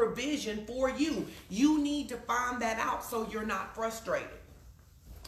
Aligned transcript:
provision 0.00 0.64
for 0.66 0.88
you. 0.88 1.26
You 1.50 1.82
need 1.82 2.08
to 2.08 2.16
find 2.16 2.60
that 2.62 2.78
out 2.78 3.04
so 3.04 3.28
you're 3.30 3.44
not 3.44 3.74
frustrated. 3.74 4.28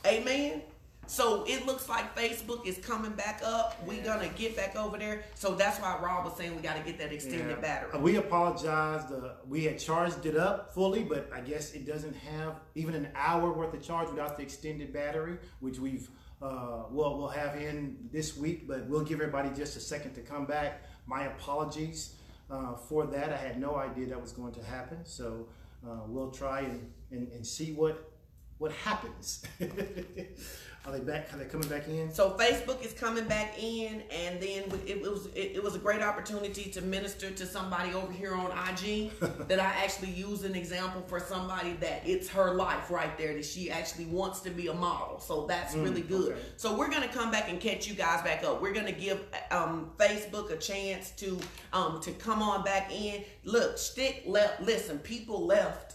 Amen. 0.07 0.63
So 1.07 1.45
it 1.47 1.67
looks 1.67 1.91
like 1.91 2.17
Facebook 2.17 2.67
is 2.67 2.79
coming 2.79 3.13
back 3.13 3.43
up. 3.45 3.77
Yeah. 3.81 3.89
We're 3.89 4.05
gonna 4.05 4.31
get 4.31 4.57
back 4.57 4.75
over 4.77 4.97
there. 4.97 5.25
So 5.35 5.55
that's 5.55 5.79
why 5.79 5.99
Rob 6.03 6.25
was 6.25 6.37
saying 6.39 6.57
we 6.57 6.63
got 6.63 6.77
to 6.77 6.83
get 6.83 6.99
that 6.99 7.13
extended 7.13 7.51
yeah. 7.51 7.61
battery. 7.61 8.01
We 8.01 8.17
apologize. 8.17 9.05
The 9.11 9.35
we 9.47 9.65
had 9.65 9.79
charged 9.79 10.25
it 10.25 10.37
up 10.37 10.73
fully, 10.73 11.03
but 11.03 11.29
I 11.35 11.41
guess 11.41 11.75
it 11.75 11.87
doesn't 11.87 12.17
have 12.17 12.61
even 12.75 12.95
an 12.95 13.09
hour 13.15 13.53
worth 13.53 13.75
of 13.75 13.83
charge 13.83 14.09
without 14.09 14.39
the 14.39 14.43
extended 14.43 14.93
battery, 14.93 15.39
which 15.61 15.79
we've 15.79 16.09
uh, 16.41 16.85
we'll 16.91 17.19
we'll 17.19 17.29
have 17.29 17.61
in 17.61 17.99
this 18.11 18.37
week. 18.39 18.67
But 18.67 18.87
we'll 18.87 19.05
give 19.05 19.21
everybody 19.21 19.51
just 19.51 19.77
a 19.77 19.81
second 19.81 20.15
to 20.15 20.23
come 20.23 20.47
back. 20.47 20.85
My 21.07 21.25
apologies 21.25 22.15
uh, 22.53 22.75
for 22.75 23.07
that. 23.07 23.33
I 23.33 23.37
had 23.37 23.59
no 23.59 23.77
idea 23.77 24.07
that 24.07 24.21
was 24.21 24.33
going 24.33 24.53
to 24.55 24.63
happen. 24.63 24.99
So 25.05 25.49
uh, 25.87 26.03
we'll 26.07 26.31
try 26.31 26.61
and, 26.61 26.93
and, 27.11 27.33
and 27.33 27.47
see 27.47 27.73
what 27.73 28.11
what 28.59 28.71
happens. 28.73 29.45
Are 30.85 30.91
they 30.91 30.99
back? 30.99 31.33
Are 31.33 31.37
they 31.37 31.45
coming 31.45 31.69
back 31.69 31.87
in? 31.87 32.13
So 32.13 32.31
Facebook 32.31 32.85
is 32.85 32.93
coming 32.93 33.25
back 33.27 33.63
in, 33.63 34.03
and 34.11 34.41
then 34.41 34.65
it, 34.85 35.01
was 35.01 35.27
it, 35.27 35.53
it, 35.55 35.63
was 35.63 35.77
a 35.77 35.79
great 35.79 36.03
opportunity 36.03 36.65
to 36.71 36.81
minister 36.83 37.31
to 37.31 37.47
somebody 37.47 37.95
over 37.95 38.13
here 38.13 38.35
on 38.35 38.51
IG 38.51 39.13
that 39.47 39.61
I 39.61 39.85
actually 39.85 40.11
use 40.11 40.43
an 40.43 40.57
example 40.57 41.01
for 41.07 41.21
somebody 41.21 41.75
that 41.75 42.03
it's 42.05 42.29
her 42.31 42.55
life 42.55 42.91
right 42.91 43.17
there 43.17 43.33
that 43.35 43.45
she 43.45 43.71
actually 43.71 44.07
wants 44.07 44.41
to 44.41 44.51
be 44.51 44.67
a 44.67 44.75
model. 44.75 45.21
So 45.21 45.47
that's 45.47 45.77
mm, 45.77 45.85
really 45.85 46.03
good. 46.03 46.33
Okay. 46.33 46.41
So 46.57 46.77
we're 46.77 46.91
gonna 46.91 47.07
come 47.07 47.31
back 47.31 47.49
and 47.49 47.61
catch 47.61 47.87
you 47.87 47.95
guys 47.95 48.21
back 48.23 48.43
up. 48.43 48.61
We're 48.61 48.75
gonna 48.75 48.91
give 48.91 49.21
um, 49.53 49.93
Facebook 49.99 50.51
a 50.51 50.57
chance 50.57 51.11
to 51.13 51.39
um, 51.73 52.01
to 52.01 52.11
come 52.11 52.43
on 52.43 52.65
back 52.65 52.91
in. 52.93 53.23
Look, 53.45 53.79
stick 53.79 54.25
left. 54.27 54.61
Listen, 54.61 54.99
people 54.99 55.47
left 55.47 55.92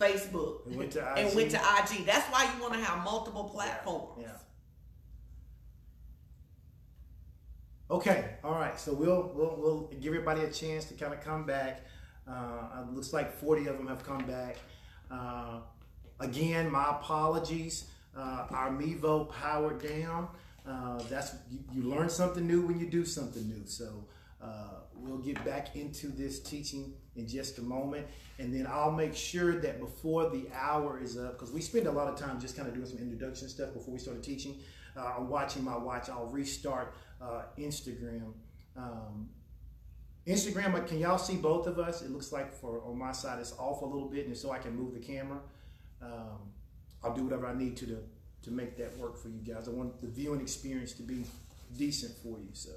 Facebook, 0.00 0.66
and 0.66 0.76
went 0.76 0.92
to 0.92 1.00
IG. 1.00 1.18
And 1.18 1.36
went 1.36 1.50
to 1.52 1.56
IG. 1.56 2.06
That's 2.06 2.26
why 2.32 2.50
you 2.54 2.62
want 2.62 2.74
to 2.74 2.80
have 2.80 3.04
multiple 3.04 3.44
platforms. 3.44 4.22
Yeah. 4.22 4.28
Okay, 7.90 8.36
all 8.42 8.52
right. 8.52 8.78
So 8.78 8.92
we'll 8.92 9.30
we'll 9.34 9.56
we'll 9.58 9.80
give 10.00 10.06
everybody 10.14 10.42
a 10.42 10.50
chance 10.50 10.86
to 10.86 10.94
kind 10.94 11.12
of 11.12 11.20
come 11.20 11.44
back. 11.44 11.82
Uh, 12.26 12.84
looks 12.92 13.12
like 13.12 13.36
40 13.38 13.66
of 13.66 13.76
them 13.76 13.86
have 13.86 14.02
come 14.02 14.24
back. 14.24 14.56
Uh, 15.10 15.60
again, 16.20 16.70
my 16.70 16.90
apologies. 16.90 17.86
Uh, 18.16 18.46
our 18.50 18.70
Mevo 18.70 19.28
powered 19.30 19.82
down. 19.82 20.28
Uh, 20.66 20.98
that's 21.10 21.34
you, 21.50 21.58
you, 21.72 21.82
learn 21.82 22.08
something 22.08 22.46
new 22.46 22.62
when 22.62 22.78
you 22.78 22.88
do 22.88 23.04
something 23.04 23.46
new. 23.46 23.66
So 23.66 24.06
uh, 24.42 24.80
we'll 25.04 25.18
get 25.18 25.42
back 25.44 25.76
into 25.76 26.08
this 26.08 26.40
teaching 26.40 26.94
in 27.16 27.28
just 27.28 27.58
a 27.58 27.62
moment. 27.62 28.06
And 28.38 28.52
then 28.52 28.66
I'll 28.68 28.90
make 28.90 29.14
sure 29.14 29.60
that 29.60 29.78
before 29.80 30.30
the 30.30 30.46
hour 30.52 31.00
is 31.00 31.16
up, 31.16 31.32
because 31.32 31.52
we 31.52 31.60
spend 31.60 31.86
a 31.86 31.92
lot 31.92 32.08
of 32.08 32.18
time 32.18 32.40
just 32.40 32.56
kind 32.56 32.68
of 32.68 32.74
doing 32.74 32.86
some 32.86 32.98
introduction 32.98 33.48
stuff 33.48 33.72
before 33.72 33.94
we 33.94 34.00
start 34.00 34.22
teaching. 34.22 34.56
Uh, 34.96 35.14
I'm 35.18 35.28
watching 35.28 35.62
my 35.64 35.76
watch. 35.76 36.08
I'll 36.08 36.26
restart 36.26 36.94
uh, 37.20 37.42
Instagram. 37.58 38.32
Um, 38.76 39.28
Instagram, 40.26 40.74
uh, 40.74 40.80
can 40.80 40.98
y'all 40.98 41.18
see 41.18 41.36
both 41.36 41.66
of 41.66 41.78
us? 41.78 42.02
It 42.02 42.10
looks 42.10 42.32
like 42.32 42.52
for 42.52 42.82
on 42.84 42.98
my 42.98 43.12
side 43.12 43.38
it's 43.40 43.52
off 43.58 43.82
a 43.82 43.86
little 43.86 44.08
bit, 44.08 44.26
and 44.26 44.36
so 44.36 44.50
I 44.50 44.58
can 44.58 44.74
move 44.74 44.94
the 44.94 45.00
camera. 45.00 45.38
Um, 46.02 46.38
I'll 47.02 47.14
do 47.14 47.24
whatever 47.24 47.46
I 47.46 47.54
need 47.54 47.76
to, 47.78 47.86
to 47.86 47.98
to 48.44 48.50
make 48.50 48.76
that 48.76 48.96
work 48.98 49.16
for 49.16 49.28
you 49.28 49.40
guys. 49.40 49.68
I 49.68 49.70
want 49.70 50.00
the 50.00 50.06
viewing 50.06 50.40
experience 50.40 50.92
to 50.94 51.02
be 51.02 51.24
decent 51.76 52.14
for 52.22 52.38
you. 52.38 52.50
So. 52.52 52.70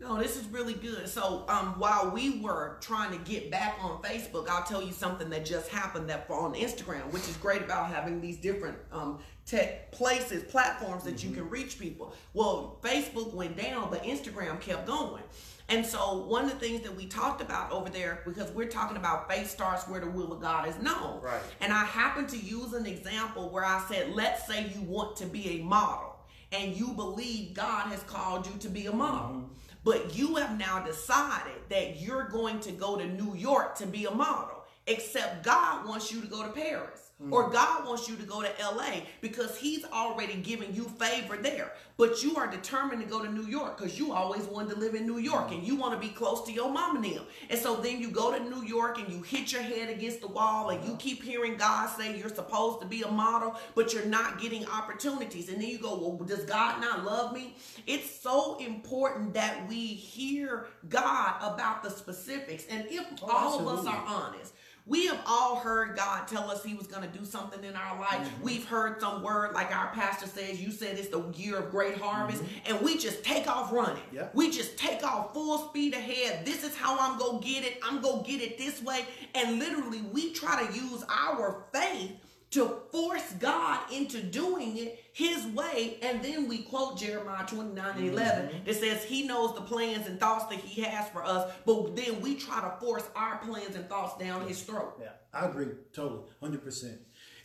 No, 0.00 0.18
this 0.18 0.36
is 0.36 0.46
really 0.48 0.74
good. 0.74 1.08
So, 1.08 1.44
um, 1.48 1.78
while 1.78 2.10
we 2.10 2.40
were 2.40 2.78
trying 2.80 3.12
to 3.12 3.30
get 3.30 3.50
back 3.50 3.78
on 3.80 4.02
Facebook, 4.02 4.48
I'll 4.48 4.64
tell 4.64 4.82
you 4.82 4.92
something 4.92 5.30
that 5.30 5.44
just 5.44 5.68
happened 5.68 6.10
that 6.10 6.26
for 6.26 6.34
on 6.34 6.54
Instagram, 6.54 7.10
which 7.12 7.28
is 7.28 7.36
great 7.36 7.62
about 7.62 7.88
having 7.88 8.20
these 8.20 8.36
different 8.36 8.76
um, 8.90 9.20
tech 9.46 9.92
places, 9.92 10.42
platforms 10.44 11.04
that 11.04 11.16
mm-hmm. 11.16 11.30
you 11.30 11.34
can 11.36 11.48
reach 11.48 11.78
people. 11.78 12.14
Well, 12.32 12.78
Facebook 12.82 13.34
went 13.34 13.56
down, 13.56 13.88
but 13.88 14.02
Instagram 14.02 14.60
kept 14.60 14.86
going. 14.86 15.22
And 15.68 15.86
so, 15.86 16.24
one 16.26 16.44
of 16.44 16.50
the 16.50 16.58
things 16.58 16.82
that 16.82 16.94
we 16.94 17.06
talked 17.06 17.40
about 17.40 17.70
over 17.70 17.88
there, 17.88 18.20
because 18.26 18.50
we're 18.50 18.68
talking 18.68 18.96
about 18.96 19.30
faith 19.30 19.48
starts 19.48 19.88
where 19.88 20.00
the 20.00 20.10
will 20.10 20.32
of 20.32 20.40
God 20.40 20.68
is 20.68 20.76
known. 20.78 21.22
Right. 21.22 21.40
And 21.60 21.72
I 21.72 21.84
happened 21.84 22.28
to 22.30 22.36
use 22.36 22.72
an 22.74 22.84
example 22.84 23.48
where 23.48 23.64
I 23.64 23.82
said, 23.88 24.12
let's 24.12 24.46
say 24.46 24.70
you 24.74 24.82
want 24.82 25.16
to 25.16 25.26
be 25.26 25.60
a 25.60 25.64
model 25.64 26.16
and 26.52 26.76
you 26.76 26.88
believe 26.88 27.54
God 27.54 27.88
has 27.88 28.02
called 28.02 28.46
you 28.46 28.52
to 28.58 28.68
be 28.68 28.86
a 28.86 28.92
model. 28.92 29.36
Mm-hmm. 29.36 29.54
But 29.84 30.16
you 30.16 30.36
have 30.36 30.58
now 30.58 30.82
decided 30.82 31.60
that 31.68 32.00
you're 32.00 32.28
going 32.28 32.60
to 32.60 32.72
go 32.72 32.96
to 32.96 33.06
New 33.06 33.34
York 33.34 33.76
to 33.76 33.86
be 33.86 34.06
a 34.06 34.10
model, 34.10 34.64
except 34.86 35.44
God 35.44 35.86
wants 35.86 36.10
you 36.10 36.22
to 36.22 36.26
go 36.26 36.42
to 36.42 36.48
Paris. 36.48 37.03
Mm. 37.24 37.32
Or 37.32 37.50
God 37.50 37.86
wants 37.86 38.08
you 38.08 38.16
to 38.16 38.22
go 38.22 38.42
to 38.42 38.50
LA 38.60 39.02
because 39.20 39.56
He's 39.56 39.84
already 39.84 40.34
given 40.34 40.74
you 40.74 40.84
favor 40.84 41.36
there. 41.36 41.72
But 41.96 42.22
you 42.24 42.36
are 42.36 42.48
determined 42.48 43.02
to 43.02 43.08
go 43.08 43.24
to 43.24 43.32
New 43.32 43.46
York 43.46 43.78
because 43.78 43.98
you 43.98 44.12
always 44.12 44.44
wanted 44.44 44.74
to 44.74 44.80
live 44.80 44.94
in 44.94 45.06
New 45.06 45.18
York 45.18 45.52
and 45.52 45.64
you 45.64 45.76
want 45.76 45.94
to 45.94 46.06
be 46.06 46.12
close 46.12 46.44
to 46.46 46.52
your 46.52 46.70
mom 46.70 46.96
and 46.96 47.04
them. 47.04 47.24
And 47.48 47.58
so 47.58 47.76
then 47.76 48.00
you 48.00 48.10
go 48.10 48.36
to 48.36 48.42
New 48.42 48.64
York 48.64 48.98
and 48.98 49.08
you 49.08 49.22
hit 49.22 49.52
your 49.52 49.62
head 49.62 49.88
against 49.88 50.20
the 50.20 50.26
wall 50.26 50.70
and 50.70 50.84
you 50.84 50.96
keep 50.96 51.22
hearing 51.22 51.56
God 51.56 51.88
say 51.96 52.18
you're 52.18 52.28
supposed 52.28 52.80
to 52.80 52.86
be 52.86 53.02
a 53.02 53.10
model, 53.10 53.56
but 53.76 53.92
you're 53.92 54.06
not 54.06 54.40
getting 54.40 54.66
opportunities. 54.66 55.48
And 55.48 55.62
then 55.62 55.68
you 55.68 55.78
go, 55.78 55.94
Well, 55.96 56.26
does 56.26 56.44
God 56.44 56.80
not 56.80 57.04
love 57.04 57.32
me? 57.32 57.54
It's 57.86 58.10
so 58.20 58.58
important 58.58 59.34
that 59.34 59.68
we 59.68 59.86
hear 59.86 60.66
God 60.88 61.36
about 61.40 61.82
the 61.84 61.90
specifics. 61.90 62.66
And 62.68 62.86
if 62.88 63.06
oh, 63.22 63.30
all 63.30 63.54
absolutely. 63.54 63.72
of 63.72 63.78
us 63.80 63.86
are 63.86 64.04
honest, 64.06 64.54
we 64.86 65.06
have 65.06 65.20
all 65.26 65.56
heard 65.56 65.96
God 65.96 66.28
tell 66.28 66.50
us 66.50 66.62
He 66.62 66.74
was 66.74 66.86
going 66.86 67.10
to 67.10 67.18
do 67.18 67.24
something 67.24 67.64
in 67.64 67.74
our 67.74 67.98
life. 67.98 68.18
Mm-hmm. 68.20 68.42
We've 68.42 68.66
heard 68.66 69.00
some 69.00 69.22
word, 69.22 69.54
like 69.54 69.74
our 69.74 69.88
pastor 69.92 70.26
says, 70.26 70.60
you 70.60 70.70
said 70.70 70.98
it's 70.98 71.08
the 71.08 71.22
year 71.34 71.56
of 71.58 71.70
great 71.70 71.96
harvest, 71.96 72.42
mm-hmm. 72.42 72.72
and 72.74 72.84
we 72.84 72.98
just 72.98 73.24
take 73.24 73.48
off 73.48 73.72
running. 73.72 74.02
Yeah. 74.12 74.28
We 74.34 74.50
just 74.50 74.76
take 74.76 75.02
off 75.02 75.32
full 75.32 75.68
speed 75.68 75.94
ahead. 75.94 76.44
This 76.44 76.64
is 76.64 76.76
how 76.76 76.98
I'm 76.98 77.18
going 77.18 77.42
to 77.42 77.48
get 77.48 77.64
it. 77.64 77.78
I'm 77.82 78.02
going 78.02 78.24
to 78.24 78.30
get 78.30 78.42
it 78.42 78.58
this 78.58 78.82
way. 78.82 79.06
And 79.34 79.58
literally, 79.58 80.02
we 80.12 80.32
try 80.32 80.66
to 80.66 80.72
use 80.74 81.02
our 81.08 81.64
faith 81.72 82.12
to 82.54 82.76
force 82.92 83.32
God 83.40 83.80
into 83.92 84.22
doing 84.22 84.76
it 84.76 85.04
his 85.12 85.44
way. 85.46 85.98
And 86.02 86.22
then 86.22 86.48
we 86.48 86.58
quote 86.58 86.96
Jeremiah 86.96 87.44
29 87.44 87.96
and 87.96 88.08
11 88.08 88.48
mm-hmm. 88.48 88.64
that 88.64 88.74
says 88.76 89.02
he 89.02 89.26
knows 89.26 89.56
the 89.56 89.60
plans 89.60 90.06
and 90.06 90.20
thoughts 90.20 90.46
that 90.46 90.60
he 90.60 90.82
has 90.82 91.08
for 91.08 91.24
us, 91.24 91.52
but 91.66 91.96
then 91.96 92.20
we 92.20 92.36
try 92.36 92.60
to 92.60 92.70
force 92.78 93.04
our 93.16 93.38
plans 93.38 93.74
and 93.74 93.88
thoughts 93.88 94.16
down 94.22 94.46
his 94.46 94.62
throat. 94.62 94.94
Yeah, 95.00 95.08
I 95.32 95.46
agree 95.46 95.66
totally, 95.92 96.22
100%. 96.40 96.96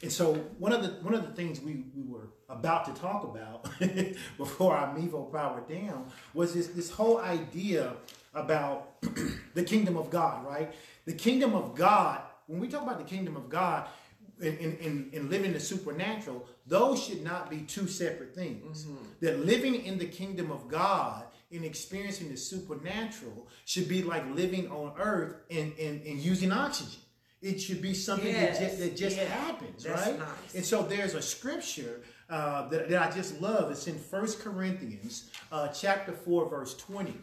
And 0.02 0.12
so 0.12 0.36
one 0.59 0.72
of 0.72 0.84
the 0.84 0.90
one 1.03 1.14
of 1.14 1.24
the 1.24 1.34
things 1.34 1.59
we, 1.59 1.84
we 1.94 2.03
were 2.03 2.30
about 2.48 2.86
to 2.86 3.02
talk 3.02 3.24
about 3.24 3.68
before 4.38 4.78
our 4.78 4.96
Mevo 4.96 5.30
powered 5.31 5.68
down 5.68 6.08
was 6.34 6.53
this, 6.53 6.68
this 6.68 6.90
whole 6.90 7.18
idea 7.19 7.94
about 8.34 9.02
the 9.56 9.64
kingdom 9.64 9.98
of 9.98 10.09
God, 10.09 10.46
right? 10.46 10.74
The 11.06 11.14
kingdom 11.14 11.53
of 11.53 11.75
God, 11.75 12.22
when 12.48 12.59
we 12.59 12.69
talk 12.69 12.84
about 12.84 13.00
the 13.00 13.03
kingdom 13.03 13.36
of 13.36 13.50
God, 13.50 13.90
in, 14.39 14.77
in, 14.77 15.09
in 15.11 15.29
living 15.29 15.53
the 15.53 15.59
supernatural, 15.59 16.45
those 16.66 17.03
should 17.03 17.23
not 17.23 17.50
be 17.50 17.59
two 17.59 17.88
separate 17.88 18.33
things. 18.33 18.85
Mm-hmm. 18.85 19.03
That 19.22 19.45
living 19.45 19.75
in 19.75 19.97
the 19.97 20.05
kingdom 20.05 20.51
of 20.51 20.67
God 20.67 21.23
and 21.51 21.66
experiencing 21.66 22.29
the 22.29 22.38
supernatural 22.38 23.47
should 23.66 23.88
be 23.88 24.03
like 24.03 24.23
living 24.35 24.69
on 24.69 24.94
earth 25.00 25.35
and, 25.50 25.73
and, 25.79 26.01
and 26.05 26.19
using 26.19 26.51
oxygen. 26.51 27.01
It 27.41 27.59
should 27.59 27.81
be 27.81 27.94
something 27.94 28.27
yes. 28.27 28.59
that 28.59 28.66
just, 28.66 28.79
that 28.79 28.97
just 28.97 29.17
yes. 29.17 29.31
happens, 29.31 29.83
That's 29.83 30.07
right? 30.07 30.19
Nice. 30.19 30.56
And 30.56 30.66
so 30.66 30.83
there's 30.83 31.13
a 31.13 31.21
scripture 31.21 32.01
uh, 32.29 32.67
that, 32.67 32.89
that 32.89 33.01
I 33.01 33.16
just 33.16 33.39
love. 33.41 33.71
It's 33.71 33.88
in 33.88 33.97
First 33.97 34.41
Corinthians 34.41 35.31
uh, 35.51 35.69
chapter 35.69 36.11
4, 36.11 36.50
verse 36.50 36.75
20. 36.75 37.13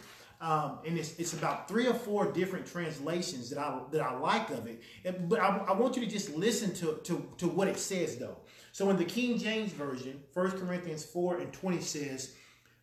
Um, 0.40 0.80
and 0.86 0.98
it's, 0.98 1.18
it's 1.18 1.32
about 1.32 1.66
three 1.66 1.86
or 1.86 1.94
four 1.94 2.30
different 2.30 2.66
translations 2.66 3.48
that 3.48 3.58
I 3.58 3.80
that 3.90 4.02
I 4.02 4.18
like 4.18 4.50
of 4.50 4.66
it. 4.66 4.82
And, 5.04 5.28
but 5.28 5.40
I, 5.40 5.64
I, 5.68 5.72
want 5.72 5.96
you 5.96 6.04
to 6.04 6.10
just 6.10 6.34
listen 6.36 6.74
to, 6.74 7.00
to, 7.04 7.26
to 7.38 7.48
what 7.48 7.68
it 7.68 7.78
says 7.78 8.18
though. 8.18 8.36
So 8.72 8.90
in 8.90 8.98
the 8.98 9.04
King 9.04 9.38
James 9.38 9.72
Version, 9.72 10.22
1 10.34 10.50
Corinthians 10.52 11.04
4 11.04 11.38
and 11.38 11.52
20 11.52 11.80
says, 11.80 12.34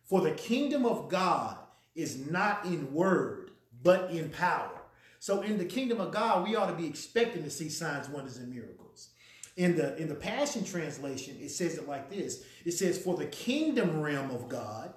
For 0.02 0.20
the 0.20 0.32
kingdom 0.32 0.84
of 0.84 1.08
God 1.08 1.56
is 1.94 2.28
not 2.28 2.64
in 2.64 2.92
word, 2.92 3.52
but 3.84 4.10
in 4.10 4.30
power. 4.30 4.82
So 5.20 5.42
in 5.42 5.56
the 5.56 5.64
kingdom 5.64 6.00
of 6.00 6.10
God, 6.10 6.46
we 6.46 6.56
ought 6.56 6.66
to 6.66 6.74
be 6.74 6.86
expecting 6.86 7.44
to 7.44 7.50
see 7.50 7.68
signs, 7.68 8.08
wonders, 8.08 8.38
and 8.38 8.52
miracles. 8.52 9.10
In 9.56 9.76
the 9.76 9.96
in 9.96 10.08
the 10.08 10.16
Passion 10.16 10.64
Translation, 10.64 11.36
it 11.40 11.52
says 11.52 11.78
it 11.78 11.86
like 11.86 12.10
this. 12.10 12.44
It 12.64 12.72
says, 12.72 12.98
For 12.98 13.16
the 13.16 13.26
kingdom 13.26 14.00
realm 14.00 14.32
of 14.32 14.48
God, 14.48 14.92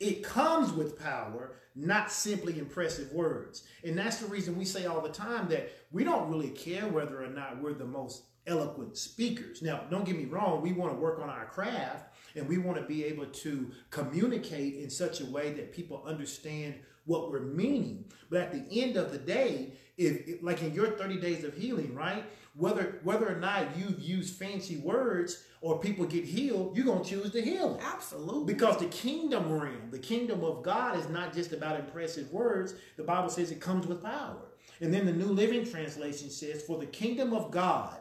it 0.00 0.24
comes 0.24 0.72
with 0.72 0.98
power 0.98 1.56
not 1.76 2.10
simply 2.10 2.58
impressive 2.58 3.12
words. 3.12 3.64
And 3.84 3.96
that's 3.96 4.18
the 4.18 4.26
reason 4.26 4.58
we 4.58 4.64
say 4.64 4.86
all 4.86 5.00
the 5.00 5.08
time 5.08 5.48
that 5.48 5.70
we 5.92 6.04
don't 6.04 6.30
really 6.30 6.50
care 6.50 6.86
whether 6.88 7.22
or 7.22 7.28
not 7.28 7.62
we're 7.62 7.74
the 7.74 7.84
most 7.84 8.24
eloquent 8.46 8.96
speakers. 8.96 9.62
Now, 9.62 9.84
don't 9.90 10.04
get 10.04 10.16
me 10.16 10.24
wrong, 10.24 10.62
we 10.62 10.72
want 10.72 10.92
to 10.92 10.98
work 10.98 11.20
on 11.20 11.28
our 11.28 11.46
craft 11.46 12.14
and 12.34 12.48
we 12.48 12.58
want 12.58 12.78
to 12.78 12.84
be 12.84 13.04
able 13.04 13.26
to 13.26 13.70
communicate 13.90 14.76
in 14.76 14.90
such 14.90 15.20
a 15.20 15.26
way 15.26 15.52
that 15.52 15.72
people 15.72 16.02
understand 16.06 16.74
what 17.10 17.30
we're 17.30 17.40
meaning. 17.40 18.04
But 18.30 18.40
at 18.40 18.52
the 18.52 18.82
end 18.82 18.96
of 18.96 19.10
the 19.10 19.18
day, 19.18 19.72
if 19.98 20.42
like 20.42 20.62
in 20.62 20.72
your 20.72 20.92
30 20.92 21.20
days 21.20 21.42
of 21.42 21.54
healing, 21.54 21.94
right? 21.94 22.24
Whether 22.54 23.00
whether 23.02 23.28
or 23.28 23.36
not 23.36 23.76
you've 23.76 24.00
used 24.00 24.36
fancy 24.36 24.76
words 24.76 25.42
or 25.60 25.80
people 25.80 26.06
get 26.06 26.24
healed, 26.24 26.76
you're 26.76 26.86
gonna 26.86 27.04
choose 27.04 27.32
to 27.32 27.42
heal. 27.42 27.80
Absolutely. 27.82 28.54
Because 28.54 28.78
the 28.78 28.86
kingdom 28.86 29.52
realm, 29.52 29.90
the 29.90 29.98
kingdom 29.98 30.44
of 30.44 30.62
God 30.62 30.96
is 30.96 31.08
not 31.08 31.34
just 31.34 31.52
about 31.52 31.78
impressive 31.78 32.30
words. 32.30 32.74
The 32.96 33.02
Bible 33.02 33.28
says 33.28 33.50
it 33.50 33.60
comes 33.60 33.86
with 33.86 34.02
power. 34.02 34.46
And 34.80 34.94
then 34.94 35.04
the 35.04 35.12
New 35.12 35.26
Living 35.26 35.68
Translation 35.68 36.30
says, 36.30 36.62
For 36.62 36.78
the 36.78 36.86
kingdom 36.86 37.34
of 37.34 37.50
God 37.50 37.98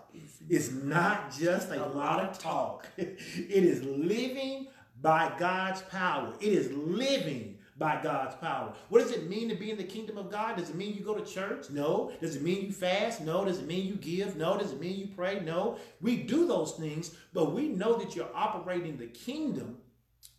is 0.48 0.72
not 0.72 1.36
just 1.38 1.72
a 1.72 1.86
lot 1.88 2.22
of 2.22 2.40
talk, 2.40 2.88
it 2.98 3.18
is 3.50 3.84
living 3.84 4.68
by 5.02 5.34
God's 5.38 5.82
power. 5.84 6.34
It 6.40 6.54
is 6.54 6.72
living 6.72 7.59
by 7.80 8.00
God's 8.04 8.36
power. 8.36 8.74
What 8.90 9.00
does 9.00 9.12
it 9.12 9.30
mean 9.30 9.48
to 9.50 9.56
be 9.56 9.72
in 9.72 9.78
the 9.78 9.84
kingdom 9.84 10.18
of 10.18 10.30
God? 10.30 10.58
Does 10.58 10.70
it 10.70 10.76
mean 10.76 10.94
you 10.94 11.02
go 11.02 11.16
to 11.16 11.26
church? 11.26 11.70
No. 11.70 12.12
Does 12.20 12.36
it 12.36 12.44
mean 12.44 12.66
you 12.66 12.72
fast? 12.72 13.22
No. 13.22 13.46
Does 13.46 13.60
it 13.60 13.68
mean 13.68 13.88
you 13.88 13.96
give? 13.96 14.36
No. 14.36 14.58
Does 14.58 14.74
it 14.74 14.80
mean 14.80 15.00
you 15.00 15.08
pray? 15.08 15.40
No. 15.40 15.78
We 16.02 16.18
do 16.18 16.46
those 16.46 16.74
things, 16.74 17.16
but 17.34 17.54
we 17.54 17.70
know 17.70 17.98
that 17.98 18.16
you're 18.16 18.30
operating 18.36 18.98
the 18.98 19.08
kingdom 19.08 19.78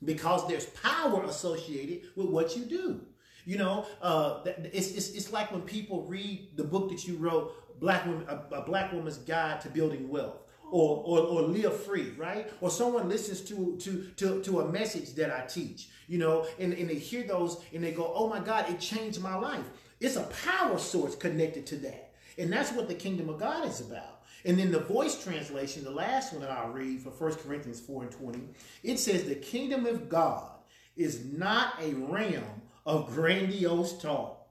because 0.04 0.46
there's 0.46 0.66
power 0.66 1.24
associated 1.24 2.10
with 2.14 2.28
what 2.28 2.56
you 2.56 2.64
do. 2.64 3.00
You 3.46 3.56
know, 3.56 3.86
uh, 4.02 4.42
it's, 4.44 4.92
it's, 4.92 5.10
it's 5.12 5.32
like 5.32 5.50
when 5.50 5.62
people 5.62 6.04
read 6.04 6.50
the 6.56 6.64
book 6.64 6.90
that 6.90 7.08
you 7.08 7.16
wrote, 7.16 7.54
Black 7.80 8.04
Woman, 8.04 8.26
a, 8.28 8.56
a 8.56 8.62
Black 8.62 8.92
Woman's 8.92 9.16
Guide 9.16 9.62
to 9.62 9.70
Building 9.70 10.10
Wealth 10.10 10.36
or, 10.70 11.02
or, 11.04 11.18
or 11.20 11.42
live 11.42 11.82
free, 11.82 12.10
right? 12.16 12.50
Or 12.60 12.70
someone 12.70 13.08
listens 13.08 13.40
to, 13.42 13.76
to, 13.80 14.10
to, 14.16 14.42
to 14.42 14.60
a 14.60 14.70
message 14.70 15.14
that 15.14 15.30
I 15.30 15.46
teach, 15.46 15.88
you 16.08 16.18
know, 16.18 16.46
and, 16.58 16.72
and 16.72 16.88
they 16.88 16.96
hear 16.96 17.24
those 17.24 17.62
and 17.74 17.82
they 17.82 17.92
go, 17.92 18.12
oh 18.14 18.28
my 18.28 18.40
God, 18.40 18.68
it 18.70 18.80
changed 18.80 19.20
my 19.20 19.36
life. 19.36 19.64
It's 20.00 20.16
a 20.16 20.28
power 20.44 20.78
source 20.78 21.14
connected 21.14 21.66
to 21.66 21.76
that. 21.76 22.14
And 22.38 22.52
that's 22.52 22.72
what 22.72 22.88
the 22.88 22.94
kingdom 22.94 23.28
of 23.28 23.38
God 23.38 23.66
is 23.68 23.80
about. 23.80 24.22
And 24.44 24.58
then 24.58 24.72
the 24.72 24.80
voice 24.80 25.22
translation, 25.22 25.84
the 25.84 25.90
last 25.90 26.32
one 26.32 26.42
that 26.42 26.50
I'll 26.50 26.70
read 26.70 27.02
for 27.02 27.10
1 27.10 27.34
Corinthians 27.36 27.80
4 27.80 28.04
and 28.04 28.12
20, 28.12 28.40
it 28.82 28.98
says, 28.98 29.24
The 29.24 29.34
kingdom 29.34 29.84
of 29.84 30.08
God 30.08 30.50
is 30.96 31.24
not 31.24 31.74
a 31.80 31.92
realm 31.94 32.62
of 32.86 33.12
grandiose 33.14 34.00
talk, 34.00 34.48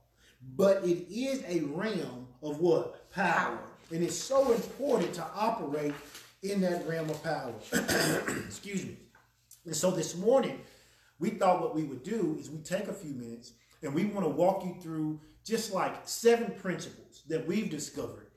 but 0.55 0.83
it 0.85 1.11
is 1.11 1.43
a 1.47 1.61
realm 1.61 2.27
of 2.43 2.59
what? 2.59 3.11
Power. 3.11 3.59
And 3.91 4.03
it's 4.03 4.15
so 4.15 4.51
important 4.51 5.13
to 5.15 5.25
operate 5.35 5.93
in 6.43 6.61
that 6.61 6.87
realm 6.87 7.09
of 7.09 7.23
power. 7.23 7.53
Excuse 8.45 8.85
me. 8.85 8.97
And 9.65 9.75
so 9.75 9.91
this 9.91 10.15
morning, 10.15 10.61
we 11.19 11.31
thought 11.31 11.61
what 11.61 11.75
we 11.75 11.83
would 11.83 12.03
do 12.03 12.37
is 12.39 12.49
we 12.49 12.59
take 12.59 12.87
a 12.87 12.93
few 12.93 13.13
minutes 13.13 13.53
and 13.81 13.93
we 13.93 14.05
want 14.05 14.25
to 14.25 14.29
walk 14.29 14.63
you 14.63 14.75
through 14.81 15.19
just 15.43 15.73
like 15.73 15.95
seven 16.03 16.53
principles 16.59 17.23
that 17.27 17.45
we've 17.45 17.69
discovered 17.69 18.27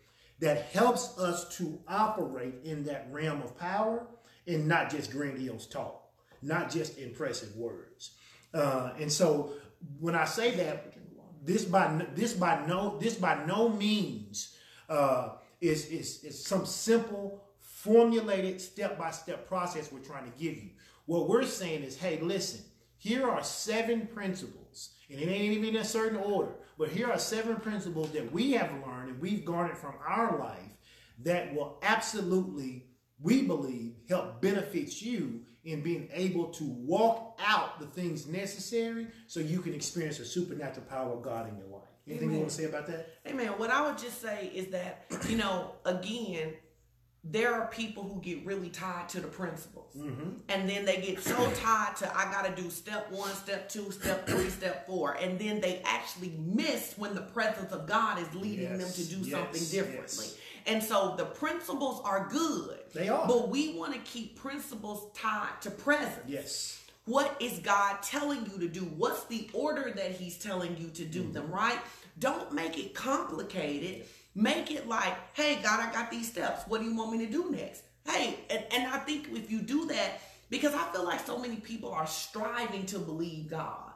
that 0.40 0.62
helps 0.72 1.18
us 1.18 1.56
to 1.56 1.78
operate 1.86 2.54
in 2.64 2.82
that 2.84 3.06
realm 3.10 3.42
of 3.42 3.56
power 3.58 4.06
and 4.46 4.66
not 4.66 4.90
just 4.90 5.12
grandiose 5.12 5.66
talk, 5.66 6.02
not 6.42 6.70
just 6.70 6.98
impressive 6.98 7.54
words. 7.56 8.12
Uh, 8.52 8.90
and 8.98 9.10
so 9.10 9.52
when 10.00 10.14
I 10.14 10.24
say 10.24 10.50
that, 10.56 10.94
this 11.44 11.64
by 11.64 12.06
this 12.14 12.34
by 12.34 12.64
no 12.66 12.98
this 13.00 13.14
by 13.16 13.44
no 13.46 13.68
means 13.68 14.56
uh, 14.88 15.30
is, 15.62 15.86
is, 15.86 16.24
is 16.24 16.44
some 16.44 16.66
simple, 16.66 17.44
formulated 17.60 18.60
step 18.60 18.98
by 18.98 19.12
step 19.12 19.46
process 19.46 19.92
we're 19.92 20.00
trying 20.00 20.30
to 20.30 20.38
give 20.38 20.56
you. 20.56 20.70
What 21.06 21.28
we're 21.28 21.44
saying 21.44 21.84
is, 21.84 21.96
hey, 21.96 22.18
listen, 22.20 22.60
here 22.98 23.28
are 23.28 23.42
seven 23.42 24.08
principles, 24.08 24.90
and 25.08 25.20
it 25.20 25.28
ain't 25.28 25.54
even 25.54 25.70
in 25.70 25.76
a 25.76 25.84
certain 25.84 26.18
order, 26.18 26.52
but 26.78 26.88
here 26.88 27.08
are 27.08 27.18
seven 27.18 27.56
principles 27.56 28.10
that 28.10 28.32
we 28.32 28.52
have 28.52 28.72
learned 28.86 29.10
and 29.10 29.20
we've 29.20 29.44
garnered 29.44 29.78
from 29.78 29.94
our 30.06 30.36
life 30.38 30.58
that 31.22 31.54
will 31.54 31.78
absolutely, 31.82 32.86
we 33.20 33.42
believe, 33.42 33.94
help 34.08 34.42
benefit 34.42 35.00
you 35.00 35.42
in 35.64 35.80
being 35.80 36.08
able 36.12 36.48
to 36.48 36.64
walk 36.64 37.38
out 37.44 37.78
the 37.78 37.86
things 37.86 38.26
necessary 38.26 39.06
so 39.28 39.38
you 39.38 39.60
can 39.60 39.74
experience 39.74 40.18
the 40.18 40.24
supernatural 40.24 40.86
power 40.86 41.12
of 41.12 41.22
God 41.22 41.48
in 41.48 41.56
your 41.56 41.68
life. 41.68 41.91
Anything 42.06 42.28
Amen. 42.28 42.34
you 42.34 42.40
want 42.40 42.50
to 42.50 42.56
say 42.56 42.64
about 42.64 42.86
that? 42.88 43.18
Amen. 43.26 43.48
What 43.58 43.70
I 43.70 43.86
would 43.86 43.98
just 43.98 44.20
say 44.20 44.50
is 44.54 44.68
that, 44.68 45.06
you 45.28 45.36
know, 45.36 45.72
again, 45.84 46.54
there 47.24 47.54
are 47.54 47.68
people 47.68 48.02
who 48.02 48.20
get 48.20 48.44
really 48.44 48.68
tied 48.68 49.08
to 49.10 49.20
the 49.20 49.28
principles. 49.28 49.94
Mm-hmm. 49.96 50.30
And 50.48 50.68
then 50.68 50.84
they 50.84 51.00
get 51.00 51.20
so 51.20 51.36
tied 51.52 51.94
to, 51.98 52.16
I 52.16 52.24
got 52.32 52.44
to 52.44 52.60
do 52.60 52.68
step 52.68 53.12
one, 53.12 53.32
step 53.34 53.68
two, 53.68 53.92
step 53.92 54.26
three, 54.26 54.48
step 54.48 54.86
four. 54.88 55.12
And 55.12 55.38
then 55.38 55.60
they 55.60 55.80
actually 55.84 56.32
miss 56.36 56.94
when 56.96 57.14
the 57.14 57.20
presence 57.20 57.72
of 57.72 57.86
God 57.86 58.18
is 58.18 58.34
leading 58.34 58.70
yes. 58.70 58.96
them 58.96 59.04
to 59.04 59.14
do 59.14 59.20
yes. 59.20 59.30
something 59.30 59.62
differently. 59.70 60.26
Yes. 60.26 60.36
And 60.66 60.82
so 60.82 61.14
the 61.16 61.26
principles 61.26 62.00
are 62.04 62.28
good. 62.28 62.80
They 62.92 63.08
are. 63.08 63.26
But 63.28 63.48
we 63.48 63.74
want 63.78 63.94
to 63.94 64.00
keep 64.00 64.36
principles 64.36 65.06
tied 65.14 65.60
to 65.60 65.70
presence. 65.70 66.26
Yes. 66.26 66.81
What 67.04 67.36
is 67.40 67.58
God 67.58 68.02
telling 68.02 68.46
you 68.46 68.58
to 68.60 68.68
do? 68.68 68.80
What's 68.80 69.24
the 69.24 69.50
order 69.52 69.92
that 69.96 70.12
He's 70.12 70.38
telling 70.38 70.76
you 70.76 70.88
to 70.90 71.04
do 71.04 71.22
mm-hmm. 71.22 71.32
them, 71.32 71.50
right? 71.50 71.78
Don't 72.18 72.52
make 72.52 72.78
it 72.78 72.94
complicated. 72.94 74.06
Make 74.34 74.70
it 74.70 74.88
like, 74.88 75.14
hey, 75.34 75.60
God, 75.62 75.80
I 75.80 75.92
got 75.92 76.10
these 76.10 76.30
steps. 76.30 76.62
What 76.68 76.80
do 76.80 76.86
you 76.86 76.96
want 76.96 77.12
me 77.12 77.26
to 77.26 77.30
do 77.30 77.50
next? 77.50 77.82
Hey, 78.06 78.38
and, 78.50 78.64
and 78.72 78.92
I 78.92 78.98
think 78.98 79.28
if 79.32 79.50
you 79.50 79.60
do 79.60 79.86
that, 79.86 80.20
because 80.48 80.74
I 80.74 80.84
feel 80.92 81.04
like 81.04 81.24
so 81.26 81.38
many 81.38 81.56
people 81.56 81.92
are 81.92 82.06
striving 82.06 82.86
to 82.86 82.98
believe 82.98 83.48
God 83.48 83.90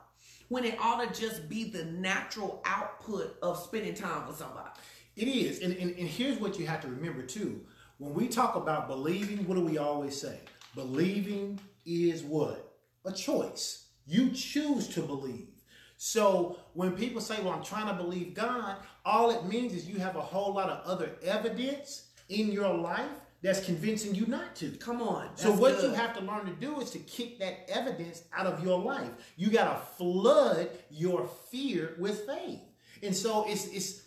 when 0.49 0.64
it 0.64 0.79
ought 0.81 1.03
to 1.03 1.20
just 1.20 1.49
be 1.49 1.64
the 1.64 1.85
natural 1.85 2.62
output 2.64 3.37
of 3.43 3.58
spending 3.58 3.94
time 3.94 4.26
with 4.26 4.37
somebody. 4.37 4.70
It 5.17 5.29
is. 5.29 5.61
And, 5.61 5.76
and, 5.76 5.97
and 5.97 6.08
here's 6.08 6.38
what 6.38 6.58
you 6.58 6.67
have 6.67 6.81
to 6.82 6.88
remember 6.88 7.23
too. 7.23 7.61
When 7.99 8.14
we 8.14 8.29
talk 8.29 8.56
about 8.56 8.88
believing, 8.88 9.47
what 9.47 9.55
do 9.55 9.62
we 9.62 9.79
always 9.79 10.20
say? 10.20 10.41
Believing 10.75 11.58
is 11.85 12.23
what? 12.23 12.65
A 13.06 13.12
choice. 13.12 13.87
You 14.06 14.31
choose 14.31 14.88
to 14.88 15.00
believe. 15.00 15.49
So 15.97 16.58
when 16.75 16.93
people 16.93 17.20
say, 17.20 17.41
well, 17.41 17.55
I'm 17.55 17.64
trying 17.64 17.87
to 17.87 17.94
believe 17.94 18.35
God, 18.35 18.76
all 19.05 19.31
it 19.31 19.47
means 19.47 19.73
is 19.73 19.88
you 19.88 19.99
have 19.99 20.17
a 20.17 20.20
whole 20.20 20.53
lot 20.53 20.69
of 20.69 20.85
other 20.85 21.12
evidence 21.23 22.08
in 22.29 22.53
your 22.53 22.73
life 22.73 23.08
that's 23.43 23.64
convincing 23.64 24.14
you 24.14 24.26
not 24.26 24.55
to. 24.56 24.70
Come 24.73 25.00
on. 25.00 25.37
So 25.37 25.53
what 25.53 25.76
good. 25.76 25.91
you 25.91 25.97
have 25.97 26.14
to 26.17 26.20
learn 26.20 26.47
to 26.47 26.53
do 26.53 26.81
is 26.81 26.91
to 26.91 26.99
kick 26.99 27.38
that 27.38 27.69
evidence 27.69 28.25
out 28.37 28.47
of 28.47 28.62
your 28.62 28.79
life. 28.79 29.11
You 29.37 29.50
got 29.50 29.73
to 29.73 29.87
flood 29.97 30.69
your 30.91 31.29
fear 31.50 31.94
with 31.99 32.26
faith. 32.26 32.61
And 33.03 33.14
so 33.14 33.44
it's 33.49 33.67
it's 33.69 34.03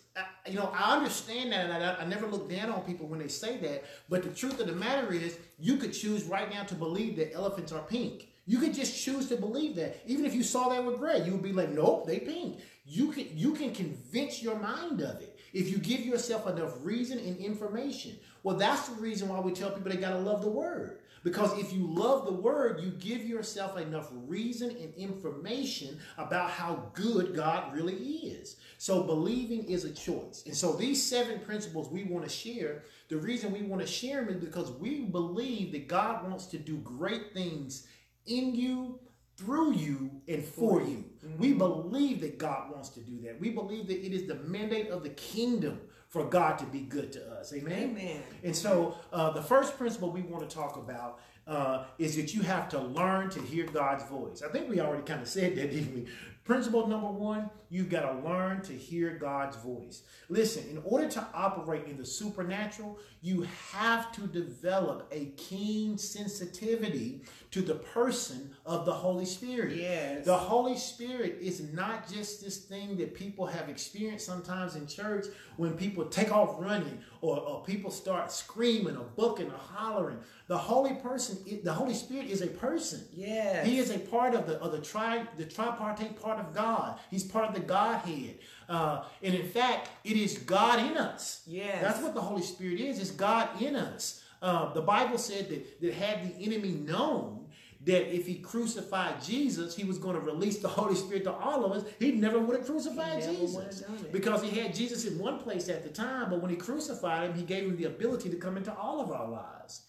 you 0.46 0.56
know, 0.56 0.72
I 0.74 0.96
understand 0.96 1.52
that, 1.52 1.70
and 1.70 1.84
I, 1.84 1.94
I, 2.00 2.04
never 2.04 2.26
look 2.26 2.50
down 2.50 2.70
on 2.70 2.82
people 2.82 3.06
when 3.06 3.20
they 3.20 3.28
say 3.28 3.56
that. 3.58 3.84
But 4.08 4.24
the 4.24 4.28
truth 4.30 4.60
of 4.60 4.66
the 4.66 4.72
matter 4.72 5.12
is, 5.12 5.38
you 5.58 5.76
could 5.76 5.92
choose 5.92 6.24
right 6.24 6.50
now 6.50 6.64
to 6.64 6.74
believe 6.74 7.16
that 7.16 7.32
elephants 7.32 7.72
are 7.72 7.82
pink. 7.82 8.26
You 8.50 8.58
could 8.58 8.74
just 8.74 9.00
choose 9.00 9.28
to 9.28 9.36
believe 9.36 9.76
that. 9.76 10.00
Even 10.06 10.24
if 10.24 10.34
you 10.34 10.42
saw 10.42 10.70
that 10.70 10.84
with 10.84 10.98
gray, 10.98 11.22
you 11.24 11.30
would 11.30 11.42
be 11.42 11.52
like, 11.52 11.70
nope, 11.70 12.04
they 12.04 12.18
pink. 12.18 12.58
You 12.84 13.12
can 13.12 13.28
you 13.38 13.52
can 13.52 13.72
convince 13.72 14.42
your 14.42 14.58
mind 14.58 15.00
of 15.02 15.20
it 15.20 15.38
if 15.52 15.70
you 15.70 15.78
give 15.78 16.00
yourself 16.00 16.48
enough 16.48 16.74
reason 16.82 17.20
and 17.20 17.36
information. 17.36 18.18
Well, 18.42 18.56
that's 18.56 18.88
the 18.88 19.00
reason 19.00 19.28
why 19.28 19.38
we 19.38 19.52
tell 19.52 19.70
people 19.70 19.92
they 19.92 19.98
gotta 19.98 20.18
love 20.18 20.42
the 20.42 20.50
word. 20.50 20.98
Because 21.22 21.56
if 21.60 21.72
you 21.72 21.86
love 21.86 22.24
the 22.24 22.32
word, 22.32 22.80
you 22.80 22.90
give 22.90 23.24
yourself 23.24 23.78
enough 23.78 24.08
reason 24.26 24.70
and 24.70 24.92
information 24.94 26.00
about 26.18 26.50
how 26.50 26.90
good 26.92 27.36
God 27.36 27.72
really 27.72 27.94
is. 27.94 28.56
So 28.78 29.04
believing 29.04 29.62
is 29.70 29.84
a 29.84 29.92
choice. 29.92 30.42
And 30.46 30.56
so 30.56 30.72
these 30.72 31.00
seven 31.00 31.38
principles 31.38 31.88
we 31.88 32.02
want 32.02 32.24
to 32.24 32.30
share, 32.30 32.82
the 33.08 33.18
reason 33.18 33.52
we 33.52 33.62
want 33.62 33.80
to 33.82 33.86
share 33.86 34.24
them 34.24 34.34
is 34.34 34.44
because 34.44 34.72
we 34.72 35.02
believe 35.02 35.70
that 35.70 35.86
God 35.86 36.28
wants 36.28 36.46
to 36.46 36.58
do 36.58 36.78
great 36.78 37.32
things 37.32 37.86
in 38.30 38.54
you, 38.54 38.98
through 39.36 39.72
you, 39.72 40.22
and 40.28 40.44
for 40.44 40.80
you. 40.80 41.04
Mm-hmm. 41.24 41.38
We 41.38 41.52
believe 41.52 42.20
that 42.22 42.38
God 42.38 42.70
wants 42.70 42.88
to 42.90 43.00
do 43.00 43.20
that. 43.22 43.40
We 43.40 43.50
believe 43.50 43.86
that 43.88 44.04
it 44.04 44.14
is 44.14 44.26
the 44.26 44.36
mandate 44.36 44.88
of 44.88 45.02
the 45.02 45.10
kingdom 45.10 45.80
for 46.08 46.24
God 46.24 46.58
to 46.58 46.66
be 46.66 46.80
good 46.80 47.12
to 47.12 47.32
us. 47.32 47.52
Amen. 47.52 47.90
Amen. 47.90 48.22
And 48.42 48.54
so 48.54 48.96
uh, 49.12 49.30
the 49.30 49.42
first 49.42 49.76
principle 49.78 50.10
we 50.10 50.22
want 50.22 50.48
to 50.48 50.54
talk 50.54 50.76
about 50.76 51.20
uh, 51.46 51.84
is 51.98 52.16
that 52.16 52.34
you 52.34 52.42
have 52.42 52.68
to 52.70 52.78
learn 52.80 53.30
to 53.30 53.40
hear 53.40 53.66
God's 53.66 54.04
voice. 54.04 54.42
I 54.42 54.50
think 54.50 54.68
we 54.68 54.80
already 54.80 55.02
kind 55.02 55.22
of 55.22 55.28
said 55.28 55.56
that, 55.56 55.70
didn't 55.70 55.94
we? 55.94 56.06
Principle 56.50 56.88
number 56.88 57.06
one, 57.06 57.48
you've 57.68 57.88
got 57.88 58.10
to 58.10 58.28
learn 58.28 58.60
to 58.62 58.72
hear 58.72 59.10
God's 59.10 59.56
voice. 59.58 60.02
Listen, 60.28 60.68
in 60.68 60.82
order 60.84 61.08
to 61.08 61.24
operate 61.32 61.86
in 61.86 61.96
the 61.96 62.04
supernatural, 62.04 62.98
you 63.22 63.46
have 63.72 64.10
to 64.10 64.22
develop 64.22 65.06
a 65.12 65.26
keen 65.36 65.96
sensitivity 65.96 67.22
to 67.52 67.62
the 67.62 67.76
person 67.76 68.50
of 68.66 68.84
the 68.84 68.92
Holy 68.92 69.24
Spirit. 69.26 69.76
Yes. 69.76 70.24
The 70.24 70.36
Holy 70.36 70.76
Spirit 70.76 71.38
is 71.40 71.72
not 71.72 72.10
just 72.10 72.42
this 72.42 72.58
thing 72.58 72.96
that 72.96 73.14
people 73.14 73.46
have 73.46 73.68
experienced 73.68 74.26
sometimes 74.26 74.74
in 74.74 74.88
church 74.88 75.26
when 75.56 75.74
people 75.74 76.04
take 76.06 76.32
off 76.32 76.56
running 76.58 76.98
or, 77.20 77.38
or 77.38 77.62
people 77.62 77.92
start 77.92 78.32
screaming 78.32 78.96
or 78.96 79.04
bucking 79.16 79.50
or 79.50 79.58
hollering. 79.58 80.18
The 80.48 80.58
Holy 80.58 80.94
person, 80.94 81.38
the 81.62 81.72
Holy 81.72 81.94
Spirit 81.94 82.26
is 82.26 82.42
a 82.42 82.48
person. 82.48 83.04
Yes. 83.12 83.66
He 83.66 83.78
is 83.78 83.90
a 83.90 83.98
part 83.98 84.34
of 84.34 84.48
the 84.48 84.58
of 84.60 84.72
the 84.72 84.80
tri 84.80 85.24
the 85.36 85.44
tripartite 85.44 86.20
part 86.20 86.39
of 86.40 86.54
God. 86.54 86.98
He's 87.10 87.24
part 87.24 87.48
of 87.48 87.54
the 87.54 87.60
Godhead. 87.60 88.38
Uh, 88.68 89.04
and 89.22 89.34
in 89.34 89.46
fact, 89.46 89.90
it 90.04 90.16
is 90.16 90.38
God 90.38 90.78
in 90.78 90.96
us. 90.96 91.42
Yes. 91.46 91.82
That's 91.82 92.00
what 92.00 92.14
the 92.14 92.20
Holy 92.20 92.42
Spirit 92.42 92.80
is. 92.80 92.98
It's 92.98 93.10
God 93.10 93.60
in 93.60 93.76
us. 93.76 94.22
Uh, 94.42 94.72
the 94.72 94.80
Bible 94.80 95.18
said 95.18 95.48
that, 95.50 95.80
that 95.80 95.94
had 95.94 96.28
the 96.28 96.44
enemy 96.44 96.70
known 96.70 97.46
that 97.84 98.14
if 98.14 98.26
he 98.26 98.34
crucified 98.34 99.22
Jesus, 99.22 99.74
he 99.74 99.84
was 99.84 99.98
going 99.98 100.14
to 100.14 100.20
release 100.20 100.58
the 100.58 100.68
Holy 100.68 100.94
Spirit 100.94 101.24
to 101.24 101.32
all 101.32 101.64
of 101.64 101.72
us, 101.72 101.84
he 101.98 102.12
never 102.12 102.38
would 102.38 102.56
have 102.56 102.66
crucified 102.66 103.22
He 103.22 103.32
never 103.32 103.40
would 103.40 103.66
Jesus. 103.70 103.86
have. 103.86 104.12
Because 104.12 104.42
he 104.42 104.50
had 104.60 104.74
Jesus 104.74 105.06
in 105.06 105.18
one 105.18 105.38
place 105.38 105.68
at 105.68 105.82
the 105.82 105.88
time, 105.88 106.28
but 106.28 106.42
when 106.42 106.50
he 106.50 106.56
crucified 106.56 107.30
him, 107.30 107.34
he 107.34 107.42
gave 107.42 107.64
him 107.64 107.76
the 107.76 107.84
ability 107.84 108.28
to 108.30 108.36
come 108.36 108.56
into 108.58 108.74
all 108.74 109.00
of 109.00 109.10
our 109.10 109.28
lives. 109.28 109.82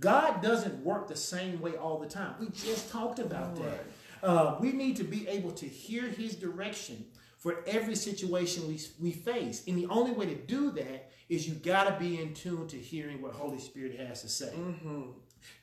God 0.00 0.40
doesn't 0.42 0.82
work 0.84 1.08
the 1.08 1.16
same 1.16 1.60
way 1.60 1.76
all 1.76 1.98
the 1.98 2.06
time. 2.06 2.34
We 2.40 2.48
just 2.48 2.90
talked 2.90 3.18
about 3.18 3.56
that. 3.56 3.84
Uh, 4.22 4.56
we 4.60 4.72
need 4.72 4.96
to 4.96 5.04
be 5.04 5.28
able 5.28 5.52
to 5.52 5.66
hear 5.66 6.08
his 6.08 6.34
direction 6.34 7.04
for 7.38 7.62
every 7.66 7.94
situation 7.94 8.66
we, 8.66 8.80
we 9.00 9.12
face. 9.12 9.62
And 9.66 9.78
the 9.78 9.86
only 9.86 10.12
way 10.12 10.26
to 10.26 10.34
do 10.34 10.70
that 10.72 11.10
is 11.28 11.48
you 11.48 11.54
got 11.54 11.84
to 11.84 11.98
be 12.04 12.20
in 12.20 12.34
tune 12.34 12.66
to 12.68 12.76
hearing 12.76 13.22
what 13.22 13.32
Holy 13.32 13.58
Spirit 13.58 13.98
has 14.00 14.22
to 14.22 14.28
say. 14.28 14.52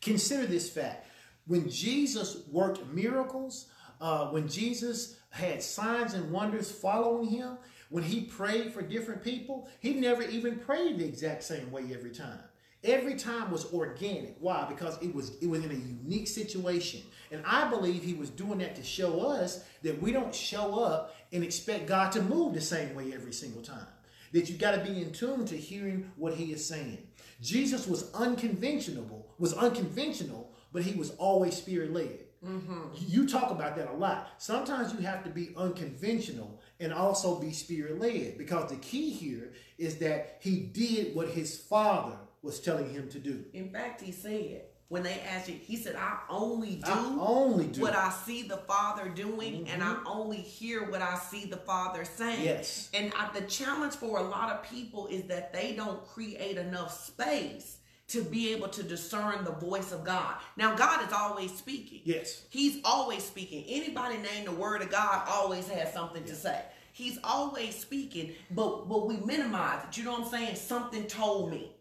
Consider 0.01 0.45
this 0.45 0.69
fact. 0.69 1.07
When 1.47 1.69
Jesus 1.69 2.43
worked 2.51 2.87
miracles, 2.87 3.67
uh, 4.01 4.27
when 4.27 4.47
Jesus 4.47 5.19
had 5.29 5.61
signs 5.61 6.13
and 6.13 6.31
wonders 6.31 6.71
following 6.71 7.27
him, 7.27 7.57
when 7.89 8.03
he 8.03 8.21
prayed 8.21 8.73
for 8.73 8.81
different 8.81 9.23
people, 9.23 9.67
he 9.79 9.93
never 9.93 10.23
even 10.23 10.57
prayed 10.57 10.97
the 10.97 11.05
exact 11.05 11.43
same 11.43 11.71
way 11.71 11.83
every 11.93 12.11
time. 12.11 12.39
Every 12.83 13.15
time 13.15 13.51
was 13.51 13.71
organic. 13.73 14.35
Why? 14.39 14.65
Because 14.69 15.01
it 15.01 15.13
was 15.13 15.37
it 15.41 15.47
was 15.47 15.63
in 15.63 15.71
a 15.71 15.73
unique 15.73 16.27
situation. 16.27 17.01
And 17.31 17.43
I 17.45 17.69
believe 17.69 18.03
he 18.03 18.13
was 18.13 18.29
doing 18.29 18.59
that 18.59 18.75
to 18.75 18.83
show 18.83 19.21
us 19.21 19.63
that 19.83 20.01
we 20.01 20.11
don't 20.11 20.33
show 20.33 20.83
up 20.83 21.15
and 21.31 21.43
expect 21.43 21.87
God 21.87 22.11
to 22.13 22.21
move 22.21 22.53
the 22.53 22.61
same 22.61 22.95
way 22.95 23.13
every 23.13 23.33
single 23.33 23.61
time. 23.61 23.87
That 24.33 24.49
you 24.49 24.57
got 24.57 24.71
to 24.71 24.83
be 24.91 25.01
in 25.01 25.11
tune 25.11 25.45
to 25.45 25.57
hearing 25.57 26.11
what 26.17 26.33
he 26.33 26.51
is 26.51 26.65
saying. 26.65 27.07
Jesus 27.41 27.87
was 27.87 28.13
unconventional, 28.13 29.27
was 29.37 29.53
unconventional, 29.53 30.51
but 30.71 30.83
he 30.83 30.97
was 30.97 31.11
always 31.11 31.55
spirit 31.55 31.93
led. 31.93 32.25
Mm-hmm. 32.45 32.81
You 33.07 33.27
talk 33.27 33.49
about 33.51 33.75
that 33.77 33.89
a 33.89 33.93
lot. 33.93 34.29
Sometimes 34.37 34.93
you 34.93 34.99
have 34.99 35.23
to 35.23 35.29
be 35.29 35.53
unconventional 35.57 36.61
and 36.79 36.93
also 36.93 37.39
be 37.39 37.51
spirit 37.51 37.99
led 37.99 38.37
because 38.37 38.69
the 38.69 38.75
key 38.77 39.09
here 39.09 39.53
is 39.77 39.97
that 39.97 40.37
he 40.41 40.59
did 40.59 41.15
what 41.15 41.29
his 41.29 41.57
father 41.57 42.17
was 42.41 42.59
telling 42.59 42.89
him 42.89 43.09
to 43.09 43.19
do. 43.19 43.45
In 43.53 43.69
fact, 43.69 44.01
he 44.01 44.11
said, 44.11 44.63
when 44.89 45.01
they 45.01 45.19
asked 45.21 45.49
you, 45.49 45.55
he 45.55 45.77
said, 45.77 45.95
I 45.95 46.19
only 46.29 46.75
do 46.75 46.91
I 46.91 47.17
only 47.19 47.67
do. 47.67 47.81
what 47.81 47.95
I 47.95 48.11
see 48.11 48.43
the 48.43 48.57
Father 48.57 49.09
doing, 49.09 49.67
and 49.67 49.81
I 49.81 49.87
mm-hmm. 49.87 50.07
only 50.07 50.37
hear 50.37 50.89
what 50.89 51.01
I 51.01 51.15
see 51.15 51.45
the 51.45 51.57
Father 51.57 52.05
saying. 52.05 52.43
Yes. 52.43 52.89
And 52.93 53.11
I, 53.17 53.31
the 53.33 53.45
challenge 53.47 53.93
for 53.93 54.19
a 54.19 54.23
lot 54.23 54.51
of 54.51 54.63
people 54.63 55.07
is 55.07 55.23
that 55.23 55.51
they 55.51 55.73
don't 55.73 56.05
create 56.05 56.57
enough 56.57 57.05
space 57.05 57.77
to 58.07 58.23
be 58.23 58.53
able 58.53 58.67
to 58.67 58.83
discern 58.83 59.43
the 59.43 59.51
voice 59.51 59.91
of 59.91 60.03
God. 60.03 60.35
Now, 60.55 60.75
God 60.75 61.05
is 61.07 61.11
always 61.11 61.51
speaking. 61.55 62.01
Yes. 62.03 62.43
He's 62.49 62.79
always 62.83 63.23
speaking. 63.23 63.65
Anybody 63.67 64.17
name 64.17 64.45
the 64.45 64.51
word 64.51 64.83
of 64.83 64.91
God 64.91 65.27
always 65.27 65.67
has 65.69 65.91
something 65.91 66.23
to 66.25 66.35
say. 66.35 66.61
He's 66.93 67.19
always 67.25 67.77
speaking, 67.77 68.35
but 68.51 68.87
but 68.87 69.05
we 69.05 69.17
minimize 69.17 69.83
it. 69.83 69.97
You 69.97 70.05
know 70.05 70.13
what 70.13 70.21
I'm 70.21 70.29
saying? 70.29 70.55
Something 70.55 71.07
told 71.07 71.51
me. 71.51 71.74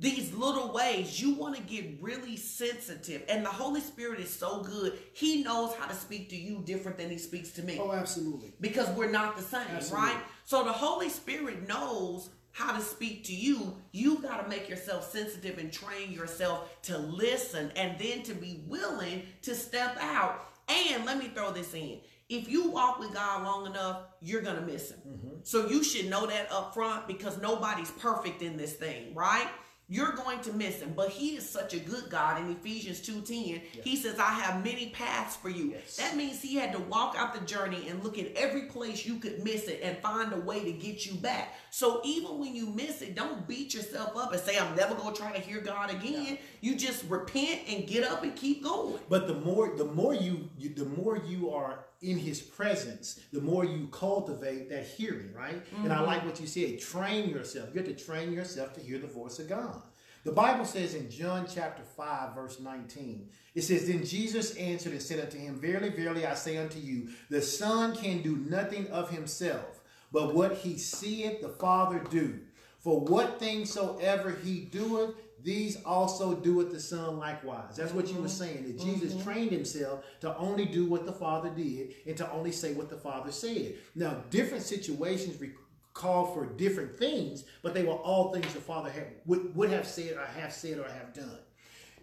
These 0.00 0.32
little 0.32 0.72
ways, 0.72 1.20
you 1.20 1.34
want 1.34 1.54
to 1.56 1.62
get 1.62 1.98
really 2.00 2.36
sensitive. 2.36 3.22
And 3.28 3.44
the 3.44 3.50
Holy 3.50 3.80
Spirit 3.82 4.18
is 4.18 4.30
so 4.30 4.62
good. 4.62 4.98
He 5.12 5.42
knows 5.42 5.74
how 5.76 5.86
to 5.86 5.94
speak 5.94 6.30
to 6.30 6.36
you 6.36 6.62
different 6.64 6.96
than 6.96 7.10
he 7.10 7.18
speaks 7.18 7.50
to 7.52 7.62
me 7.62 7.78
Oh, 7.78 7.92
absolutely. 7.92 8.54
because 8.62 8.88
we're 8.96 9.10
not 9.10 9.36
the 9.36 9.42
same, 9.42 9.66
Absolutely. 9.74 10.08
right? 10.08 10.16
So 10.44 10.64
the 10.64 10.72
Holy 10.72 11.10
Spirit 11.10 11.68
knows 11.68 12.30
how 12.52 12.74
to 12.74 12.80
speak 12.82 13.24
to 13.24 13.34
you. 13.34 13.76
You've 13.92 14.22
got 14.22 14.42
to 14.42 14.48
make 14.48 14.68
yourself 14.68 15.10
sensitive 15.12 15.58
and 15.58 15.70
train 15.70 16.10
yourself 16.12 16.82
to 16.84 16.96
listen 16.98 17.70
and 17.76 17.98
then 17.98 18.22
to 18.24 18.34
be 18.34 18.64
willing 18.66 19.22
to 19.42 19.54
step 19.54 19.96
out. 20.00 20.46
And 20.68 21.04
let 21.04 21.18
me 21.18 21.28
throw 21.28 21.52
this 21.52 21.74
in. 21.74 21.98
If 22.28 22.48
you 22.48 22.70
walk 22.70 23.00
with 23.00 23.12
God 23.12 23.42
long 23.44 23.66
enough, 23.66 24.02
you're 24.20 24.40
going 24.40 24.56
to 24.56 24.62
miss 24.62 24.92
him. 24.92 25.00
Mm-hmm. 25.06 25.28
So 25.42 25.68
you 25.68 25.82
should 25.84 26.08
know 26.08 26.26
that 26.26 26.50
up 26.50 26.72
front 26.74 27.06
because 27.08 27.38
nobody's 27.38 27.90
perfect 27.90 28.40
in 28.40 28.56
this 28.56 28.72
thing, 28.74 29.14
right? 29.14 29.48
You're 29.92 30.12
going 30.12 30.40
to 30.42 30.52
miss 30.52 30.80
him, 30.80 30.92
but 30.94 31.08
he 31.08 31.30
is 31.30 31.48
such 31.48 31.74
a 31.74 31.80
good 31.80 32.08
God. 32.10 32.40
In 32.40 32.52
Ephesians 32.52 33.00
2:10, 33.00 33.60
he 33.82 33.96
says, 33.96 34.20
"I 34.20 34.32
have 34.34 34.64
many 34.64 34.90
paths 34.90 35.34
for 35.34 35.48
you." 35.48 35.72
Yes. 35.72 35.96
That 35.96 36.16
means 36.16 36.40
he 36.40 36.54
had 36.54 36.72
to 36.74 36.78
walk 36.78 37.16
out 37.18 37.34
the 37.34 37.40
journey 37.40 37.88
and 37.88 38.04
look 38.04 38.16
at 38.16 38.32
every 38.36 38.66
place 38.66 39.04
you 39.04 39.16
could 39.16 39.42
miss 39.42 39.64
it 39.64 39.80
and 39.82 39.98
find 39.98 40.32
a 40.32 40.36
way 40.36 40.62
to 40.62 40.70
get 40.70 41.06
you 41.06 41.14
back. 41.14 41.56
So 41.72 42.00
even 42.04 42.38
when 42.38 42.54
you 42.54 42.66
miss 42.66 43.02
it, 43.02 43.16
don't 43.16 43.48
beat 43.48 43.74
yourself 43.74 44.16
up 44.16 44.32
and 44.32 44.40
say, 44.40 44.56
I'm 44.56 44.76
never 44.76 44.94
gonna 44.94 45.14
try 45.14 45.32
to 45.32 45.40
hear 45.40 45.60
God 45.60 45.90
again. 45.90 46.38
You 46.60 46.76
just 46.76 47.02
repent 47.08 47.62
and 47.68 47.84
get 47.84 48.04
up 48.04 48.22
and 48.22 48.36
keep 48.36 48.62
going. 48.62 49.00
But 49.08 49.26
the 49.26 49.34
more 49.34 49.74
the 49.76 49.86
more 49.86 50.14
you, 50.14 50.50
you 50.56 50.68
the 50.68 50.84
more 50.84 51.16
you 51.16 51.50
are 51.50 51.84
in 52.02 52.18
his 52.18 52.40
presence, 52.40 53.20
the 53.32 53.40
more 53.40 53.64
you 53.64 53.88
cultivate 53.88 54.70
that 54.70 54.86
hearing, 54.86 55.32
right? 55.34 55.62
And 55.82 55.92
I 55.92 55.96
mm-hmm. 55.96 56.06
like 56.06 56.24
what 56.24 56.40
you 56.40 56.46
said, 56.46 56.80
train 56.80 57.28
yourself. 57.28 57.68
You 57.72 57.82
have 57.82 57.96
to 57.96 58.04
train 58.04 58.32
yourself 58.32 58.72
to 58.74 58.80
hear 58.80 58.98
the 58.98 59.06
voice 59.06 59.38
of 59.38 59.48
God. 59.48 59.82
The 60.24 60.32
Bible 60.32 60.66
says 60.66 60.94
in 60.94 61.10
John 61.10 61.46
chapter 61.52 61.82
5, 61.82 62.34
verse 62.34 62.60
19, 62.60 63.28
it 63.54 63.62
says, 63.62 63.86
Then 63.86 64.04
Jesus 64.04 64.54
answered 64.56 64.92
and 64.92 65.00
said 65.00 65.20
unto 65.20 65.38
him, 65.38 65.58
Verily, 65.58 65.88
verily, 65.88 66.26
I 66.26 66.34
say 66.34 66.58
unto 66.58 66.78
you, 66.78 67.08
the 67.30 67.40
Son 67.40 67.96
can 67.96 68.20
do 68.20 68.36
nothing 68.36 68.86
of 68.88 69.10
himself, 69.10 69.80
but 70.12 70.34
what 70.34 70.56
he 70.56 70.76
seeth 70.76 71.40
the 71.40 71.48
Father 71.48 72.04
do. 72.10 72.40
For 72.80 73.00
what 73.00 73.38
things 73.38 73.70
soever 73.70 74.36
he 74.42 74.60
doeth, 74.60 75.14
these 75.42 75.82
also 75.84 76.34
do 76.34 76.56
doeth 76.56 76.72
the 76.72 76.80
Son 76.80 77.18
likewise. 77.18 77.76
That's 77.76 77.92
what 77.92 78.08
you 78.08 78.14
were 78.14 78.20
mm-hmm. 78.20 78.28
saying. 78.28 78.62
That 78.64 78.78
mm-hmm. 78.78 78.90
Jesus 78.90 79.22
trained 79.22 79.52
himself 79.52 80.04
to 80.20 80.36
only 80.36 80.64
do 80.64 80.86
what 80.86 81.06
the 81.06 81.12
Father 81.12 81.50
did 81.50 81.94
and 82.06 82.16
to 82.16 82.30
only 82.32 82.52
say 82.52 82.72
what 82.72 82.90
the 82.90 82.96
Father 82.96 83.30
said. 83.30 83.74
Now, 83.94 84.22
different 84.30 84.64
situations 84.64 85.40
re- 85.40 85.52
call 85.92 86.32
for 86.32 86.46
different 86.46 86.96
things, 86.98 87.44
but 87.62 87.74
they 87.74 87.82
were 87.82 87.92
all 87.92 88.32
things 88.32 88.52
the 88.54 88.60
Father 88.60 88.90
had, 88.90 89.06
would, 89.26 89.54
would 89.54 89.70
have 89.70 89.86
said 89.86 90.16
or 90.16 90.24
have 90.40 90.52
said 90.52 90.78
or 90.78 90.88
have 90.88 91.12
done. 91.14 91.38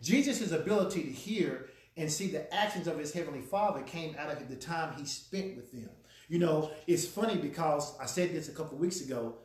Jesus' 0.01 0.51
ability 0.51 1.03
to 1.03 1.10
hear 1.10 1.70
and 1.96 2.12
see 2.12 2.27
the 2.27 2.53
actions 2.53 2.88
of 2.88 3.00
his 3.00 3.12
heavenly 3.12 3.41
Father 3.41 3.82
came 3.82 4.15
out 4.17 4.32
of 4.32 4.48
the 4.48 4.56
time 4.56 4.94
he 4.98 5.06
spent 5.06 5.56
with 5.56 5.72
them. 5.72 5.89
You 6.29 6.39
know, 6.39 6.72
it's 6.86 7.06
funny 7.06 7.38
because 7.38 7.98
I 8.00 8.06
said 8.06 8.34
this 8.34 8.50
a 8.50 8.51
couple 8.51 8.77
weeks 8.77 9.01
ago. 9.01 9.36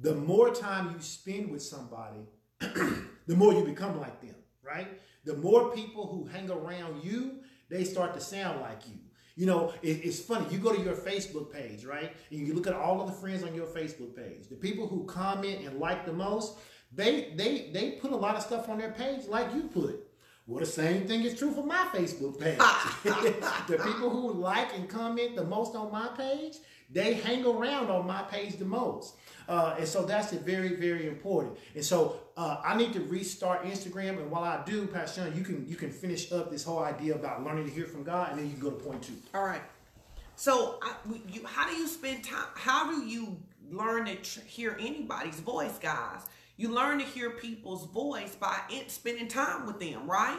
The 0.00 0.14
more 0.14 0.52
time 0.52 0.92
you 0.94 1.00
spend 1.00 1.50
with 1.50 1.62
somebody, 1.62 2.20
the 3.26 3.36
more 3.36 3.52
you 3.52 3.64
become 3.64 3.98
like 4.00 4.20
them, 4.20 4.34
right? 4.62 4.88
The 5.24 5.36
more 5.36 5.72
people 5.72 6.06
who 6.06 6.26
hang 6.26 6.50
around 6.50 7.04
you, 7.04 7.40
they 7.70 7.84
start 7.84 8.14
to 8.14 8.20
sound 8.20 8.60
like 8.60 8.86
you. 8.88 8.98
You 9.34 9.46
know, 9.46 9.72
it, 9.82 10.04
it's 10.04 10.20
funny. 10.20 10.46
You 10.50 10.58
go 10.58 10.74
to 10.74 10.82
your 10.82 10.94
Facebook 10.94 11.52
page, 11.52 11.84
right? 11.84 12.12
And 12.30 12.46
you 12.46 12.54
look 12.54 12.66
at 12.66 12.74
all 12.74 13.00
of 13.00 13.06
the 13.06 13.14
friends 13.14 13.42
on 13.42 13.54
your 13.54 13.66
Facebook 13.66 14.14
page. 14.14 14.48
The 14.48 14.56
people 14.56 14.86
who 14.86 15.04
comment 15.04 15.64
and 15.66 15.78
like 15.78 16.04
the 16.04 16.12
most, 16.12 16.58
they 16.92 17.32
they 17.34 17.70
they 17.72 17.92
put 17.92 18.12
a 18.12 18.16
lot 18.16 18.36
of 18.36 18.42
stuff 18.42 18.68
on 18.68 18.78
their 18.78 18.92
page 18.92 19.26
like 19.26 19.54
you 19.54 19.62
put. 19.62 20.08
Well, 20.46 20.60
the 20.60 20.66
same 20.66 21.06
thing 21.06 21.22
is 21.22 21.38
true 21.38 21.52
for 21.52 21.64
my 21.64 21.88
Facebook 21.94 22.38
page. 22.38 22.58
the 23.68 23.78
people 23.78 24.10
who 24.10 24.32
like 24.32 24.74
and 24.76 24.88
comment 24.88 25.36
the 25.36 25.44
most 25.44 25.76
on 25.76 25.92
my 25.92 26.08
page, 26.08 26.56
they 26.90 27.14
hang 27.14 27.46
around 27.46 27.90
on 27.90 28.06
my 28.06 28.22
page 28.22 28.56
the 28.56 28.64
most. 28.64 29.16
Uh, 29.48 29.76
and 29.78 29.88
so 29.88 30.04
that's 30.04 30.32
very, 30.32 30.76
very 30.76 31.06
important. 31.06 31.58
And 31.74 31.84
so 31.84 32.20
uh, 32.36 32.60
I 32.64 32.76
need 32.76 32.92
to 32.94 33.00
restart 33.00 33.64
Instagram. 33.64 34.18
And 34.18 34.30
while 34.30 34.44
I 34.44 34.62
do, 34.64 34.86
Pastor 34.86 35.32
you 35.34 35.42
can 35.42 35.66
you 35.68 35.76
can 35.76 35.90
finish 35.90 36.32
up 36.32 36.50
this 36.50 36.64
whole 36.64 36.80
idea 36.80 37.14
about 37.14 37.44
learning 37.44 37.64
to 37.64 37.70
hear 37.70 37.86
from 37.86 38.02
God, 38.02 38.30
and 38.30 38.38
then 38.38 38.46
you 38.46 38.52
can 38.52 38.62
go 38.62 38.70
to 38.70 38.76
point 38.76 39.02
two. 39.02 39.14
All 39.34 39.44
right. 39.44 39.62
So, 40.36 40.78
I, 40.82 40.94
you, 41.28 41.44
how 41.44 41.68
do 41.68 41.76
you 41.76 41.86
spend 41.86 42.24
time? 42.24 42.46
How 42.54 42.90
do 42.90 43.06
you 43.06 43.36
learn 43.70 44.06
to 44.06 44.16
tr- 44.16 44.40
hear 44.40 44.76
anybody's 44.80 45.40
voice, 45.40 45.78
guys? 45.78 46.22
You 46.56 46.72
learn 46.74 46.98
to 46.98 47.04
hear 47.04 47.30
people's 47.30 47.86
voice 47.86 48.34
by 48.34 48.58
in, 48.70 48.88
spending 48.88 49.28
time 49.28 49.66
with 49.66 49.78
them, 49.78 50.10
right? 50.10 50.38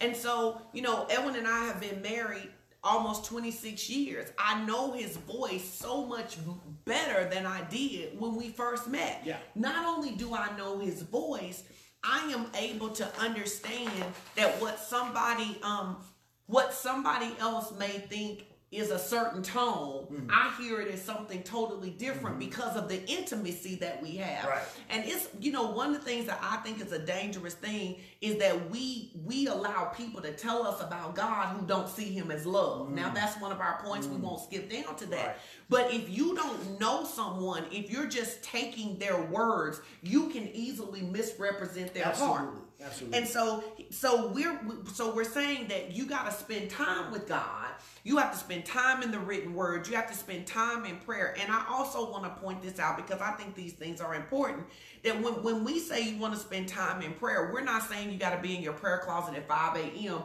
And 0.00 0.16
so, 0.16 0.60
you 0.72 0.82
know, 0.82 1.06
Edwin 1.10 1.36
and 1.36 1.46
I 1.46 1.64
have 1.66 1.80
been 1.80 2.02
married 2.02 2.48
almost 2.84 3.24
26 3.26 3.88
years. 3.90 4.30
I 4.38 4.64
know 4.64 4.92
his 4.92 5.16
voice 5.16 5.64
so 5.64 6.04
much 6.06 6.36
better 6.84 7.28
than 7.28 7.46
I 7.46 7.62
did 7.70 8.18
when 8.18 8.34
we 8.36 8.48
first 8.48 8.88
met. 8.88 9.22
Yeah. 9.24 9.38
Not 9.54 9.86
only 9.86 10.12
do 10.12 10.34
I 10.34 10.56
know 10.56 10.78
his 10.78 11.02
voice, 11.02 11.64
I 12.02 12.32
am 12.32 12.46
able 12.56 12.88
to 12.90 13.20
understand 13.20 13.90
that 14.34 14.60
what 14.60 14.78
somebody 14.78 15.56
um 15.62 15.98
what 16.46 16.74
somebody 16.74 17.34
else 17.38 17.72
may 17.78 17.86
think 17.86 18.44
is 18.72 18.90
a 18.90 18.98
certain 18.98 19.42
tone, 19.42 20.02
Mm-hmm. 20.12 20.30
I 20.30 20.52
hear 20.60 20.80
it 20.80 20.92
as 20.92 21.00
something 21.02 21.42
totally 21.42 21.90
different 21.90 22.38
mm-hmm. 22.38 22.50
because 22.50 22.76
of 22.76 22.88
the 22.88 23.04
intimacy 23.10 23.76
that 23.76 24.02
we 24.02 24.16
have. 24.16 24.46
Right. 24.46 24.62
And 24.90 25.04
it's 25.06 25.28
you 25.40 25.52
know 25.52 25.70
one 25.70 25.94
of 25.94 26.00
the 26.00 26.04
things 26.04 26.26
that 26.26 26.38
I 26.42 26.56
think 26.56 26.80
is 26.80 26.92
a 26.92 26.98
dangerous 26.98 27.54
thing 27.54 27.96
is 28.20 28.36
that 28.38 28.70
we 28.70 29.10
we 29.24 29.46
allow 29.46 29.84
people 29.84 30.20
to 30.22 30.32
tell 30.32 30.66
us 30.66 30.80
about 30.82 31.14
God 31.14 31.56
who 31.56 31.66
don't 31.66 31.88
see 31.88 32.12
Him 32.12 32.30
as 32.30 32.44
love. 32.46 32.86
Mm-hmm. 32.86 32.94
Now 32.94 33.10
that's 33.10 33.40
one 33.40 33.52
of 33.52 33.60
our 33.60 33.80
points. 33.82 34.06
We 34.06 34.14
mm-hmm. 34.14 34.24
won't 34.24 34.42
skip 34.42 34.70
down 34.70 34.96
to 34.96 35.06
that. 35.06 35.26
Right. 35.26 35.36
But 35.68 35.94
if 35.94 36.10
you 36.10 36.34
don't 36.34 36.78
know 36.78 37.04
someone, 37.04 37.64
if 37.70 37.90
you're 37.90 38.08
just 38.08 38.42
taking 38.42 38.98
their 38.98 39.22
words, 39.22 39.80
you 40.02 40.28
can 40.28 40.48
easily 40.48 41.00
misrepresent 41.00 41.94
their 41.94 42.04
heart. 42.04 42.50
Absolutely. 42.84 43.18
And 43.18 43.28
so 43.28 43.64
so 43.90 44.28
we're 44.28 44.58
so 44.92 45.14
we're 45.14 45.24
saying 45.24 45.68
that 45.68 45.92
you 45.92 46.06
got 46.06 46.26
to 46.26 46.32
spend 46.32 46.70
time 46.70 47.12
with 47.12 47.28
God. 47.28 47.68
You 48.04 48.16
have 48.16 48.32
to 48.32 48.38
spend 48.38 48.64
time 48.64 49.02
in 49.02 49.12
the 49.12 49.18
written 49.18 49.54
word. 49.54 49.86
You 49.86 49.94
have 49.94 50.10
to 50.10 50.16
spend 50.16 50.46
time 50.46 50.84
in 50.84 50.96
prayer. 50.96 51.36
And 51.40 51.52
I 51.52 51.64
also 51.68 52.10
want 52.10 52.24
to 52.24 52.42
point 52.42 52.60
this 52.60 52.80
out 52.80 52.96
because 52.96 53.20
I 53.20 53.32
think 53.32 53.54
these 53.54 53.74
things 53.74 54.00
are 54.00 54.14
important. 54.14 54.66
That 55.04 55.20
when, 55.22 55.34
when 55.42 55.64
we 55.64 55.78
say 55.78 56.08
you 56.08 56.18
want 56.18 56.34
to 56.34 56.40
spend 56.40 56.68
time 56.68 57.02
in 57.02 57.12
prayer, 57.12 57.50
we're 57.52 57.60
not 57.62 57.88
saying 57.88 58.10
you 58.10 58.18
got 58.18 58.34
to 58.34 58.42
be 58.42 58.56
in 58.56 58.62
your 58.62 58.72
prayer 58.72 58.98
closet 59.04 59.36
at 59.36 59.46
5 59.46 59.76
a.m. 59.76 60.22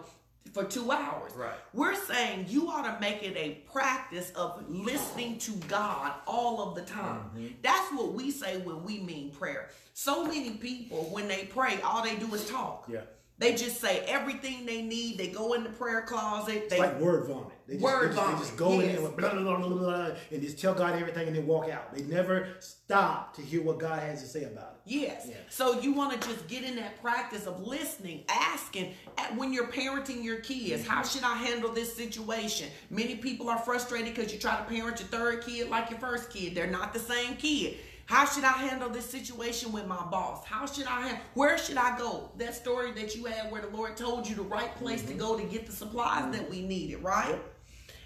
for 0.54 0.64
two 0.64 0.92
hours. 0.92 1.34
Right. 1.36 1.54
We're 1.74 1.96
saying 1.96 2.46
you 2.50 2.70
ought 2.70 2.84
to 2.84 3.00
make 3.00 3.24
it 3.24 3.36
a 3.38 3.62
practice 3.72 4.32
of 4.32 4.64
listening 4.68 5.38
to 5.40 5.52
God 5.68 6.14
all 6.26 6.68
of 6.68 6.76
the 6.76 6.82
time. 6.82 7.30
Mm-hmm. 7.36 7.48
That's 7.62 7.92
what 7.94 8.14
we 8.14 8.32
say 8.32 8.58
when 8.58 8.84
we 8.84 9.00
mean 9.00 9.32
prayer. 9.32 9.70
So 9.94 10.26
many 10.26 10.52
people, 10.52 11.06
when 11.12 11.28
they 11.28 11.46
pray, 11.46 11.80
all 11.82 12.04
they 12.04 12.16
do 12.16 12.34
is 12.34 12.48
talk. 12.50 12.86
Yeah. 12.88 13.02
They 13.40 13.54
just 13.54 13.80
say 13.80 14.00
everything 14.08 14.66
they 14.66 14.82
need. 14.82 15.20
They 15.20 15.28
go 15.28 15.54
in 15.54 15.64
the 15.64 15.70
prayer 15.70 16.02
closet. 16.02 16.70
They 16.70 16.78
It's 16.78 16.80
like 16.80 17.00
word 17.00 17.28
vomit. 17.28 17.54
They 17.68 17.74
just, 17.74 17.84
Word 17.84 18.12
they 18.12 18.16
just, 18.16 18.18
vomit, 18.18 18.40
They 18.40 18.46
just 18.46 18.58
go 18.58 18.80
in 18.80 18.94
there 18.94 19.02
with 19.02 19.18
blah, 19.18 19.34
blah, 19.34 19.42
blah, 19.44 19.68
blah, 19.68 19.78
blah, 19.78 20.10
and 20.32 20.42
just 20.42 20.60
tell 20.60 20.74
God 20.74 21.00
everything 21.00 21.28
and 21.28 21.36
then 21.36 21.46
walk 21.46 21.70
out. 21.70 21.94
They 21.94 22.04
never 22.04 22.48
stop 22.60 23.36
to 23.36 23.42
hear 23.42 23.62
what 23.62 23.78
God 23.78 24.00
has 24.00 24.22
to 24.22 24.28
say 24.28 24.46
about 24.46 24.78
it. 24.78 24.80
Yes. 24.86 25.28
Yeah. 25.30 25.36
So 25.50 25.80
you 25.82 25.92
want 25.92 26.20
to 26.20 26.28
just 26.28 26.48
get 26.48 26.64
in 26.64 26.78
that 26.78 27.00
practice 27.02 27.46
of 27.46 27.68
listening, 27.68 28.24
asking 28.30 28.94
when 29.36 29.52
you're 29.52 29.68
parenting 29.68 30.24
your 30.24 30.38
kids, 30.38 30.88
how 30.88 31.02
mm-hmm. 31.02 31.08
should 31.10 31.24
I 31.24 31.36
handle 31.36 31.72
this 31.72 31.94
situation? 31.96 32.70
Many 32.90 33.18
people 33.18 33.50
are 33.50 33.60
frustrated 33.60 34.16
because 34.16 34.34
you 34.34 34.40
try 34.40 34.58
to 34.58 34.64
parent 34.64 35.00
your 35.00 35.10
third 35.10 35.44
kid 35.44 35.70
like 35.70 35.90
your 35.90 36.00
first 36.00 36.32
kid. 36.32 36.56
They're 36.56 36.72
not 36.72 36.94
the 36.94 37.00
same 37.00 37.36
kid. 37.36 37.76
How 38.08 38.26
should 38.26 38.46
I 38.46 38.54
handle 38.54 38.88
this 38.88 39.06
situation 39.06 39.74
with 39.74 39.86
my 39.86 40.02
boss? 40.06 40.46
How 40.46 40.66
should 40.66 40.88
I 40.88 41.10
have 41.10 41.20
where 41.34 41.58
should 41.58 41.76
I 41.76 41.98
go? 41.98 42.32
That 42.38 42.56
story 42.56 42.94
that 42.94 43.16
you 43.16 43.26
had 43.26 43.52
where 43.52 43.62
the 43.62 43.68
Lord 43.68 43.98
told 43.98 44.28
you 44.28 44.34
the 44.34 44.44
right 44.44 44.74
place 44.78 45.02
to 45.04 45.10
mm-hmm. 45.10 45.18
go 45.20 45.38
to 45.38 45.44
get 45.44 45.66
the 45.66 45.74
supplies 45.74 46.34
that 46.34 46.50
we 46.50 46.62
needed, 46.62 47.04
right? 47.04 47.38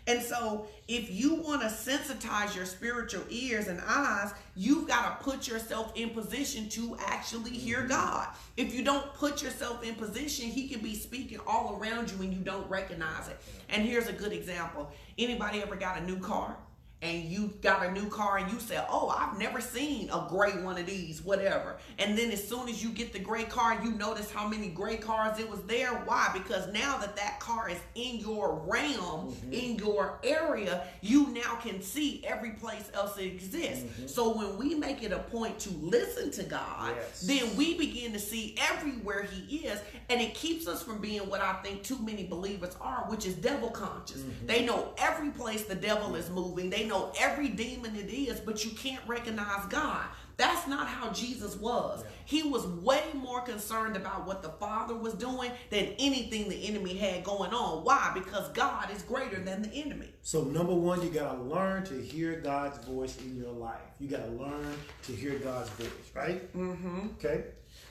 And 0.08 0.20
so, 0.20 0.66
if 0.88 1.12
you 1.12 1.36
want 1.36 1.62
to 1.62 1.68
sensitize 1.68 2.56
your 2.56 2.66
spiritual 2.66 3.22
ears 3.30 3.68
and 3.68 3.80
eyes, 3.86 4.34
you've 4.56 4.88
got 4.88 5.20
to 5.20 5.24
put 5.24 5.48
yourself 5.48 5.92
in 5.94 6.10
position 6.10 6.68
to 6.70 6.98
actually 7.06 7.52
hear 7.52 7.82
mm-hmm. 7.82 7.90
God. 7.90 8.30
If 8.58 8.74
you 8.74 8.84
don't 8.84 9.14
put 9.14 9.44
yourself 9.44 9.84
in 9.84 9.94
position, 9.94 10.48
He 10.48 10.68
can 10.68 10.80
be 10.80 10.96
speaking 10.96 11.40
all 11.46 11.78
around 11.80 12.10
you 12.10 12.24
and 12.24 12.34
you 12.34 12.40
don't 12.40 12.68
recognize 12.68 13.28
it. 13.28 13.40
And 13.70 13.86
here's 13.86 14.08
a 14.08 14.14
good 14.14 14.34
example 14.34 14.92
anybody 15.20 15.62
ever 15.62 15.76
got 15.76 16.00
a 16.00 16.04
new 16.04 16.18
car? 16.18 16.58
And 17.02 17.24
you 17.24 17.54
got 17.62 17.86
a 17.86 17.92
new 17.92 18.08
car 18.10 18.38
and 18.38 18.52
you 18.52 18.60
said, 18.60 18.86
Oh, 18.90 19.10
I've 19.10 19.38
never 19.38 19.60
seen 19.60 20.10
a 20.10 20.28
gray 20.30 20.52
one 20.62 20.78
of 20.78 20.86
these, 20.86 21.22
whatever. 21.22 21.78
And 21.98 22.18
then 22.18 22.32
as 22.32 22.48
soon 22.48 22.70
as 22.70 22.84
you 22.84 22.90
get 22.90 23.12
the 23.12 23.20
gray 23.20 23.44
car, 23.46 23.80
you 23.84 23.92
notice 23.92 24.32
how 24.32 24.48
many 24.48 24.68
gray 24.68 24.98
cars 24.98 25.40
it 25.40 25.50
was 25.50 25.62
there. 25.64 25.90
Why? 25.90 26.30
Because 26.34 26.72
now 26.72 26.98
that 26.98 27.16
that 27.16 27.40
car 27.40 27.70
is 27.70 27.80
in 27.96 28.18
your 28.18 28.64
realm, 28.68 29.32
mm-hmm. 29.32 29.54
in 29.54 29.76
your 29.78 30.20
area, 30.24 30.86
you 31.02 31.28
now 31.30 31.56
can 31.56 31.82
see 31.82 32.24
every 32.26 32.52
place 32.52 32.92
else 32.94 33.18
it 33.18 33.26
exists. 33.26 33.84
Mm-hmm. 33.84 34.08
So 34.08 34.38
when 34.38 34.58
we 34.58 34.76
make 34.76 35.02
it 35.02 35.12
a 35.12 35.20
point 35.20 35.58
to 35.60 35.70
listen 35.72 36.30
to 36.32 36.44
God, 36.44 36.94
Yes. 36.96 37.22
then 37.22 37.56
we 37.56 37.78
begin 37.78 38.14
to 38.14 38.20
see 38.20 38.56
everywhere 38.72 39.24
He 39.24 39.58
is, 39.58 39.80
and 40.10 40.22
it 40.22 40.34
keeps 40.36 40.68
us 40.68 40.84
from 40.84 41.00
being 41.00 41.22
what 41.22 41.42
I 41.42 41.54
think 41.64 41.84
too 41.84 41.98
many 42.00 42.26
believers 42.26 42.76
are, 42.80 43.06
which 43.08 43.26
is 43.26 43.34
devil 43.36 43.70
conscious. 43.70 44.20
Mm-hmm. 44.20 44.46
They 44.46 44.66
know 44.66 44.94
every 44.98 45.30
place 45.32 45.64
the 45.64 45.76
devil 45.76 46.16
is 46.16 46.30
moving, 46.30 46.70
they 46.70 46.86
know 46.92 47.12
every 47.20 47.48
demon 47.48 47.96
it 47.96 48.12
is, 48.12 48.40
but 48.40 48.64
you 48.66 48.72
can't 48.72 49.02
recognize 49.08 49.66
God. 49.70 50.06
That's 50.38 50.68
not 50.68 50.88
how 50.88 51.12
Jesus 51.12 51.56
was. 51.56 52.04
He 52.26 52.44
was 52.44 52.66
way 52.66 53.04
more 53.14 53.42
concerned 53.42 53.96
about 53.96 54.26
what 54.26 54.42
the 54.42 54.50
Father 54.50 54.96
was 54.96 55.14
doing 55.14 55.52
than 55.70 55.94
anything 56.00 56.50
the 56.50 56.68
enemy 56.68 56.96
had 56.96 57.24
going 57.24 57.52
on. 57.52 57.84
Why? 57.84 58.12
Because 58.14 58.50
God 58.50 58.90
is 58.92 59.04
greater 59.04 59.40
than 59.40 59.62
the 59.62 59.70
enemy. 59.70 60.10
So 60.24 60.44
number 60.44 60.74
one, 60.74 61.02
you 61.04 61.10
gotta 61.10 61.42
learn 61.42 61.84
to 61.86 62.02
hear 62.02 62.40
God's 62.40 62.84
voice 62.86 63.18
in 63.20 63.38
your 63.38 63.52
life. 63.52 63.82
You 64.00 64.08
gotta 64.10 64.32
learn 64.32 64.76
to 65.04 65.12
hear 65.12 65.38
God's 65.40 65.70
voice, 65.72 66.12
right? 66.16 66.54
Mm-hmm. 66.56 67.10
Okay. 67.18 67.44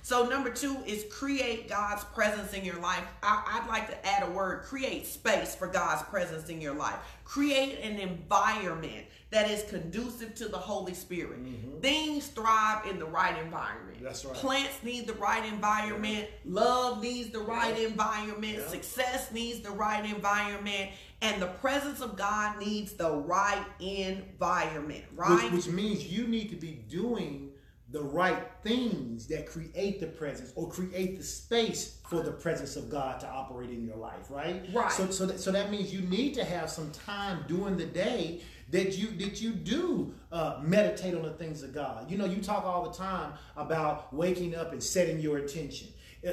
So 0.03 0.27
number 0.29 0.51
two 0.51 0.77
is 0.87 1.05
create 1.11 1.68
God's 1.68 2.05
presence 2.05 2.53
in 2.55 2.64
your 2.64 2.81
life. 2.81 3.05
I, 3.22 3.61
would 3.61 3.68
like 3.68 3.88
to 3.90 4.07
add 4.07 4.27
a 4.27 4.31
word: 4.31 4.62
create 4.62 5.07
space 5.07 5.55
for 5.55 5.66
God's 5.66 6.03
presence 6.05 6.48
in 6.48 6.61
your 6.61 6.74
life. 6.74 6.96
Create 7.31 7.79
an 7.85 7.97
environment 8.01 9.07
that 9.31 9.49
is 9.49 9.62
conducive 9.71 10.35
to 10.35 10.49
the 10.49 10.59
Holy 10.59 10.95
Spirit. 10.95 11.40
Mm-hmm. 11.40 11.79
Things 11.79 12.27
thrive 12.27 12.85
in 12.87 12.99
the 12.99 13.05
right 13.05 13.38
environment. 13.38 13.99
That's 14.03 14.25
right. 14.25 14.35
Plants 14.35 14.83
need 14.83 15.07
the 15.07 15.12
right 15.12 15.45
environment. 15.45 16.27
Love 16.45 17.01
needs 17.01 17.31
the 17.31 17.38
right 17.38 17.79
environment. 17.79 18.59
Yeah. 18.59 18.66
Success 18.66 19.31
needs 19.31 19.61
the 19.61 19.71
right 19.71 20.05
environment. 20.05 20.90
And 21.23 21.40
the 21.40 21.47
presence 21.47 22.01
of 22.01 22.16
God 22.16 22.59
needs 22.59 22.95
the 22.95 23.12
right 23.12 23.64
environment, 23.79 25.05
right? 25.14 25.53
Which, 25.53 25.66
which 25.66 25.69
means 25.69 26.05
you 26.05 26.27
need 26.27 26.51
to 26.51 26.57
be 26.57 26.81
doing 26.88 27.49
the 27.92 28.03
right 28.03 28.46
things 28.62 29.26
that 29.26 29.46
create 29.46 29.98
the 30.00 30.07
presence 30.07 30.53
or 30.55 30.68
create 30.68 31.16
the 31.16 31.24
space 31.24 31.98
for 32.09 32.22
the 32.22 32.31
presence 32.31 32.76
of 32.76 32.88
God 32.88 33.18
to 33.20 33.29
operate 33.29 33.70
in 33.70 33.85
your 33.85 33.96
life, 33.96 34.31
right? 34.31 34.64
Right. 34.72 34.92
So 34.92 35.11
so 35.11 35.26
that, 35.26 35.40
so 35.40 35.50
that 35.50 35.70
means 35.70 35.92
you 35.92 36.03
need 36.03 36.35
to 36.35 36.44
have 36.44 36.70
some 36.70 36.90
time 36.92 37.44
during 37.48 37.76
the 37.76 37.87
day 37.87 38.42
that 38.70 38.96
you 38.96 39.09
that 39.24 39.40
you 39.40 39.50
do 39.50 40.14
uh, 40.31 40.61
meditate 40.62 41.14
on 41.14 41.22
the 41.22 41.33
things 41.33 41.62
of 41.62 41.74
God. 41.74 42.11
You 42.11 42.18
know, 42.18 42.26
you 42.26 42.40
talk 42.40 42.64
all 42.64 42.88
the 42.88 42.96
time 42.96 43.33
about 43.57 44.12
waking 44.14 44.55
up 44.55 44.72
and 44.72 44.83
setting 44.83 45.18
your 45.18 45.38
intention. 45.38 45.88
Uh, 46.26 46.33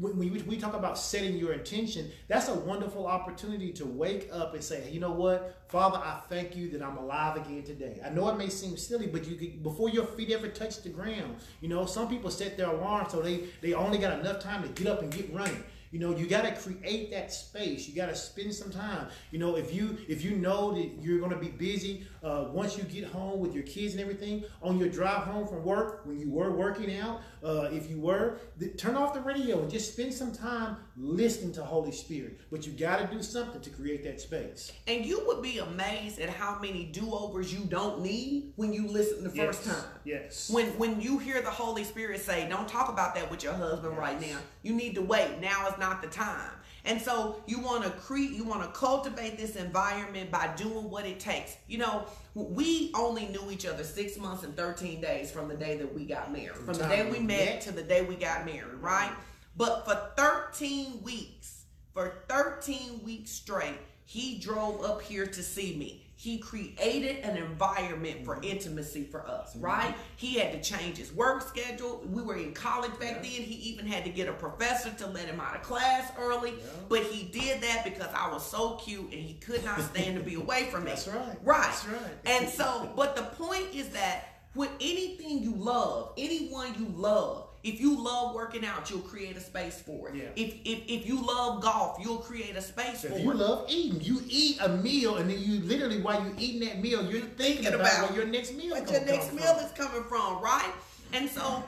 When 0.00 0.16
we, 0.16 0.30
we 0.30 0.56
talk 0.56 0.74
about 0.74 0.96
setting 0.96 1.36
your 1.36 1.52
intention, 1.52 2.10
that's 2.28 2.48
a 2.48 2.54
wonderful 2.54 3.06
opportunity 3.06 3.72
to 3.72 3.84
wake 3.84 4.28
up 4.32 4.54
and 4.54 4.62
say, 4.62 4.88
you 4.90 5.00
know 5.00 5.10
what, 5.12 5.60
Father, 5.68 5.98
I 5.98 6.20
thank 6.28 6.56
you 6.56 6.70
that 6.70 6.82
I'm 6.82 6.96
alive 6.96 7.36
again 7.36 7.62
today. 7.64 8.00
I 8.04 8.10
know 8.10 8.28
it 8.28 8.38
may 8.38 8.48
seem 8.48 8.76
silly, 8.76 9.06
but 9.06 9.26
you 9.26 9.34
could, 9.36 9.62
before 9.62 9.90
your 9.90 10.06
feet 10.06 10.30
ever 10.30 10.48
touch 10.48 10.82
the 10.82 10.88
ground, 10.88 11.36
you 11.60 11.68
know, 11.68 11.84
some 11.84 12.08
people 12.08 12.30
set 12.30 12.56
their 12.56 12.70
alarm 12.70 13.06
so 13.10 13.20
they 13.20 13.44
they 13.60 13.74
only 13.74 13.98
got 13.98 14.18
enough 14.20 14.40
time 14.40 14.62
to 14.62 14.68
get 14.68 14.86
up 14.86 15.02
and 15.02 15.12
get 15.12 15.32
running. 15.34 15.62
You 15.90 15.98
know, 15.98 16.14
you 16.16 16.26
got 16.26 16.42
to 16.42 16.52
create 16.52 17.10
that 17.12 17.32
space. 17.32 17.88
You 17.88 17.94
got 17.94 18.08
to 18.08 18.14
spend 18.14 18.54
some 18.54 18.70
time. 18.70 19.08
You 19.30 19.38
know, 19.38 19.56
if 19.56 19.74
you 19.74 19.96
if 20.08 20.22
you 20.22 20.32
know 20.32 20.72
that 20.74 20.90
you're 21.02 21.18
going 21.18 21.30
to 21.30 21.38
be 21.38 21.48
busy 21.48 22.06
uh, 22.22 22.46
once 22.52 22.76
you 22.76 22.84
get 22.84 23.04
home 23.04 23.40
with 23.40 23.54
your 23.54 23.62
kids 23.64 23.94
and 23.94 24.00
everything 24.02 24.44
on 24.62 24.78
your 24.78 24.88
drive 24.88 25.22
home 25.24 25.46
from 25.46 25.64
work, 25.64 26.02
when 26.04 26.18
you 26.18 26.30
were 26.30 26.50
working 26.50 26.98
out, 26.98 27.20
uh, 27.44 27.68
if 27.72 27.88
you 27.88 28.00
were, 28.00 28.38
th- 28.58 28.76
turn 28.76 28.96
off 28.96 29.14
the 29.14 29.20
radio 29.20 29.60
and 29.60 29.70
just 29.70 29.92
spend 29.92 30.12
some 30.12 30.32
time 30.32 30.76
listening 30.96 31.52
to 31.52 31.62
Holy 31.62 31.92
Spirit. 31.92 32.40
But 32.50 32.66
you 32.66 32.72
got 32.72 32.98
to 32.98 33.06
do 33.16 33.22
something 33.22 33.60
to 33.60 33.70
create 33.70 34.02
that 34.04 34.20
space. 34.20 34.72
And 34.86 35.06
you 35.06 35.22
would 35.26 35.42
be 35.42 35.58
amazed 35.58 36.18
at 36.18 36.28
how 36.28 36.58
many 36.60 36.84
do-overs 36.86 37.52
you 37.52 37.60
don't 37.60 38.02
need 38.02 38.52
when 38.56 38.72
you 38.72 38.86
listen 38.88 39.22
the 39.24 39.30
first 39.30 39.64
Yes. 39.64 39.74
time. 39.74 39.90
Yes. 40.04 40.50
When 40.50 40.66
when 40.78 41.00
you 41.00 41.18
hear 41.18 41.40
the 41.42 41.50
Holy 41.50 41.84
Spirit 41.84 42.20
say, 42.20 42.48
"Don't 42.48 42.68
talk 42.68 42.88
about 42.88 43.14
that 43.14 43.30
with 43.30 43.42
your 43.44 43.52
husband 43.52 43.96
right 43.96 44.20
now. 44.20 44.38
You 44.62 44.74
need 44.74 44.94
to 44.96 45.02
wait. 45.02 45.38
Now 45.40 45.68
is 45.68 45.77
not 45.78 46.02
the 46.02 46.08
time." 46.08 46.52
And 46.84 47.00
so 47.00 47.42
you 47.46 47.60
want 47.60 47.84
to 47.84 47.90
create, 47.90 48.30
you 48.30 48.44
want 48.44 48.62
to 48.62 48.70
cultivate 48.70 49.36
this 49.36 49.56
environment 49.56 50.30
by 50.30 50.54
doing 50.56 50.88
what 50.88 51.04
it 51.04 51.20
takes. 51.20 51.56
You 51.66 51.78
know, 51.78 52.06
we 52.34 52.92
only 52.94 53.26
knew 53.26 53.50
each 53.50 53.66
other 53.66 53.84
six 53.84 54.16
months 54.16 54.44
and 54.44 54.56
thirteen 54.56 55.00
days 55.00 55.30
from 55.30 55.48
the 55.48 55.56
day 55.56 55.76
that 55.76 55.92
we 55.94 56.04
got 56.06 56.32
married, 56.32 56.56
from 56.56 56.74
the 56.74 56.86
day 56.86 57.10
we 57.10 57.18
met 57.18 57.60
to 57.62 57.72
the 57.72 57.82
day 57.82 58.02
we 58.02 58.14
got 58.14 58.46
married, 58.46 58.78
right? 58.80 59.12
But 59.56 59.84
for 59.84 60.12
thirteen 60.16 61.02
weeks, 61.02 61.64
for 61.92 62.24
thirteen 62.28 63.02
weeks 63.04 63.32
straight, 63.32 63.78
he 64.04 64.38
drove 64.38 64.84
up 64.84 65.02
here 65.02 65.26
to 65.26 65.42
see 65.42 65.76
me. 65.76 66.06
He 66.20 66.38
created 66.38 67.18
an 67.24 67.36
environment 67.36 68.24
for 68.24 68.40
intimacy 68.42 69.04
for 69.04 69.24
us, 69.24 69.50
Mm-hmm. 69.54 69.60
right? 69.64 69.94
He 70.16 70.34
had 70.34 70.50
to 70.52 70.60
change 70.60 70.96
his 70.96 71.12
work 71.12 71.46
schedule. 71.46 72.02
We 72.10 72.22
were 72.22 72.34
in 72.36 72.52
college 72.54 72.90
back 72.98 73.22
then. 73.22 73.30
He 73.30 73.54
even 73.70 73.86
had 73.86 74.04
to 74.04 74.10
get 74.10 74.28
a 74.28 74.32
professor 74.32 74.90
to 74.90 75.06
let 75.06 75.26
him 75.26 75.38
out 75.38 75.54
of 75.54 75.62
class 75.62 76.10
early. 76.18 76.54
But 76.88 77.04
he 77.04 77.26
did 77.28 77.60
that 77.62 77.84
because 77.84 78.08
I 78.12 78.32
was 78.32 78.44
so 78.44 78.72
cute 78.84 79.04
and 79.12 79.12
he 79.22 79.34
could 79.34 79.64
not 79.64 79.80
stand 79.80 80.16
to 80.16 80.22
be 80.24 80.34
away 80.42 80.64
from 80.72 80.82
me. 80.84 80.90
That's 80.90 81.06
right. 81.06 81.38
Right. 81.44 81.62
That's 81.62 81.86
right. 81.86 82.00
And 82.26 82.48
so, 82.48 82.90
but 82.96 83.14
the 83.14 83.22
point 83.22 83.66
is 83.72 83.90
that 83.90 84.40
with 84.56 84.70
anything 84.80 85.40
you 85.44 85.54
love, 85.54 86.14
anyone 86.18 86.74
you 86.80 86.86
love, 86.96 87.47
if 87.64 87.80
you 87.80 88.02
love 88.02 88.34
working 88.34 88.64
out, 88.64 88.88
you'll 88.90 89.00
create 89.00 89.36
a 89.36 89.40
space 89.40 89.80
for 89.80 90.08
it. 90.08 90.14
Yeah. 90.14 90.24
If, 90.36 90.54
if 90.64 90.78
if 90.88 91.06
you 91.06 91.24
love 91.26 91.60
golf, 91.62 91.98
you'll 92.02 92.18
create 92.18 92.56
a 92.56 92.62
space 92.62 93.02
for 93.02 93.08
it. 93.08 93.14
If 93.14 93.24
you 93.24 93.34
love 93.34 93.66
eating, 93.68 94.00
you 94.00 94.22
eat 94.28 94.58
a 94.60 94.68
meal, 94.68 95.16
and 95.16 95.28
then 95.28 95.40
you 95.40 95.60
literally, 95.60 96.00
while 96.00 96.22
you're 96.22 96.34
eating 96.38 96.68
that 96.68 96.80
meal, 96.80 97.02
you're 97.10 97.20
thinking, 97.22 97.64
thinking 97.64 97.66
about, 97.74 97.92
about 97.98 98.10
where 98.10 98.20
your 98.20 98.28
next 98.28 98.54
meal 98.54 98.70
What 98.70 98.90
your 98.90 99.04
next 99.04 99.32
meal 99.32 99.54
from. 99.54 99.64
is 99.64 99.72
coming 99.72 100.04
from, 100.04 100.40
right? 100.42 100.72
And 101.12 101.28
so 101.28 101.64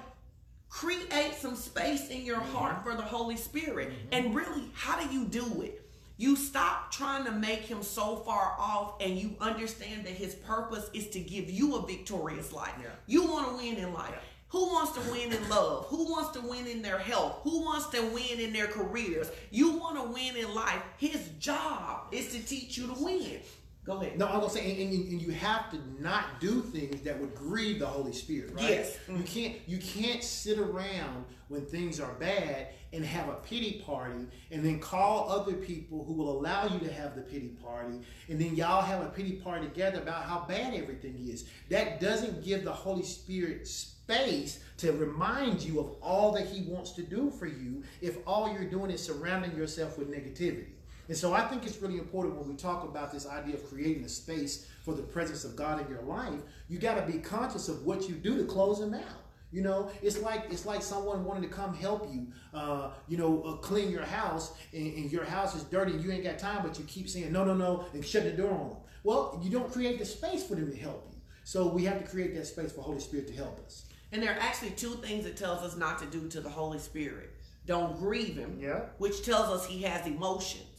create 0.68 1.34
some 1.34 1.56
space 1.56 2.08
in 2.10 2.24
your 2.24 2.36
Mm-hmm. 2.40 2.56
heart 2.56 2.84
for 2.84 2.94
the 2.94 3.02
Holy 3.02 3.36
Spirit. 3.36 3.92
And 4.12 4.34
really, 4.34 4.64
how 4.72 4.98
do 5.00 5.12
you 5.12 5.24
do 5.26 5.62
it? 5.62 5.82
You 6.16 6.36
stop 6.36 6.92
trying 6.92 7.24
to 7.24 7.32
make 7.32 7.60
him 7.60 7.82
so 7.82 8.16
far 8.16 8.54
off 8.58 8.94
and 9.00 9.16
you 9.18 9.34
understand 9.40 10.04
that 10.04 10.12
his 10.12 10.34
purpose 10.34 10.90
is 10.92 11.08
to 11.08 11.20
give 11.20 11.50
you 11.50 11.76
a 11.76 11.86
victorious 11.86 12.52
life. 12.52 12.74
Yeah. 12.80 12.88
You 13.06 13.24
want 13.30 13.48
to 13.48 13.56
win 13.56 13.76
in 13.76 13.92
life. 13.94 14.14
Who 14.50 14.66
wants 14.66 14.92
to 14.92 15.12
win 15.12 15.32
in 15.32 15.48
love? 15.48 15.86
Who 15.86 16.10
wants 16.10 16.30
to 16.30 16.40
win 16.40 16.66
in 16.66 16.82
their 16.82 16.98
health? 16.98 17.38
Who 17.44 17.62
wants 17.62 17.86
to 17.90 18.02
win 18.02 18.40
in 18.40 18.52
their 18.52 18.66
careers? 18.66 19.30
You 19.50 19.78
want 19.78 19.96
to 19.96 20.12
win 20.12 20.36
in 20.36 20.52
life. 20.52 20.82
His 20.98 21.28
job 21.38 22.08
is 22.10 22.32
to 22.32 22.42
teach 22.44 22.76
you 22.76 22.88
to 22.88 22.94
win. 22.94 23.40
Go 23.90 24.00
ahead. 24.00 24.18
No, 24.18 24.26
I'm 24.26 24.38
gonna 24.38 24.50
say, 24.50 24.70
and, 24.70 24.92
and, 24.92 25.08
and 25.08 25.22
you 25.22 25.32
have 25.32 25.68
to 25.72 25.78
not 26.00 26.40
do 26.40 26.60
things 26.60 27.00
that 27.02 27.18
would 27.18 27.34
grieve 27.34 27.80
the 27.80 27.86
Holy 27.86 28.12
Spirit, 28.12 28.54
right? 28.54 28.70
Yes. 28.70 28.96
Mm-hmm. 29.08 29.16
You 29.16 29.22
can't 29.24 29.56
you 29.66 29.78
can't 29.78 30.22
sit 30.22 30.58
around 30.58 31.24
when 31.48 31.66
things 31.66 31.98
are 31.98 32.12
bad 32.14 32.68
and 32.92 33.04
have 33.04 33.28
a 33.28 33.34
pity 33.34 33.82
party, 33.84 34.26
and 34.52 34.64
then 34.64 34.78
call 34.78 35.28
other 35.28 35.54
people 35.54 36.04
who 36.04 36.12
will 36.12 36.38
allow 36.38 36.66
you 36.66 36.78
to 36.80 36.92
have 36.92 37.16
the 37.16 37.22
pity 37.22 37.56
party, 37.64 38.00
and 38.28 38.40
then 38.40 38.54
y'all 38.54 38.82
have 38.82 39.00
a 39.00 39.08
pity 39.08 39.32
party 39.32 39.66
together 39.66 40.00
about 40.00 40.22
how 40.22 40.44
bad 40.46 40.72
everything 40.72 41.16
is. 41.28 41.46
That 41.68 42.00
doesn't 42.00 42.44
give 42.44 42.64
the 42.64 42.72
Holy 42.72 43.02
Spirit 43.02 43.66
space 43.66 44.60
to 44.76 44.92
remind 44.92 45.62
you 45.62 45.80
of 45.80 45.96
all 46.00 46.30
that 46.32 46.46
He 46.46 46.62
wants 46.62 46.92
to 46.92 47.02
do 47.02 47.30
for 47.30 47.46
you 47.46 47.82
if 48.00 48.18
all 48.24 48.52
you're 48.52 48.70
doing 48.70 48.92
is 48.92 49.02
surrounding 49.02 49.56
yourself 49.56 49.98
with 49.98 50.12
negativity. 50.12 50.66
And 51.10 51.18
so 51.18 51.34
I 51.34 51.40
think 51.48 51.66
it's 51.66 51.82
really 51.82 51.98
important 51.98 52.36
when 52.36 52.48
we 52.48 52.54
talk 52.54 52.84
about 52.84 53.10
this 53.10 53.26
idea 53.26 53.56
of 53.56 53.68
creating 53.68 54.04
a 54.04 54.08
space 54.08 54.68
for 54.84 54.94
the 54.94 55.02
presence 55.02 55.42
of 55.42 55.56
God 55.56 55.84
in 55.84 55.92
your 55.92 56.02
life, 56.02 56.38
you 56.68 56.78
got 56.78 57.04
to 57.04 57.12
be 57.12 57.18
conscious 57.18 57.68
of 57.68 57.84
what 57.84 58.08
you 58.08 58.14
do 58.14 58.38
to 58.38 58.44
close 58.44 58.80
him 58.80 58.94
out. 58.94 59.24
You 59.50 59.62
know, 59.62 59.90
it's 60.02 60.22
like 60.22 60.44
it's 60.50 60.66
like 60.66 60.82
someone 60.82 61.24
wanting 61.24 61.42
to 61.42 61.48
come 61.48 61.74
help 61.74 62.08
you, 62.14 62.28
uh, 62.54 62.92
you 63.08 63.18
know, 63.18 63.42
uh, 63.42 63.56
clean 63.56 63.90
your 63.90 64.04
house, 64.04 64.52
and, 64.72 64.94
and 64.94 65.10
your 65.10 65.24
house 65.24 65.56
is 65.56 65.64
dirty, 65.64 65.94
and 65.94 66.04
you 66.04 66.12
ain't 66.12 66.22
got 66.22 66.38
time, 66.38 66.62
but 66.62 66.78
you 66.78 66.84
keep 66.84 67.08
saying 67.08 67.32
no, 67.32 67.44
no, 67.44 67.54
no, 67.54 67.86
and 67.92 68.06
shut 68.06 68.22
the 68.22 68.30
door 68.30 68.52
on 68.52 68.68
them. 68.68 68.78
Well, 69.02 69.40
you 69.42 69.50
don't 69.50 69.72
create 69.72 69.98
the 69.98 70.04
space 70.04 70.44
for 70.44 70.54
them 70.54 70.70
to 70.70 70.78
help 70.78 71.08
you. 71.10 71.18
So 71.42 71.66
we 71.66 71.82
have 71.86 72.00
to 72.00 72.08
create 72.08 72.36
that 72.36 72.46
space 72.46 72.70
for 72.70 72.82
Holy 72.82 73.00
Spirit 73.00 73.26
to 73.26 73.34
help 73.34 73.58
us. 73.66 73.86
And 74.12 74.22
there 74.22 74.30
are 74.30 74.38
actually 74.38 74.70
two 74.70 74.90
things 75.02 75.26
it 75.26 75.36
tells 75.36 75.64
us 75.64 75.76
not 75.76 75.98
to 75.98 76.06
do 76.06 76.28
to 76.28 76.40
the 76.40 76.48
Holy 76.48 76.78
Spirit. 76.78 77.30
Don't 77.66 77.98
grieve 77.98 78.36
him. 78.36 78.58
Yeah. 78.60 78.82
Which 78.98 79.24
tells 79.24 79.48
us 79.48 79.66
he 79.66 79.82
has 79.82 80.06
emotions. 80.06 80.69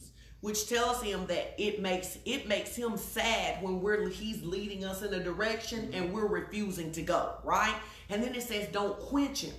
Which 0.42 0.68
tells 0.68 1.02
him 1.02 1.26
that 1.26 1.54
it 1.56 1.80
makes 1.80 2.18
it 2.24 2.46
makes 2.46 2.76
him 2.76 2.96
sad 2.96 3.62
when 3.62 3.80
we're 3.80 4.10
he's 4.10 4.42
leading 4.42 4.84
us 4.84 5.02
in 5.02 5.14
a 5.14 5.22
direction 5.22 5.90
and 5.94 6.12
we're 6.12 6.26
refusing 6.26 6.92
to 6.92 7.02
go, 7.02 7.36
right? 7.44 7.74
And 8.10 8.22
then 8.22 8.34
it 8.34 8.42
says 8.42 8.68
don't 8.70 8.98
quench 8.98 9.40
him. 9.40 9.54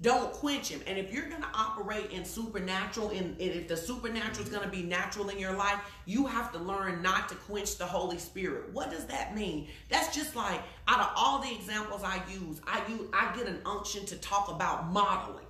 Don't 0.00 0.32
quench 0.32 0.68
him. 0.68 0.80
And 0.86 0.96
if 0.96 1.12
you're 1.12 1.28
going 1.28 1.42
to 1.42 1.48
operate 1.52 2.12
in 2.12 2.24
supernatural, 2.24 3.10
and 3.10 3.34
if 3.40 3.66
the 3.66 3.76
supernatural 3.76 4.46
is 4.46 4.48
going 4.48 4.62
to 4.62 4.68
be 4.68 4.84
natural 4.84 5.28
in 5.28 5.40
your 5.40 5.54
life, 5.54 5.80
you 6.06 6.24
have 6.26 6.52
to 6.52 6.58
learn 6.58 7.02
not 7.02 7.28
to 7.30 7.34
quench 7.34 7.78
the 7.78 7.86
Holy 7.86 8.18
Spirit. 8.18 8.72
What 8.72 8.92
does 8.92 9.06
that 9.06 9.34
mean? 9.34 9.66
That's 9.88 10.14
just 10.14 10.36
like 10.36 10.60
out 10.86 11.00
of 11.00 11.10
all 11.16 11.40
the 11.40 11.52
examples 11.52 12.04
I 12.04 12.22
use, 12.32 12.60
I 12.64 12.80
use 12.88 13.08
I 13.12 13.34
get 13.36 13.48
an 13.48 13.60
unction 13.66 14.06
to 14.06 14.16
talk 14.18 14.48
about 14.48 14.92
modeling. 14.92 15.47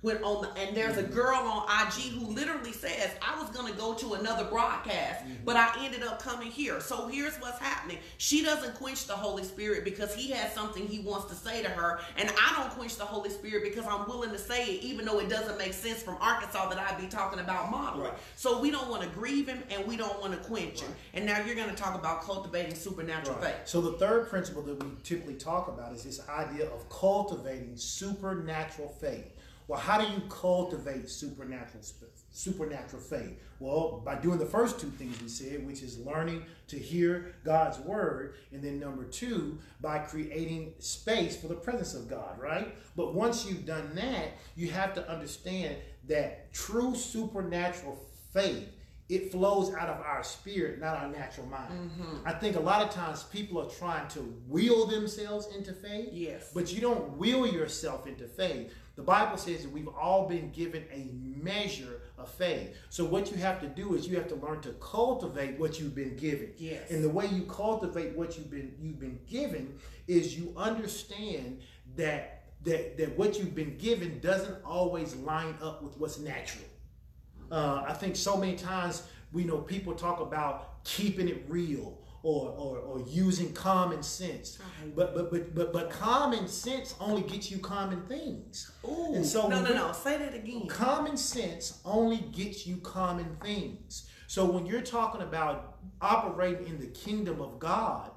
When 0.00 0.22
on 0.22 0.42
the, 0.42 0.60
and 0.60 0.76
there's 0.76 0.96
a 0.96 1.02
girl 1.02 1.38
on 1.38 1.64
IG 1.64 2.12
who 2.12 2.32
literally 2.32 2.72
says, 2.72 3.10
I 3.20 3.40
was 3.40 3.50
gonna 3.50 3.72
go 3.72 3.94
to 3.94 4.14
another 4.14 4.44
broadcast, 4.44 5.24
mm-hmm. 5.24 5.44
but 5.44 5.56
I 5.56 5.74
ended 5.84 6.04
up 6.04 6.22
coming 6.22 6.52
here. 6.52 6.80
So 6.80 7.08
here's 7.08 7.34
what's 7.38 7.58
happening. 7.58 7.98
She 8.16 8.44
doesn't 8.44 8.76
quench 8.76 9.08
the 9.08 9.14
Holy 9.14 9.42
Spirit 9.42 9.84
because 9.84 10.14
he 10.14 10.30
has 10.30 10.52
something 10.52 10.86
he 10.86 11.00
wants 11.00 11.26
to 11.26 11.34
say 11.34 11.64
to 11.64 11.68
her, 11.68 11.98
and 12.16 12.30
I 12.30 12.60
don't 12.60 12.70
quench 12.70 12.94
the 12.94 13.04
Holy 13.04 13.28
Spirit 13.28 13.64
because 13.64 13.86
I'm 13.88 14.06
willing 14.06 14.30
to 14.30 14.38
say 14.38 14.66
it, 14.66 14.84
even 14.84 15.04
though 15.04 15.18
it 15.18 15.28
doesn't 15.28 15.58
make 15.58 15.72
sense 15.72 16.00
from 16.00 16.16
Arkansas 16.20 16.68
that 16.68 16.78
I'd 16.78 17.00
be 17.00 17.08
talking 17.08 17.40
about 17.40 17.68
modeling. 17.68 18.10
Right. 18.10 18.18
So 18.36 18.60
we 18.60 18.70
don't 18.70 18.88
want 18.88 19.02
to 19.02 19.08
grieve 19.08 19.48
him 19.48 19.64
and 19.68 19.84
we 19.84 19.96
don't 19.96 20.20
want 20.20 20.32
to 20.32 20.38
quench 20.48 20.80
him. 20.80 20.94
And 21.14 21.26
now 21.26 21.44
you're 21.44 21.56
gonna 21.56 21.74
talk 21.74 21.96
about 21.96 22.22
cultivating 22.22 22.76
supernatural 22.76 23.36
Right. 23.38 23.46
faith. 23.56 23.68
So 23.68 23.80
the 23.80 23.98
third 23.98 24.28
principle 24.30 24.62
that 24.62 24.80
we 24.80 24.90
typically 25.02 25.34
talk 25.34 25.66
about 25.66 25.92
is 25.92 26.04
this 26.04 26.20
idea 26.28 26.66
of 26.70 26.88
cultivating 26.88 27.76
supernatural 27.76 28.94
faith. 29.00 29.34
Well, 29.68 29.78
how 29.78 30.00
do 30.00 30.10
you 30.10 30.22
cultivate 30.30 31.10
supernatural 31.10 31.82
supernatural 32.30 33.02
faith? 33.02 33.38
Well, 33.60 34.00
by 34.04 34.14
doing 34.14 34.38
the 34.38 34.46
first 34.46 34.80
two 34.80 34.88
things 34.88 35.20
we 35.20 35.28
said, 35.28 35.66
which 35.66 35.82
is 35.82 35.98
learning 35.98 36.44
to 36.68 36.78
hear 36.78 37.34
God's 37.44 37.78
word, 37.80 38.36
and 38.50 38.62
then 38.62 38.80
number 38.80 39.04
two, 39.04 39.58
by 39.80 39.98
creating 39.98 40.72
space 40.78 41.36
for 41.36 41.48
the 41.48 41.54
presence 41.54 41.94
of 41.94 42.08
God, 42.08 42.40
right? 42.40 42.74
But 42.96 43.14
once 43.14 43.46
you've 43.46 43.66
done 43.66 43.94
that, 43.94 44.32
you 44.56 44.70
have 44.70 44.94
to 44.94 45.08
understand 45.08 45.76
that 46.08 46.52
true 46.54 46.94
supernatural 46.94 47.98
faith 48.32 48.68
it 49.08 49.32
flows 49.32 49.72
out 49.72 49.88
of 49.88 50.00
our 50.02 50.22
spirit, 50.22 50.80
not 50.80 50.96
our 50.96 51.08
natural 51.08 51.46
mind. 51.46 51.72
Mm-hmm. 51.72 52.28
I 52.28 52.32
think 52.32 52.56
a 52.56 52.60
lot 52.60 52.82
of 52.82 52.90
times 52.90 53.22
people 53.22 53.58
are 53.60 53.70
trying 53.70 54.06
to 54.08 54.34
will 54.46 54.86
themselves 54.86 55.48
into 55.56 55.72
faith. 55.72 56.10
Yes. 56.12 56.50
But 56.52 56.72
you 56.72 56.82
don't 56.82 57.16
will 57.16 57.46
yourself 57.46 58.06
into 58.06 58.26
faith. 58.26 58.70
The 58.98 59.04
Bible 59.04 59.36
says 59.36 59.62
that 59.62 59.70
we've 59.70 59.86
all 59.86 60.26
been 60.26 60.50
given 60.50 60.82
a 60.92 61.08
measure 61.40 62.00
of 62.18 62.28
faith. 62.28 62.76
So 62.88 63.04
what 63.04 63.30
you 63.30 63.36
have 63.36 63.60
to 63.60 63.68
do 63.68 63.94
is 63.94 64.08
you 64.08 64.16
have 64.16 64.26
to 64.26 64.34
learn 64.34 64.60
to 64.62 64.70
cultivate 64.80 65.56
what 65.56 65.78
you've 65.78 65.94
been 65.94 66.16
given. 66.16 66.50
Yes. 66.58 66.90
And 66.90 67.04
the 67.04 67.08
way 67.08 67.26
you 67.26 67.44
cultivate 67.44 68.16
what 68.16 68.36
you've 68.36 68.50
been 68.50 68.74
you've 68.80 68.98
been 68.98 69.20
given 69.28 69.78
is 70.08 70.36
you 70.36 70.52
understand 70.56 71.60
that 71.94 72.42
that 72.64 72.98
that 72.98 73.16
what 73.16 73.38
you've 73.38 73.54
been 73.54 73.78
given 73.78 74.18
doesn't 74.18 74.56
always 74.64 75.14
line 75.14 75.54
up 75.62 75.80
with 75.80 75.96
what's 75.96 76.18
natural. 76.18 76.66
Uh, 77.52 77.84
I 77.86 77.92
think 77.92 78.16
so 78.16 78.36
many 78.36 78.56
times 78.56 79.04
we 79.32 79.44
know 79.44 79.58
people 79.58 79.94
talk 79.94 80.18
about 80.18 80.82
keeping 80.82 81.28
it 81.28 81.44
real 81.46 82.00
or, 82.22 82.50
or, 82.50 82.78
or 82.78 83.00
using 83.08 83.52
common 83.52 84.02
sense. 84.02 84.58
But, 84.94 85.14
but 85.14 85.30
but 85.30 85.54
but 85.54 85.72
but 85.72 85.90
common 85.90 86.48
sense 86.48 86.94
only 87.00 87.22
gets 87.22 87.50
you 87.50 87.58
common 87.58 88.02
things. 88.06 88.70
Ooh, 88.84 89.14
And 89.14 89.24
so 89.24 89.48
no, 89.48 89.62
no, 89.62 89.72
no. 89.72 89.92
Say 89.92 90.18
that 90.18 90.34
again. 90.34 90.66
Common 90.66 91.16
sense 91.16 91.80
only 91.84 92.18
gets 92.18 92.66
you 92.66 92.76
common 92.78 93.36
things. 93.42 94.08
So 94.26 94.44
when 94.44 94.66
you're 94.66 94.82
talking 94.82 95.22
about 95.22 95.78
operating 96.00 96.66
in 96.66 96.78
the 96.78 96.86
kingdom 96.88 97.40
of 97.40 97.58
God, 97.58 98.10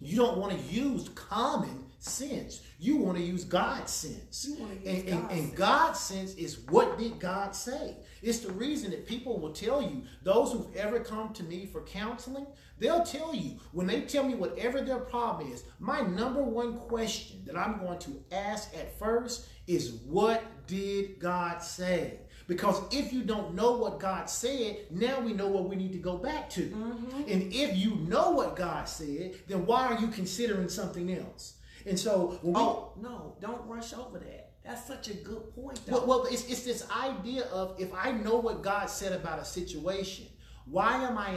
you 0.00 0.16
don't 0.16 0.38
want 0.38 0.52
to 0.52 0.74
use 0.74 1.08
common 1.10 1.85
sense. 2.08 2.62
You 2.78 2.96
want 2.96 3.18
to 3.18 3.22
use 3.22 3.44
God's 3.44 3.92
sense. 3.92 4.46
Use 4.48 4.58
and, 4.60 4.86
and, 4.86 5.06
God's 5.06 5.32
and 5.32 5.40
sense. 5.40 5.58
God's 5.58 6.00
sense 6.00 6.34
is 6.34 6.58
what 6.68 6.98
did 6.98 7.18
God 7.18 7.54
say? 7.54 7.96
It's 8.22 8.40
the 8.40 8.52
reason 8.52 8.90
that 8.90 9.06
people 9.06 9.38
will 9.38 9.52
tell 9.52 9.82
you, 9.82 10.02
those 10.22 10.52
who've 10.52 10.74
ever 10.76 11.00
come 11.00 11.32
to 11.34 11.42
me 11.44 11.66
for 11.66 11.82
counseling, 11.82 12.46
they'll 12.78 13.04
tell 13.04 13.34
you, 13.34 13.58
when 13.72 13.86
they 13.86 14.02
tell 14.02 14.24
me 14.24 14.34
whatever 14.34 14.80
their 14.80 14.98
problem 14.98 15.52
is, 15.52 15.64
my 15.78 16.00
number 16.00 16.42
one 16.42 16.78
question 16.78 17.42
that 17.46 17.56
I'm 17.56 17.78
going 17.78 17.98
to 18.00 18.22
ask 18.32 18.74
at 18.74 18.98
first 18.98 19.46
is, 19.66 19.92
what 20.06 20.42
did 20.66 21.18
God 21.18 21.62
say? 21.62 22.18
Because 22.48 22.80
if 22.92 23.12
you 23.12 23.22
don't 23.22 23.54
know 23.54 23.72
what 23.72 23.98
God 23.98 24.30
said, 24.30 24.78
now 24.90 25.20
we 25.20 25.32
know 25.32 25.48
what 25.48 25.68
we 25.68 25.74
need 25.74 25.92
to 25.92 25.98
go 25.98 26.16
back 26.16 26.48
to. 26.50 26.62
Mm-hmm. 26.62 27.22
And 27.28 27.52
if 27.52 27.76
you 27.76 27.96
know 27.96 28.30
what 28.30 28.54
God 28.54 28.88
said, 28.88 29.34
then 29.48 29.66
why 29.66 29.86
are 29.86 30.00
you 30.00 30.08
considering 30.08 30.68
something 30.68 31.12
else? 31.12 31.54
And 31.86 31.98
so, 31.98 32.38
when 32.42 32.54
we, 32.54 32.60
Oh 32.60 32.92
no! 33.00 33.36
Don't 33.40 33.66
rush 33.66 33.94
over 33.94 34.18
that. 34.18 34.52
That's 34.64 34.86
such 34.86 35.08
a 35.08 35.14
good 35.14 35.54
point, 35.54 35.80
though. 35.86 35.98
well, 35.98 36.06
well 36.06 36.24
it's, 36.24 36.48
it's 36.48 36.64
this 36.64 36.86
idea 36.90 37.44
of 37.44 37.80
if 37.80 37.94
I 37.94 38.10
know 38.10 38.36
what 38.36 38.62
God 38.62 38.90
said 38.90 39.12
about 39.12 39.38
a 39.38 39.44
situation, 39.44 40.26
why 40.64 41.04
am 41.04 41.16
I 41.16 41.30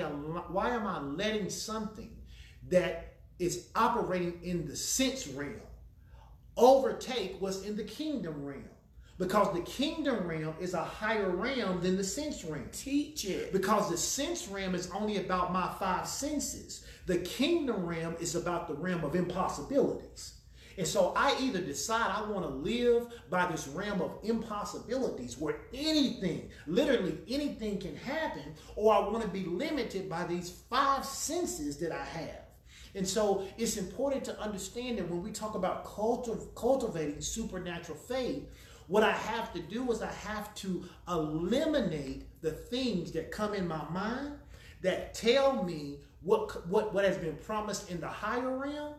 why 0.49 0.71
am 0.71 0.87
I 0.87 0.99
letting 0.99 1.49
something 1.49 2.17
that 2.69 3.17
is 3.37 3.69
operating 3.75 4.39
in 4.43 4.67
the 4.67 4.75
sense 4.75 5.27
realm 5.27 5.61
overtake 6.57 7.37
what's 7.39 7.61
in 7.61 7.77
the 7.77 7.83
kingdom 7.83 8.43
realm? 8.43 8.63
Because 9.19 9.53
the 9.53 9.61
kingdom 9.61 10.27
realm 10.27 10.55
is 10.61 10.73
a 10.73 10.83
higher 10.83 11.29
realm 11.29 11.81
than 11.81 11.97
the 11.97 12.03
sense 12.03 12.43
realm. 12.45 12.69
Teach 12.71 13.25
it. 13.25 13.51
Because 13.51 13.89
the 13.89 13.97
sense 13.97 14.47
realm 14.47 14.73
is 14.73 14.89
only 14.91 15.17
about 15.17 15.51
my 15.51 15.69
five 15.77 16.07
senses. 16.07 16.85
The 17.05 17.17
kingdom 17.17 17.85
realm 17.85 18.15
is 18.21 18.35
about 18.35 18.67
the 18.67 18.75
realm 18.75 19.03
of 19.03 19.15
impossibilities. 19.15 20.38
And 20.79 20.87
so 20.87 21.11
I 21.13 21.35
either 21.41 21.59
decide 21.59 22.09
I 22.09 22.21
want 22.31 22.45
to 22.45 22.53
live 22.53 23.07
by 23.29 23.45
this 23.47 23.67
realm 23.67 24.01
of 24.01 24.17
impossibilities 24.23 25.37
where 25.37 25.57
anything, 25.73 26.49
literally 26.67 27.17
anything 27.27 27.79
can 27.79 27.97
happen, 27.97 28.55
or 28.77 28.93
I 28.93 28.99
want 28.99 29.21
to 29.23 29.27
be 29.27 29.43
limited 29.43 30.09
by 30.09 30.25
these 30.25 30.49
five 30.69 31.03
senses 31.03 31.75
that 31.79 31.91
I 31.91 32.05
have. 32.05 32.45
And 32.95 33.05
so 33.05 33.43
it's 33.57 33.75
important 33.75 34.23
to 34.23 34.39
understand 34.39 34.99
that 34.99 35.09
when 35.09 35.21
we 35.21 35.31
talk 35.31 35.55
about 35.55 35.83
cultiv- 35.83 36.55
cultivating 36.55 37.19
supernatural 37.19 37.97
faith, 37.97 38.47
what 38.87 39.03
I 39.03 39.11
have 39.11 39.51
to 39.55 39.61
do 39.61 39.91
is 39.91 40.01
I 40.01 40.13
have 40.13 40.55
to 40.55 40.85
eliminate 41.09 42.41
the 42.41 42.51
things 42.51 43.11
that 43.11 43.31
come 43.31 43.53
in 43.53 43.67
my 43.67 43.83
mind 43.89 44.31
that 44.81 45.13
tell 45.13 45.61
me 45.61 45.97
what, 46.21 46.65
what, 46.69 46.93
what 46.93 47.03
has 47.03 47.17
been 47.17 47.35
promised 47.35 47.91
in 47.91 47.99
the 47.99 48.07
higher 48.07 48.57
realm 48.57 48.93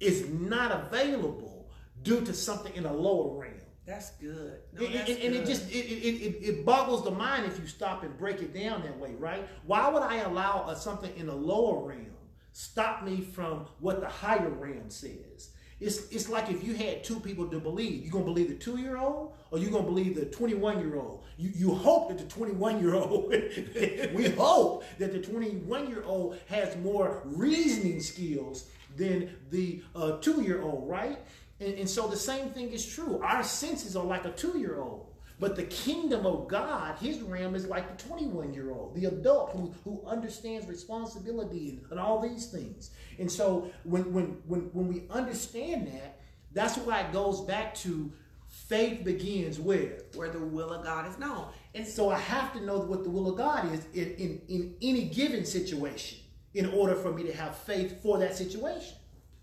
is 0.00 0.28
not 0.28 0.72
available 0.72 1.70
due 2.02 2.20
to 2.22 2.32
something 2.32 2.74
in 2.74 2.86
a 2.86 2.92
lower 2.92 3.40
realm. 3.40 3.54
That's 3.86 4.10
good. 4.12 4.58
No, 4.74 4.86
that's 4.86 5.08
and, 5.10 5.18
and 5.18 5.32
good. 5.32 5.42
it 5.42 5.46
just 5.46 5.70
it, 5.70 5.76
it, 5.76 6.44
it, 6.44 6.66
boggles 6.66 7.04
the 7.04 7.10
mind 7.10 7.46
if 7.46 7.58
you 7.58 7.66
stop 7.66 8.02
and 8.02 8.16
break 8.18 8.42
it 8.42 8.52
down 8.52 8.82
that 8.82 8.98
way, 8.98 9.14
right? 9.18 9.48
Why 9.64 9.88
would 9.88 10.02
I 10.02 10.18
allow 10.18 10.68
a, 10.68 10.76
something 10.76 11.10
in 11.16 11.28
a 11.30 11.34
lower 11.34 11.88
realm 11.88 12.06
stop 12.52 13.02
me 13.02 13.22
from 13.22 13.66
what 13.80 14.00
the 14.00 14.08
higher 14.08 14.50
realm 14.50 14.90
says? 14.90 15.50
It's, 15.80 16.08
it's 16.10 16.28
like 16.28 16.50
if 16.50 16.64
you 16.64 16.74
had 16.74 17.04
two 17.04 17.20
people 17.20 17.46
to 17.48 17.60
believe. 17.60 18.02
You're 18.02 18.12
gonna 18.12 18.24
believe 18.24 18.48
the 18.48 18.56
two 18.56 18.78
year 18.78 18.98
old 18.98 19.32
or 19.50 19.58
you're 19.58 19.70
gonna 19.70 19.84
believe 19.84 20.16
the 20.16 20.26
21 20.26 20.80
year 20.80 20.96
old? 20.96 21.24
You, 21.38 21.50
you 21.54 21.74
hope 21.74 22.08
that 22.08 22.18
the 22.18 22.24
21 22.24 22.82
year 22.82 22.94
old, 22.94 23.30
we 24.14 24.28
hope 24.36 24.84
that 24.98 25.12
the 25.12 25.20
21 25.20 25.88
year 25.88 26.02
old 26.04 26.38
has 26.48 26.76
more 26.78 27.22
reasoning 27.24 28.00
skills 28.00 28.68
than 28.98 29.36
the 29.50 29.82
uh, 29.94 30.18
two 30.18 30.42
year 30.42 30.62
old, 30.62 30.88
right? 30.88 31.18
And, 31.60 31.74
and 31.74 31.88
so 31.88 32.06
the 32.06 32.16
same 32.16 32.50
thing 32.50 32.70
is 32.70 32.86
true. 32.86 33.20
Our 33.22 33.42
senses 33.42 33.96
are 33.96 34.04
like 34.04 34.24
a 34.24 34.30
two 34.30 34.58
year 34.58 34.80
old. 34.80 35.06
But 35.40 35.54
the 35.54 35.64
kingdom 35.64 36.26
of 36.26 36.48
God, 36.48 36.98
his 36.98 37.20
realm 37.20 37.54
is 37.54 37.66
like 37.66 37.96
the 37.96 38.08
21 38.08 38.52
year 38.52 38.72
old, 38.72 38.96
the 38.96 39.04
adult 39.04 39.52
who, 39.52 39.72
who 39.84 40.02
understands 40.04 40.66
responsibility 40.66 41.68
and, 41.70 41.92
and 41.92 42.00
all 42.00 42.20
these 42.20 42.46
things. 42.46 42.90
And 43.20 43.30
so 43.30 43.70
when, 43.84 44.12
when, 44.12 44.36
when, 44.46 44.62
when 44.72 44.88
we 44.88 45.04
understand 45.10 45.86
that, 45.88 46.20
that's 46.52 46.76
why 46.78 47.02
it 47.02 47.12
goes 47.12 47.42
back 47.42 47.74
to 47.76 48.12
faith 48.48 49.04
begins 49.04 49.60
where? 49.60 49.98
Where 50.14 50.30
the 50.30 50.40
will 50.40 50.72
of 50.72 50.84
God 50.84 51.06
is 51.06 51.18
known. 51.18 51.46
And 51.74 51.86
so 51.86 52.10
I 52.10 52.18
have 52.18 52.52
to 52.54 52.60
know 52.60 52.78
what 52.78 53.04
the 53.04 53.10
will 53.10 53.30
of 53.30 53.36
God 53.36 53.72
is 53.72 53.86
in, 53.94 54.14
in, 54.16 54.40
in 54.48 54.74
any 54.82 55.04
given 55.04 55.44
situation 55.44 56.18
in 56.58 56.66
order 56.66 56.96
for 56.96 57.12
me 57.12 57.22
to 57.22 57.32
have 57.32 57.56
faith 57.56 58.02
for 58.02 58.18
that 58.18 58.34
situation. 58.36 58.96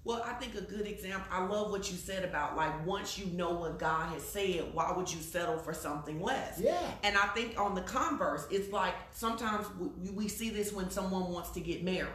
Well, 0.03 0.21
I 0.23 0.33
think 0.33 0.53
a 0.53 0.61
good 0.61 0.85
example, 0.85 1.25
I 1.31 1.45
love 1.45 1.71
what 1.71 1.89
you 1.89 1.97
said 1.97 2.25
about 2.25 2.57
like 2.57 2.85
once 2.85 3.17
you 3.17 3.25
know 3.27 3.53
what 3.53 3.79
God 3.79 4.13
has 4.13 4.21
said, 4.21 4.65
why 4.73 4.91
would 4.95 5.11
you 5.11 5.21
settle 5.21 5.57
for 5.57 5.73
something 5.73 6.21
less? 6.21 6.59
Yeah. 6.59 6.77
And 7.03 7.17
I 7.17 7.27
think 7.27 7.57
on 7.57 7.73
the 7.73 7.81
converse, 7.81 8.45
it's 8.51 8.71
like 8.71 8.93
sometimes 9.11 9.65
we, 9.79 10.09
we 10.11 10.27
see 10.27 10.49
this 10.49 10.73
when 10.73 10.89
someone 10.89 11.31
wants 11.31 11.51
to 11.51 11.61
get 11.61 11.83
married 11.83 12.11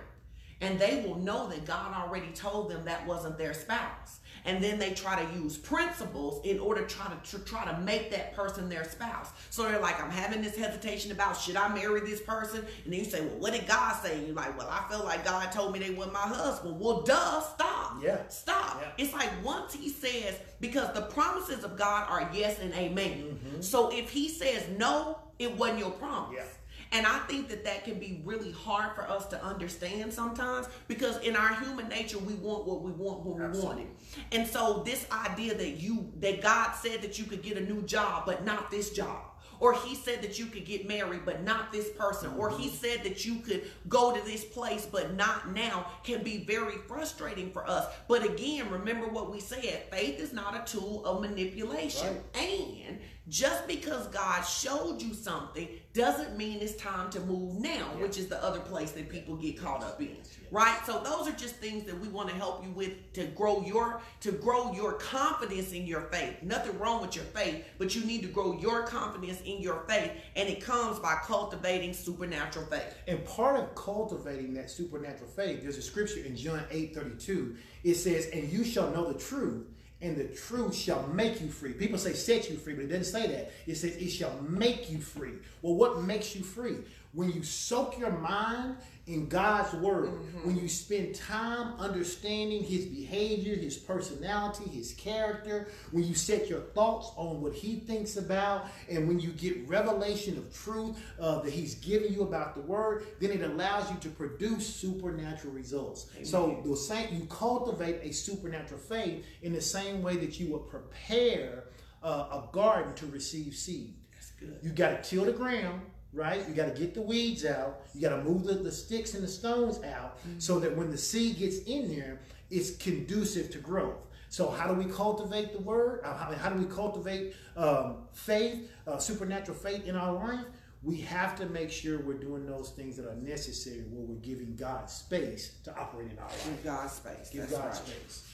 and 0.61 0.79
they 0.79 1.03
will 1.07 1.17
know 1.17 1.49
that 1.49 1.65
God 1.65 1.95
already 1.95 2.31
told 2.33 2.71
them 2.71 2.85
that 2.85 3.07
wasn't 3.07 3.39
their 3.39 3.55
spouse 3.55 4.21
and 4.44 4.62
then 4.62 4.79
they 4.79 4.92
try 4.92 5.22
to 5.22 5.35
use 5.35 5.57
principles 5.57 6.44
in 6.44 6.59
order 6.59 6.83
to 6.83 6.94
try 6.94 7.07
to, 7.07 7.31
to 7.31 7.44
try 7.44 7.64
to 7.64 7.79
make 7.81 8.11
that 8.11 8.35
person 8.35 8.68
their 8.68 8.85
spouse. 8.85 9.31
So 9.50 9.62
they're 9.64 9.81
like, 9.81 10.03
I'm 10.03 10.11
having 10.11 10.42
this 10.42 10.57
hesitation 10.57 11.12
about 11.12 11.37
should 11.37 11.57
I 11.57 11.72
marry 11.74 12.00
this 12.00 12.20
person? 12.20 12.64
And 12.85 12.92
then 12.92 13.00
you 13.00 13.05
say, 13.05 13.20
Well, 13.20 13.38
what 13.38 13.53
did 13.53 13.66
God 13.66 13.94
say? 14.03 14.18
And 14.18 14.26
you're 14.26 14.37
like, 14.37 14.57
Well, 14.59 14.68
I 14.68 14.88
feel 14.90 15.05
like 15.05 15.24
God 15.24 15.50
told 15.53 15.72
me 15.72 15.79
they 15.79 15.90
were 15.90 16.07
my 16.07 16.18
husband. 16.20 16.81
Well, 16.81 17.03
duh, 17.03 17.40
stop. 17.40 17.96
Yeah. 18.03 18.26
Stop. 18.29 18.79
Yeah. 18.81 19.05
It's 19.05 19.12
like 19.12 19.31
once 19.44 19.74
he 19.74 19.88
says, 19.88 20.38
because 20.61 20.92
the 20.94 21.03
promises 21.03 21.64
of 21.64 21.76
God 21.76 22.09
are 22.09 22.31
yes 22.33 22.59
and 22.59 22.72
amen. 22.74 23.11
Mm-hmm. 23.11 23.61
So 23.61 23.90
if 23.92 24.11
he 24.11 24.29
says 24.29 24.66
no, 24.79 25.18
it 25.38 25.57
wasn't 25.57 25.81
your 25.81 25.90
promise. 25.90 26.37
Yeah. 26.37 26.44
And 26.92 27.07
I 27.07 27.18
think 27.20 27.48
that 27.48 27.64
that 27.64 27.85
can 27.85 27.98
be 27.98 28.20
really 28.24 28.50
hard 28.50 28.94
for 28.96 29.03
us 29.03 29.26
to 29.26 29.44
understand 29.44 30.12
sometimes 30.12 30.68
because 30.88 31.18
in 31.18 31.37
our 31.37 31.55
human 31.61 31.88
nature, 31.88 32.18
we 32.18 32.35
want 32.35 32.66
what 32.66 32.83
we 32.83 32.90
want 32.90 33.24
when 33.24 33.42
Absolutely. 33.42 33.61
we 33.61 33.66
want 33.66 33.81
it. 33.81 34.37
And 34.37 34.46
so 34.46 34.83
this 34.85 35.07
idea 35.12 35.55
that 35.55 35.81
you, 35.81 36.12
that 36.18 36.42
God 36.42 36.72
said 36.72 37.03
that 37.03 37.18
you 37.18 37.24
could 37.26 37.42
get 37.42 37.57
a 37.57 37.61
new 37.61 37.83
job, 37.83 38.24
but 38.26 38.44
not 38.44 38.70
this 38.70 38.90
job 38.90 39.31
or 39.61 39.74
he 39.74 39.94
said 39.94 40.22
that 40.22 40.38
you 40.38 40.46
could 40.46 40.64
get 40.64 40.88
married 40.88 41.20
but 41.24 41.44
not 41.44 41.70
this 41.70 41.90
person 41.90 42.33
or 42.37 42.50
he 42.50 42.66
mm-hmm. 42.66 42.76
said 42.76 43.05
that 43.05 43.24
you 43.24 43.37
could 43.37 43.70
go 43.88 44.14
to 44.14 44.24
this 44.24 44.44
place 44.44 44.88
but 44.90 45.14
not 45.14 45.55
now 45.55 45.87
can 46.03 46.22
be 46.22 46.44
very 46.44 46.79
frustrating 46.88 47.53
for 47.53 47.68
us 47.68 47.87
but 48.09 48.24
again 48.24 48.68
remember 48.70 49.07
what 49.07 49.31
we 49.31 49.38
said 49.38 49.85
faith 49.90 50.18
is 50.18 50.33
not 50.33 50.57
a 50.57 50.72
tool 50.72 51.05
of 51.05 51.20
manipulation 51.20 52.14
right. 52.35 52.42
and 52.42 52.98
just 53.31 53.66
because 53.69 54.09
God 54.09 54.43
showed 54.43 55.01
you 55.01 55.14
something 55.14 55.69
doesn't 55.93 56.37
mean 56.37 56.59
it's 56.61 56.75
time 56.75 57.11
to 57.11 57.21
move 57.21 57.59
now, 57.61 57.71
yeah. 57.95 58.03
which 58.03 58.19
is 58.19 58.27
the 58.27 58.43
other 58.45 58.61
place 58.61 58.90
that 58.93 59.09
people 59.09 59.37
get 59.37 59.59
caught 59.59 59.83
up 59.83 60.01
in. 60.01 60.16
Right? 60.51 60.79
So 60.85 61.01
those 61.01 61.29
are 61.29 61.37
just 61.37 61.57
things 61.57 61.85
that 61.85 61.99
we 61.99 62.09
want 62.09 62.29
to 62.29 62.35
help 62.35 62.64
you 62.64 62.71
with 62.73 63.12
to 63.14 63.27
grow 63.27 63.62
your 63.62 64.01
to 64.21 64.33
grow 64.33 64.73
your 64.73 64.95
confidence 64.95 65.73
in 65.73 65.87
your 65.87 66.03
faith. 66.03 66.43
Nothing 66.43 66.79
wrong 66.79 67.01
with 67.01 67.14
your 67.14 67.25
faith, 67.27 67.64
but 67.79 67.95
you 67.95 68.05
need 68.05 68.23
to 68.23 68.29
grow 68.29 68.59
your 68.59 68.83
confidence 68.83 69.40
in 69.43 69.61
your 69.61 69.85
faith 69.88 70.11
and 70.35 70.49
it 70.49 70.61
comes 70.61 70.99
by 70.99 71.16
cultivating 71.25 71.93
supernatural 71.93 72.66
faith. 72.66 72.97
And 73.07 73.25
part 73.25 73.61
of 73.61 73.75
cultivating 73.77 74.55
that 74.55 74.71
supernatural 74.71 75.31
faith, 75.31 75.62
there's 75.62 75.79
a 75.79 75.83
scripture 75.83 76.21
in 76.21 76.35
John 76.35 76.64
8 76.71 76.95
32. 76.95 77.57
It 77.85 77.95
says, 77.95 78.29
And 78.33 78.51
you 78.51 78.64
shall 78.64 78.90
know 78.90 79.12
the 79.12 79.19
truth, 79.19 79.66
and 80.03 80.17
the 80.17 80.25
truth 80.25 80.75
shall 80.75 81.07
make 81.09 81.41
you 81.41 81.49
free. 81.49 81.73
People 81.73 81.99
say 81.99 82.13
set 82.13 82.51
you 82.51 82.57
free, 82.57 82.75
but 82.75 82.85
it 82.85 82.89
doesn't 82.89 83.05
say 83.05 83.27
that. 83.27 83.53
It 83.67 83.77
says 83.77 83.97
it 83.97 84.09
shall 84.09 84.35
make 84.49 84.91
you 84.91 84.99
free. 84.99 85.35
Well, 85.63 85.75
what 85.75 86.03
makes 86.03 86.35
you 86.35 86.43
free? 86.43 86.77
When 87.13 87.31
you 87.33 87.43
soak 87.43 87.99
your 87.99 88.13
mind 88.13 88.77
in 89.12 89.29
God's 89.29 89.73
word, 89.75 90.11
mm-hmm. 90.11 90.46
when 90.46 90.57
you 90.57 90.68
spend 90.68 91.14
time 91.14 91.75
understanding 91.79 92.62
his 92.62 92.85
behavior, 92.87 93.57
his 93.57 93.77
personality, 93.77 94.70
his 94.70 94.92
character, 94.94 95.68
when 95.90 96.05
you 96.05 96.14
set 96.14 96.49
your 96.49 96.61
thoughts 96.61 97.11
on 97.16 97.40
what 97.40 97.53
he 97.53 97.77
thinks 97.81 98.16
about, 98.16 98.66
and 98.88 99.09
when 99.09 99.18
you 99.18 99.31
get 99.31 99.68
revelation 99.68 100.38
of 100.38 100.55
truth 100.55 100.96
uh, 101.18 101.40
that 101.40 101.53
he's 101.53 101.75
giving 101.77 102.12
you 102.12 102.23
about 102.23 102.55
the 102.55 102.61
word, 102.61 103.05
then 103.20 103.31
it 103.31 103.42
allows 103.42 103.90
you 103.90 103.96
to 103.99 104.09
produce 104.09 104.66
supernatural 104.66 105.53
results. 105.53 106.07
Amen. 106.14 106.25
So 106.25 106.62
the 106.64 106.77
same 106.77 107.14
you 107.14 107.27
cultivate 107.27 108.01
a 108.03 108.12
supernatural 108.12 108.81
faith 108.81 109.25
in 109.42 109.53
the 109.53 109.61
same 109.61 110.03
way 110.03 110.16
that 110.16 110.38
you 110.38 110.53
would 110.53 110.68
prepare 110.68 111.64
uh, 112.03 112.29
a 112.33 112.49
garden 112.53 112.94
to 112.94 113.07
receive 113.07 113.55
seed. 113.55 113.94
That's 114.12 114.31
good. 114.33 114.59
You 114.62 114.70
got 114.70 115.03
to 115.03 115.11
till 115.11 115.25
the 115.25 115.33
ground 115.33 115.83
right? 116.12 116.46
You 116.49 116.55
got 116.55 116.75
to 116.75 116.79
get 116.79 116.94
the 116.94 117.03
weeds 117.03 117.44
out. 117.44 117.83
You 117.94 118.01
got 118.01 118.16
to 118.16 118.23
move 118.23 118.44
the, 118.44 118.55
the 118.55 118.73
sticks 118.73 119.14
and 119.14 119.23
the 119.23 119.29
stones 119.29 119.83
out 119.85 120.18
mm-hmm. 120.18 120.38
so 120.38 120.59
that 120.61 120.77
when 120.77 120.90
the 120.90 120.99
seed 120.99 121.38
gets 121.38 121.59
in 121.61 121.88
there, 121.88 122.20
it's 122.51 122.77
conducive 122.77 123.51
to 123.53 123.59
growth. 123.59 124.07
So, 124.29 124.49
how 124.49 124.68
do 124.68 124.75
we 124.75 124.85
cultivate 124.85 125.53
the 125.53 125.59
word? 125.59 126.03
How, 126.05 126.33
how 126.38 126.51
do 126.51 126.59
we 126.61 126.73
cultivate 126.73 127.35
um, 127.57 127.96
faith, 128.12 128.70
uh, 128.87 128.99
supernatural 128.99 129.57
faith 129.57 129.87
in 129.87 129.96
our 129.96 130.12
life? 130.12 130.44
We 130.83 130.99
have 131.03 131.37
to 131.37 131.46
make 131.46 131.70
sure 131.70 131.99
we're 131.99 132.14
doing 132.14 132.46
those 132.46 132.70
things 132.70 132.96
that 132.96 133.07
are 133.07 133.16
necessary 133.16 133.85
where 133.90 134.07
we're 134.07 134.23
giving 134.23 134.57
God 134.57 134.88
space 134.88 135.55
to 135.64 135.77
operate 135.77 136.12
in 136.12 136.18
our 136.18 136.27
life. 136.27 136.44
Give 136.44 136.64
God 136.64 136.90
space. 136.90 137.31
Give 137.31 137.40
That's 137.42 137.53
God 137.53 137.66
right. 137.66 137.75
space. 137.75 138.33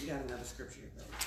You 0.00 0.08
got 0.08 0.22
another 0.24 0.44
scripture 0.44 0.80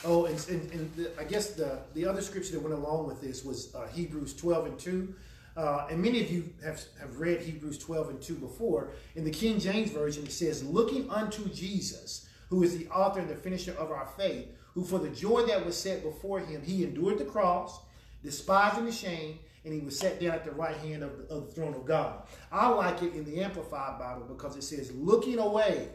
Oh, 0.05 0.25
and, 0.25 0.47
and, 0.49 0.71
and 0.71 0.95
the, 0.95 1.12
I 1.19 1.23
guess 1.23 1.51
the, 1.51 1.79
the 1.93 2.05
other 2.05 2.21
scripture 2.21 2.53
that 2.53 2.62
went 2.62 2.75
along 2.75 3.08
with 3.08 3.19
this 3.21 3.43
was 3.43 3.73
uh, 3.75 3.88
Hebrews 3.88 4.34
12 4.36 4.65
and 4.67 4.79
2. 4.79 5.13
Uh, 5.58 5.88
and 5.89 6.01
many 6.01 6.21
of 6.21 6.32
you 6.32 6.53
have, 6.63 6.82
have 6.99 7.19
read 7.19 7.41
Hebrews 7.41 7.77
12 7.79 8.10
and 8.10 8.21
2 8.21 8.36
before. 8.36 8.91
In 9.15 9.25
the 9.25 9.32
King 9.32 9.60
James 9.60 9.91
Version, 9.91 10.23
it 10.23 10.32
says, 10.32 10.63
Looking 10.63 11.10
unto 11.10 11.49
Jesus, 11.49 12.29
who 12.49 12.63
is 12.63 12.77
the 12.77 12.88
author 12.89 13.19
and 13.19 13.29
the 13.29 13.36
finisher 13.36 13.73
of 13.73 13.91
our 13.91 14.08
faith, 14.17 14.47
who 14.73 14.86
for 14.86 14.99
the 14.99 15.10
joy 15.10 15.43
that 15.47 15.65
was 15.65 15.75
set 15.75 16.03
before 16.03 16.39
him, 16.39 16.63
he 16.63 16.84
endured 16.84 17.17
the 17.17 17.25
cross, 17.25 17.82
despising 18.23 18.86
the 18.86 18.91
shame, 18.91 19.39
and 19.65 19.73
he 19.73 19.82
was 19.82 19.97
set 19.99 20.21
down 20.21 20.32
at 20.32 20.45
the 20.45 20.51
right 20.51 20.77
hand 20.77 21.03
of 21.03 21.17
the, 21.17 21.34
of 21.34 21.47
the 21.47 21.51
throne 21.51 21.73
of 21.73 21.86
God. 21.86 22.23
I 22.51 22.69
like 22.69 23.03
it 23.03 23.13
in 23.13 23.25
the 23.25 23.41
Amplified 23.41 23.99
Bible 23.99 24.25
because 24.29 24.55
it 24.55 24.63
says, 24.63 24.93
Looking 24.93 25.39
away 25.39 25.89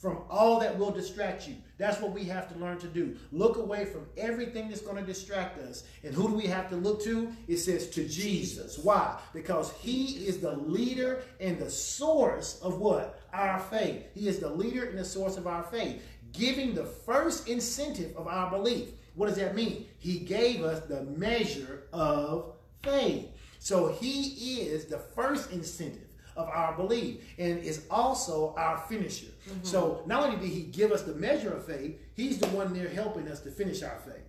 from 0.00 0.22
all 0.30 0.58
that 0.60 0.78
will 0.78 0.90
distract 0.90 1.46
you. 1.46 1.54
That's 1.76 2.00
what 2.00 2.12
we 2.12 2.24
have 2.24 2.50
to 2.50 2.58
learn 2.58 2.78
to 2.78 2.86
do. 2.86 3.16
Look 3.32 3.58
away 3.58 3.84
from 3.84 4.06
everything 4.16 4.68
that's 4.68 4.80
going 4.80 4.96
to 4.96 5.02
distract 5.02 5.58
us. 5.58 5.84
And 6.02 6.14
who 6.14 6.26
do 6.26 6.34
we 6.34 6.46
have 6.46 6.70
to 6.70 6.76
look 6.76 7.02
to? 7.04 7.30
It 7.48 7.58
says 7.58 7.90
to 7.90 8.08
Jesus. 8.08 8.78
Why? 8.78 9.20
Because 9.34 9.72
he 9.72 10.26
is 10.26 10.38
the 10.38 10.52
leader 10.56 11.22
and 11.38 11.58
the 11.58 11.70
source 11.70 12.58
of 12.62 12.78
what? 12.78 13.20
Our 13.34 13.60
faith. 13.60 14.06
He 14.14 14.26
is 14.26 14.38
the 14.38 14.48
leader 14.48 14.86
and 14.86 14.98
the 14.98 15.04
source 15.04 15.36
of 15.36 15.46
our 15.46 15.64
faith. 15.64 16.02
giving 16.32 16.74
the 16.74 16.84
first 16.84 17.48
incentive 17.48 18.16
of 18.16 18.26
our 18.26 18.50
belief. 18.50 18.88
What 19.14 19.26
does 19.26 19.36
that 19.36 19.54
mean? 19.54 19.86
He 19.98 20.20
gave 20.20 20.62
us 20.62 20.80
the 20.80 21.02
measure 21.02 21.84
of 21.92 22.54
faith. 22.82 23.28
So 23.58 23.88
he 23.88 24.60
is 24.62 24.86
the 24.86 24.98
first 24.98 25.52
incentive 25.52 26.09
of 26.40 26.48
our 26.48 26.74
belief 26.76 27.22
and 27.38 27.58
is 27.60 27.86
also 27.90 28.54
our 28.56 28.78
finisher. 28.88 29.26
Mm-hmm. 29.48 29.64
So 29.64 30.02
not 30.06 30.24
only 30.24 30.36
did 30.36 30.54
he 30.54 30.62
give 30.62 30.92
us 30.92 31.02
the 31.02 31.14
measure 31.14 31.52
of 31.52 31.66
faith, 31.66 31.98
he's 32.14 32.38
the 32.38 32.48
one 32.48 32.72
there 32.72 32.88
helping 32.88 33.28
us 33.28 33.40
to 33.40 33.50
finish 33.50 33.82
our 33.82 34.00
faith. 34.04 34.24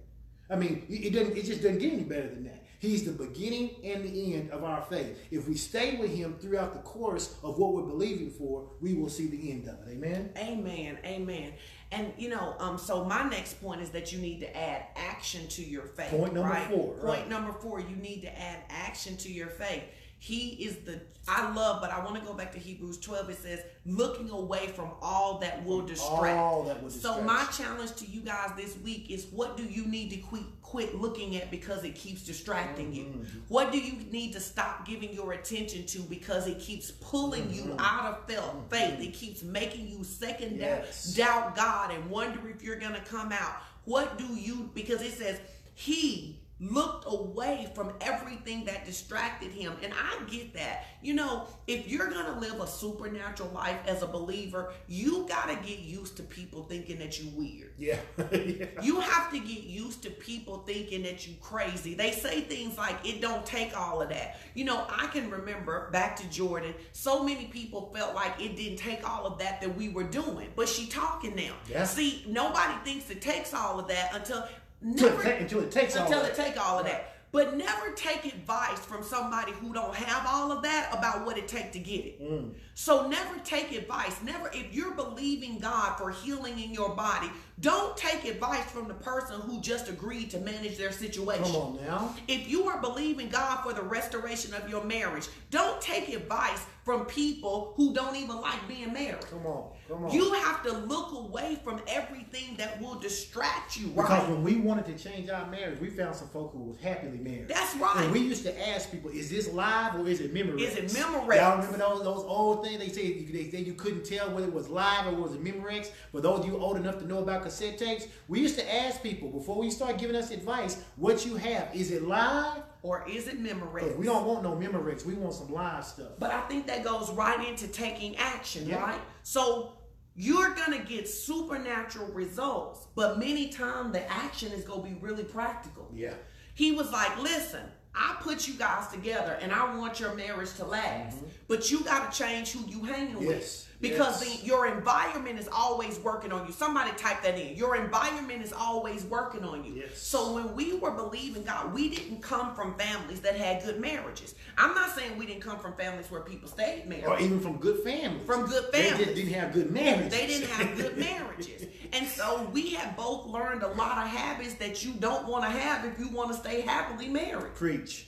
I 0.50 0.58
mean, 0.58 0.86
it 0.90 1.14
doesn't 1.14 1.38
it 1.38 1.46
just 1.46 1.62
doesn't 1.62 1.80
get 1.80 1.94
any 1.94 2.04
better 2.04 2.28
than 2.28 2.44
that. 2.44 2.66
He's 2.80 3.06
the 3.06 3.12
beginning 3.12 3.76
and 3.84 4.04
the 4.04 4.34
end 4.34 4.50
of 4.50 4.64
our 4.64 4.82
faith. 4.82 5.16
If 5.30 5.48
we 5.48 5.54
stay 5.54 5.98
with 5.98 6.10
him 6.10 6.36
throughout 6.40 6.74
the 6.74 6.80
course 6.80 7.36
of 7.44 7.60
what 7.60 7.74
we're 7.74 7.84
believing 7.84 8.32
for, 8.32 8.72
we 8.82 8.96
will 8.96 9.08
see 9.08 9.28
the 9.28 9.52
end 9.52 9.68
of 9.68 9.88
it. 9.88 9.92
Amen. 9.92 10.32
Amen. 10.36 10.98
Amen. 11.06 11.54
And 11.92 12.12
you 12.18 12.30
know, 12.30 12.56
um, 12.58 12.80
so 12.80 13.06
my 13.06 13.30
next 13.30 13.62
point 13.62 13.82
is 13.82 13.92
that 13.92 14.12
you 14.12 14.18
need 14.18 14.40
to 14.40 14.58
add 14.58 14.86
action 14.96 15.48
to 15.50 15.64
your 15.64 15.84
faith. 15.84 16.10
Point 16.10 16.34
number 16.34 16.50
right? 16.50 16.68
four. 16.70 16.94
Point 16.96 17.04
right. 17.04 17.30
number 17.30 17.54
four, 17.54 17.80
you 17.80 17.96
need 17.96 18.24
to 18.24 18.40
add 18.40 18.60
action 18.70 19.16
to 19.18 19.32
your 19.32 19.48
faith. 19.48 19.84
He 20.24 20.50
is 20.50 20.76
the 20.86 21.02
I 21.28 21.52
love, 21.54 21.82
but 21.82 21.90
I 21.90 22.04
want 22.04 22.16
to 22.16 22.22
go 22.22 22.36
back 22.36 22.52
to 22.52 22.60
Hebrews 22.60 23.00
12. 23.00 23.32
It 23.32 23.38
says, 23.38 23.62
looking 23.88 24.30
away 24.30 24.68
from 24.68 24.92
all 25.02 25.40
that 25.40 25.66
will 25.66 25.82
distract. 25.82 26.38
All 26.38 26.62
that 26.66 26.80
will 26.80 26.90
distract. 26.90 27.18
So 27.18 27.24
my 27.24 27.44
challenge 27.46 27.96
to 27.96 28.06
you 28.06 28.22
guys 28.22 28.52
this 28.56 28.78
week 28.78 29.10
is 29.10 29.26
what 29.32 29.58
do 29.58 29.64
you 29.64 29.86
need 29.88 30.12
to 30.12 30.18
quit 30.18 30.44
quit 30.62 30.94
looking 30.96 31.38
at 31.38 31.50
because 31.50 31.84
it 31.84 31.96
keeps 31.96 32.22
distracting 32.22 32.92
mm-hmm. 32.92 33.22
you? 33.22 33.26
What 33.48 33.72
do 33.72 33.80
you 33.80 33.98
need 34.12 34.34
to 34.34 34.40
stop 34.40 34.86
giving 34.86 35.12
your 35.12 35.34
attention 35.34 35.88
to 35.88 36.00
because 36.04 36.46
it 36.46 36.60
keeps 36.60 36.92
pulling 36.92 37.46
mm-hmm. 37.46 37.70
you 37.70 37.76
out 37.80 38.06
of 38.06 38.28
mm-hmm. 38.28 38.68
faith? 38.68 39.00
It 39.00 39.16
keeps 39.16 39.42
making 39.42 39.88
you 39.88 40.04
second 40.04 40.60
yes. 40.60 41.16
doubt 41.16 41.56
God 41.56 41.92
and 41.92 42.08
wonder 42.12 42.48
if 42.48 42.62
you're 42.62 42.80
gonna 42.80 43.04
come 43.06 43.32
out. 43.32 43.56
What 43.86 44.20
do 44.20 44.28
you 44.36 44.70
because 44.76 45.02
it 45.02 45.14
says 45.14 45.40
he 45.74 46.41
looked 46.62 47.06
away 47.08 47.70
from 47.74 47.92
everything 48.02 48.64
that 48.66 48.86
distracted 48.86 49.52
him. 49.52 49.74
And 49.82 49.92
I 49.94 50.24
get 50.30 50.54
that. 50.54 50.86
You 51.02 51.16
know, 51.16 51.48
if 51.66 51.88
you're 51.88 52.10
going 52.10 52.26
to 52.26 52.40
live 52.40 52.60
a 52.60 52.68
supernatural 52.68 53.50
life 53.50 53.80
as 53.88 54.04
a 54.04 54.08
believer, 54.08 54.72
you 54.88 55.26
got 55.28 55.50
to 55.50 55.56
get 55.68 55.80
used 55.80 56.18
to 56.18 56.24
people 56.24 56.64
thinking 56.64 57.00
that 57.00 57.20
you 57.20 57.32
weird. 57.36 57.74
Yeah. 57.78 57.98
yeah. 58.32 58.68
You 58.82 59.00
have 59.00 59.32
to 59.32 59.40
get 59.40 59.64
used 59.64 60.04
to 60.04 60.12
people 60.12 60.60
thinking 60.60 61.02
that 61.04 61.28
you 61.28 61.34
crazy. 61.42 61.96
They 61.96 62.12
say 62.12 62.42
things 62.42 62.78
like 62.78 62.96
it 63.04 63.22
don't 63.22 63.46
take 63.46 63.76
all 63.76 64.02
of 64.02 64.10
that. 64.10 64.38
You 64.54 64.66
know, 64.66 64.86
I 64.88 65.08
can 65.08 65.32
remember 65.32 65.90
back 65.92 66.16
to 66.18 66.30
Jordan, 66.30 66.76
so 66.92 67.24
many 67.24 67.46
people 67.46 67.92
felt 67.94 68.14
like 68.14 68.40
it 68.40 68.56
didn't 68.56 68.78
take 68.78 69.10
all 69.10 69.26
of 69.26 69.40
that 69.40 69.62
that 69.62 69.76
we 69.76 69.90
were 69.90 70.04
doing. 70.04 70.50
But 70.56 70.70
she 70.70 70.86
talking 70.86 71.36
now. 71.36 71.54
Yeah. 71.68 71.86
See, 71.86 72.24
nobody 72.28 72.74
thinks 72.84 73.10
it 73.10 73.22
takes 73.22 73.54
all 73.54 73.80
of 73.80 73.88
that 73.88 74.14
until 74.14 74.48
Never, 74.82 75.22
until 75.22 75.62
it 75.62 75.72
takes 75.72 75.96
until 75.96 76.20
all 76.20 76.26
it 76.26 76.36
take 76.36 76.60
all 76.60 76.80
of 76.80 76.86
that. 76.86 77.16
But 77.32 77.56
never 77.56 77.92
take 77.92 78.26
advice 78.26 78.80
from 78.80 79.04
somebody 79.04 79.54
who 79.54 79.74
don't 79.74 79.96
have 79.96 80.26
all 80.28 80.52
of 80.52 80.64
that 80.64 80.94
about 80.94 81.26
what 81.26 81.38
it 81.38 81.48
take 81.48 81.72
to 81.72 81.80
get 81.80 82.06
it. 82.06 82.22
Mm. 82.22 82.52
So 82.74 83.08
never 83.08 83.38
take 83.44 83.72
advice. 83.74 84.22
Never, 84.24 84.50
if 84.54 84.74
you're 84.74 84.94
believing 84.94 85.60
God 85.60 85.98
for 85.98 86.10
healing 86.10 86.60
in 86.60 86.72
your 86.74 86.96
body, 86.96 87.30
don't 87.60 87.96
take 87.96 88.26
advice 88.26 88.66
from 88.66 88.88
the 88.88 88.94
person 88.96 89.40
who 89.42 89.62
just 89.62 89.88
agreed 89.88 90.32
to 90.32 90.40
manage 90.40 90.78
their 90.78 90.92
situation. 90.92 91.44
Come 91.44 91.56
on 91.56 91.80
now. 91.86 92.16
If 92.28 92.50
you 92.50 92.68
are 92.68 92.82
believing 92.82 93.30
God 93.30 93.62
for 93.62 93.74
the 93.74 93.84
restoration 93.84 94.54
of 94.56 94.68
your 94.70 94.84
marriage, 94.84 95.28
don't 95.52 95.80
take 95.80 96.10
advice 96.10 96.66
from 96.84 97.06
people 97.06 97.74
who 97.76 97.94
don't 97.94 98.16
even 98.16 98.42
like 98.42 98.68
being 98.68 98.92
married. 98.92 99.22
Come 99.30 99.46
on, 99.46 99.70
come 99.88 100.06
on. 100.06 100.12
You 100.12 100.34
have 100.34 100.64
to 100.64 100.74
look 100.74 101.12
away 101.14 101.60
from 101.64 101.80
everything 101.88 102.56
that 102.58 102.82
will 102.82 102.96
distract 102.96 103.78
you, 103.78 103.88
right? 103.90 104.08
Because 104.08 104.30
when 104.30 104.44
we 104.44 104.56
wanted 104.56 104.86
to 104.88 105.04
change 105.04 105.30
our 105.30 105.46
marriage, 105.52 105.80
we 105.80 105.92
found 105.92 106.16
some 106.16 106.30
folk 106.30 106.54
who 106.54 106.64
was 106.64 106.78
happily 106.80 107.20
married. 107.20 107.48
That's 107.48 107.76
right. 107.76 107.98
And 107.98 108.12
we 108.12 108.22
used 108.22 108.44
to 108.44 108.70
ask 108.70 108.90
people, 108.90 109.12
is 109.12 109.30
this 109.30 109.48
live 109.54 109.96
or 110.00 110.08
is 110.08 110.22
it 110.22 110.34
Memorex? 110.34 110.60
Is 110.62 110.76
it 110.76 111.00
Memorex? 111.00 111.36
Y'all 111.36 111.58
remember 111.58 111.78
those, 111.78 112.04
those 112.04 112.24
old 112.24 112.61
things? 112.64 112.80
They 112.80 112.90
say 112.90 113.24
they 113.24 113.50
say 113.50 113.60
you 113.60 113.74
couldn't 113.74 114.06
tell 114.06 114.32
whether 114.32 114.48
it 114.48 114.54
was 114.54 114.70
live 114.70 115.08
or 115.08 115.16
was 115.16 115.34
it 115.34 115.44
Memorex. 115.44 115.92
For 116.12 116.22
those 116.22 116.40
of 116.40 116.46
you 116.46 116.58
old 116.58 116.78
enough 116.78 117.00
to 117.00 117.08
know 117.08 117.20
about 117.20 117.44
cassette 117.44 117.78
tapes, 117.78 118.08
we 118.28 118.40
used 118.40 118.58
to 118.58 118.74
ask 118.74 119.02
people 119.02 119.30
before 119.30 119.58
we 119.60 119.70
start 119.70 119.98
giving 119.98 120.16
us 120.16 120.32
advice, 120.32 120.84
what 120.96 121.26
you 121.26 121.36
have, 121.36 121.70
is 121.74 121.92
it 121.92 122.04
live? 122.04 122.64
or 122.84 123.08
is 123.08 123.28
it 123.28 123.42
Memorex? 123.42 123.96
We 123.96 124.06
don't 124.06 124.26
want 124.26 124.44
no 124.44 124.54
Memorex. 124.54 125.06
We 125.06 125.14
want 125.14 125.34
some 125.34 125.52
live 125.52 125.86
stuff. 125.86 126.14
But 126.20 126.32
I 126.32 126.42
think 126.42 126.68
that 126.68 126.84
goes 126.84 127.12
right 127.12 127.48
into 127.48 127.68
taking 127.68 128.16
action, 128.18 128.68
yeah. 128.68 128.82
right? 128.82 129.02
So 129.24 129.74
you're 130.16 130.54
gonna 130.56 130.80
get 130.80 131.08
supernatural 131.08 132.12
results, 132.12 132.88
but 132.96 133.20
many 133.20 133.50
times 133.50 133.94
the 133.94 134.10
action 134.12 134.52
is 134.52 134.64
gonna 134.64 134.84
be 134.84 134.96
really 135.00 135.24
practical. 135.24 135.90
Yeah. 135.94 136.14
He 136.56 136.72
was 136.72 136.92
like, 136.92 137.22
listen, 137.22 137.64
I 137.94 138.16
put 138.22 138.48
you 138.48 138.54
guys 138.54 138.88
together 138.88 139.38
and 139.42 139.52
I 139.52 139.76
want 139.76 140.00
your 140.00 140.16
marriage 140.16 140.54
to 140.56 140.66
last. 140.66 141.18
Mm-hmm. 141.18 141.28
But 141.48 141.72
you 141.72 141.84
got 141.84 142.12
to 142.12 142.18
change 142.18 142.52
who 142.52 142.70
you 142.70 142.84
hanging 142.84 143.22
yes. 143.22 143.28
with. 143.28 143.71
Because 143.82 144.24
yes. 144.24 144.40
the, 144.42 144.46
your 144.46 144.68
environment 144.68 145.40
is 145.40 145.50
always 145.52 146.00
working 146.00 146.32
on 146.32 146.46
you. 146.46 146.54
Somebody 146.54 146.92
type 146.92 147.24
that 147.24 147.38
in. 147.38 147.56
Your 147.56 147.76
environment 147.76 148.44
is 148.44 148.54
always 148.54 149.04
working 149.06 149.44
on 149.44 149.66
you. 149.66 149.74
Yes. 149.74 149.98
So 149.98 150.34
when 150.34 150.56
we 150.56 150.78
were 150.78 150.92
believing 150.92 151.44
God, 151.44 151.74
we 151.74 151.90
didn't 151.90 152.22
come 152.22 152.54
from 152.54 152.76
families 152.76 153.22
that 153.22 153.36
had 153.36 153.64
good 153.64 153.80
marriages. 153.80 154.36
I'm 154.58 154.76
not 154.76 154.96
saying 154.96 155.18
we 155.18 155.26
didn't 155.26 155.42
come 155.42 155.58
from 155.58 155.74
families 155.74 156.12
where 156.12 156.22
people 156.22 156.48
stayed 156.48 156.86
married. 156.88 157.06
Or 157.06 157.20
even 157.20 157.40
from 157.40 157.58
good 157.58 157.80
families. 157.84 158.26
From 158.26 158.46
good 158.46 158.66
families. 158.66 158.98
They 158.98 159.04
just 159.06 159.16
didn't 159.16 159.34
have 159.34 159.52
good 159.52 159.72
marriages. 159.72 160.12
They 160.12 160.28
didn't 160.28 160.50
have 160.50 160.78
good 160.78 160.98
marriages. 161.00 161.66
and 161.94 162.08
so 162.08 162.48
we 162.54 162.72
have 162.76 162.96
both 162.96 163.26
learned 163.26 163.64
a 163.64 163.70
lot 163.70 163.98
of 163.98 164.08
habits 164.08 164.54
that 164.56 164.86
you 164.86 164.94
don't 164.94 165.28
want 165.28 165.44
to 165.44 165.50
have 165.50 165.86
if 165.86 165.98
you 165.98 166.08
want 166.10 166.32
to 166.32 166.38
stay 166.38 166.62
happily 166.62 167.08
married. 167.08 167.56
Preach. 167.56 168.06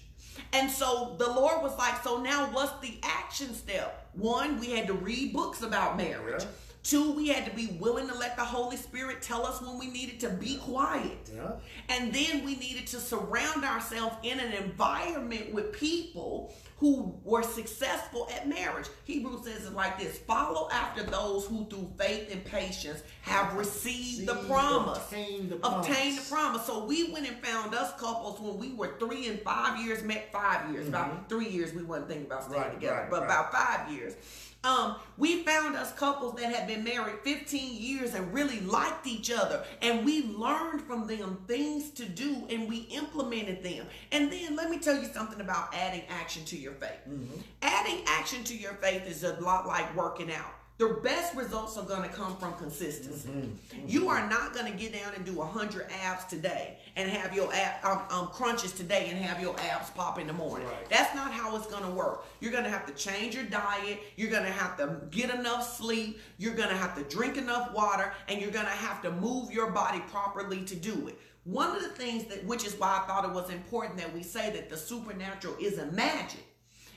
And 0.53 0.69
so 0.69 1.15
the 1.17 1.27
Lord 1.27 1.63
was 1.63 1.75
like, 1.77 2.03
so 2.03 2.21
now 2.21 2.47
what's 2.51 2.79
the 2.79 2.95
action 3.01 3.53
step? 3.53 4.07
One, 4.13 4.59
we 4.59 4.71
had 4.71 4.87
to 4.87 4.93
read 4.93 5.33
books 5.33 5.63
about 5.63 5.97
marriage. 5.97 6.43
Yeah. 6.43 6.49
Two, 6.83 7.13
we 7.13 7.29
had 7.29 7.45
to 7.45 7.51
be 7.55 7.77
willing 7.79 8.09
to 8.09 8.13
let 8.13 8.35
the 8.35 8.43
Holy 8.43 8.75
Spirit 8.75 9.21
tell 9.21 9.45
us 9.45 9.61
when 9.61 9.79
we 9.79 9.87
needed 9.87 10.19
to 10.19 10.29
be 10.29 10.57
quiet. 10.57 11.31
Yeah. 11.33 11.53
And 11.87 12.13
then 12.13 12.43
we 12.43 12.55
needed 12.55 12.87
to 12.87 12.99
surround 12.99 13.63
ourselves 13.63 14.17
in 14.21 14.39
an 14.39 14.51
environment 14.51 15.53
with 15.53 15.71
people 15.71 16.53
who 16.83 17.17
were 17.23 17.43
successful 17.43 18.27
at 18.35 18.45
marriage. 18.45 18.87
Hebrews 19.05 19.45
says 19.45 19.65
it 19.65 19.73
like 19.73 19.97
this 19.97 20.17
follow 20.17 20.67
after 20.69 21.01
those 21.01 21.45
who 21.45 21.65
through 21.69 21.89
faith 21.97 22.29
and 22.29 22.43
patience 22.43 23.03
have 23.21 23.53
received 23.53 24.27
the 24.27 24.35
promise. 24.49 24.97
Obtained 24.97 25.49
the 25.49 25.55
promise. 25.55 25.87
Obtained 25.87 26.17
the 26.17 26.29
promise. 26.29 26.65
So 26.65 26.83
we 26.83 27.09
went 27.13 27.25
and 27.25 27.37
found 27.37 27.73
us 27.73 27.97
couples 27.97 28.37
when 28.41 28.57
we 28.57 28.73
were 28.73 28.97
three 28.99 29.29
and 29.29 29.39
five 29.43 29.79
years, 29.81 30.03
met 30.03 30.29
five 30.33 30.73
years, 30.73 30.87
mm-hmm. 30.87 30.95
about 30.95 31.29
three 31.29 31.47
years 31.47 31.71
we 31.71 31.83
wasn't 31.83 32.09
thinking 32.09 32.25
about 32.25 32.43
staying 32.43 32.61
right, 32.61 32.73
together, 32.73 32.97
right, 32.97 33.09
but 33.09 33.21
right. 33.21 33.27
about 33.27 33.53
five 33.53 33.89
years. 33.89 34.15
Um, 34.63 34.95
we 35.17 35.43
found 35.43 35.75
us 35.75 35.91
couples 35.93 36.35
that 36.35 36.53
had 36.53 36.67
been 36.67 36.83
married 36.83 37.19
15 37.23 37.81
years 37.81 38.13
and 38.13 38.33
really 38.33 38.61
liked 38.61 39.05
each 39.07 39.31
other. 39.31 39.63
And 39.81 40.05
we 40.05 40.23
learned 40.23 40.81
from 40.81 41.05
them 41.05 41.43
things 41.47 41.89
to 41.91 42.05
do 42.05 42.43
and 42.49 42.69
we 42.69 42.79
implemented 42.91 43.61
them. 43.61 43.87
And 44.11 44.31
then 44.31 44.55
let 44.55 44.69
me 44.69 44.79
tell 44.79 44.95
you 44.95 45.07
something 45.07 45.41
about 45.41 45.73
adding 45.73 46.03
action 46.09 46.45
to 46.45 46.57
your 46.57 46.73
faith. 46.73 47.01
Mm-hmm. 47.09 47.41
Adding 47.61 48.03
action 48.07 48.43
to 48.45 48.57
your 48.57 48.73
faith 48.75 49.05
is 49.05 49.23
a 49.23 49.33
lot 49.41 49.67
like 49.67 49.95
working 49.95 50.31
out 50.31 50.53
the 50.79 50.87
best 51.03 51.35
results 51.35 51.77
are 51.77 51.85
going 51.85 52.01
to 52.01 52.15
come 52.15 52.35
from 52.37 52.53
consistency. 52.55 53.29
Mm-hmm. 53.29 53.77
Mm-hmm. 53.77 53.87
You 53.87 54.09
are 54.09 54.27
not 54.27 54.53
going 54.53 54.71
to 54.71 54.77
get 54.77 54.93
down 54.93 55.13
and 55.15 55.23
do 55.23 55.33
100 55.33 55.87
abs 56.03 56.25
today 56.25 56.79
and 56.95 57.09
have 57.09 57.35
your 57.35 57.53
ab, 57.53 57.85
um, 57.85 58.01
um, 58.09 58.27
crunches 58.29 58.71
today 58.71 59.07
and 59.09 59.17
have 59.19 59.39
your 59.39 59.55
abs 59.59 59.91
pop 59.91 60.19
in 60.19 60.25
the 60.25 60.33
morning. 60.33 60.67
Right. 60.67 60.89
That's 60.89 61.13
not 61.13 61.31
how 61.31 61.55
it's 61.55 61.67
going 61.67 61.83
to 61.83 61.91
work. 61.91 62.25
You're 62.39 62.51
going 62.51 62.63
to 62.63 62.71
have 62.71 62.87
to 62.87 62.93
change 62.93 63.35
your 63.35 63.43
diet. 63.45 63.99
You're 64.17 64.31
going 64.31 64.45
to 64.45 64.51
have 64.51 64.75
to 64.77 64.99
get 65.11 65.29
enough 65.29 65.77
sleep. 65.77 66.19
You're 66.39 66.55
going 66.55 66.69
to 66.69 66.77
have 66.77 66.95
to 66.95 67.03
drink 67.03 67.37
enough 67.37 67.71
water 67.73 68.11
and 68.27 68.41
you're 68.41 68.51
going 68.51 68.65
to 68.65 68.71
have 68.71 69.01
to 69.03 69.11
move 69.11 69.51
your 69.51 69.69
body 69.69 70.01
properly 70.09 70.63
to 70.63 70.75
do 70.75 71.07
it. 71.07 71.19
One 71.43 71.75
of 71.75 71.83
the 71.83 71.89
things 71.89 72.23
that, 72.25 72.43
which 72.45 72.65
is 72.65 72.73
why 72.79 73.01
I 73.03 73.07
thought 73.07 73.25
it 73.25 73.31
was 73.31 73.49
important 73.51 73.99
that 73.99 74.13
we 74.13 74.23
say 74.23 74.49
that 74.51 74.69
the 74.69 74.77
supernatural 74.77 75.55
isn't 75.59 75.93
magic 75.93 76.45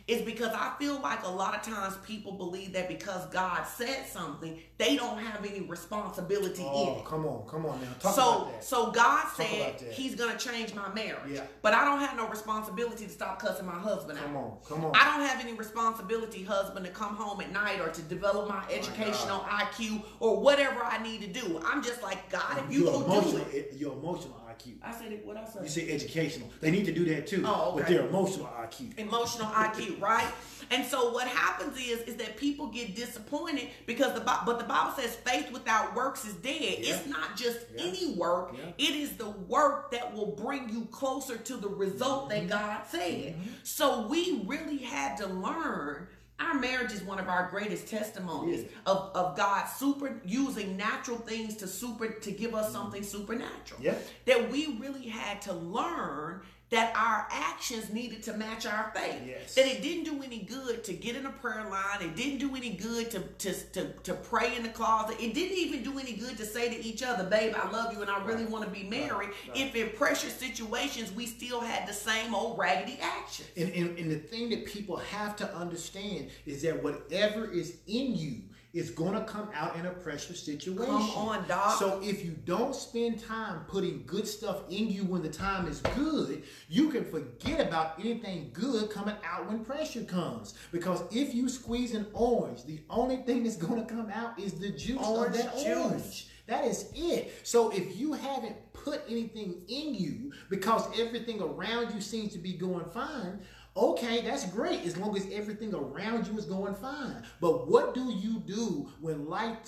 is 0.09 0.23
because 0.23 0.53
I 0.53 0.73
feel 0.79 1.01
like 1.01 1.25
a 1.25 1.31
lot 1.31 1.55
of 1.55 1.63
times 1.63 1.97
people 2.07 2.33
believe 2.33 2.73
that 2.75 2.89
because 2.89 3.27
God 3.27 3.65
said 3.65 4.07
something, 4.07 4.59
they 4.79 4.97
don't 4.97 5.19
have 5.19 5.45
any 5.45 5.61
responsibility 5.63 6.65
oh, 6.65 6.93
in 6.93 6.99
it. 6.99 7.05
Come 7.05 7.27
on, 7.27 7.47
come 7.49 7.67
on 7.67 7.81
now. 7.81 7.89
Talk 7.99 8.15
so, 8.15 8.23
about 8.23 8.53
that. 8.53 8.65
So 8.65 8.91
God 8.93 9.23
Talk 9.23 9.37
said 9.37 9.81
He's 9.93 10.15
gonna 10.15 10.39
change 10.39 10.75
my 10.75 10.93
marriage. 10.95 11.19
Yeah. 11.29 11.43
But 11.61 11.75
I 11.75 11.85
don't 11.85 12.01
have 12.01 12.17
no 12.17 12.29
responsibility 12.29 13.07
to 13.07 13.11
stop 13.11 13.41
cussing 13.41 13.67
my 13.67 13.73
husband 13.73 14.19
come 14.19 14.37
out. 14.37 14.65
Come 14.67 14.77
on, 14.77 14.83
come 14.83 14.85
on. 14.87 14.93
I 14.95 15.17
don't 15.17 15.27
have 15.27 15.41
any 15.41 15.55
responsibility, 15.55 16.45
husband, 16.45 16.87
to 16.87 16.93
come 16.93 17.17
home 17.17 17.41
at 17.41 17.51
night 17.51 17.81
or 17.81 17.89
to 17.89 18.03
develop 18.03 18.49
my 18.49 18.65
educational 18.71 19.37
my 19.43 19.65
IQ 19.65 20.03
or 20.21 20.41
whatever 20.41 20.83
I 20.83 21.03
need 21.03 21.21
to 21.23 21.27
do. 21.27 21.61
I'm 21.65 21.83
just 21.83 22.03
like, 22.03 22.31
God, 22.31 22.63
if 22.65 22.73
you 22.73 22.85
go 22.85 23.23
do 23.23 23.39
it. 23.53 23.75
Your 23.77 23.93
emotional 23.93 24.37
IQ. 24.57 24.75
I 24.83 24.93
said 24.93 25.21
what 25.25 25.37
I 25.37 25.45
said. 25.45 25.63
You 25.63 25.69
say 25.69 25.91
educational. 25.91 26.51
They 26.61 26.71
need 26.71 26.85
to 26.87 26.93
do 26.93 27.05
that 27.07 27.27
too. 27.27 27.43
Oh, 27.47 27.71
okay. 27.71 27.77
With 27.77 27.89
their 27.89 28.07
emotional 28.07 28.47
IQ. 28.47 28.99
Emotional 28.99 29.49
IQ. 29.49 30.01
right? 30.01 30.27
And 30.71 30.85
so 30.85 31.13
what 31.13 31.29
happens 31.29 31.79
is 31.79 32.01
is 32.03 32.17
that 32.17 32.37
people 32.37 32.67
get 32.69 32.95
disappointed 32.95 33.69
because 33.87 34.15
the 34.15 34.21
but 34.21 34.59
the 34.59 34.65
Bible 34.65 34.93
says 34.93 35.15
faith 35.17 35.51
without 35.53 35.95
works 35.95 36.25
is 36.25 36.35
dead. 36.35 36.79
Yeah. 36.81 36.95
It's 36.95 37.07
not 37.07 37.37
just 37.37 37.59
yeah. 37.75 37.85
any 37.85 38.15
work. 38.15 38.55
Yeah. 38.57 38.89
It 38.89 38.97
is 38.97 39.13
the 39.13 39.31
work 39.31 39.91
that 39.93 40.13
will 40.15 40.33
bring 40.33 40.69
you 40.69 40.87
closer 40.87 41.37
to 41.37 41.57
the 41.57 41.69
result 41.69 42.31
mm-hmm. 42.31 42.49
that 42.49 42.59
God 42.59 42.87
said. 42.89 43.35
Mm-hmm. 43.35 43.51
So 43.63 44.07
we 44.09 44.43
really 44.47 44.79
had 44.79 45.17
to 45.19 45.27
learn 45.27 46.09
our 46.39 46.55
marriage 46.55 46.93
is 46.93 47.03
one 47.03 47.19
of 47.19 47.29
our 47.29 47.49
greatest 47.51 47.89
testimonies 47.89 48.63
yeah. 48.63 48.93
of, 48.93 49.11
of 49.15 49.37
God 49.37 49.67
super 49.67 50.21
using 50.25 50.77
natural 50.77 51.17
things 51.17 51.57
to 51.57 51.67
super 51.67 52.09
to 52.09 52.31
give 52.31 52.55
us 52.55 52.73
something 52.73 53.03
supernatural. 53.03 53.81
Yeah. 53.81 53.95
That 54.27 54.51
we 54.51 54.77
really 54.79 55.09
had 55.09 55.41
to 55.43 55.53
learn 55.53 56.43
that 56.71 56.93
our 56.97 57.29
actions 57.31 57.93
needed 57.93 58.25
to 58.25 58.33
match 58.33 58.67
our 58.67 58.91
faith. 58.95 59.21
Yes. 59.25 59.55
That 59.55 59.67
it 59.67 59.83
didn't 59.83 60.05
do 60.05 60.23
any 60.23 60.41
good 60.41 60.83
to 60.85 60.93
get 60.93 61.15
in 61.15 61.25
a 61.25 61.31
prayer 61.31 61.69
line. 61.71 62.01
It 62.01 62.17
didn't 62.17 62.39
do 62.39 62.57
any 62.57 62.71
good 62.71 63.11
to, 63.13 63.21
to, 63.21 63.53
to, 63.53 63.93
to 64.03 64.15
pray 64.15 64.57
in 64.57 64.65
the 64.65 64.69
closet. 64.71 65.17
It 65.21 65.33
didn't 65.33 65.57
even 65.57 65.85
do 65.85 65.99
any 65.99 66.15
good 66.15 66.37
to 66.39 66.45
say 66.45 66.69
to 66.69 66.85
each 66.85 67.05
other, 67.05 67.23
babe, 67.23 67.55
I 67.57 67.71
love 67.71 67.93
you 67.93 68.03
and 68.03 68.11
I 68.11 68.25
really 68.25 68.43
right. 68.43 68.51
want 68.51 68.65
to 68.65 68.71
be 68.71 68.83
married. 68.83 69.11
Right. 69.11 69.33
Right. 69.49 69.57
If 69.57 69.77
in 69.77 69.91
pressure 69.91 70.29
situations 70.29 71.13
we 71.13 71.27
still 71.27 71.61
had 71.61 71.89
the 71.89 71.93
same 71.93 72.35
old 72.35 72.59
raggedy 72.59 72.99
actions. 73.01 73.49
And, 73.57 73.73
and, 73.73 73.97
and 73.99 74.11
the 74.11 74.19
thing 74.19 74.51
that 74.51 74.67
people 74.67 74.97
have 74.97 75.37
to 75.37 75.55
understand 75.55 76.31
is 76.47 76.63
that 76.63 76.83
whatever 76.83 77.49
is 77.49 77.77
in 77.87 78.17
you 78.17 78.41
is 78.77 78.91
going 78.91 79.15
to 79.15 79.25
come 79.25 79.49
out 79.55 79.75
in 79.77 79.87
a 79.87 79.91
pressure 79.91 80.35
situation. 80.35 80.87
Come 80.87 81.11
on, 81.11 81.49
doc. 81.49 81.79
So 81.79 81.99
if 82.03 82.23
you 82.23 82.37
don't 82.45 82.75
spend 82.75 83.25
time 83.25 83.61
putting 83.69 84.05
good 84.05 84.29
stuff 84.29 84.65
in 84.69 84.89
you 84.89 85.05
when 85.05 85.23
the 85.23 85.31
time 85.31 85.67
is 85.67 85.81
good, 85.81 86.43
you 86.69 86.91
can 86.91 87.05
forget 87.05 87.67
about 87.67 87.99
anything 87.99 88.51
good 88.53 88.91
coming 88.91 89.17
out 89.25 89.49
when 89.49 89.65
pressure 89.65 90.05
comes. 90.05 90.55
Because 90.73 91.03
if 91.11 91.35
you 91.35 91.49
squeeze 91.49 91.95
an 91.95 92.07
orange, 92.13 92.65
the 92.65 92.81
only 92.91 93.17
thing 93.17 93.45
that's 93.45 93.57
going 93.57 93.85
to 93.85 93.93
come 93.93 94.11
out 94.11 94.39
is 94.39 94.53
the 94.53 94.69
juice 94.69 95.01
orange 95.03 95.37
of 95.37 95.43
that 95.43 95.57
juice. 95.57 95.77
orange. 95.77 96.29
That 96.47 96.65
is 96.65 96.91
it. 96.95 97.33
So 97.43 97.71
if 97.71 97.99
you 97.99 98.13
haven't 98.13 98.57
put 98.73 99.03
anything 99.09 99.63
in 99.69 99.95
you 99.95 100.33
because 100.49 100.87
everything 100.99 101.41
around 101.41 101.93
you 101.93 102.01
seems 102.01 102.33
to 102.35 102.39
be 102.39 102.53
going 102.53 102.85
fine, 102.91 103.41
Okay, 103.77 104.23
that's 104.23 104.47
great 104.47 104.87
as 104.87 104.97
long 104.97 105.15
as 105.19 105.27
everything 105.31 105.75
around 105.75 106.27
you 106.27 106.39
is 106.39 106.47
going 106.47 106.75
fine. 106.75 107.23
But 107.43 107.69
what 107.69 107.93
do 107.93 108.11
you 108.11 108.39
do 108.39 108.91
when 109.01 109.29
life 109.29 109.59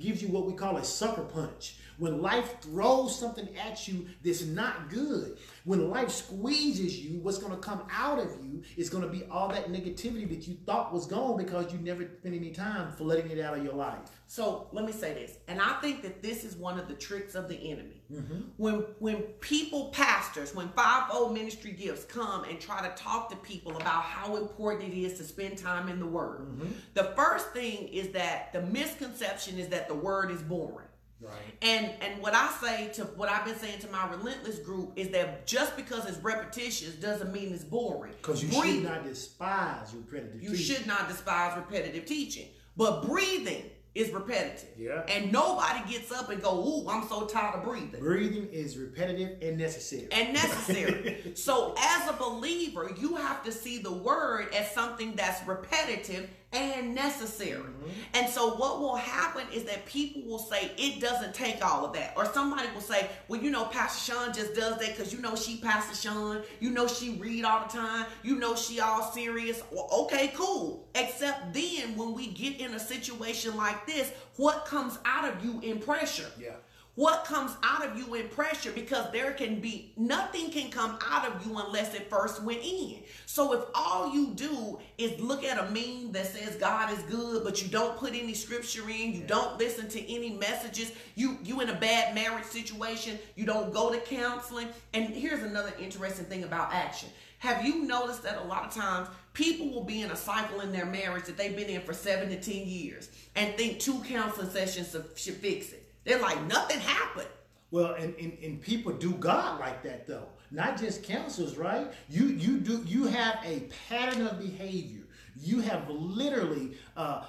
gives 0.00 0.20
you 0.20 0.28
what 0.28 0.46
we 0.46 0.52
call 0.52 0.78
a 0.78 0.84
sucker 0.84 1.22
punch? 1.22 1.76
When 1.98 2.20
life 2.20 2.60
throws 2.60 3.16
something 3.16 3.48
at 3.56 3.86
you 3.86 4.06
that's 4.24 4.42
not 4.42 4.90
good? 4.90 5.38
When 5.64 5.90
life 5.90 6.10
squeezes 6.10 6.98
you, 6.98 7.20
what's 7.20 7.38
going 7.38 7.52
to 7.52 7.58
come 7.58 7.82
out 7.92 8.18
of 8.18 8.30
you 8.42 8.64
is 8.76 8.90
going 8.90 9.04
to 9.04 9.10
be 9.10 9.22
all 9.30 9.48
that 9.50 9.70
negativity 9.70 10.28
that 10.30 10.48
you 10.48 10.56
thought 10.66 10.92
was 10.92 11.06
gone 11.06 11.36
because 11.36 11.72
you 11.72 11.78
never 11.78 12.02
spent 12.02 12.34
any 12.34 12.50
time 12.50 12.92
for 12.96 13.04
letting 13.04 13.30
it 13.30 13.38
out 13.38 13.56
of 13.56 13.62
your 13.62 13.74
life. 13.74 14.00
So 14.26 14.68
let 14.72 14.84
me 14.84 14.92
say 14.92 15.14
this, 15.14 15.36
and 15.46 15.60
I 15.60 15.74
think 15.80 16.02
that 16.02 16.20
this 16.20 16.42
is 16.42 16.56
one 16.56 16.80
of 16.80 16.88
the 16.88 16.94
tricks 16.94 17.36
of 17.36 17.48
the 17.48 17.70
enemy. 17.70 17.99
Mm-hmm. 18.12 18.40
When 18.56 18.84
when 18.98 19.16
people, 19.40 19.90
pastors, 19.90 20.54
when 20.54 20.68
fivefold 20.70 21.32
ministry 21.32 21.72
gifts 21.72 22.04
come 22.04 22.44
and 22.44 22.60
try 22.60 22.86
to 22.86 22.94
talk 23.00 23.30
to 23.30 23.36
people 23.36 23.76
about 23.76 24.02
how 24.02 24.36
important 24.36 24.92
it 24.92 24.96
is 24.96 25.16
to 25.18 25.24
spend 25.24 25.58
time 25.58 25.88
in 25.88 26.00
the 26.00 26.06
Word, 26.06 26.40
mm-hmm. 26.40 26.70
the 26.94 27.12
first 27.16 27.52
thing 27.52 27.88
is 27.88 28.08
that 28.08 28.52
the 28.52 28.62
misconception 28.62 29.58
is 29.58 29.68
that 29.68 29.88
the 29.88 29.94
Word 29.94 30.30
is 30.30 30.42
boring. 30.42 30.86
Right. 31.20 31.32
And 31.62 31.90
and 32.00 32.22
what 32.22 32.34
I 32.34 32.50
say 32.62 32.88
to 32.94 33.04
what 33.04 33.28
I've 33.28 33.44
been 33.44 33.58
saying 33.58 33.80
to 33.80 33.90
my 33.90 34.08
relentless 34.10 34.58
group 34.58 34.92
is 34.96 35.10
that 35.10 35.46
just 35.46 35.76
because 35.76 36.06
it's 36.06 36.18
repetitious 36.18 36.94
doesn't 36.94 37.32
mean 37.32 37.52
it's 37.52 37.62
boring. 37.62 38.14
Because 38.16 38.42
you 38.42 38.48
breathing, 38.48 38.82
should 38.82 38.90
not 38.90 39.04
despise 39.04 39.94
repetitive. 39.94 40.42
You 40.42 40.50
teaching. 40.50 40.76
should 40.76 40.86
not 40.86 41.08
despise 41.08 41.56
repetitive 41.56 42.06
teaching, 42.06 42.48
but 42.76 43.06
breathing 43.06 43.64
is 44.00 44.10
repetitive. 44.10 44.68
Yeah. 44.78 45.02
And 45.08 45.32
nobody 45.32 45.80
gets 45.90 46.10
up 46.10 46.30
and 46.30 46.42
go, 46.42 46.52
"Ooh, 46.58 46.88
I'm 46.88 47.06
so 47.08 47.26
tired 47.26 47.56
of 47.56 47.64
breathing." 47.64 48.00
Breathing 48.00 48.48
is 48.52 48.76
repetitive 48.76 49.38
and 49.42 49.58
necessary. 49.58 50.08
And 50.12 50.32
necessary. 50.32 51.32
so 51.34 51.74
as 51.78 52.08
a 52.08 52.12
believer, 52.14 52.90
you 52.98 53.16
have 53.16 53.44
to 53.44 53.52
see 53.52 53.78
the 53.78 53.92
word 53.92 54.54
as 54.54 54.70
something 54.72 55.14
that's 55.16 55.46
repetitive 55.46 56.28
and 56.52 56.94
necessary. 56.94 57.60
Mm-hmm. 57.60 57.90
And 58.14 58.28
so 58.28 58.54
what 58.54 58.80
will 58.80 58.96
happen 58.96 59.44
is 59.52 59.64
that 59.64 59.86
people 59.86 60.22
will 60.22 60.38
say 60.38 60.72
it 60.76 61.00
doesn't 61.00 61.32
take 61.32 61.64
all 61.64 61.84
of 61.84 61.92
that. 61.92 62.14
Or 62.16 62.26
somebody 62.26 62.68
will 62.74 62.80
say, 62.80 63.08
well, 63.28 63.40
you 63.40 63.50
know, 63.50 63.66
Pastor 63.66 64.12
Sean 64.12 64.32
just 64.34 64.54
does 64.54 64.78
that 64.78 64.96
because 64.96 65.12
you 65.12 65.20
know 65.20 65.36
she 65.36 65.58
Pastor 65.58 65.94
Sean. 65.94 66.42
You 66.58 66.70
know 66.70 66.88
she 66.88 67.10
read 67.10 67.44
all 67.44 67.66
the 67.66 67.72
time. 67.72 68.06
You 68.22 68.36
know 68.36 68.56
she 68.56 68.80
all 68.80 69.12
serious. 69.12 69.62
Well, 69.70 69.88
okay, 69.92 70.32
cool. 70.34 70.88
Except 70.94 71.54
then 71.54 71.96
when 71.96 72.14
we 72.14 72.28
get 72.28 72.60
in 72.60 72.74
a 72.74 72.80
situation 72.80 73.56
like 73.56 73.86
this, 73.86 74.12
what 74.36 74.64
comes 74.64 74.98
out 75.04 75.32
of 75.32 75.44
you 75.44 75.60
in 75.60 75.78
pressure? 75.78 76.30
Yeah 76.38 76.54
what 76.96 77.24
comes 77.24 77.52
out 77.62 77.86
of 77.86 77.96
you 77.96 78.14
in 78.14 78.28
pressure 78.28 78.72
because 78.72 79.10
there 79.12 79.32
can 79.32 79.60
be 79.60 79.92
nothing 79.96 80.50
can 80.50 80.70
come 80.70 80.98
out 81.06 81.26
of 81.26 81.46
you 81.46 81.56
unless 81.58 81.94
it 81.94 82.10
first 82.10 82.42
went 82.42 82.62
in. 82.62 82.98
So 83.26 83.52
if 83.52 83.64
all 83.74 84.12
you 84.12 84.32
do 84.34 84.78
is 84.98 85.20
look 85.20 85.44
at 85.44 85.58
a 85.58 85.70
meme 85.70 86.12
that 86.12 86.26
says 86.26 86.56
God 86.56 86.92
is 86.92 87.02
good, 87.04 87.44
but 87.44 87.62
you 87.62 87.68
don't 87.68 87.96
put 87.96 88.14
any 88.14 88.34
scripture 88.34 88.88
in, 88.90 89.14
you 89.14 89.22
don't 89.26 89.58
listen 89.58 89.88
to 89.88 90.12
any 90.12 90.30
messages, 90.30 90.92
you 91.14 91.38
you 91.44 91.60
in 91.60 91.70
a 91.70 91.74
bad 91.74 92.14
marriage 92.14 92.44
situation, 92.44 93.18
you 93.36 93.46
don't 93.46 93.72
go 93.72 93.90
to 93.92 93.98
counseling. 94.00 94.68
And 94.92 95.06
here's 95.06 95.42
another 95.42 95.72
interesting 95.80 96.26
thing 96.26 96.44
about 96.44 96.72
action. 96.72 97.08
Have 97.38 97.64
you 97.64 97.84
noticed 97.86 98.22
that 98.24 98.36
a 98.36 98.44
lot 98.44 98.66
of 98.66 98.74
times 98.74 99.08
people 99.32 99.70
will 99.70 99.84
be 99.84 100.02
in 100.02 100.10
a 100.10 100.16
cycle 100.16 100.60
in 100.60 100.72
their 100.72 100.84
marriage 100.84 101.24
that 101.24 101.38
they've 101.38 101.56
been 101.56 101.70
in 101.70 101.80
for 101.80 101.94
seven 101.94 102.28
to 102.28 102.38
ten 102.38 102.66
years 102.66 103.08
and 103.34 103.56
think 103.56 103.78
two 103.78 104.00
counseling 104.00 104.50
sessions 104.50 104.94
should 105.16 105.36
fix 105.36 105.72
it? 105.72 105.79
They're 106.04 106.20
like, 106.20 106.44
nothing 106.46 106.80
happened. 106.80 107.28
Well, 107.70 107.94
and, 107.94 108.14
and, 108.16 108.36
and 108.42 108.60
people 108.60 108.92
do 108.92 109.12
God 109.12 109.60
like 109.60 109.82
that 109.84 110.06
though. 110.06 110.26
Not 110.50 110.78
just 110.78 111.04
counselors, 111.04 111.56
right? 111.56 111.92
You 112.08 112.26
you 112.26 112.58
do 112.58 112.82
you 112.84 113.04
have 113.06 113.38
a 113.44 113.68
pattern 113.88 114.26
of 114.26 114.40
behavior. 114.40 115.02
You 115.40 115.60
have 115.60 115.88
literally 115.88 116.72
uh, 116.96 117.24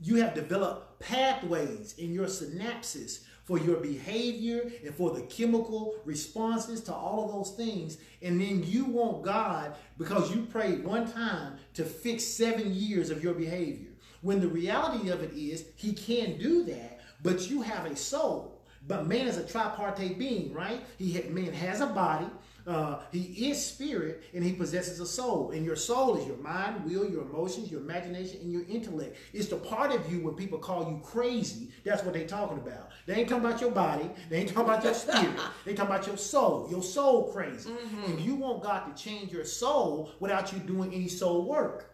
you 0.00 0.16
have 0.16 0.34
developed 0.34 1.00
pathways 1.00 1.94
in 1.98 2.12
your 2.12 2.26
synapses 2.26 3.24
for 3.44 3.58
your 3.58 3.78
behavior 3.78 4.70
and 4.84 4.94
for 4.94 5.10
the 5.10 5.22
chemical 5.22 5.96
responses 6.04 6.80
to 6.82 6.94
all 6.94 7.24
of 7.24 7.32
those 7.32 7.56
things. 7.56 7.98
And 8.22 8.40
then 8.40 8.62
you 8.62 8.84
want 8.84 9.24
God, 9.24 9.74
because 9.98 10.32
you 10.34 10.42
prayed 10.42 10.84
one 10.84 11.10
time, 11.10 11.56
to 11.74 11.84
fix 11.84 12.22
seven 12.22 12.72
years 12.72 13.10
of 13.10 13.22
your 13.22 13.34
behavior. 13.34 13.90
When 14.20 14.40
the 14.40 14.46
reality 14.46 15.08
of 15.08 15.22
it 15.24 15.32
is, 15.32 15.64
He 15.74 15.92
can't 15.92 16.38
do 16.38 16.62
that 16.64 16.91
but 17.22 17.50
you 17.50 17.62
have 17.62 17.86
a 17.86 17.96
soul. 17.96 18.60
But 18.86 19.06
man 19.06 19.28
is 19.28 19.36
a 19.36 19.46
tripartite 19.46 20.18
being, 20.18 20.52
right? 20.52 20.80
He 20.98 21.20
man 21.30 21.52
has 21.52 21.80
a 21.80 21.86
body. 21.86 22.26
Uh, 22.64 23.00
he 23.10 23.50
is 23.50 23.64
spirit 23.64 24.22
and 24.34 24.44
he 24.44 24.52
possesses 24.52 25.00
a 25.00 25.06
soul. 25.06 25.50
And 25.50 25.64
your 25.64 25.74
soul 25.76 26.16
is 26.16 26.26
your 26.26 26.36
mind, 26.36 26.84
will, 26.84 27.08
your 27.08 27.22
emotions, 27.22 27.70
your 27.70 27.80
imagination, 27.80 28.40
and 28.40 28.52
your 28.52 28.62
intellect. 28.68 29.16
It's 29.32 29.48
the 29.48 29.56
part 29.56 29.92
of 29.92 30.12
you 30.12 30.20
when 30.20 30.34
people 30.34 30.58
call 30.58 30.88
you 30.88 31.00
crazy. 31.04 31.70
That's 31.84 32.04
what 32.04 32.14
they're 32.14 32.26
talking 32.26 32.58
about. 32.58 32.90
They 33.06 33.14
ain't 33.14 33.28
talking 33.28 33.44
about 33.44 33.60
your 33.60 33.72
body. 33.72 34.08
They 34.30 34.38
ain't 34.38 34.48
talking 34.50 34.64
about 34.64 34.84
your 34.84 34.94
spirit. 34.94 35.40
they 35.64 35.74
talking 35.74 35.92
about 35.92 36.06
your 36.06 36.16
soul. 36.16 36.68
Your 36.70 36.82
soul 36.82 37.32
crazy. 37.32 37.70
Mm-hmm. 37.70 38.12
And 38.12 38.20
you 38.20 38.36
want 38.36 38.62
God 38.62 38.94
to 38.94 39.02
change 39.02 39.32
your 39.32 39.44
soul 39.44 40.12
without 40.20 40.52
you 40.52 40.60
doing 40.60 40.94
any 40.94 41.08
soul 41.08 41.44
work. 41.44 41.91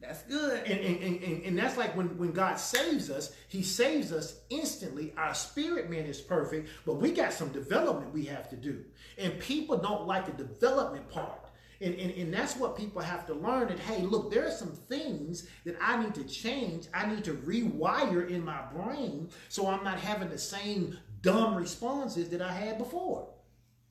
That's 0.00 0.22
good. 0.24 0.62
And, 0.66 0.78
and, 0.78 1.22
and, 1.22 1.42
and, 1.42 1.58
that's 1.58 1.78
like 1.78 1.96
when, 1.96 2.18
when 2.18 2.32
God 2.32 2.56
saves 2.56 3.10
us, 3.10 3.34
He 3.48 3.62
saves 3.62 4.12
us 4.12 4.40
instantly. 4.50 5.14
Our 5.16 5.34
spirit 5.34 5.88
man 5.88 6.04
is 6.04 6.20
perfect, 6.20 6.68
but 6.84 6.94
we 6.94 7.12
got 7.12 7.32
some 7.32 7.48
development 7.48 8.12
we 8.12 8.26
have 8.26 8.48
to 8.50 8.56
do. 8.56 8.84
And 9.16 9.38
people 9.40 9.78
don't 9.78 10.06
like 10.06 10.26
the 10.26 10.44
development 10.44 11.08
part. 11.08 11.48
And, 11.80 11.94
and, 11.94 12.10
and 12.12 12.32
that's 12.32 12.56
what 12.56 12.76
people 12.76 13.02
have 13.02 13.26
to 13.26 13.34
learn 13.34 13.68
that, 13.68 13.78
hey, 13.78 14.02
look, 14.02 14.30
there 14.30 14.46
are 14.46 14.50
some 14.50 14.72
things 14.72 15.48
that 15.64 15.76
I 15.80 16.02
need 16.02 16.14
to 16.14 16.24
change. 16.24 16.86
I 16.94 17.06
need 17.06 17.24
to 17.24 17.34
rewire 17.34 18.28
in 18.28 18.44
my 18.44 18.62
brain 18.74 19.30
so 19.48 19.68
I'm 19.68 19.84
not 19.84 19.98
having 19.98 20.28
the 20.30 20.38
same 20.38 20.98
dumb 21.22 21.54
responses 21.54 22.28
that 22.30 22.40
I 22.40 22.52
had 22.52 22.78
before. 22.78 23.28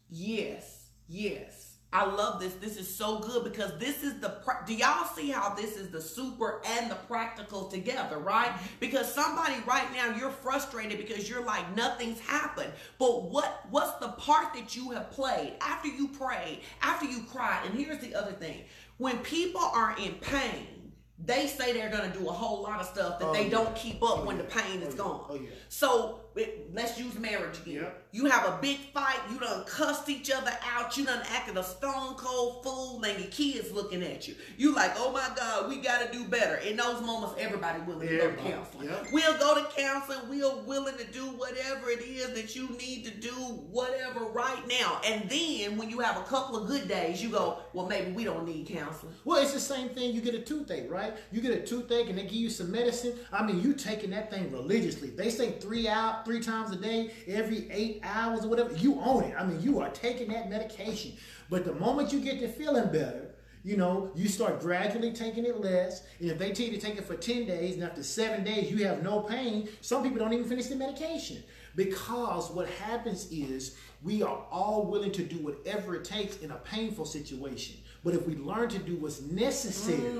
Yes, 0.09 0.89
yes. 1.07 1.64
I 1.95 2.03
love 2.03 2.41
this. 2.41 2.55
This 2.55 2.75
is 2.75 2.93
so 2.93 3.19
good 3.19 3.45
because 3.45 3.77
this 3.79 4.03
is 4.03 4.19
the 4.19 4.35
do 4.67 4.75
y'all 4.75 5.05
see 5.15 5.29
how 5.29 5.55
this 5.55 5.77
is 5.77 5.91
the 5.91 6.01
super 6.01 6.61
and 6.65 6.91
the 6.91 6.95
practical 6.95 7.69
together, 7.69 8.17
right? 8.17 8.51
Because 8.81 9.11
somebody 9.13 9.53
right 9.65 9.89
now 9.93 10.13
you're 10.13 10.29
frustrated 10.29 10.97
because 10.97 11.29
you're 11.29 11.45
like 11.45 11.73
nothing's 11.73 12.19
happened. 12.19 12.73
But 12.99 13.31
what 13.31 13.65
what's 13.69 13.93
the 13.99 14.09
part 14.09 14.53
that 14.55 14.75
you 14.75 14.91
have 14.91 15.09
played 15.11 15.53
after 15.61 15.87
you 15.87 16.09
prayed, 16.09 16.63
after 16.81 17.05
you 17.05 17.23
cried? 17.31 17.61
And 17.65 17.79
here's 17.79 17.99
the 17.99 18.13
other 18.13 18.33
thing. 18.33 18.65
When 18.97 19.19
people 19.19 19.61
are 19.61 19.95
in 19.97 20.15
pain, 20.15 20.91
they 21.23 21.47
say 21.47 21.71
they're 21.71 21.89
going 21.89 22.11
to 22.11 22.19
do 22.19 22.27
a 22.27 22.33
whole 22.33 22.61
lot 22.61 22.81
of 22.81 22.87
stuff 22.87 23.19
that 23.19 23.29
oh, 23.29 23.33
they 23.33 23.45
yeah. 23.45 23.51
don't 23.51 23.73
keep 23.73 24.03
up 24.03 24.19
oh, 24.19 24.25
when 24.25 24.35
yeah. 24.35 24.43
the 24.43 24.49
pain 24.49 24.81
is 24.81 24.95
oh, 24.95 24.97
gone. 24.97 25.25
Oh, 25.29 25.35
yeah. 25.35 25.49
So 25.69 26.19
it- 26.35 26.69
let's 26.73 26.99
use 26.99 27.15
marriage 27.17 27.57
again. 27.59 27.75
Yep. 27.83 28.01
You 28.11 28.25
have 28.25 28.45
a 28.47 28.57
big 28.61 28.77
fight, 28.93 29.19
you 29.31 29.39
done 29.39 29.65
cussed 29.65 30.07
each 30.09 30.31
other 30.31 30.51
out, 30.73 30.95
you 30.97 31.05
done 31.05 31.21
acted 31.33 31.57
a 31.57 31.63
stone 31.63 32.15
cold 32.15 32.63
fool, 32.63 33.03
and 33.03 33.19
your 33.19 33.27
kids 33.29 33.71
looking 33.71 34.01
at 34.03 34.27
you. 34.27 34.35
You 34.57 34.73
like, 34.73 34.93
oh 34.97 35.11
my 35.11 35.29
God, 35.35 35.67
we 35.69 35.77
gotta 35.81 36.09
do 36.11 36.23
better. 36.25 36.55
In 36.57 36.77
those 36.77 37.01
moments, 37.01 37.35
everybody 37.37 37.81
willing 37.81 38.07
to 38.07 38.17
go 38.17 38.31
to 38.31 38.37
counseling. 38.37 38.87
yep. 38.89 39.07
We'll 39.11 39.37
go 39.37 39.55
to 39.55 39.67
counseling, 39.75 40.29
we're 40.29 40.55
willing 40.63 40.97
to 40.97 41.03
do 41.05 41.25
whatever 41.25 41.89
it 41.89 42.01
is 42.01 42.33
that 42.33 42.55
you 42.55 42.69
need 42.77 43.03
to 43.05 43.11
do, 43.11 43.31
whatever 43.31 44.21
right 44.25 44.65
now. 44.67 45.01
And 45.05 45.29
then 45.29 45.77
when 45.77 45.89
you 45.89 45.99
have 45.99 46.17
a 46.17 46.23
couple 46.23 46.57
of 46.57 46.67
good 46.67 46.87
days, 46.87 47.21
you 47.21 47.29
go, 47.29 47.59
well, 47.73 47.87
maybe 47.87 48.11
we 48.11 48.23
don't 48.23 48.45
need 48.45 48.67
counseling. 48.67 49.13
Well, 49.25 49.41
it's 49.41 49.53
the 49.53 49.59
same 49.59 49.89
thing. 49.89 50.13
You 50.13 50.21
get 50.21 50.35
a 50.35 50.39
toothache, 50.39 50.89
right? 50.89 51.13
You 51.31 51.41
get 51.41 51.51
a 51.51 51.65
toothache, 51.65 52.09
and 52.09 52.17
they 52.17 52.23
give 52.23 52.33
you 52.33 52.49
some 52.49 52.71
medicine. 52.71 53.13
I 53.31 53.43
mean, 53.45 53.61
you 53.61 53.73
taking 53.73 54.11
that 54.11 54.31
thing 54.31 54.51
religiously. 54.51 55.09
They 55.09 55.29
say 55.29 55.53
three 55.59 55.87
three 56.25 56.41
times 56.41 56.71
a 56.71 56.75
day, 56.75 57.11
every 57.27 57.69
eight 57.71 58.01
hours 58.03 58.43
or 58.43 58.49
whatever. 58.49 58.73
You 58.73 58.99
own 58.99 59.23
it. 59.25 59.35
I 59.37 59.45
mean, 59.45 59.61
you 59.61 59.79
are 59.79 59.89
taking 59.89 60.29
that 60.29 60.49
medication. 60.49 61.13
But 61.49 61.63
the 61.63 61.73
moment 61.73 62.11
you 62.11 62.19
get 62.19 62.39
to 62.39 62.47
feeling 62.47 62.91
better, 62.91 63.35
you 63.63 63.77
know, 63.77 64.11
you 64.15 64.27
start 64.27 64.59
gradually 64.59 65.11
taking 65.11 65.45
it 65.45 65.59
less. 65.59 66.03
And 66.19 66.29
if 66.29 66.37
they 66.37 66.51
tell 66.51 66.67
you 66.67 66.73
to 66.73 66.79
take 66.79 66.97
it 66.97 67.05
for 67.05 67.15
10 67.15 67.47
days, 67.47 67.75
and 67.75 67.83
after 67.83 68.03
seven 68.03 68.43
days 68.43 68.71
you 68.71 68.85
have 68.85 69.01
no 69.01 69.21
pain, 69.21 69.69
some 69.81 70.03
people 70.03 70.19
don't 70.19 70.33
even 70.33 70.45
finish 70.47 70.67
the 70.67 70.75
medication. 70.75 71.43
Because 71.75 72.51
what 72.51 72.69
happens 72.69 73.27
is 73.31 73.75
we 74.03 74.21
are 74.21 74.45
all 74.51 74.85
willing 74.85 75.11
to 75.13 75.23
do 75.23 75.37
whatever 75.37 75.95
it 75.95 76.03
takes 76.05 76.37
in 76.37 76.51
a 76.51 76.57
painful 76.57 77.05
situation. 77.05 77.77
But 78.05 78.13
if 78.13 78.25
we 78.27 78.35
learn 78.35 78.69
to 78.69 78.77
do 78.77 78.95
what's 78.97 79.21
necessary 79.23 80.11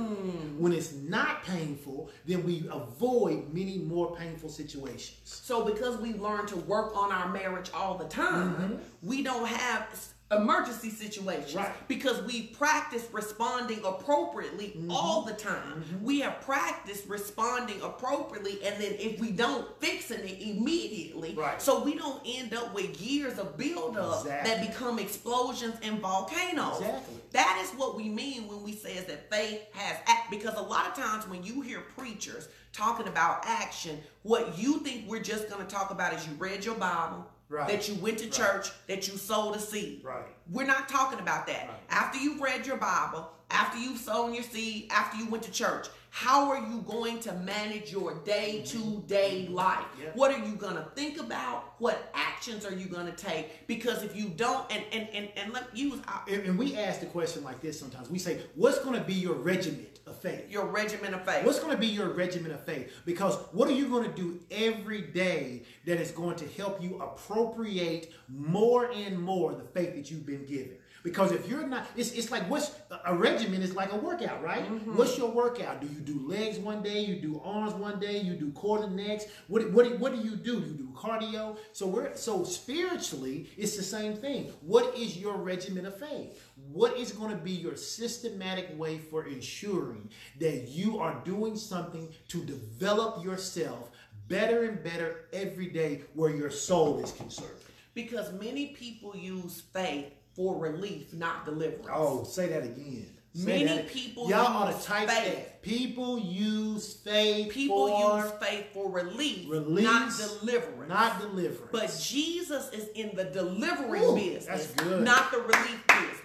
when 0.57 0.73
it's 0.73 0.91
not 0.93 1.43
painful, 1.45 2.09
then 2.25 2.43
we 2.43 2.67
avoid 2.71 3.53
many 3.53 3.77
more 3.77 4.15
painful 4.15 4.49
situations. 4.49 5.19
So 5.23 5.63
because 5.63 5.95
we 5.97 6.13
learn 6.15 6.47
to 6.47 6.57
work 6.57 6.97
on 6.97 7.11
our 7.13 7.31
marriage 7.31 7.69
all 7.73 7.95
the 7.97 8.05
time, 8.05 8.55
Mm-hmm. 8.55 8.75
we 9.03 9.21
don't 9.23 9.47
have 9.47 9.87
emergency 10.31 10.89
situations 10.89 11.53
Right. 11.53 11.87
because 11.87 12.21
we 12.23 12.47
practice 12.47 13.05
responding 13.11 13.79
appropriately 13.85 14.69
Mm-hmm. 14.75 14.89
all 14.91 15.21
the 15.21 15.33
time. 15.33 15.83
We 16.01 16.19
have 16.21 16.41
practiced 16.41 17.07
responding 17.07 17.79
appropriately 17.81 18.63
and 18.65 18.81
then 18.81 18.93
if 18.99 19.19
we 19.19 19.31
don't 19.31 19.67
fixing 19.79 20.19
it 20.21 20.41
immediately, 20.41 21.35
Right. 21.35 21.61
so 21.61 21.83
we 21.83 21.95
don't 21.95 22.21
end 22.25 22.53
up 22.55 22.73
with 22.73 22.99
years 22.99 23.37
of 23.37 23.55
buildup 23.55 24.21
Exactly. 24.25 24.51
that 24.51 24.67
become 24.67 24.97
explosions 24.97 25.75
and 25.83 25.99
volcanoes. 25.99 26.79
Exactly. 26.79 27.15
That 27.31 27.61
is 27.63 27.69
what 27.77 27.95
we 27.95 28.09
mean 28.09 28.47
when 28.47 28.63
we 28.63 28.73
say 28.73 28.93
is 28.93 29.05
that 29.05 29.29
faith 29.31 29.61
has 29.73 29.97
act. 30.07 30.31
Because 30.31 30.55
a 30.55 30.61
lot 30.61 30.87
of 30.87 30.95
times 30.95 31.27
when 31.27 31.43
you 31.43 31.61
hear 31.61 31.81
preachers 31.95 32.47
talking 32.73 33.07
about 33.07 33.43
action, 33.45 33.99
what 34.23 34.57
you 34.57 34.79
think 34.79 35.07
we're 35.07 35.21
just 35.21 35.49
going 35.49 35.63
to 35.65 35.71
talk 35.71 35.91
about 35.91 36.13
is 36.13 36.27
you 36.27 36.33
read 36.39 36.65
your 36.65 36.75
Bible, 36.75 37.25
Right. 37.47 37.67
that 37.67 37.87
you 37.87 37.95
went 37.95 38.17
to 38.19 38.29
church, 38.29 38.71
that 38.87 39.07
you 39.07 39.17
sowed 39.17 39.55
a 39.55 39.59
seed. 39.59 40.03
Right. 40.03 40.25
We're 40.51 40.65
not 40.65 40.89
talking 40.89 41.19
about 41.19 41.45
that. 41.47 41.67
Right. 41.67 41.77
After 41.89 42.17
you've 42.17 42.41
read 42.41 42.65
your 42.65 42.77
Bible, 42.77 43.29
after 43.51 43.77
you've 43.77 43.99
sown 43.99 44.33
your 44.33 44.43
seed, 44.43 44.87
after 44.91 45.17
you 45.17 45.29
went 45.29 45.43
to 45.43 45.51
church, 45.51 45.87
how 46.09 46.49
are 46.49 46.57
you 46.57 46.81
going 46.87 47.19
to 47.19 47.33
manage 47.33 47.91
your 47.91 48.15
day 48.23 48.63
mm-hmm. 48.63 49.01
to 49.01 49.07
day 49.07 49.43
mm-hmm. 49.43 49.53
life? 49.53 49.85
Yep. 50.01 50.15
What 50.15 50.31
are 50.31 50.43
you 50.45 50.55
going 50.55 50.75
to 50.75 50.87
think 50.95 51.19
about? 51.19 51.73
What 51.79 52.09
actions 52.13 52.65
are 52.65 52.73
you 52.73 52.85
going 52.85 53.05
to 53.05 53.11
take? 53.11 53.67
Because 53.67 54.01
if 54.01 54.15
you 54.15 54.29
don't, 54.29 54.65
and 54.71 54.83
and 54.93 55.09
and, 55.13 55.29
and 55.35 55.53
let 55.53 55.75
use 55.75 55.99
our, 56.07 56.23
And, 56.27 56.43
and 56.43 56.57
we 56.57 56.77
ask 56.77 57.01
the 57.01 57.05
question 57.05 57.43
like 57.43 57.59
this 57.59 57.77
sometimes. 57.77 58.09
We 58.09 58.17
say, 58.17 58.39
What's 58.55 58.79
going 58.79 58.97
to 58.97 59.05
be 59.05 59.13
your 59.13 59.35
regiment 59.35 59.94
of 60.07 60.15
faith? 60.17 60.49
your 60.49 60.65
regimen 60.65 61.13
of 61.13 61.25
faith. 61.25 61.43
What's 61.45 61.59
going 61.59 61.71
to 61.71 61.77
be 61.77 61.87
your 61.87 62.09
regimen 62.09 62.51
of 62.51 62.63
faith? 62.63 62.91
Because 63.05 63.35
what 63.51 63.67
are 63.67 63.73
you 63.73 63.87
going 63.87 64.03
to 64.03 64.15
do 64.15 64.39
every 64.51 65.01
day 65.01 65.63
that 65.85 65.99
is 65.99 66.11
going 66.11 66.35
to 66.37 66.47
help 66.49 66.81
you 66.81 67.01
appropriate 67.01 68.13
more 68.27 68.91
and 68.91 69.19
more 69.19 69.53
the 69.53 69.63
faith 69.63 69.95
that 69.95 70.11
you've 70.11 70.25
been 70.25 70.45
given? 70.45 70.77
Because 71.05 71.31
if 71.31 71.47
you're 71.47 71.67
not, 71.67 71.85
it's, 71.95 72.13
it's 72.13 72.31
like 72.31 72.49
what's 72.49 72.71
a 73.05 73.13
regimen 73.13 73.61
is 73.61 73.75
like 73.75 73.93
a 73.93 73.95
workout, 73.95 74.41
right? 74.41 74.65
Mm-hmm. 74.65 74.97
What's 74.97 75.15
your 75.19 75.29
workout? 75.29 75.79
Do 75.79 75.85
you 75.85 75.99
do 75.99 76.27
legs 76.27 76.57
one 76.57 76.81
day? 76.81 77.01
You 77.01 77.17
do 77.17 77.39
arms 77.45 77.75
one 77.75 77.99
day? 77.99 78.19
You 78.19 78.33
do 78.33 78.51
core 78.53 78.83
and 78.83 78.95
necks? 78.95 79.25
What, 79.47 79.71
what, 79.71 79.99
what 79.99 80.15
do 80.15 80.27
you 80.27 80.35
do? 80.35 80.53
You 80.53 80.73
do 80.73 80.89
cardio? 80.95 81.57
So 81.73 81.85
we're 81.85 82.15
so 82.15 82.43
spiritually, 82.43 83.47
it's 83.55 83.77
the 83.77 83.83
same 83.83 84.15
thing. 84.15 84.51
What 84.61 84.97
is 84.97 85.15
your 85.15 85.37
regimen 85.37 85.85
of 85.85 85.95
faith? 85.95 86.43
What 86.71 86.97
is 86.97 87.11
going 87.11 87.29
to 87.29 87.37
be 87.37 87.51
your 87.51 87.75
systematic 87.75 88.75
way 88.75 88.97
for 88.97 89.27
ensuring 89.27 90.09
that 90.39 90.69
you 90.69 90.97
are 90.97 91.21
doing 91.23 91.55
something 91.55 92.09
to 92.29 92.43
develop 92.43 93.23
yourself 93.23 93.91
better 94.27 94.63
and 94.63 94.83
better 94.83 95.25
every 95.33 95.67
day 95.67 96.01
where 96.15 96.35
your 96.35 96.49
soul 96.49 96.99
is 97.03 97.11
concerned? 97.11 97.51
Because 97.93 98.33
many 98.33 98.69
people 98.69 99.15
use 99.15 99.61
faith 99.71 100.11
for 100.35 100.57
relief, 100.57 101.13
not 101.13 101.45
deliverance. 101.45 101.87
Oh, 101.91 102.23
say 102.23 102.47
that 102.49 102.63
again. 102.63 103.07
Say 103.33 103.45
Many 103.45 103.65
that- 103.65 103.87
people 103.89 104.29
y'all 104.29 104.45
ought 104.47 104.79
to 104.79 104.85
type 104.85 105.09
faith. 105.09 105.25
that. 105.35 105.61
People 105.61 106.17
use 106.19 106.93
faith 106.93 107.49
People 107.51 107.89
use 108.21 108.31
faith 108.41 108.65
for 108.73 108.89
relief, 108.89 109.49
release, 109.49 109.83
not 109.83 110.11
deliverance. 110.17 110.89
not 110.89 111.19
deliverance. 111.19 111.69
but 111.71 111.99
Jesus 112.01 112.71
is 112.71 112.87
in 112.95 113.13
the 113.15 113.25
delivering 113.25 114.03
Ooh, 114.03 114.15
business, 114.15 114.45
that's 114.45 114.67
good. 114.83 115.03
not 115.03 115.31
the 115.31 115.39
relief 115.39 115.83
business. 115.87 116.21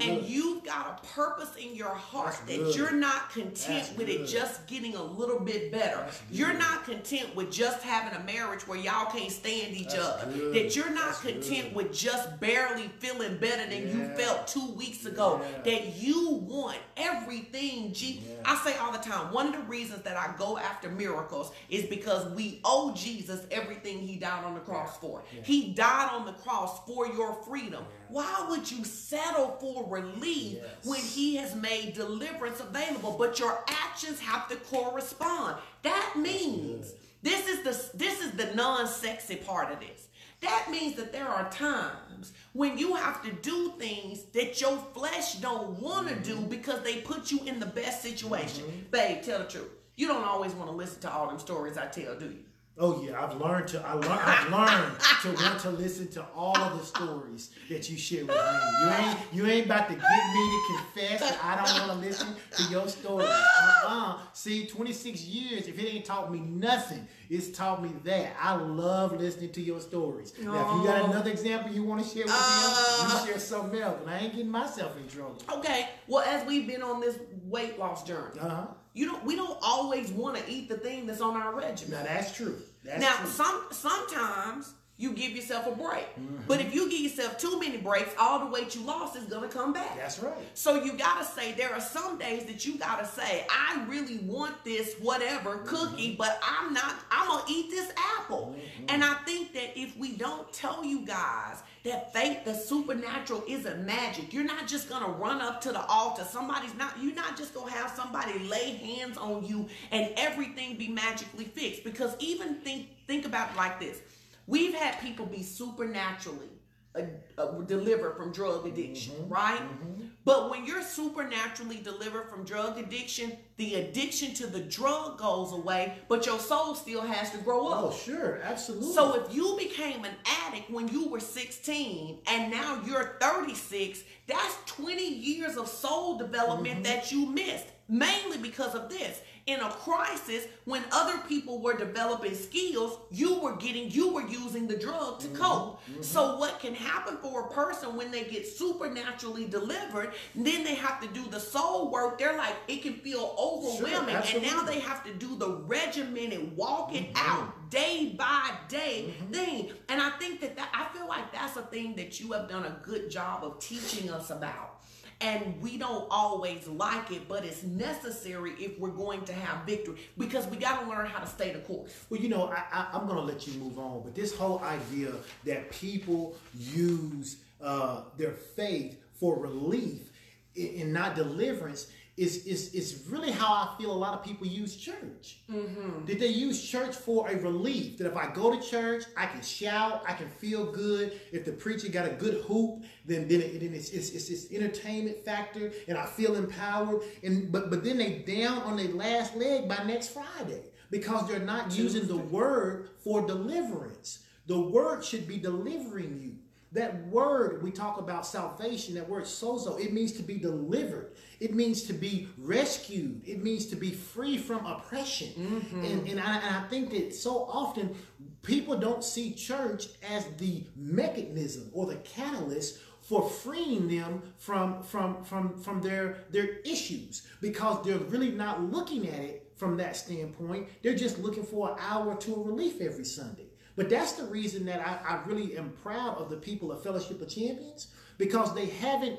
And 0.00 0.22
you've 0.24 0.64
got 0.64 1.00
a 1.02 1.06
purpose 1.14 1.54
in 1.56 1.74
your 1.74 1.88
heart 1.88 2.26
That's 2.26 2.38
that 2.40 2.56
good. 2.58 2.76
you're 2.76 2.92
not 2.92 3.30
content 3.30 3.84
That's 3.86 3.96
with 3.96 4.08
it 4.08 4.26
just 4.26 4.66
getting 4.66 4.94
a 4.94 5.02
little 5.02 5.40
bit 5.40 5.72
better. 5.72 6.06
You're 6.30 6.52
not 6.54 6.84
content 6.84 7.34
with 7.34 7.50
just 7.50 7.82
having 7.82 8.18
a 8.18 8.24
marriage 8.24 8.66
where 8.68 8.78
y'all 8.78 9.10
can't 9.10 9.30
stand 9.32 9.74
each 9.74 9.88
That's 9.88 9.98
other. 9.98 10.32
good. 10.32 10.54
That 10.54 10.76
you're 10.76 10.90
not 10.90 11.14
content 11.20 11.64
good. 11.68 11.74
with 11.74 11.92
just 11.94 12.38
barely 12.40 12.88
feeling 12.98 13.38
better 13.38 13.68
than 13.68 13.88
you 13.88 14.06
felt 14.16 14.46
two 14.46 14.72
weeks 14.72 15.06
ago. 15.06 15.40
Yeah. 15.42 15.62
That 15.62 15.96
you 15.96 16.30
want 16.30 16.78
everything. 16.96 17.92
G- 17.92 18.20
Yeah. 18.24 18.34
I 18.44 18.56
say 18.64 18.76
all 18.78 18.92
the 18.92 18.98
time, 18.98 19.32
one 19.32 19.46
of 19.48 19.52
the 19.54 19.60
reasons 19.60 20.02
that 20.02 20.16
I 20.16 20.34
go 20.38 20.56
after 20.58 20.88
miracles 20.88 21.52
is 21.68 21.84
because 21.86 22.26
we 22.34 22.60
owe 22.64 22.92
Jesus 22.94 23.40
everything 23.50 23.98
he 23.98 24.16
died 24.16 24.44
on 24.44 24.54
the 24.54 24.60
cross 24.60 24.96
for. 24.98 25.22
He 25.42 25.72
died 25.72 26.10
on 26.12 26.26
the 26.26 26.32
cross 26.32 26.84
for 26.86 27.06
your 27.06 27.34
freedom. 27.46 27.84
Why 28.14 28.46
would 28.48 28.70
you 28.70 28.84
settle 28.84 29.56
for 29.60 29.84
relief 29.88 30.58
Yes. 30.62 30.84
when 30.84 31.00
he 31.00 31.34
has 31.34 31.56
made 31.56 31.94
deliverance 31.94 32.60
available, 32.60 33.16
but 33.18 33.40
your 33.40 33.64
actions 33.66 34.20
have 34.20 34.46
to 34.50 34.54
correspond? 34.54 35.56
That 35.82 36.12
means 36.16 36.92
this 37.22 37.48
is 37.48 37.62
the 37.64 37.96
this 37.98 38.20
is 38.20 38.30
the 38.30 38.54
non-sexy 38.54 39.34
part 39.34 39.72
of 39.72 39.80
this. 39.80 40.06
That 40.42 40.68
means 40.70 40.94
that 40.94 41.10
there 41.10 41.26
are 41.26 41.50
times 41.50 42.32
when 42.52 42.78
you 42.78 42.94
have 42.94 43.20
to 43.24 43.32
do 43.32 43.72
things 43.80 44.22
that 44.26 44.60
your 44.60 44.76
flesh 44.94 45.34
don't 45.40 45.80
want 45.80 46.06
to 46.06 46.14
mm-hmm. 46.14 46.42
do 46.42 46.46
because 46.46 46.82
they 46.82 46.98
put 46.98 47.32
you 47.32 47.40
in 47.46 47.58
the 47.58 47.66
best 47.66 48.00
situation. 48.00 48.64
Mm-hmm. 48.64 48.90
Babe, 48.92 49.24
tell 49.24 49.40
the 49.40 49.46
truth. 49.46 49.72
You 49.96 50.06
don't 50.06 50.24
always 50.24 50.52
want 50.52 50.70
to 50.70 50.76
listen 50.76 51.00
to 51.00 51.12
all 51.12 51.26
them 51.26 51.40
stories 51.40 51.76
I 51.76 51.86
tell, 51.86 52.16
do 52.16 52.26
you? 52.26 52.44
Oh 52.76 53.00
yeah, 53.04 53.22
I've 53.24 53.40
learned 53.40 53.68
to 53.68 53.80
I 53.86 53.92
learned 53.92 54.04
I've 54.20 54.50
learned 54.50 54.96
to 55.22 55.42
want 55.44 55.60
to 55.60 55.70
listen 55.70 56.08
to 56.08 56.26
all 56.34 56.56
of 56.58 56.76
the 56.76 56.84
stories 56.84 57.50
that 57.70 57.88
you 57.88 57.96
share 57.96 58.26
with 58.26 58.34
me. 58.34 58.42
You 58.82 58.90
ain't 58.90 59.18
you 59.32 59.46
ain't 59.46 59.66
about 59.66 59.88
to 59.90 59.94
get 59.94 60.02
me 60.34 60.50
to 60.50 60.74
confess 60.76 61.20
that 61.20 61.38
I 61.44 61.64
don't 61.64 61.88
want 61.88 62.00
to 62.02 62.08
listen 62.08 62.34
to 62.56 62.62
your 62.72 62.88
stories. 62.88 63.28
Uh-uh. 63.28 64.18
See, 64.32 64.66
26 64.66 65.22
years, 65.22 65.68
if 65.68 65.78
it 65.78 65.86
ain't 65.86 66.04
taught 66.04 66.32
me 66.32 66.40
nothing, 66.40 67.06
it's 67.30 67.56
taught 67.56 67.80
me 67.80 67.92
that. 68.02 68.32
I 68.40 68.56
love 68.56 69.12
listening 69.20 69.52
to 69.52 69.60
your 69.60 69.80
stories. 69.80 70.32
Now, 70.42 70.54
if 70.68 70.76
you 70.76 70.84
got 70.90 71.02
Oh. 71.02 71.10
another 71.12 71.30
example 71.30 71.72
you 71.72 71.84
want 71.84 72.02
to 72.02 72.08
share 72.08 72.24
with 72.24 72.34
Uh. 72.36 73.06
me, 73.08 73.14
you 73.20 73.26
share 73.30 73.38
something 73.38 73.80
else, 73.80 73.98
but 74.04 74.12
I 74.12 74.18
ain't 74.18 74.34
getting 74.34 74.50
myself 74.50 74.96
in 74.96 75.06
trouble. 75.06 75.40
Okay. 75.58 75.90
Well, 76.08 76.24
as 76.26 76.44
we've 76.44 76.66
been 76.66 76.82
on 76.82 77.00
this 77.00 77.16
weight 77.44 77.78
loss 77.78 78.02
journey, 78.02 78.40
Uh-huh. 78.40 78.66
You 78.94 79.06
don't 79.06 79.24
we 79.24 79.36
don't 79.36 79.58
always 79.60 80.10
want 80.10 80.36
to 80.36 80.50
eat 80.50 80.68
the 80.68 80.76
thing 80.76 81.04
that's 81.06 81.20
on 81.20 81.36
our 81.36 81.54
regimen. 81.54 81.98
Now 81.98 82.06
that's 82.06 82.34
true. 82.34 82.56
That's 82.84 83.00
now, 83.00 83.16
true. 83.16 83.26
some 83.28 83.66
sometimes 83.70 84.74
you 84.96 85.12
give 85.12 85.32
yourself 85.32 85.66
a 85.66 85.72
break, 85.72 86.04
Mm-hmm. 86.14 86.42
but 86.46 86.60
if 86.60 86.72
you 86.72 86.88
give 86.88 87.00
yourself 87.00 87.36
too 87.36 87.58
many 87.58 87.78
breaks, 87.78 88.14
all 88.18 88.38
the 88.38 88.46
weight 88.46 88.74
you 88.76 88.82
lost 88.82 89.16
is 89.16 89.24
gonna 89.24 89.48
come 89.48 89.72
back. 89.72 89.96
that's 89.96 90.20
right. 90.20 90.36
So 90.54 90.82
you 90.84 90.92
gotta 90.92 91.24
say 91.24 91.52
there 91.52 91.72
are 91.74 91.80
some 91.80 92.16
days 92.18 92.44
that 92.44 92.64
you 92.64 92.78
gotta 92.78 93.04
say, 93.06 93.44
I 93.50 93.84
really 93.88 94.18
want 94.18 94.62
this 94.64 94.94
whatever 95.00 95.58
cookie, 95.66 96.14
but 96.16 96.40
I'm 96.42 96.72
not. 96.72 96.94
I'm 97.10 97.26
gonna 97.28 97.44
eat 97.48 97.70
this 97.70 97.92
apple. 98.18 98.54
And 98.88 99.02
I 99.02 99.14
think 99.26 99.52
that 99.54 99.76
if 99.78 99.96
we 99.96 100.12
don't 100.16 100.52
tell 100.52 100.84
you 100.84 101.04
guys 101.04 101.62
that 101.82 102.12
faith, 102.14 102.44
the 102.44 102.54
supernatural, 102.54 103.42
isn't 103.48 103.84
magic, 103.84 104.32
you're 104.32 104.44
not 104.44 104.66
just 104.68 104.88
gonna 104.88 105.08
run 105.12 105.40
up 105.40 105.60
to 105.62 105.72
the 105.72 105.84
altar. 105.86 106.22
Somebody's 106.24 106.74
not. 106.76 106.94
You're 107.02 107.14
not 107.16 107.36
just 107.36 107.52
gonna 107.52 107.72
have 107.72 107.90
somebody 107.90 108.38
lay 108.38 108.70
hands 108.76 109.18
on 109.18 109.44
you 109.44 109.66
and 109.90 110.12
everything 110.16 110.76
be 110.76 110.88
magically 110.88 111.44
fixed. 111.46 111.82
Because 111.82 112.14
even 112.20 112.54
think 112.60 112.86
think 113.08 113.26
about 113.26 113.50
it 113.50 113.56
like 113.56 113.80
this. 113.80 113.98
We've 114.46 114.74
had 114.74 115.00
people 115.00 115.26
be 115.26 115.42
supernaturally 115.42 116.54
uh, 116.96 117.02
uh, 117.38 117.60
delivered 117.62 118.16
from 118.16 118.30
drug 118.30 118.66
addiction, 118.66 119.14
mm-hmm. 119.14 119.32
right? 119.32 119.58
Mm-hmm. 119.58 120.04
But 120.24 120.48
when 120.48 120.64
you're 120.64 120.82
supernaturally 120.82 121.78
delivered 121.78 122.30
from 122.30 122.44
drug 122.44 122.78
addiction, 122.78 123.36
the 123.56 123.74
addiction 123.76 124.32
to 124.34 124.46
the 124.46 124.60
drug 124.60 125.18
goes 125.18 125.52
away, 125.52 125.98
but 126.08 126.24
your 126.24 126.38
soul 126.38 126.76
still 126.76 127.00
has 127.00 127.32
to 127.32 127.38
grow 127.38 127.66
up. 127.66 127.84
Oh, 127.84 127.90
sure, 127.90 128.40
absolutely. 128.44 128.92
So 128.92 129.14
if 129.14 129.34
you 129.34 129.56
became 129.58 130.04
an 130.04 130.14
addict 130.46 130.70
when 130.70 130.86
you 130.86 131.08
were 131.08 131.18
16 131.18 132.20
and 132.28 132.50
now 132.52 132.80
you're 132.86 133.16
36, 133.20 134.04
that's 134.28 134.56
20 134.66 135.04
years 135.04 135.56
of 135.56 135.66
soul 135.66 136.16
development 136.16 136.84
mm-hmm. 136.84 136.94
that 136.94 137.10
you 137.10 137.26
missed, 137.26 137.66
mainly 137.88 138.38
because 138.38 138.76
of 138.76 138.88
this 138.88 139.20
in 139.46 139.60
a 139.60 139.68
crisis 139.68 140.46
when 140.64 140.82
other 140.90 141.18
people 141.28 141.60
were 141.60 141.76
developing 141.76 142.34
skills 142.34 142.98
you 143.10 143.38
were 143.40 143.56
getting 143.56 143.90
you 143.90 144.12
were 144.12 144.26
using 144.26 144.66
the 144.66 144.76
drug 144.76 145.20
to 145.20 145.26
mm-hmm, 145.28 145.42
cope. 145.42 145.80
Mm-hmm. 145.82 146.02
so 146.02 146.38
what 146.38 146.60
can 146.60 146.74
happen 146.74 147.18
for 147.18 147.46
a 147.46 147.48
person 147.50 147.96
when 147.96 148.10
they 148.10 148.24
get 148.24 148.46
supernaturally 148.46 149.46
delivered 149.46 150.14
then 150.34 150.64
they 150.64 150.74
have 150.74 151.00
to 151.00 151.08
do 151.08 151.24
the 151.30 151.40
soul 151.40 151.90
work. 151.90 152.18
They're 152.18 152.36
like 152.36 152.54
it 152.68 152.82
can 152.82 152.94
feel 152.94 153.34
overwhelming. 153.38 154.22
Sure, 154.22 154.40
and 154.40 154.50
now 154.50 154.62
they 154.62 154.80
have 154.80 155.04
to 155.04 155.14
do 155.14 155.36
the 155.36 155.62
regimented 155.66 156.56
walking 156.56 157.12
mm-hmm. 157.12 157.30
out 157.30 157.70
day 157.70 158.14
by 158.16 158.52
day 158.68 159.06
mm-hmm. 159.08 159.32
thing. 159.32 159.72
And 159.88 160.00
i 160.00 160.10
think 160.18 160.40
that, 160.40 160.56
that 160.56 160.68
i 160.74 160.96
feel 160.96 161.08
like 161.08 161.32
that's 161.32 161.56
a 161.56 161.62
thing 161.62 161.96
that 161.96 162.20
you 162.20 162.32
have 162.32 162.48
done 162.48 162.64
a 162.64 162.78
good 162.82 163.10
job 163.10 163.44
of 163.44 163.58
teaching 163.60 164.10
us 164.10 164.30
about 164.30 164.73
and 165.20 165.60
we 165.60 165.78
don't 165.78 166.06
always 166.10 166.66
like 166.66 167.10
it, 167.10 167.28
but 167.28 167.44
it's 167.44 167.62
necessary 167.62 168.52
if 168.58 168.78
we're 168.78 168.88
going 168.88 169.24
to 169.24 169.32
have 169.32 169.64
victory 169.66 169.96
because 170.18 170.46
we 170.46 170.56
got 170.56 170.82
to 170.82 170.88
learn 170.88 171.06
how 171.06 171.20
to 171.20 171.26
stay 171.26 171.52
the 171.52 171.60
course. 171.60 171.92
Well, 172.10 172.20
you 172.20 172.28
know, 172.28 172.52
I, 172.72 172.88
am 172.92 173.06
going 173.06 173.18
to 173.18 173.22
let 173.22 173.46
you 173.46 173.54
move 173.60 173.78
on, 173.78 174.02
but 174.02 174.14
this 174.14 174.36
whole 174.36 174.60
idea 174.60 175.12
that 175.44 175.70
people 175.70 176.36
use 176.54 177.38
uh, 177.62 178.02
their 178.16 178.32
faith 178.32 179.00
for 179.14 179.38
relief 179.38 180.10
and 180.56 180.92
not 180.92 181.14
deliverance 181.14 181.88
is, 182.16 182.46
is, 182.46 182.72
is 182.74 183.04
really 183.08 183.32
how 183.32 183.52
I 183.52 183.74
feel 183.76 183.90
a 183.90 183.92
lot 183.92 184.14
of 184.14 184.24
people 184.24 184.46
use 184.46 184.76
church. 184.76 185.38
Mm-hmm. 185.50 186.04
That 186.06 186.20
they 186.20 186.28
use 186.28 186.62
church 186.62 186.94
for 186.94 187.28
a 187.28 187.36
relief. 187.36 187.98
That 187.98 188.06
if 188.06 188.16
I 188.16 188.32
go 188.32 188.54
to 188.54 188.60
church, 188.62 189.04
I 189.16 189.26
can 189.26 189.42
shout, 189.42 190.04
I 190.06 190.12
can 190.12 190.28
feel 190.28 190.70
good. 190.70 191.20
If 191.32 191.44
the 191.44 191.52
preacher 191.52 191.88
got 191.88 192.06
a 192.06 192.12
good 192.12 192.44
hoop, 192.44 192.84
then 193.04 193.26
then, 193.26 193.40
it, 193.40 193.60
then 193.60 193.74
it's, 193.74 193.90
it's, 193.90 194.10
it's 194.10 194.28
this 194.28 194.52
entertainment 194.52 195.24
factor, 195.24 195.72
and 195.88 195.98
I 195.98 196.06
feel 196.06 196.36
empowered. 196.36 197.02
And 197.22 197.50
but 197.50 197.70
but 197.70 197.82
then 197.82 197.98
they 197.98 198.18
down 198.18 198.58
on 198.58 198.76
their 198.76 198.88
last 198.88 199.34
leg 199.36 199.68
by 199.68 199.82
next 199.84 200.08
Friday 200.08 200.62
because 200.90 201.26
they're 201.26 201.40
not 201.40 201.70
Tuesday. 201.70 201.82
using 201.82 202.06
the 202.06 202.16
word 202.16 202.90
for 203.02 203.26
deliverance. 203.26 204.20
The 204.46 204.60
word 204.60 205.04
should 205.04 205.26
be 205.26 205.38
delivering 205.38 206.20
you. 206.22 206.36
That 206.72 207.06
word, 207.06 207.62
we 207.62 207.70
talk 207.70 207.98
about 207.98 208.26
salvation, 208.26 208.94
that 208.96 209.08
word 209.08 209.24
sozo, 209.24 209.78
it 209.78 209.92
means 209.92 210.12
to 210.12 210.22
be 210.24 210.38
delivered. 210.38 211.12
It 211.44 211.54
means 211.54 211.82
to 211.84 211.92
be 211.92 212.26
rescued. 212.38 213.20
It 213.26 213.42
means 213.42 213.66
to 213.66 213.76
be 213.76 213.90
free 213.90 214.38
from 214.38 214.64
oppression. 214.64 215.28
Mm-hmm. 215.28 215.84
And, 215.84 216.08
and 216.08 216.20
I, 216.20 216.36
and 216.38 216.56
I 216.56 216.62
think 216.70 216.88
that 216.92 217.14
so 217.14 217.44
often 217.52 217.94
people 218.42 218.78
don't 218.78 219.04
see 219.04 219.34
church 219.34 219.88
as 220.08 220.24
the 220.38 220.64
mechanism 220.74 221.70
or 221.74 221.84
the 221.84 221.96
catalyst 221.96 222.78
for 223.02 223.28
freeing 223.28 223.88
them 223.88 224.22
from 224.38 224.82
from 224.82 225.22
from 225.22 225.60
from 225.60 225.82
their 225.82 226.24
their 226.30 226.60
issues 226.60 227.26
because 227.42 227.84
they're 227.84 227.98
really 227.98 228.30
not 228.30 228.62
looking 228.72 229.06
at 229.06 229.20
it 229.20 229.52
from 229.56 229.76
that 229.76 229.94
standpoint 229.94 230.66
they're 230.82 230.94
just 230.94 231.18
looking 231.18 231.44
for 231.44 231.72
an 231.72 231.76
hour 231.78 232.06
or 232.12 232.16
two 232.16 232.34
of 232.34 232.46
relief 232.46 232.80
every 232.80 233.04
sunday 233.04 233.44
but 233.76 233.90
that's 233.90 234.12
the 234.12 234.24
reason 234.24 234.64
that 234.66 234.80
I, 234.80 235.14
I 235.14 235.24
really 235.26 235.56
am 235.56 235.70
proud 235.82 236.18
of 236.18 236.30
the 236.30 236.36
people 236.36 236.70
of 236.70 236.82
Fellowship 236.82 237.20
of 237.20 237.28
Champions 237.28 237.88
because 238.18 238.54
they 238.54 238.66
haven't 238.66 239.18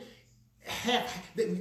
have 0.66 1.07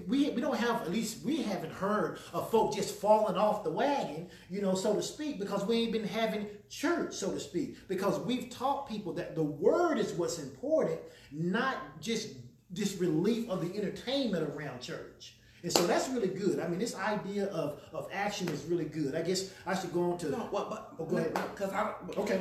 we 0.06 0.30
we 0.30 0.40
don't 0.40 0.56
have 0.56 0.82
at 0.82 0.90
least 0.90 1.24
we 1.24 1.42
haven't 1.42 1.72
heard 1.72 2.18
of 2.32 2.50
folk 2.50 2.74
just 2.74 2.94
falling 2.96 3.36
off 3.36 3.62
the 3.62 3.70
wagon, 3.70 4.28
you 4.48 4.62
know, 4.62 4.74
so 4.74 4.94
to 4.94 5.02
speak, 5.02 5.38
because 5.38 5.64
we 5.64 5.82
ain't 5.82 5.92
been 5.92 6.06
having 6.06 6.46
church, 6.70 7.14
so 7.14 7.30
to 7.30 7.40
speak, 7.40 7.76
because 7.88 8.18
we've 8.20 8.50
taught 8.50 8.88
people 8.88 9.12
that 9.12 9.34
the 9.34 9.42
word 9.42 9.98
is 9.98 10.12
what's 10.12 10.38
important, 10.38 10.98
not 11.30 12.00
just 12.00 12.30
this 12.70 12.96
relief 12.96 13.48
of 13.50 13.60
the 13.60 13.76
entertainment 13.78 14.48
around 14.50 14.80
church. 14.80 15.34
And 15.64 15.72
so 15.72 15.86
that's 15.86 16.10
really 16.10 16.28
good. 16.28 16.60
I 16.60 16.68
mean, 16.68 16.78
this 16.78 16.94
idea 16.94 17.46
of, 17.46 17.80
of 17.94 18.06
action 18.12 18.50
is 18.50 18.66
really 18.66 18.84
good. 18.84 19.14
I 19.14 19.22
guess 19.22 19.50
I 19.66 19.74
should 19.74 19.94
go 19.94 20.12
on 20.12 20.18
to. 20.18 20.30
No, 20.30 20.46
well, 20.52 20.66
but 20.68 20.92
oh, 20.98 21.06
go 21.06 21.16
ahead. 21.16 21.32
Because 21.32 21.72
I 21.72 21.94
okay. 22.18 22.38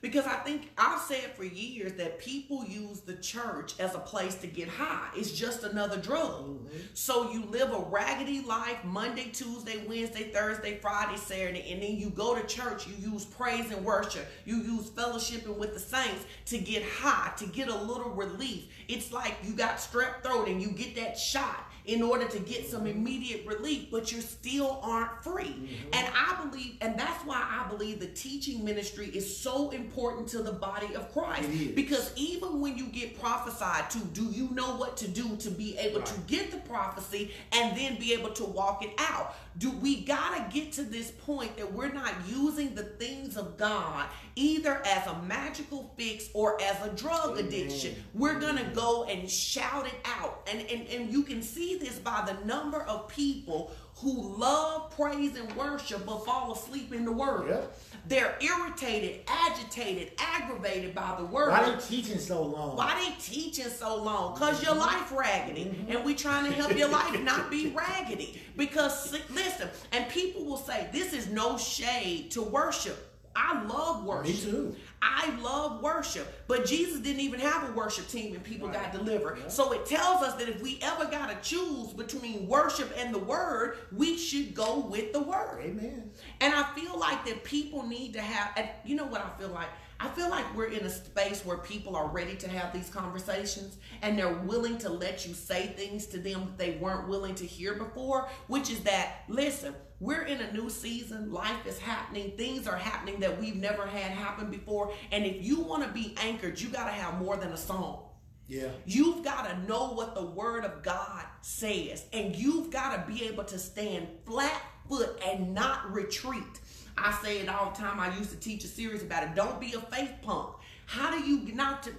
because 0.00 0.26
I 0.26 0.34
think 0.38 0.72
I've 0.76 1.00
said 1.00 1.36
for 1.36 1.44
years 1.44 1.92
that 1.92 2.18
people 2.18 2.64
use 2.64 3.02
the 3.02 3.14
church 3.14 3.74
as 3.78 3.94
a 3.94 4.00
place 4.00 4.34
to 4.36 4.48
get 4.48 4.66
high. 4.66 5.08
It's 5.14 5.30
just 5.30 5.62
another 5.62 5.96
drug. 5.96 6.42
Mm-hmm. 6.42 6.78
So 6.94 7.30
you 7.30 7.44
live 7.44 7.72
a 7.72 7.78
raggedy 7.88 8.40
life 8.40 8.82
Monday, 8.82 9.30
Tuesday, 9.32 9.84
Wednesday, 9.86 10.32
Thursday, 10.32 10.78
Friday, 10.78 11.18
Saturday, 11.18 11.70
and 11.70 11.80
then 11.80 11.96
you 11.96 12.10
go 12.10 12.34
to 12.34 12.44
church. 12.48 12.88
You 12.88 13.12
use 13.12 13.24
praise 13.24 13.70
and 13.70 13.84
worship. 13.84 14.26
You 14.44 14.56
use 14.56 14.90
fellowshipping 14.90 15.56
with 15.56 15.72
the 15.72 15.80
saints 15.80 16.24
to 16.46 16.58
get 16.58 16.82
high, 16.82 17.32
to 17.36 17.46
get 17.46 17.68
a 17.68 17.76
little 17.76 18.10
relief. 18.10 18.64
It's 18.88 19.12
like 19.12 19.36
you 19.44 19.52
got 19.52 19.76
strep 19.76 20.24
throat 20.24 20.48
and 20.48 20.60
you 20.60 20.70
get 20.70 20.96
that 20.96 21.16
shot 21.16 21.70
in 21.86 22.02
order 22.02 22.26
to 22.26 22.38
get 22.40 22.68
some 22.68 22.86
immediate 22.86 23.46
relief, 23.46 23.88
but 23.90 24.10
you 24.10 24.20
still 24.20 24.80
aren't 24.82 25.22
free. 25.22 25.44
Mm-hmm. 25.44 25.88
And 25.92 26.08
I 26.14 26.44
believe, 26.44 26.76
and 26.80 26.98
that's 26.98 27.24
why 27.24 27.36
I 27.36 27.68
believe 27.68 28.00
the 28.00 28.08
teaching 28.08 28.64
ministry 28.64 29.06
is 29.06 29.36
so 29.36 29.70
important 29.70 30.28
to 30.28 30.42
the 30.42 30.52
body 30.52 30.94
of 30.94 31.12
Christ. 31.12 31.48
Because 31.74 32.12
even 32.16 32.60
when 32.60 32.76
you 32.76 32.86
get 32.86 33.18
prophesied 33.20 33.88
to, 33.90 33.98
do 33.98 34.24
you 34.24 34.48
know 34.52 34.76
what 34.76 34.96
to 34.98 35.08
do 35.08 35.36
to 35.36 35.50
be 35.50 35.78
able 35.78 36.00
right. 36.00 36.06
to 36.06 36.20
get 36.26 36.50
the 36.50 36.58
prophecy 36.58 37.30
and 37.52 37.76
then 37.76 37.98
be 37.98 38.12
able 38.12 38.30
to 38.30 38.44
walk 38.44 38.84
it 38.84 38.90
out? 38.98 39.36
Do 39.58 39.70
we 39.70 40.02
gotta 40.02 40.44
get 40.52 40.72
to 40.72 40.82
this 40.82 41.10
point 41.10 41.56
that 41.56 41.72
we're 41.72 41.92
not 41.92 42.12
using 42.28 42.74
the 42.74 42.82
things 42.82 43.36
of 43.36 43.56
God 43.56 44.06
either 44.34 44.82
as 44.84 45.06
a 45.06 45.22
magical 45.22 45.92
fix 45.96 46.28
or 46.34 46.60
as 46.60 46.76
a 46.86 46.90
drug 46.90 47.38
addiction? 47.38 47.94
We're 48.12 48.38
gonna 48.38 48.70
go 48.74 49.04
and 49.04 49.30
shout 49.30 49.86
it 49.86 49.94
out. 50.04 50.46
And, 50.50 50.60
and, 50.60 50.86
and 50.88 51.10
you 51.10 51.22
can 51.22 51.42
see 51.42 51.78
this 51.78 51.98
by 51.98 52.22
the 52.26 52.44
number 52.46 52.82
of 52.82 53.08
people 53.08 53.72
who 53.96 54.36
love 54.36 54.90
praise 54.94 55.36
and 55.36 55.50
worship 55.56 56.04
but 56.04 56.26
fall 56.26 56.52
asleep 56.52 56.92
in 56.92 57.04
the 57.04 57.12
word. 57.12 57.48
Yep. 57.48 57.78
They're 58.08 58.36
irritated, 58.40 59.20
agitated, 59.26 60.12
aggravated 60.18 60.94
by 60.94 61.16
the 61.18 61.24
word. 61.24 61.50
Why 61.50 61.70
they 61.70 61.80
teaching 61.80 62.18
so 62.18 62.42
long? 62.42 62.76
Why 62.76 62.94
they 63.04 63.20
teaching 63.20 63.68
so 63.68 64.00
long? 64.00 64.34
Because 64.34 64.62
your 64.62 64.76
life 64.76 65.12
raggedy. 65.12 65.64
Mm-hmm. 65.64 65.92
And 65.92 66.04
we 66.04 66.14
trying 66.14 66.46
to 66.46 66.52
help 66.52 66.76
your 66.76 66.88
life 66.88 67.20
not 67.22 67.50
be 67.50 67.68
raggedy. 67.76 68.40
Because 68.56 69.12
listen, 69.30 69.68
and 69.92 70.08
people 70.08 70.44
will 70.44 70.56
say, 70.56 70.88
this 70.92 71.12
is 71.12 71.28
no 71.28 71.58
shade 71.58 72.30
to 72.32 72.42
worship. 72.42 73.12
I 73.34 73.62
love 73.64 74.04
worship. 74.04 74.34
Me 74.34 74.40
too. 74.40 74.76
I 75.02 75.34
love 75.40 75.82
worship. 75.82 76.26
But 76.46 76.66
Jesus 76.66 77.00
didn't 77.00 77.20
even 77.20 77.40
have 77.40 77.68
a 77.68 77.72
worship 77.72 78.08
team 78.08 78.34
and 78.34 78.42
people 78.42 78.68
right. 78.68 78.82
got 78.82 78.92
delivered. 78.92 79.38
Yeah. 79.38 79.48
So 79.48 79.72
it 79.72 79.86
tells 79.86 80.22
us 80.22 80.34
that 80.34 80.48
if 80.48 80.62
we 80.62 80.78
ever 80.82 81.04
got 81.06 81.30
to 81.30 81.48
choose 81.48 81.92
between 81.92 82.46
worship 82.46 82.92
and 82.96 83.14
the 83.14 83.18
word, 83.18 83.78
we 83.92 84.16
should 84.16 84.54
go 84.54 84.80
with 84.80 85.12
the 85.12 85.20
word. 85.20 85.62
Amen. 85.62 86.10
And 86.40 86.54
I 86.54 86.64
feel 86.74 86.98
like 86.98 87.24
that 87.26 87.44
people 87.44 87.86
need 87.86 88.14
to 88.14 88.20
have, 88.20 88.52
and 88.56 88.68
you 88.84 88.96
know 88.96 89.06
what 89.06 89.20
I 89.20 89.38
feel 89.38 89.50
like? 89.50 89.68
I 89.98 90.08
feel 90.08 90.28
like 90.28 90.44
we're 90.54 90.66
in 90.66 90.84
a 90.84 90.90
space 90.90 91.44
where 91.44 91.56
people 91.56 91.96
are 91.96 92.08
ready 92.08 92.36
to 92.36 92.48
have 92.50 92.72
these 92.72 92.90
conversations 92.90 93.78
and 94.02 94.18
they're 94.18 94.30
willing 94.30 94.76
to 94.78 94.90
let 94.90 95.26
you 95.26 95.32
say 95.32 95.68
things 95.68 96.04
to 96.08 96.18
them 96.18 96.44
that 96.44 96.58
they 96.58 96.72
weren't 96.72 97.08
willing 97.08 97.34
to 97.36 97.46
hear 97.46 97.74
before, 97.74 98.28
which 98.46 98.70
is 98.70 98.80
that, 98.80 99.22
listen, 99.28 99.74
we're 100.00 100.22
in 100.22 100.40
a 100.40 100.52
new 100.52 100.68
season. 100.68 101.32
Life 101.32 101.66
is 101.66 101.78
happening. 101.78 102.32
Things 102.36 102.66
are 102.66 102.76
happening 102.76 103.20
that 103.20 103.40
we've 103.40 103.56
never 103.56 103.86
had 103.86 104.10
happen 104.10 104.50
before. 104.50 104.92
And 105.10 105.24
if 105.24 105.44
you 105.44 105.60
want 105.60 105.84
to 105.84 105.88
be 105.88 106.14
anchored, 106.22 106.60
you 106.60 106.68
got 106.68 106.86
to 106.86 106.92
have 106.92 107.18
more 107.18 107.36
than 107.36 107.52
a 107.52 107.56
song. 107.56 108.02
Yeah. 108.48 108.68
You've 108.84 109.24
got 109.24 109.48
to 109.48 109.66
know 109.66 109.92
what 109.92 110.14
the 110.14 110.24
word 110.24 110.64
of 110.64 110.82
God 110.82 111.24
says. 111.40 112.04
And 112.12 112.36
you've 112.36 112.70
got 112.70 113.06
to 113.06 113.12
be 113.12 113.24
able 113.24 113.44
to 113.44 113.58
stand 113.58 114.06
flat 114.24 114.62
foot 114.88 115.20
and 115.26 115.54
not 115.54 115.92
retreat. 115.92 116.60
I 116.98 117.18
say 117.22 117.38
it 117.40 117.48
all 117.48 117.70
the 117.70 117.76
time. 117.76 117.98
I 117.98 118.16
used 118.16 118.30
to 118.30 118.36
teach 118.36 118.64
a 118.64 118.68
series 118.68 119.02
about 119.02 119.22
it. 119.24 119.34
Don't 119.34 119.60
be 119.60 119.72
a 119.74 119.80
faith 119.80 120.12
punk. 120.22 120.56
How 120.86 121.10
do 121.10 121.18
you 121.18 121.54
not 121.54 121.82
to 121.84 121.92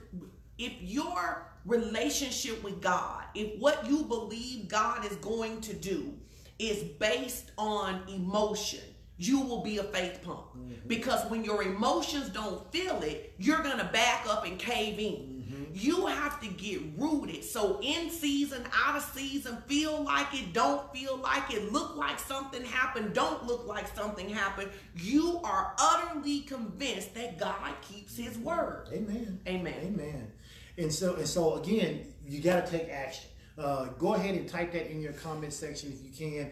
if 0.57 0.73
your 0.81 1.45
relationship 1.65 2.63
with 2.63 2.81
God, 2.81 3.25
if 3.35 3.59
what 3.59 3.87
you 3.87 4.03
believe 4.03 4.67
God 4.67 5.05
is 5.05 5.15
going 5.17 5.61
to 5.61 5.73
do 5.73 6.13
is 6.60 6.84
based 6.84 7.51
on 7.58 8.01
emotion, 8.08 8.82
you 9.18 9.41
will 9.41 9.64
be 9.64 9.78
a 9.78 9.84
faith 9.84 10.22
punk. 10.24 10.39
Mm-hmm. 10.39 10.88
Because 10.88 11.30
when 11.30 11.43
your 11.43 11.64
emotions 11.64 12.30
don't 12.30 12.72
feel 12.72 13.01
it, 13.01 13.34
you're 13.38 13.64
going 13.64 13.80
to 13.80 13.86
back 13.86 14.28
up 14.28 14.45
and 14.45 14.60
cave 14.60 14.99
in. 14.99 15.14
Mm-hmm. 15.14 15.64
You 15.74 16.05
have 16.08 16.39
to 16.41 16.47
get 16.47 16.82
rooted. 16.97 17.43
So 17.43 17.80
in 17.82 18.10
season, 18.10 18.64
out 18.74 18.95
of 18.95 19.03
season, 19.03 19.58
feel 19.68 20.03
like 20.03 20.34
it, 20.34 20.53
don't 20.53 20.91
feel 20.93 21.18
like 21.18 21.51
it, 21.51 21.72
look 21.72 21.95
like 21.95 22.20
something 22.20 22.64
happened, 22.64 23.14
don't 23.14 23.45
look 23.45 23.68
like 23.68 23.88
something 23.95 24.30
happened. 24.30 24.70
You 24.95 25.39
are 25.43 25.74
utterly 25.80 26.41
convinced 26.41 27.16
that 27.16 27.39
God 27.39 27.74
keeps 27.82 28.18
his 28.18 28.38
word. 28.38 28.89
Amen. 28.91 29.39
Amen. 29.47 29.76
Amen. 29.82 30.32
And 30.78 30.93
so 30.93 31.16
and 31.16 31.28
so 31.28 31.55
again, 31.55 32.14
you 32.28 32.41
got 32.41 32.66
to 32.66 32.72
take 32.72 32.89
action. 32.89 33.30
Uh, 33.58 33.86
go 33.97 34.14
ahead 34.14 34.36
and 34.36 34.47
type 34.47 34.72
that 34.74 34.91
in 34.91 35.01
your 35.01 35.14
comment 35.14 35.53
section 35.53 35.91
if 35.91 36.03
you 36.03 36.12
can. 36.12 36.51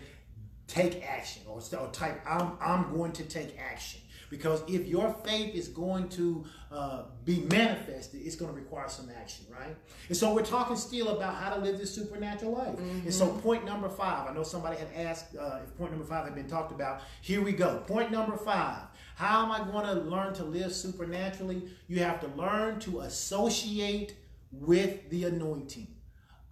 Take 0.68 1.04
action, 1.08 1.44
or, 1.48 1.62
or 1.80 1.88
type 1.92 2.20
I'm 2.28 2.54
I'm 2.60 2.92
going 2.96 3.12
to 3.14 3.24
take 3.24 3.56
action. 3.60 4.02
Because 4.32 4.64
if 4.68 4.88
your 4.88 5.14
faith 5.24 5.54
is 5.54 5.68
going 5.68 6.10
to 6.10 6.44
uh, 6.72 7.04
be 7.24 7.42
manifested, 7.42 8.22
it's 8.24 8.36
going 8.36 8.52
to 8.52 8.60
require 8.60 8.90
some 8.90 9.08
action, 9.16 9.46
right? 9.52 9.76
And 10.08 10.18
so 10.18 10.34
we're 10.34 10.42
talking 10.42 10.76
still 10.76 11.10
about 11.10 11.36
how 11.36 11.54
to 11.54 11.62
live 11.62 11.78
this 11.78 11.94
supernatural 11.94 12.54
life. 12.54 12.76
Mm-hmm. 12.76 13.02
And 13.02 13.14
so, 13.14 13.28
point 13.28 13.64
number 13.64 13.88
five, 13.88 14.28
I 14.28 14.34
know 14.34 14.42
somebody 14.42 14.78
had 14.78 14.88
asked 14.96 15.36
uh, 15.36 15.60
if 15.64 15.78
point 15.78 15.92
number 15.92 16.08
five 16.08 16.26
had 16.26 16.34
been 16.34 16.48
talked 16.48 16.72
about. 16.72 17.02
Here 17.22 17.44
we 17.44 17.52
go. 17.52 17.78
Point 17.86 18.12
number 18.12 18.36
five 18.36 18.88
how 19.16 19.46
am 19.46 19.52
I 19.52 19.72
going 19.72 19.86
to 19.86 20.02
learn 20.10 20.34
to 20.36 20.44
live 20.44 20.74
supernaturally? 20.74 21.70
You 21.88 22.02
have 22.02 22.20
to 22.20 22.28
learn 22.28 22.80
to 22.82 23.00
associate 23.02 24.16
with 24.52 25.10
the 25.10 25.24
anointing. 25.24 25.88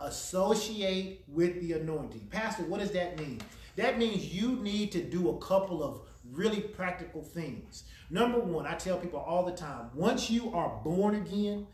Associate 0.04 1.24
with 1.28 1.60
the 1.62 1.74
anointing. 1.74 2.28
Pastor, 2.30 2.64
what 2.64 2.80
does 2.80 2.92
that 2.92 3.18
mean? 3.18 3.42
That 3.76 3.98
means 3.98 4.34
you 4.34 4.58
need 4.58 4.92
to 4.92 5.02
do 5.02 5.30
a 5.30 5.38
couple 5.38 5.84
of 5.84 6.02
really 6.32 6.62
practical 6.62 7.22
things. 7.22 7.86
Number 8.10 8.40
one, 8.40 8.66
I 8.68 8.76
tell 8.76 8.98
people 8.98 9.20
all 9.20 9.46
the 9.46 9.52
time 9.52 9.90
once 9.94 10.30
you 10.30 10.54
are 10.54 10.80
born 10.84 11.16
again, 11.16 11.68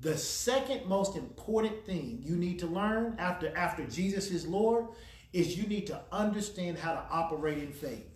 the 0.00 0.16
second 0.16 0.86
most 0.86 1.16
important 1.16 1.84
thing 1.84 2.20
you 2.24 2.36
need 2.36 2.58
to 2.60 2.66
learn 2.66 3.16
after, 3.18 3.54
after 3.56 3.84
Jesus 3.86 4.30
is 4.30 4.46
Lord 4.46 4.86
is 5.32 5.58
you 5.58 5.66
need 5.66 5.86
to 5.88 6.00
understand 6.12 6.78
how 6.78 6.92
to 6.92 7.02
operate 7.10 7.58
in 7.58 7.72
faith. 7.72 8.06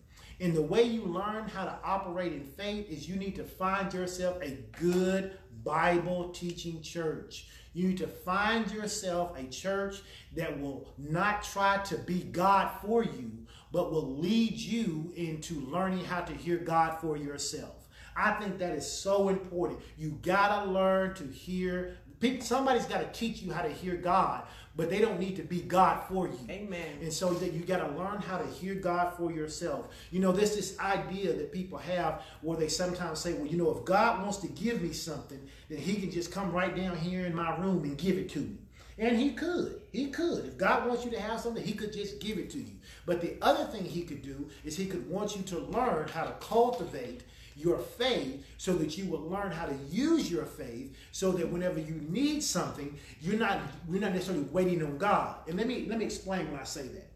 And 0.40 0.54
the 0.54 0.62
way 0.62 0.84
you 0.84 1.02
learn 1.02 1.48
how 1.48 1.64
to 1.64 1.76
operate 1.82 2.32
in 2.32 2.44
faith 2.44 2.88
is 2.88 3.08
you 3.08 3.16
need 3.16 3.34
to 3.36 3.44
find 3.44 3.92
yourself 3.92 4.40
a 4.40 4.58
good 4.80 5.36
Bible 5.64 6.28
teaching 6.28 6.80
church. 6.80 7.48
You 7.78 7.86
need 7.86 7.98
to 7.98 8.08
find 8.08 8.68
yourself 8.72 9.38
a 9.38 9.44
church 9.44 10.00
that 10.34 10.60
will 10.60 10.88
not 10.98 11.44
try 11.44 11.78
to 11.84 11.96
be 11.96 12.24
God 12.24 12.72
for 12.82 13.04
you, 13.04 13.30
but 13.70 13.92
will 13.92 14.16
lead 14.16 14.56
you 14.56 15.12
into 15.14 15.60
learning 15.60 16.04
how 16.04 16.22
to 16.22 16.32
hear 16.32 16.56
God 16.56 16.98
for 17.00 17.16
yourself. 17.16 17.86
I 18.16 18.32
think 18.32 18.58
that 18.58 18.74
is 18.74 18.90
so 18.90 19.28
important. 19.28 19.78
You 19.96 20.18
got 20.22 20.64
to 20.64 20.70
learn 20.72 21.14
to 21.14 21.24
hear. 21.28 21.98
Somebody's 22.40 22.86
got 22.86 22.98
to 22.98 23.16
teach 23.16 23.42
you 23.42 23.52
how 23.52 23.62
to 23.62 23.68
hear 23.68 23.94
God, 23.94 24.42
but 24.78 24.88
they 24.88 25.00
don't 25.00 25.18
need 25.18 25.34
to 25.34 25.42
be 25.42 25.60
God 25.60 26.04
for 26.08 26.28
you. 26.28 26.38
Amen. 26.48 26.98
And 27.02 27.12
so 27.12 27.34
that 27.34 27.52
you 27.52 27.62
got 27.62 27.78
to 27.78 27.98
learn 27.98 28.22
how 28.22 28.38
to 28.38 28.46
hear 28.46 28.76
God 28.76 29.12
for 29.16 29.32
yourself. 29.32 29.88
You 30.12 30.20
know, 30.20 30.30
there's 30.30 30.54
this 30.54 30.78
idea 30.78 31.32
that 31.32 31.50
people 31.50 31.78
have 31.78 32.22
where 32.42 32.56
they 32.56 32.68
sometimes 32.68 33.18
say, 33.18 33.32
well, 33.32 33.48
you 33.48 33.56
know, 33.56 33.76
if 33.76 33.84
God 33.84 34.22
wants 34.22 34.36
to 34.38 34.46
give 34.46 34.80
me 34.80 34.92
something, 34.92 35.40
then 35.68 35.78
he 35.78 35.96
can 35.96 36.12
just 36.12 36.30
come 36.30 36.52
right 36.52 36.74
down 36.76 36.96
here 36.96 37.26
in 37.26 37.34
my 37.34 37.58
room 37.58 37.82
and 37.82 37.98
give 37.98 38.18
it 38.18 38.28
to 38.30 38.38
me. 38.38 38.56
And 38.98 39.18
he 39.18 39.32
could. 39.32 39.80
He 39.90 40.10
could. 40.10 40.44
If 40.44 40.56
God 40.56 40.86
wants 40.86 41.04
you 41.04 41.10
to 41.10 41.20
have 41.20 41.40
something, 41.40 41.64
he 41.64 41.72
could 41.72 41.92
just 41.92 42.20
give 42.20 42.38
it 42.38 42.48
to 42.50 42.58
you. 42.58 42.76
But 43.04 43.20
the 43.20 43.36
other 43.42 43.64
thing 43.64 43.84
he 43.84 44.02
could 44.02 44.22
do 44.22 44.48
is 44.64 44.76
he 44.76 44.86
could 44.86 45.10
want 45.10 45.34
you 45.34 45.42
to 45.42 45.58
learn 45.58 46.06
how 46.06 46.22
to 46.22 46.32
cultivate 46.38 47.24
your 47.58 47.78
faith 47.78 48.46
so 48.56 48.74
that 48.74 48.96
you 48.96 49.06
will 49.06 49.28
learn 49.28 49.50
how 49.50 49.66
to 49.66 49.74
use 49.90 50.30
your 50.30 50.44
faith 50.44 50.96
so 51.12 51.32
that 51.32 51.50
whenever 51.50 51.80
you 51.80 52.00
need 52.08 52.42
something, 52.42 52.96
you're 53.20 53.38
not 53.38 53.60
you're 53.90 54.00
not 54.00 54.12
necessarily 54.12 54.44
waiting 54.44 54.82
on 54.82 54.96
God. 54.98 55.36
And 55.48 55.56
let 55.56 55.66
me 55.66 55.86
let 55.88 55.98
me 55.98 56.04
explain 56.04 56.50
when 56.50 56.60
I 56.60 56.64
say 56.64 56.82
that. 56.82 57.10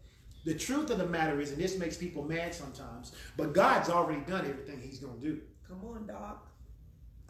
The 0.45 0.53
truth 0.53 0.89
of 0.89 0.97
the 0.97 1.05
matter 1.05 1.39
is, 1.39 1.51
and 1.51 1.61
this 1.61 1.77
makes 1.77 1.95
people 1.95 2.23
mad 2.23 2.53
sometimes, 2.53 3.13
but 3.37 3.53
God's 3.53 3.89
already 3.89 4.21
done 4.21 4.41
everything 4.41 4.81
He's 4.81 4.99
going 4.99 5.19
to 5.21 5.25
do. 5.25 5.41
Come 5.67 5.79
on, 5.85 6.05
Doc. 6.05 6.45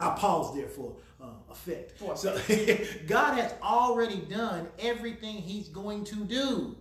I 0.00 0.10
pause 0.10 0.54
there 0.56 0.68
for 0.68 0.96
uh, 1.22 1.26
effect. 1.50 1.92
For 1.98 2.16
so 2.16 2.36
God 3.06 3.38
has 3.38 3.54
already 3.62 4.16
done 4.16 4.66
everything 4.80 5.36
He's 5.36 5.68
going 5.68 6.04
to 6.04 6.24
do. 6.24 6.76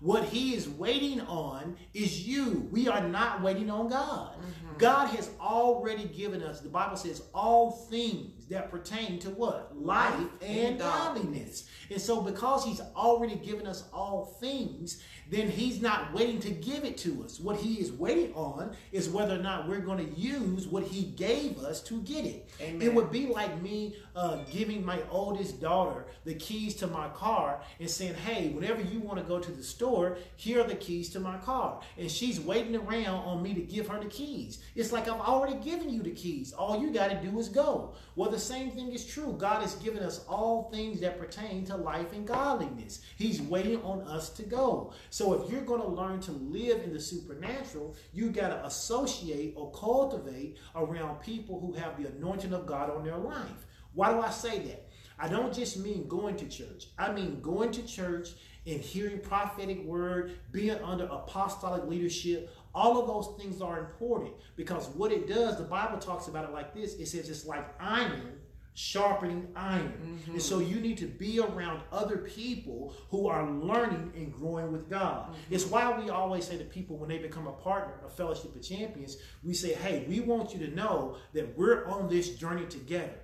What 0.00 0.24
he 0.24 0.54
is 0.54 0.68
waiting 0.68 1.20
on 1.22 1.76
is 1.92 2.26
you. 2.26 2.68
We 2.70 2.88
are 2.88 3.06
not 3.06 3.42
waiting 3.42 3.68
on 3.70 3.88
God. 3.88 4.34
Mm-hmm. 4.34 4.78
God 4.78 5.08
has 5.08 5.30
already 5.40 6.04
given 6.04 6.42
us, 6.42 6.60
the 6.60 6.68
Bible 6.68 6.96
says, 6.96 7.22
all 7.34 7.72
things 7.72 8.37
that 8.48 8.70
pertain 8.70 9.18
to 9.20 9.30
what? 9.30 9.76
Life, 9.76 10.18
Life 10.18 10.28
and, 10.42 10.78
godliness. 10.78 11.68
And 11.90 12.00
so, 12.00 12.20
because 12.20 12.64
he's 12.64 12.80
already 12.96 13.36
given 13.36 13.66
us 13.66 13.84
all 13.92 14.36
things, 14.40 15.02
then 15.30 15.48
he's 15.48 15.82
not 15.82 16.12
waiting 16.14 16.40
to 16.40 16.50
give 16.50 16.84
it 16.84 16.96
to 16.98 17.22
us. 17.24 17.38
What 17.38 17.56
he 17.56 17.74
is 17.74 17.92
waiting 17.92 18.32
on 18.34 18.74
is 18.92 19.10
whether 19.10 19.34
or 19.34 19.42
not 19.42 19.68
we're 19.68 19.80
going 19.80 19.98
to 19.98 20.18
use 20.18 20.66
what 20.66 20.84
he 20.84 21.02
gave 21.02 21.58
us 21.58 21.82
to 21.82 22.00
get 22.02 22.24
it. 22.24 22.48
Amen. 22.60 22.80
It 22.80 22.94
would 22.94 23.10
be 23.10 23.26
like 23.26 23.60
me 23.60 23.96
uh, 24.16 24.38
giving 24.50 24.84
my 24.84 25.00
oldest 25.10 25.60
daughter 25.60 26.06
the 26.24 26.34
keys 26.34 26.74
to 26.76 26.86
my 26.86 27.08
car 27.08 27.60
and 27.78 27.90
saying, 27.90 28.14
hey, 28.14 28.48
whenever 28.48 28.80
you 28.80 29.00
want 29.00 29.18
to 29.18 29.24
go 29.24 29.38
to 29.38 29.50
the 29.50 29.62
store, 29.62 30.16
here 30.36 30.60
are 30.60 30.66
the 30.66 30.74
keys 30.74 31.10
to 31.10 31.20
my 31.20 31.36
car. 31.38 31.80
And 31.98 32.10
she's 32.10 32.40
waiting 32.40 32.76
around 32.76 33.24
on 33.24 33.42
me 33.42 33.52
to 33.54 33.60
give 33.60 33.88
her 33.88 34.00
the 34.00 34.08
keys. 34.08 34.60
It's 34.74 34.92
like 34.92 35.08
I've 35.08 35.20
already 35.20 35.56
given 35.56 35.90
you 35.90 36.02
the 36.02 36.12
keys. 36.12 36.52
All 36.52 36.80
you 36.80 36.90
got 36.90 37.10
to 37.10 37.16
do 37.20 37.38
is 37.38 37.48
go. 37.48 37.94
Well, 38.16 38.30
the 38.38 38.44
same 38.44 38.70
thing 38.70 38.92
is 38.92 39.04
true. 39.04 39.34
God 39.36 39.62
has 39.62 39.74
given 39.74 40.00
us 40.00 40.24
all 40.28 40.70
things 40.70 41.00
that 41.00 41.18
pertain 41.18 41.64
to 41.64 41.76
life 41.76 42.12
and 42.12 42.24
godliness. 42.24 43.00
He's 43.16 43.42
waiting 43.42 43.82
on 43.82 44.02
us 44.02 44.30
to 44.30 44.44
go. 44.44 44.92
So 45.10 45.32
if 45.32 45.50
you're 45.50 45.62
going 45.62 45.80
to 45.80 45.88
learn 45.88 46.20
to 46.20 46.30
live 46.30 46.84
in 46.84 46.92
the 46.92 47.00
supernatural, 47.00 47.96
you 48.12 48.30
got 48.30 48.50
to 48.50 48.64
associate 48.64 49.54
or 49.56 49.72
cultivate 49.72 50.58
around 50.76 51.20
people 51.20 51.58
who 51.58 51.72
have 51.72 52.00
the 52.00 52.08
anointing 52.10 52.52
of 52.52 52.64
God 52.64 52.90
on 52.90 53.02
their 53.02 53.18
life. 53.18 53.66
Why 53.94 54.12
do 54.12 54.20
I 54.20 54.30
say 54.30 54.60
that? 54.60 54.88
I 55.18 55.26
don't 55.26 55.52
just 55.52 55.76
mean 55.76 56.06
going 56.06 56.36
to 56.36 56.46
church. 56.46 56.86
I 56.96 57.10
mean 57.10 57.40
going 57.40 57.72
to 57.72 57.82
church 57.82 58.28
and 58.68 58.80
hearing 58.80 59.18
prophetic 59.18 59.82
word, 59.84 60.38
being 60.52 60.78
under 60.84 61.04
apostolic 61.06 61.84
leadership. 61.86 62.54
All 62.74 63.00
of 63.00 63.06
those 63.06 63.40
things 63.40 63.60
are 63.60 63.78
important 63.78 64.32
because 64.56 64.88
what 64.88 65.10
it 65.12 65.26
does, 65.26 65.56
the 65.56 65.64
Bible 65.64 65.98
talks 65.98 66.28
about 66.28 66.44
it 66.44 66.52
like 66.52 66.74
this. 66.74 66.94
It 66.94 67.06
says 67.06 67.28
it's 67.28 67.46
like 67.46 67.66
iron 67.80 68.38
sharpening 68.78 69.48
iron. 69.56 69.92
Mm-hmm. 69.92 70.32
And 70.34 70.42
so 70.42 70.60
you 70.60 70.76
need 70.78 70.98
to 70.98 71.06
be 71.06 71.40
around 71.40 71.80
other 71.90 72.18
people 72.18 72.94
who 73.10 73.26
are 73.26 73.50
learning 73.50 74.12
and 74.14 74.32
growing 74.32 74.70
with 74.70 74.88
God. 74.88 75.24
Mm-hmm. 75.24 75.54
It's 75.54 75.66
why 75.66 75.98
we 75.98 76.10
always 76.10 76.46
say 76.46 76.58
to 76.58 76.64
people 76.64 76.96
when 76.96 77.08
they 77.08 77.18
become 77.18 77.48
a 77.48 77.52
partner 77.52 77.94
a 78.06 78.08
Fellowship 78.08 78.54
of 78.54 78.62
Champions, 78.62 79.16
we 79.42 79.52
say, 79.52 79.74
hey, 79.74 80.04
we 80.08 80.20
want 80.20 80.54
you 80.54 80.64
to 80.64 80.72
know 80.76 81.16
that 81.32 81.58
we're 81.58 81.86
on 81.86 82.08
this 82.08 82.36
journey 82.36 82.66
together. 82.66 83.18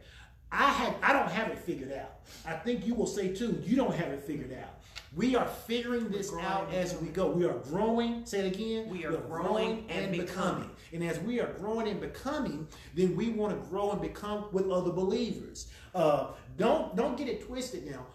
I 0.50 0.70
have 0.70 0.96
I 1.02 1.12
don't 1.12 1.30
have 1.30 1.48
it 1.50 1.58
figured 1.60 1.92
out. 1.92 2.16
I 2.44 2.54
think 2.54 2.84
you 2.84 2.94
will 2.94 3.06
say 3.06 3.32
too, 3.32 3.62
you 3.64 3.76
don't 3.76 3.94
have 3.94 4.08
it 4.08 4.24
figured 4.24 4.52
out. 4.52 4.73
We 5.16 5.36
are 5.36 5.46
figuring 5.46 6.08
this 6.08 6.32
out 6.40 6.72
as 6.74 6.96
we 6.96 7.08
go. 7.08 7.30
We 7.30 7.44
are 7.44 7.58
growing. 7.58 8.26
Say 8.26 8.46
it 8.46 8.54
again. 8.54 8.88
We 8.88 9.04
are, 9.04 9.10
we 9.10 9.16
are 9.16 9.20
growing, 9.20 9.44
growing, 9.44 9.86
and, 9.88 10.06
and 10.06 10.12
becoming. 10.12 10.26
becoming. 10.26 10.70
And 10.92 11.04
as 11.04 11.20
we 11.20 11.40
are 11.40 11.52
growing 11.52 11.88
and 11.88 12.00
becoming, 12.00 12.66
then 12.94 13.14
we 13.14 13.30
want 13.30 13.60
to 13.60 13.68
grow 13.68 13.92
and 13.92 14.00
become 14.00 14.46
with 14.50 14.68
other 14.70 14.90
believers. 14.90 15.68
Uh, 15.94 16.28
don't 16.56 16.96
don't 16.96 17.16
get 17.16 17.28
it 17.28 17.46
twisted 17.46 17.86
now. 17.88 18.06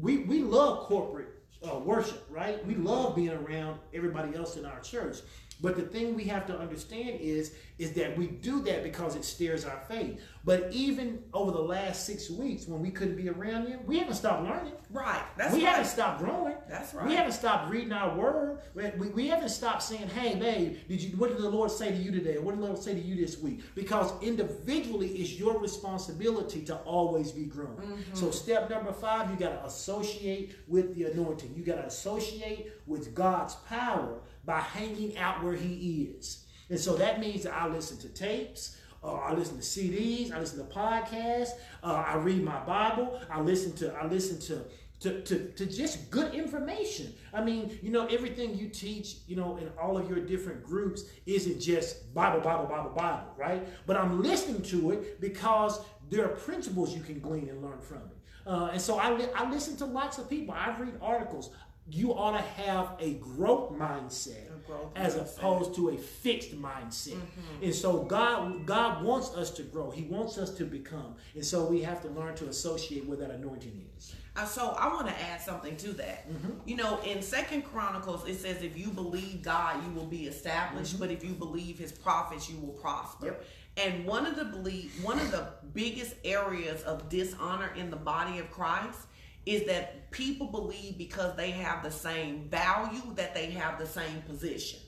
We 0.00 0.18
we 0.18 0.42
love 0.42 0.86
corporate 0.86 1.28
uh, 1.66 1.78
worship, 1.78 2.26
right? 2.30 2.64
We 2.66 2.74
love 2.74 3.16
being 3.16 3.30
around 3.30 3.78
everybody 3.94 4.36
else 4.36 4.56
in 4.56 4.66
our 4.66 4.80
church. 4.80 5.18
But 5.60 5.76
the 5.76 5.82
thing 5.82 6.14
we 6.14 6.24
have 6.24 6.46
to 6.48 6.58
understand 6.58 7.20
is, 7.20 7.54
is 7.78 7.92
that 7.92 8.18
we 8.18 8.26
do 8.26 8.60
that 8.62 8.82
because 8.82 9.14
it 9.14 9.24
stirs 9.24 9.64
our 9.64 9.80
faith. 9.88 10.20
But 10.44 10.68
even 10.72 11.20
over 11.32 11.50
the 11.50 11.60
last 11.60 12.04
six 12.04 12.28
weeks, 12.28 12.66
when 12.66 12.82
we 12.82 12.90
couldn't 12.90 13.16
be 13.16 13.30
around 13.30 13.66
you, 13.66 13.80
we 13.86 13.98
haven't 13.98 14.16
stopped 14.16 14.44
learning. 14.44 14.74
Right. 14.90 15.22
That's 15.38 15.54
we 15.54 15.64
right. 15.64 15.70
haven't 15.70 15.86
stopped 15.86 16.20
growing. 16.20 16.54
That's 16.68 16.92
right. 16.92 17.06
We 17.06 17.14
haven't 17.14 17.32
stopped 17.32 17.70
reading 17.70 17.92
our 17.92 18.14
word. 18.14 18.60
We, 18.74 19.08
we 19.08 19.26
haven't 19.28 19.48
stopped 19.48 19.82
saying, 19.82 20.08
"Hey, 20.08 20.34
babe, 20.34 20.76
did 20.86 21.00
you? 21.00 21.16
What 21.16 21.30
did 21.30 21.38
the 21.38 21.48
Lord 21.48 21.70
say 21.70 21.90
to 21.90 21.96
you 21.96 22.10
today? 22.10 22.38
What 22.38 22.52
did 22.52 22.62
the 22.62 22.66
Lord 22.66 22.82
say 22.82 22.92
to 22.94 23.00
you 23.00 23.16
this 23.16 23.38
week?" 23.38 23.62
Because 23.74 24.12
individually, 24.22 25.08
it's 25.08 25.32
your 25.32 25.58
responsibility 25.58 26.62
to 26.66 26.76
always 26.76 27.32
be 27.32 27.44
growing. 27.44 27.76
Mm-hmm. 27.76 28.14
So, 28.14 28.30
step 28.30 28.68
number 28.68 28.92
five, 28.92 29.30
you 29.30 29.36
got 29.36 29.60
to 29.60 29.64
associate 29.64 30.56
with 30.68 30.94
the 30.94 31.04
anointing. 31.04 31.54
You 31.56 31.64
got 31.64 31.76
to 31.76 31.86
associate 31.86 32.70
with 32.86 33.14
God's 33.14 33.54
power 33.68 34.20
by 34.44 34.60
hanging 34.60 35.16
out 35.16 35.42
where 35.42 35.56
He 35.56 36.12
is. 36.18 36.44
And 36.70 36.80
so 36.80 36.96
that 36.96 37.20
means 37.20 37.42
that 37.42 37.52
I 37.54 37.66
listen 37.68 37.98
to 37.98 38.08
tapes. 38.08 38.76
Uh, 39.04 39.14
I 39.14 39.34
listen 39.34 39.56
to 39.56 39.62
CDs. 39.62 40.32
I 40.32 40.40
listen 40.40 40.58
to 40.66 40.74
podcasts. 40.74 41.50
Uh, 41.82 42.04
I 42.06 42.16
read 42.16 42.42
my 42.42 42.58
Bible. 42.64 43.20
I 43.30 43.40
listen 43.40 43.72
to. 43.74 43.92
I 43.94 44.06
listen 44.06 44.40
to. 44.40 44.64
To, 45.00 45.20
to, 45.20 45.38
to 45.50 45.66
just 45.66 46.10
good 46.10 46.32
information. 46.32 47.12
I 47.34 47.44
mean, 47.44 47.78
you 47.82 47.90
know, 47.90 48.06
everything 48.06 48.54
you 48.56 48.68
teach, 48.70 49.16
you 49.26 49.36
know, 49.36 49.58
in 49.58 49.68
all 49.78 49.98
of 49.98 50.08
your 50.08 50.20
different 50.20 50.64
groups 50.64 51.02
isn't 51.26 51.60
just 51.60 52.14
Bible, 52.14 52.40
Bible, 52.40 52.64
Bible, 52.64 52.88
Bible, 52.90 53.26
right? 53.36 53.68
But 53.86 53.98
I'm 53.98 54.22
listening 54.22 54.62
to 54.62 54.92
it 54.92 55.20
because 55.20 55.80
there 56.08 56.24
are 56.24 56.28
principles 56.28 56.94
you 56.94 57.02
can 57.02 57.18
glean 57.20 57.50
and 57.50 57.60
learn 57.60 57.80
from 57.80 57.98
it. 57.98 58.16
Uh, 58.46 58.70
and 58.72 58.80
so 58.80 58.98
I, 58.98 59.12
li- 59.12 59.28
I 59.36 59.50
listen 59.50 59.76
to 59.78 59.84
lots 59.84 60.16
of 60.16 60.30
people. 60.30 60.54
I 60.54 60.74
read 60.78 60.94
articles. 61.02 61.50
you 61.90 62.14
ought 62.14 62.32
to 62.38 62.42
have 62.62 62.92
a 62.98 63.14
growth 63.14 63.72
mindset 63.72 64.48
growth 64.66 64.90
as 64.96 65.16
opposed 65.16 65.74
to 65.76 65.90
a 65.90 65.96
fixed 65.96 66.60
mindset. 66.60 67.14
Mm-hmm. 67.14 67.64
And 67.64 67.74
so 67.74 68.02
God 68.02 68.66
God 68.66 69.04
wants 69.04 69.34
us 69.34 69.50
to 69.52 69.62
grow. 69.62 69.90
He 69.90 70.02
wants 70.04 70.38
us 70.38 70.50
to 70.56 70.64
become. 70.64 71.16
And 71.34 71.44
so 71.44 71.64
we 71.66 71.82
have 71.82 72.02
to 72.02 72.08
learn 72.08 72.34
to 72.36 72.48
associate 72.48 73.06
where 73.06 73.16
that 73.18 73.30
anointing 73.30 73.84
is. 73.96 74.14
Uh, 74.36 74.44
so 74.44 74.70
I 74.78 74.88
want 74.88 75.06
to 75.06 75.22
add 75.22 75.40
something 75.40 75.76
to 75.76 75.92
that. 75.92 76.28
Mm-hmm. 76.28 76.50
You 76.66 76.76
know, 76.76 77.00
in 77.02 77.22
Second 77.22 77.62
Chronicles, 77.62 78.26
it 78.28 78.36
says, 78.36 78.62
"If 78.62 78.76
you 78.76 78.88
believe 78.88 79.42
God, 79.42 79.84
you 79.84 79.92
will 79.92 80.06
be 80.06 80.26
established; 80.26 80.94
mm-hmm. 80.94 81.00
but 81.00 81.10
if 81.10 81.24
you 81.24 81.32
believe 81.32 81.78
His 81.78 81.92
prophets, 81.92 82.50
you 82.50 82.58
will 82.58 82.72
prosper." 82.72 83.26
Yep. 83.26 83.44
And 83.76 84.06
one 84.06 84.26
of 84.26 84.36
the 84.36 84.44
believe, 84.44 84.92
one 85.02 85.18
of 85.18 85.30
the 85.30 85.48
biggest 85.72 86.14
areas 86.24 86.82
of 86.82 87.08
dishonor 87.08 87.72
in 87.76 87.90
the 87.90 87.96
body 87.96 88.38
of 88.38 88.50
Christ 88.50 88.98
is 89.46 89.64
that 89.66 90.10
people 90.10 90.46
believe 90.46 90.96
because 90.96 91.36
they 91.36 91.50
have 91.50 91.82
the 91.82 91.90
same 91.90 92.48
value 92.48 93.14
that 93.14 93.34
they 93.34 93.50
have 93.50 93.78
the 93.78 93.86
same 93.86 94.22
position. 94.22 94.80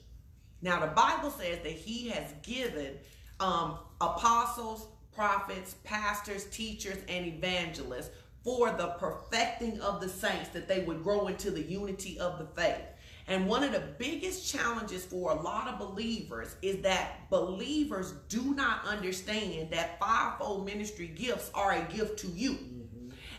Now, 0.63 0.81
the 0.81 0.87
Bible 0.89 1.31
says 1.31 1.59
that 1.63 1.73
He 1.73 2.09
has 2.09 2.33
given 2.43 2.95
um, 3.41 3.79
apostles, 4.01 4.89
prophets, 5.15 5.77
pastors, 5.85 6.45
teachers, 6.47 6.99
and 7.09 7.27
evangelists 7.27 8.11
for 8.43 8.71
the 8.71 8.89
perfecting 8.99 9.81
of 9.81 10.01
the 10.01 10.09
saints 10.09 10.49
that 10.51 10.69
they 10.69 10.81
would 10.85 11.03
grow 11.03 11.27
into 11.27 11.51
the 11.51 11.63
unity 11.63 12.19
of 12.19 12.39
the 12.39 12.47
faith. 12.61 12.85
And 13.29 13.49
one 13.49 13.65
of 13.65 13.73
the 13.73 13.83
biggest 13.99 14.51
challenges 14.51 15.05
for 15.05 15.33
a 15.33 15.43
lot 15.43 15.67
of 15.67 15.81
believers 15.81 16.55
is 16.63 16.81
that 16.83 17.29
believers 17.29 18.15
do 18.29 18.55
not 18.55 18.87
understand 18.87 19.71
that 19.73 19.99
fivefold 19.99 20.65
ministry 20.65 21.09
gifts 21.09 21.51
are 21.53 21.73
a 21.73 21.83
gift 21.93 22.21
to 22.21 22.29
you. 22.29 22.86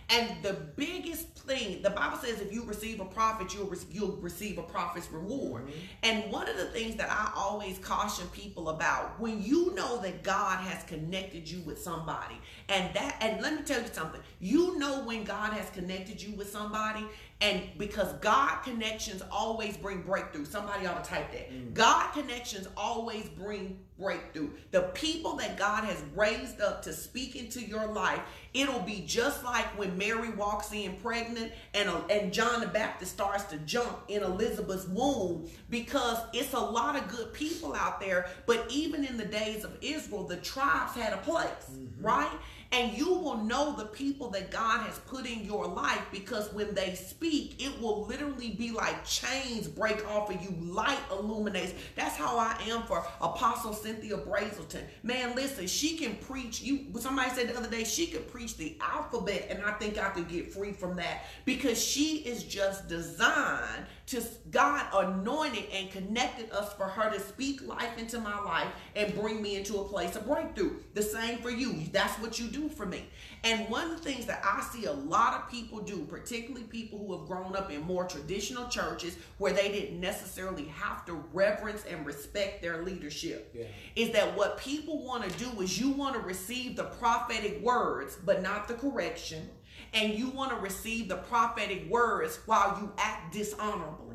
And 0.10 0.42
the 0.42 0.54
biggest 0.54 1.28
thing, 1.40 1.82
the 1.82 1.90
Bible 1.90 2.18
says, 2.18 2.40
if 2.40 2.54
you 2.54 2.64
receive 2.64 3.02
a 3.02 3.06
prophet, 3.06 3.54
you'll, 3.54 3.68
re- 3.68 3.78
you'll 3.92 4.16
receive 4.18 4.58
a 4.58 4.64
prophet's 4.64 5.12
reward. 5.12 5.64
Mm-hmm. 5.64 5.80
And 6.04 6.32
one 6.32 6.48
of 6.48 6.56
the 6.56 6.66
things 6.66 6.96
that 6.96 7.10
I 7.10 7.32
always 7.36 7.78
caution 7.80 8.26
people 8.28 8.70
about, 8.70 9.20
when 9.20 9.42
you 9.42 9.74
know 9.76 10.02
that 10.02 10.24
God 10.24 10.60
has 10.60 10.84
connected 10.84 11.50
you 11.50 11.60
with 11.62 11.82
somebody, 11.82 12.36
and 12.70 12.94
that, 12.94 13.18
and 13.20 13.42
let 13.42 13.54
me 13.56 13.64
tell 13.64 13.82
you 13.82 13.88
something, 13.92 14.22
you 14.40 14.80
know 14.80 15.04
when 15.04 15.26
God 15.26 15.52
has 15.54 15.70
connected 15.72 16.22
you 16.22 16.34
with 16.36 16.50
somebody, 16.50 17.06
and 17.40 17.62
because 17.78 18.14
God 18.14 18.64
connections 18.64 19.22
always 19.32 19.78
bring 19.78 20.02
breakthrough. 20.02 20.46
Somebody 20.46 20.88
ought 20.88 21.04
to 21.04 21.10
type 21.10 21.32
that. 21.34 21.74
God 21.76 22.12
connections 22.12 22.68
always 22.76 23.30
bring 23.30 23.78
breakthrough. 24.00 24.50
The 24.72 24.84
people 24.96 25.36
that 25.38 25.56
God 25.58 25.84
has 25.84 26.02
raised 26.16 26.62
up 26.62 26.82
to 26.84 26.94
speak 26.94 27.36
into 27.36 27.62
your 27.62 27.86
life, 27.88 28.20
it'll 28.56 28.80
be 28.80 29.04
just 29.06 29.44
like 29.44 29.66
when 29.78 29.96
Mary 29.98 30.30
walks 30.32 30.72
in 30.72 30.96
pregnant 30.96 31.52
and, 31.76 31.90
uh, 31.90 32.02
and 32.10 32.34
John 32.34 32.60
the 32.60 32.68
Baptist 32.68 33.12
starts 33.14 33.44
to 33.46 33.58
jump 33.60 34.00
in 34.08 34.24
Elizabeth's 34.24 34.88
womb 34.88 35.48
because 35.70 36.18
it's 36.34 36.54
a 36.54 36.60
lot 36.60 36.96
of 36.96 37.08
good 37.08 37.34
people 37.34 37.76
out 37.76 38.00
there. 38.00 38.30
But 38.48 38.66
even 38.70 39.06
in 39.06 39.16
the 39.16 39.26
days 39.26 39.64
of 39.64 39.78
Israel, 39.82 40.24
the 40.24 40.38
tribes 40.38 40.94
had 40.94 41.14
a 41.14 41.18
place, 41.18 41.70
right? 42.02 42.32
And 42.72 42.98
you 42.98 43.14
will 43.14 43.38
know 43.38 43.76
the 43.76 43.86
people 43.86 44.30
that 44.32 44.52
God 44.52 44.86
has 44.86 45.00
put 45.00 45.26
in 45.26 45.46
your 45.46 45.66
life 45.68 46.02
because 46.12 46.52
when 46.54 46.74
they 46.74 46.96
speak, 46.96 47.62
it 47.64 47.80
will 47.82 48.06
literally 48.06 48.50
be 48.50 48.72
like 48.72 49.06
chains 49.06 49.68
break 49.68 50.06
off 50.10 50.30
of 50.30 50.42
you, 50.42 50.56
light 50.62 51.00
illuminates. 51.12 51.74
That's 51.96 52.16
how 52.16 52.38
I 52.38 52.58
am 52.68 52.84
for 52.84 53.06
Apostle 53.22 53.74
Cynthia 53.74 54.18
Brazelton. 54.18 54.84
Man, 55.04 55.36
listen, 55.36 55.68
she 55.68 55.98
can 55.98 56.16
preach. 56.16 56.62
You 56.62 56.86
somebody 57.00 57.30
said 57.32 57.50
the 57.50 57.58
other 57.58 57.70
day 57.70 57.84
she 57.84 58.08
could 58.08 58.30
preach 58.32 58.58
the 58.58 58.78
alphabet, 58.82 59.48
and 59.50 59.64
I 59.64 59.72
think 59.74 59.98
I 59.98 60.10
could 60.10 60.28
get 60.28 60.52
free 60.52 60.74
from 60.74 60.96
that 60.98 61.24
because 61.46 61.82
she 61.82 62.18
is 62.18 62.44
just 62.44 62.88
designed 62.88 63.86
to 64.08 64.24
God 64.52 64.86
anointed 64.94 65.66
and 65.74 65.92
connected 65.92 66.50
us 66.52 66.72
for 66.74 66.86
her 66.86 67.10
to 67.12 67.20
speak 67.20 67.62
life 67.68 67.98
into 67.98 68.20
my 68.20 68.40
life 68.42 68.70
and 68.96 69.14
bring 69.14 69.42
me 69.42 69.58
into 69.58 69.78
a 69.80 69.84
place 69.84 70.16
of 70.16 70.26
breakthrough. 70.26 70.78
The 70.94 71.02
same 71.02 71.40
for 71.40 71.50
you. 71.50 71.84
That's 71.92 72.14
what 72.22 72.40
you 72.40 72.48
do 72.48 72.70
for 72.70 72.86
me. 72.86 73.10
And 73.44 73.70
one 73.70 73.92
of 73.92 73.98
the 73.98 73.98
things 74.04 74.26
that 74.28 74.42
I 74.46 74.62
see 74.72 74.86
a 74.86 74.94
lot 74.94 75.34
of 75.34 75.52
people 75.52 75.80
do, 75.80 76.06
particularly 76.06 76.66
people 76.68 77.00
who 77.00 77.18
have 77.18 77.28
grown 77.28 77.54
up 77.56 77.70
in 77.70 77.82
more 77.82 78.06
traditional 78.06 78.70
churches 78.70 79.18
where 79.40 79.52
they 79.52 79.70
didn't 79.74 80.00
necessarily 80.00 80.66
have 80.66 81.06
to 81.08 81.14
reverence 81.34 81.84
and 81.90 82.06
respect 82.06 82.62
their 82.62 82.84
leadership, 82.84 83.52
Yeah. 83.54 83.66
is 83.98 84.12
that 84.14 84.38
what 84.38 84.58
people 84.58 85.04
want 85.04 85.30
to 85.30 85.38
do 85.38 85.62
is 85.62 85.78
you 85.80 85.90
want 85.90 86.14
to 86.16 86.22
receive 86.22 86.78
the 86.78 86.86
prophetic 86.86 87.62
words, 87.62 88.18
but 88.24 88.42
not 88.42 88.70
the 88.70 88.74
correction 88.76 89.50
and 89.94 90.14
you 90.14 90.30
want 90.30 90.52
to 90.52 90.58
receive 90.58 91.10
the 91.10 91.18
prophetic 91.18 91.90
words 91.90 92.40
while 92.46 92.78
you 92.82 92.92
act 92.98 93.34
dishonorably. 93.34 94.08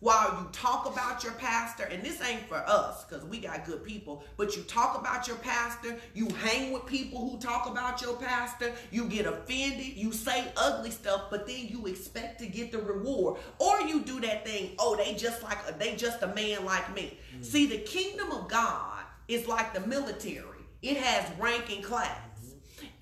While 0.00 0.38
you 0.40 0.48
talk 0.52 0.84
about 0.86 1.24
your 1.24 1.32
pastor, 1.32 1.84
and 1.84 2.02
this 2.02 2.20
ain't 2.22 2.46
for 2.46 2.62
us 2.66 3.06
because 3.06 3.24
we 3.24 3.40
got 3.40 3.64
good 3.64 3.82
people, 3.82 4.22
but 4.36 4.54
you 4.54 4.62
talk 4.64 4.96
about 4.96 5.26
your 5.26 5.38
pastor, 5.38 5.96
you 6.12 6.28
hang 6.42 6.70
with 6.70 6.84
people 6.84 7.26
who 7.28 7.38
talk 7.38 7.66
about 7.66 8.02
your 8.02 8.14
pastor, 8.16 8.74
you 8.90 9.08
get 9.08 9.24
offended, 9.24 9.96
you 9.96 10.12
say 10.12 10.44
ugly 10.58 10.90
stuff, 10.90 11.22
but 11.30 11.46
then 11.46 11.68
you 11.68 11.86
expect 11.86 12.38
to 12.40 12.46
get 12.46 12.72
the 12.72 12.78
reward. 12.78 13.40
Or 13.58 13.80
you 13.80 14.02
do 14.02 14.20
that 14.20 14.46
thing, 14.46 14.72
oh, 14.78 14.96
they 14.96 15.14
just 15.14 15.42
like 15.42 15.78
they 15.78 15.96
just 15.96 16.22
a 16.22 16.28
man 16.28 16.66
like 16.66 16.94
me. 16.94 17.18
Mm. 17.34 17.44
See, 17.44 17.64
the 17.64 17.78
kingdom 17.78 18.32
of 18.32 18.48
God 18.48 19.02
is 19.28 19.48
like 19.48 19.72
the 19.72 19.80
military. 19.80 20.44
It 20.82 20.98
has 20.98 21.26
rank 21.38 21.74
and 21.74 21.82
class. 21.82 22.25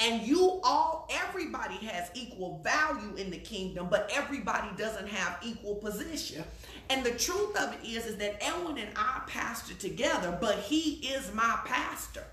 And 0.00 0.22
you 0.22 0.60
all, 0.64 1.08
everybody 1.10 1.76
has 1.86 2.10
equal 2.14 2.60
value 2.64 3.14
in 3.16 3.30
the 3.30 3.38
kingdom, 3.38 3.88
but 3.90 4.10
everybody 4.12 4.68
doesn't 4.76 5.08
have 5.08 5.38
equal 5.42 5.76
position. 5.76 6.44
And 6.90 7.04
the 7.04 7.12
truth 7.12 7.56
of 7.56 7.72
it 7.74 7.86
is, 7.86 8.06
is 8.06 8.16
that 8.16 8.42
Elwin 8.44 8.78
and 8.78 8.90
I 8.96 9.22
pastor 9.26 9.74
together, 9.74 10.36
but 10.40 10.58
he 10.58 11.06
is 11.06 11.32
my 11.32 11.58
pastor. 11.64 12.24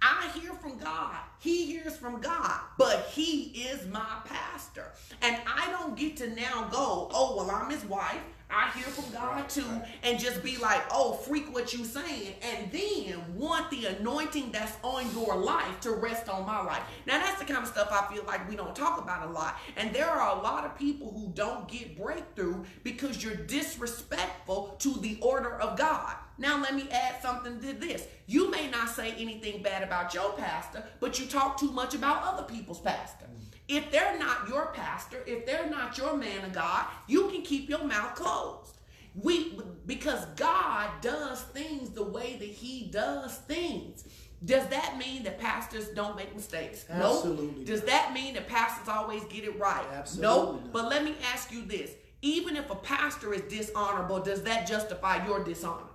I 0.00 0.28
hear 0.34 0.52
from 0.54 0.78
God. 0.78 1.16
He 1.38 1.66
hears 1.66 1.96
from 1.96 2.20
God, 2.20 2.60
but 2.76 3.08
he 3.12 3.68
is 3.68 3.86
my 3.86 4.18
pastor. 4.24 4.90
And 5.22 5.36
I 5.46 5.70
don't 5.70 5.96
get 5.96 6.16
to 6.18 6.30
now 6.34 6.68
go, 6.72 7.08
oh, 7.12 7.36
well, 7.36 7.50
I'm 7.50 7.70
his 7.70 7.84
wife. 7.84 8.20
I 8.52 8.70
hear 8.70 8.84
from 8.84 9.12
God 9.12 9.48
too, 9.48 9.66
and 10.02 10.18
just 10.18 10.42
be 10.42 10.58
like, 10.58 10.82
oh, 10.90 11.14
freak 11.14 11.52
what 11.52 11.72
you 11.72 11.84
saying, 11.84 12.34
and 12.42 12.70
then 12.70 13.36
want 13.36 13.70
the 13.70 13.86
anointing 13.86 14.52
that's 14.52 14.76
on 14.82 15.10
your 15.14 15.36
life 15.36 15.80
to 15.80 15.92
rest 15.92 16.28
on 16.28 16.44
my 16.44 16.62
life. 16.62 16.82
Now 17.06 17.18
that's 17.18 17.38
the 17.38 17.46
kind 17.46 17.62
of 17.62 17.68
stuff 17.68 17.88
I 17.90 18.12
feel 18.12 18.24
like 18.24 18.48
we 18.48 18.56
don't 18.56 18.76
talk 18.76 19.00
about 19.00 19.28
a 19.28 19.32
lot. 19.32 19.56
And 19.76 19.94
there 19.94 20.08
are 20.08 20.38
a 20.38 20.42
lot 20.42 20.64
of 20.64 20.78
people 20.78 21.12
who 21.12 21.32
don't 21.34 21.66
get 21.66 21.96
breakthrough 21.96 22.64
because 22.82 23.24
you're 23.24 23.34
disrespectful 23.34 24.76
to 24.80 24.94
the 25.00 25.18
order 25.22 25.54
of 25.54 25.78
God. 25.78 26.14
Now 26.38 26.60
let 26.60 26.74
me 26.74 26.88
add 26.90 27.22
something 27.22 27.60
to 27.60 27.72
this. 27.72 28.06
You 28.26 28.50
may 28.50 28.68
not 28.68 28.88
say 28.88 29.12
anything 29.12 29.62
bad 29.62 29.82
about 29.82 30.12
your 30.12 30.32
pastor, 30.32 30.84
but 31.00 31.18
you 31.18 31.26
talk 31.26 31.58
too 31.58 31.70
much 31.70 31.94
about 31.94 32.22
other 32.22 32.42
people's 32.44 32.80
pastor. 32.80 33.26
If 33.72 33.90
they're 33.90 34.18
not 34.18 34.48
your 34.48 34.66
pastor, 34.74 35.22
if 35.26 35.46
they're 35.46 35.70
not 35.70 35.96
your 35.96 36.14
man 36.14 36.44
of 36.44 36.52
God, 36.52 36.84
you 37.06 37.28
can 37.30 37.40
keep 37.40 37.70
your 37.70 37.84
mouth 37.84 38.14
closed. 38.14 38.76
We 39.14 39.58
because 39.86 40.26
God 40.36 40.90
does 41.00 41.40
things 41.40 41.88
the 41.90 42.02
way 42.04 42.36
that 42.38 42.48
He 42.48 42.88
does 42.92 43.34
things. 43.36 44.04
Does 44.44 44.66
that 44.68 44.98
mean 44.98 45.22
that 45.22 45.38
pastors 45.38 45.88
don't 45.90 46.16
make 46.16 46.34
mistakes? 46.34 46.84
Absolutely 46.90 47.60
No. 47.60 47.64
Does 47.64 47.82
that 47.82 48.12
mean 48.12 48.34
that 48.34 48.46
pastors 48.46 48.88
always 48.88 49.24
get 49.24 49.44
it 49.44 49.58
right? 49.58 49.86
Absolutely 49.92 50.28
No. 50.28 50.52
not. 50.52 50.72
But 50.72 50.88
let 50.90 51.02
me 51.02 51.14
ask 51.32 51.50
you 51.50 51.62
this: 51.64 51.92
even 52.20 52.56
if 52.56 52.70
a 52.70 52.74
pastor 52.74 53.32
is 53.32 53.42
dishonorable, 53.42 54.20
does 54.20 54.42
that 54.42 54.66
justify 54.66 55.26
your 55.26 55.42
dishonor? 55.42 55.91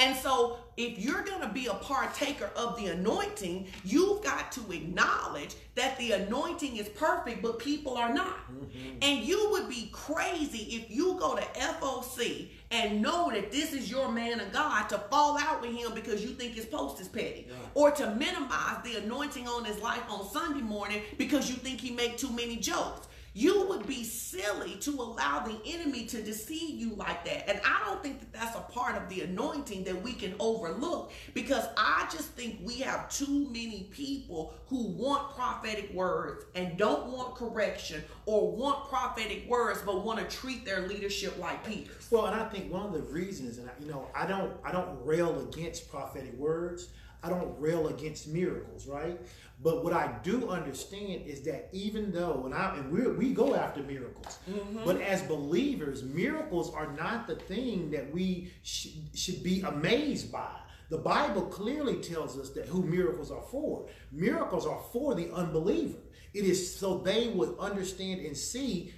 And 0.00 0.16
so, 0.16 0.56
if 0.78 0.98
you're 0.98 1.22
going 1.22 1.42
to 1.42 1.48
be 1.48 1.66
a 1.66 1.74
partaker 1.74 2.50
of 2.56 2.74
the 2.78 2.86
anointing, 2.86 3.66
you've 3.84 4.24
got 4.24 4.50
to 4.52 4.72
acknowledge 4.72 5.54
that 5.74 5.98
the 5.98 6.12
anointing 6.12 6.78
is 6.78 6.88
perfect, 6.88 7.42
but 7.42 7.58
people 7.58 7.98
are 7.98 8.12
not. 8.12 8.50
Mm-hmm. 8.50 8.98
And 9.02 9.22
you 9.22 9.50
would 9.50 9.68
be 9.68 9.90
crazy 9.92 10.76
if 10.76 10.90
you 10.90 11.18
go 11.20 11.36
to 11.36 11.42
FOC 11.42 12.48
and 12.70 13.02
know 13.02 13.30
that 13.30 13.52
this 13.52 13.74
is 13.74 13.90
your 13.90 14.10
man 14.10 14.40
of 14.40 14.50
God 14.52 14.88
to 14.88 14.98
fall 15.10 15.36
out 15.38 15.60
with 15.60 15.72
him 15.72 15.92
because 15.94 16.24
you 16.24 16.30
think 16.30 16.54
his 16.54 16.64
post 16.64 16.98
is 17.00 17.08
petty, 17.08 17.46
or 17.74 17.90
to 17.90 18.14
minimize 18.14 18.82
the 18.82 18.96
anointing 19.04 19.46
on 19.48 19.66
his 19.66 19.80
life 19.80 20.02
on 20.08 20.26
Sunday 20.30 20.62
morning 20.62 21.02
because 21.18 21.50
you 21.50 21.56
think 21.56 21.78
he 21.78 21.90
make 21.90 22.16
too 22.16 22.30
many 22.30 22.56
jokes. 22.56 23.08
You 23.32 23.68
would 23.68 23.86
be 23.86 24.02
silly 24.02 24.74
to 24.80 24.90
allow 24.90 25.40
the 25.40 25.60
enemy 25.64 26.04
to 26.06 26.20
deceive 26.22 26.80
you 26.80 26.94
like 26.96 27.24
that. 27.26 27.48
And 27.48 27.60
I 27.64 27.82
don't 27.86 28.02
think 28.02 28.20
that 28.20 28.32
that's 28.32 28.56
a 28.56 28.60
part 28.60 29.00
of 29.00 29.08
the 29.08 29.20
anointing 29.22 29.84
that 29.84 30.02
we 30.02 30.14
can 30.14 30.34
overlook 30.40 31.12
because 31.32 31.64
I 31.76 32.08
just 32.10 32.30
think 32.30 32.58
we 32.64 32.78
have 32.80 33.08
too 33.08 33.46
many 33.50 33.88
people 33.92 34.54
who 34.66 34.88
want 34.88 35.34
prophetic 35.36 35.92
words 35.94 36.44
and 36.56 36.76
don't 36.76 37.06
want 37.06 37.36
correction 37.36 38.02
or 38.26 38.50
want 38.50 38.88
prophetic 38.88 39.48
words 39.48 39.80
but 39.86 40.04
want 40.04 40.18
to 40.18 40.36
treat 40.36 40.64
their 40.64 40.88
leadership 40.88 41.38
like 41.38 41.64
Peter's. 41.64 42.10
Well, 42.10 42.26
and 42.26 42.34
I 42.34 42.48
think 42.48 42.72
one 42.72 42.86
of 42.86 42.92
the 42.92 43.02
reasons, 43.02 43.58
and 43.58 43.68
I, 43.68 43.72
you 43.80 43.90
know, 43.90 44.08
I 44.12 44.26
don't, 44.26 44.52
I 44.64 44.72
don't 44.72 44.98
rail 45.04 45.40
against 45.48 45.88
prophetic 45.88 46.34
words. 46.36 46.88
I 47.22 47.28
don't 47.28 47.58
rail 47.60 47.88
against 47.88 48.28
miracles, 48.28 48.86
right? 48.86 49.20
But 49.62 49.84
what 49.84 49.92
I 49.92 50.18
do 50.22 50.48
understand 50.48 51.26
is 51.26 51.42
that 51.42 51.68
even 51.72 52.12
though, 52.12 52.42
and 52.46 52.54
I 52.54 52.76
and 52.76 52.90
we 52.90 53.06
we 53.08 53.34
go 53.34 53.54
after 53.54 53.82
miracles, 53.82 54.38
mm-hmm. 54.50 54.84
but 54.84 55.00
as 55.02 55.22
believers, 55.22 56.02
miracles 56.02 56.72
are 56.72 56.92
not 56.92 57.26
the 57.26 57.36
thing 57.36 57.90
that 57.90 58.12
we 58.12 58.52
sh- 58.62 58.88
should 59.14 59.42
be 59.42 59.60
amazed 59.60 60.32
by. 60.32 60.56
The 60.88 60.98
Bible 60.98 61.42
clearly 61.42 61.96
tells 61.96 62.38
us 62.38 62.50
that 62.50 62.66
who 62.66 62.82
miracles 62.82 63.30
are 63.30 63.44
for. 63.50 63.86
Miracles 64.10 64.66
are 64.66 64.82
for 64.92 65.14
the 65.14 65.30
unbeliever. 65.32 65.98
It 66.34 66.44
is 66.44 66.74
so 66.74 66.98
they 66.98 67.28
would 67.28 67.56
understand 67.58 68.20
and 68.20 68.36
see 68.36 68.92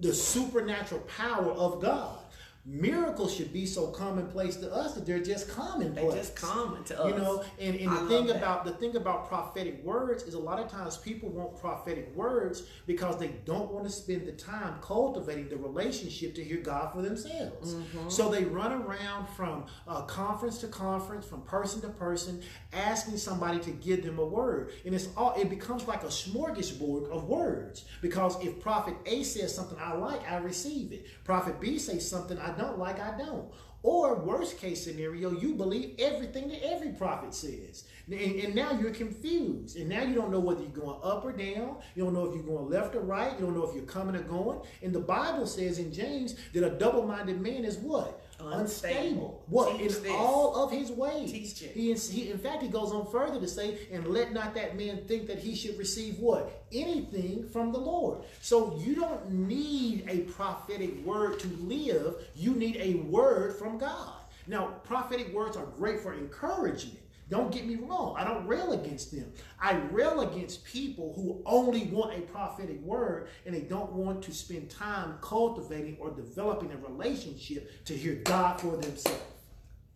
the 0.00 0.14
supernatural 0.14 1.00
power 1.02 1.52
of 1.52 1.80
God. 1.80 2.18
Miracles 2.64 3.34
should 3.34 3.52
be 3.52 3.66
so 3.66 3.88
commonplace 3.88 4.54
to 4.54 4.72
us 4.72 4.94
that 4.94 5.04
they're 5.04 5.18
just 5.18 5.48
common, 5.48 5.94
They 5.94 6.02
commonplace. 6.02 6.28
just 6.30 6.36
common 6.36 6.84
to 6.84 7.02
us. 7.02 7.10
You 7.10 7.18
know, 7.18 7.44
and, 7.58 7.74
and 7.74 7.90
I 7.90 8.02
the 8.02 8.08
thing 8.08 8.30
about 8.30 8.64
the 8.64 8.70
thing 8.70 8.94
about 8.94 9.26
prophetic 9.26 9.82
words 9.84 10.22
is 10.22 10.34
a 10.34 10.38
lot 10.38 10.60
of 10.60 10.70
times 10.70 10.96
people 10.96 11.28
want 11.28 11.60
prophetic 11.60 12.14
words 12.14 12.62
because 12.86 13.18
they 13.18 13.32
don't 13.44 13.72
want 13.72 13.84
to 13.86 13.90
spend 13.90 14.26
the 14.26 14.32
time 14.32 14.76
cultivating 14.80 15.48
the 15.48 15.56
relationship 15.56 16.36
to 16.36 16.44
hear 16.44 16.58
God 16.58 16.92
for 16.92 17.02
themselves. 17.02 17.74
Mm-hmm. 17.74 18.08
So 18.08 18.30
they 18.30 18.44
run 18.44 18.70
around 18.70 19.28
from 19.30 19.66
uh, 19.88 20.02
conference 20.02 20.58
to 20.58 20.68
conference, 20.68 21.26
from 21.26 21.42
person 21.42 21.80
to 21.80 21.88
person, 21.88 22.42
asking 22.72 23.16
somebody 23.16 23.58
to 23.58 23.72
give 23.72 24.04
them 24.04 24.20
a 24.20 24.24
word, 24.24 24.70
and 24.86 24.94
it's 24.94 25.08
all 25.16 25.34
it 25.34 25.50
becomes 25.50 25.88
like 25.88 26.04
a 26.04 26.06
smorgasbord 26.06 27.10
of 27.10 27.24
words 27.24 27.86
because 28.00 28.40
if 28.40 28.60
Prophet 28.60 28.94
A 29.06 29.24
says 29.24 29.52
something 29.52 29.78
I 29.80 29.94
like, 29.94 30.30
I 30.30 30.36
receive 30.36 30.92
it. 30.92 31.06
Prophet 31.24 31.60
B 31.60 31.76
says 31.76 32.08
something 32.08 32.38
I 32.38 32.51
don't 32.52 32.78
like, 32.78 33.00
I 33.00 33.16
don't. 33.18 33.50
Or 33.82 34.14
worst 34.14 34.58
case 34.58 34.84
scenario, 34.84 35.32
you 35.32 35.54
believe 35.54 35.96
everything 35.98 36.48
that 36.48 36.64
every 36.64 36.90
prophet 36.90 37.34
says. 37.34 37.84
And, 38.06 38.40
and 38.40 38.54
now 38.54 38.78
you're 38.78 38.92
confused. 38.92 39.76
And 39.76 39.88
now 39.88 40.02
you 40.02 40.14
don't 40.14 40.30
know 40.30 40.38
whether 40.38 40.60
you're 40.60 40.70
going 40.70 41.00
up 41.02 41.24
or 41.24 41.32
down. 41.32 41.76
You 41.96 42.04
don't 42.04 42.14
know 42.14 42.26
if 42.26 42.34
you're 42.34 42.44
going 42.44 42.70
left 42.70 42.94
or 42.94 43.00
right. 43.00 43.32
You 43.38 43.46
don't 43.46 43.56
know 43.56 43.68
if 43.68 43.74
you're 43.74 43.84
coming 43.84 44.14
or 44.14 44.22
going. 44.22 44.60
And 44.82 44.92
the 44.92 45.00
Bible 45.00 45.46
says 45.46 45.78
in 45.78 45.92
James 45.92 46.36
that 46.52 46.64
a 46.64 46.70
double-minded 46.70 47.40
man 47.40 47.64
is 47.64 47.78
what? 47.78 48.22
Unstable. 48.50 49.42
What? 49.46 49.78
Teach 49.78 49.96
in 49.96 50.02
this. 50.02 50.12
all 50.12 50.56
of 50.64 50.70
his 50.70 50.90
ways. 50.90 51.32
Teach 51.32 51.62
it. 51.62 51.72
He, 51.72 51.92
he, 51.94 52.30
in 52.30 52.38
fact, 52.38 52.62
he 52.62 52.68
goes 52.68 52.92
on 52.92 53.10
further 53.10 53.40
to 53.40 53.48
say, 53.48 53.78
and 53.92 54.06
let 54.06 54.32
not 54.32 54.54
that 54.54 54.76
man 54.76 55.04
think 55.06 55.26
that 55.28 55.38
he 55.38 55.54
should 55.54 55.78
receive 55.78 56.18
what? 56.18 56.64
Anything 56.72 57.48
from 57.48 57.72
the 57.72 57.78
Lord. 57.78 58.22
So 58.40 58.78
you 58.78 58.94
don't 58.94 59.30
need 59.30 60.04
a 60.08 60.20
prophetic 60.32 61.04
word 61.04 61.38
to 61.40 61.48
live. 61.60 62.16
You 62.34 62.54
need 62.54 62.76
a 62.76 62.94
word 63.08 63.56
from 63.56 63.78
God. 63.78 64.14
Now, 64.46 64.74
prophetic 64.84 65.32
words 65.32 65.56
are 65.56 65.66
great 65.66 66.00
for 66.00 66.14
encouragement. 66.14 66.98
Don't 67.32 67.50
get 67.50 67.64
me 67.66 67.76
wrong. 67.76 68.14
I 68.18 68.24
don't 68.24 68.46
rail 68.46 68.74
against 68.74 69.10
them. 69.10 69.32
I 69.58 69.76
rail 69.90 70.20
against 70.20 70.66
people 70.66 71.14
who 71.16 71.42
only 71.46 71.84
want 71.84 72.14
a 72.14 72.20
prophetic 72.20 72.78
word 72.82 73.28
and 73.46 73.54
they 73.54 73.62
don't 73.62 73.90
want 73.90 74.20
to 74.24 74.34
spend 74.34 74.68
time 74.68 75.14
cultivating 75.22 75.96
or 75.98 76.10
developing 76.10 76.70
a 76.72 76.76
relationship 76.76 77.86
to 77.86 77.96
hear 77.96 78.16
God 78.16 78.60
for 78.60 78.76
themselves. 78.76 79.22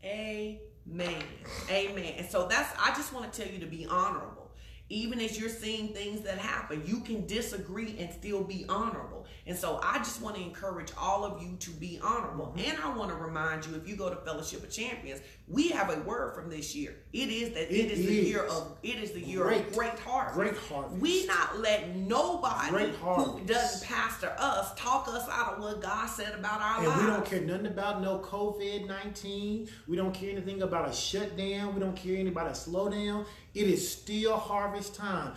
Amen. 0.02 1.22
Amen. 1.68 2.14
And 2.16 2.26
so 2.26 2.48
that's 2.48 2.72
I 2.80 2.94
just 2.94 3.12
want 3.12 3.30
to 3.30 3.42
tell 3.42 3.52
you 3.52 3.60
to 3.60 3.66
be 3.66 3.84
honorable. 3.84 4.50
Even 4.88 5.20
as 5.20 5.38
you're 5.38 5.50
seeing 5.50 5.88
things 5.88 6.22
that 6.22 6.38
happen, 6.38 6.84
you 6.86 7.00
can 7.00 7.26
disagree 7.26 7.98
and 7.98 8.10
still 8.14 8.44
be 8.44 8.64
honorable. 8.70 9.26
And 9.46 9.56
so 9.56 9.78
I 9.82 9.98
just 9.98 10.20
want 10.20 10.36
to 10.36 10.42
encourage 10.42 10.90
all 10.98 11.24
of 11.24 11.40
you 11.40 11.56
to 11.60 11.70
be 11.70 12.00
honorable. 12.02 12.46
Mm-hmm. 12.56 12.70
And 12.70 12.78
I 12.82 12.96
want 12.96 13.10
to 13.10 13.16
remind 13.16 13.64
you 13.64 13.74
if 13.76 13.88
you 13.88 13.94
go 13.94 14.10
to 14.10 14.16
Fellowship 14.16 14.64
of 14.64 14.70
Champions, 14.70 15.20
we 15.48 15.68
have 15.68 15.88
a 15.96 16.00
word 16.00 16.34
from 16.34 16.50
this 16.50 16.74
year. 16.74 16.96
It 17.12 17.28
is 17.28 17.50
that 17.50 17.72
it 17.72 17.86
It 17.86 17.92
is, 17.92 18.06
the 18.06 18.12
year 18.12 18.42
of 18.44 18.76
it 18.82 18.96
is 18.96 19.12
the 19.12 19.20
year 19.20 19.44
Great. 19.44 19.68
of 19.68 19.72
great 19.76 19.98
harvest. 20.00 20.34
Great 20.36 20.56
harvest. 20.56 21.00
We 21.00 21.26
not 21.26 21.60
let 21.60 21.94
nobody 21.94 22.92
who 23.00 23.40
doesn't 23.46 23.86
pastor 23.88 24.34
us 24.38 24.72
talk 24.76 25.06
us 25.08 25.28
out 25.30 25.54
of 25.54 25.62
what 25.62 25.80
God 25.80 26.06
said 26.08 26.34
about 26.34 26.60
our 26.60 26.78
And 26.78 26.88
lives. 26.88 27.00
we 27.02 27.06
don't 27.06 27.24
care 27.24 27.40
nothing 27.40 27.66
about 27.66 28.02
no 28.02 28.18
COVID 28.18 28.88
19. 28.88 29.68
We 29.86 29.96
don't 29.96 30.12
care 30.12 30.30
anything 30.30 30.62
about 30.62 30.88
a 30.88 30.92
shutdown. 30.92 31.74
We 31.74 31.80
don't 31.80 31.94
care 31.96 32.14
anything 32.14 32.32
about 32.32 32.48
a 32.48 32.50
slowdown. 32.50 33.26
It 33.54 33.68
is 33.68 33.88
still 33.90 34.36
harvest 34.36 34.94
time. 34.96 35.32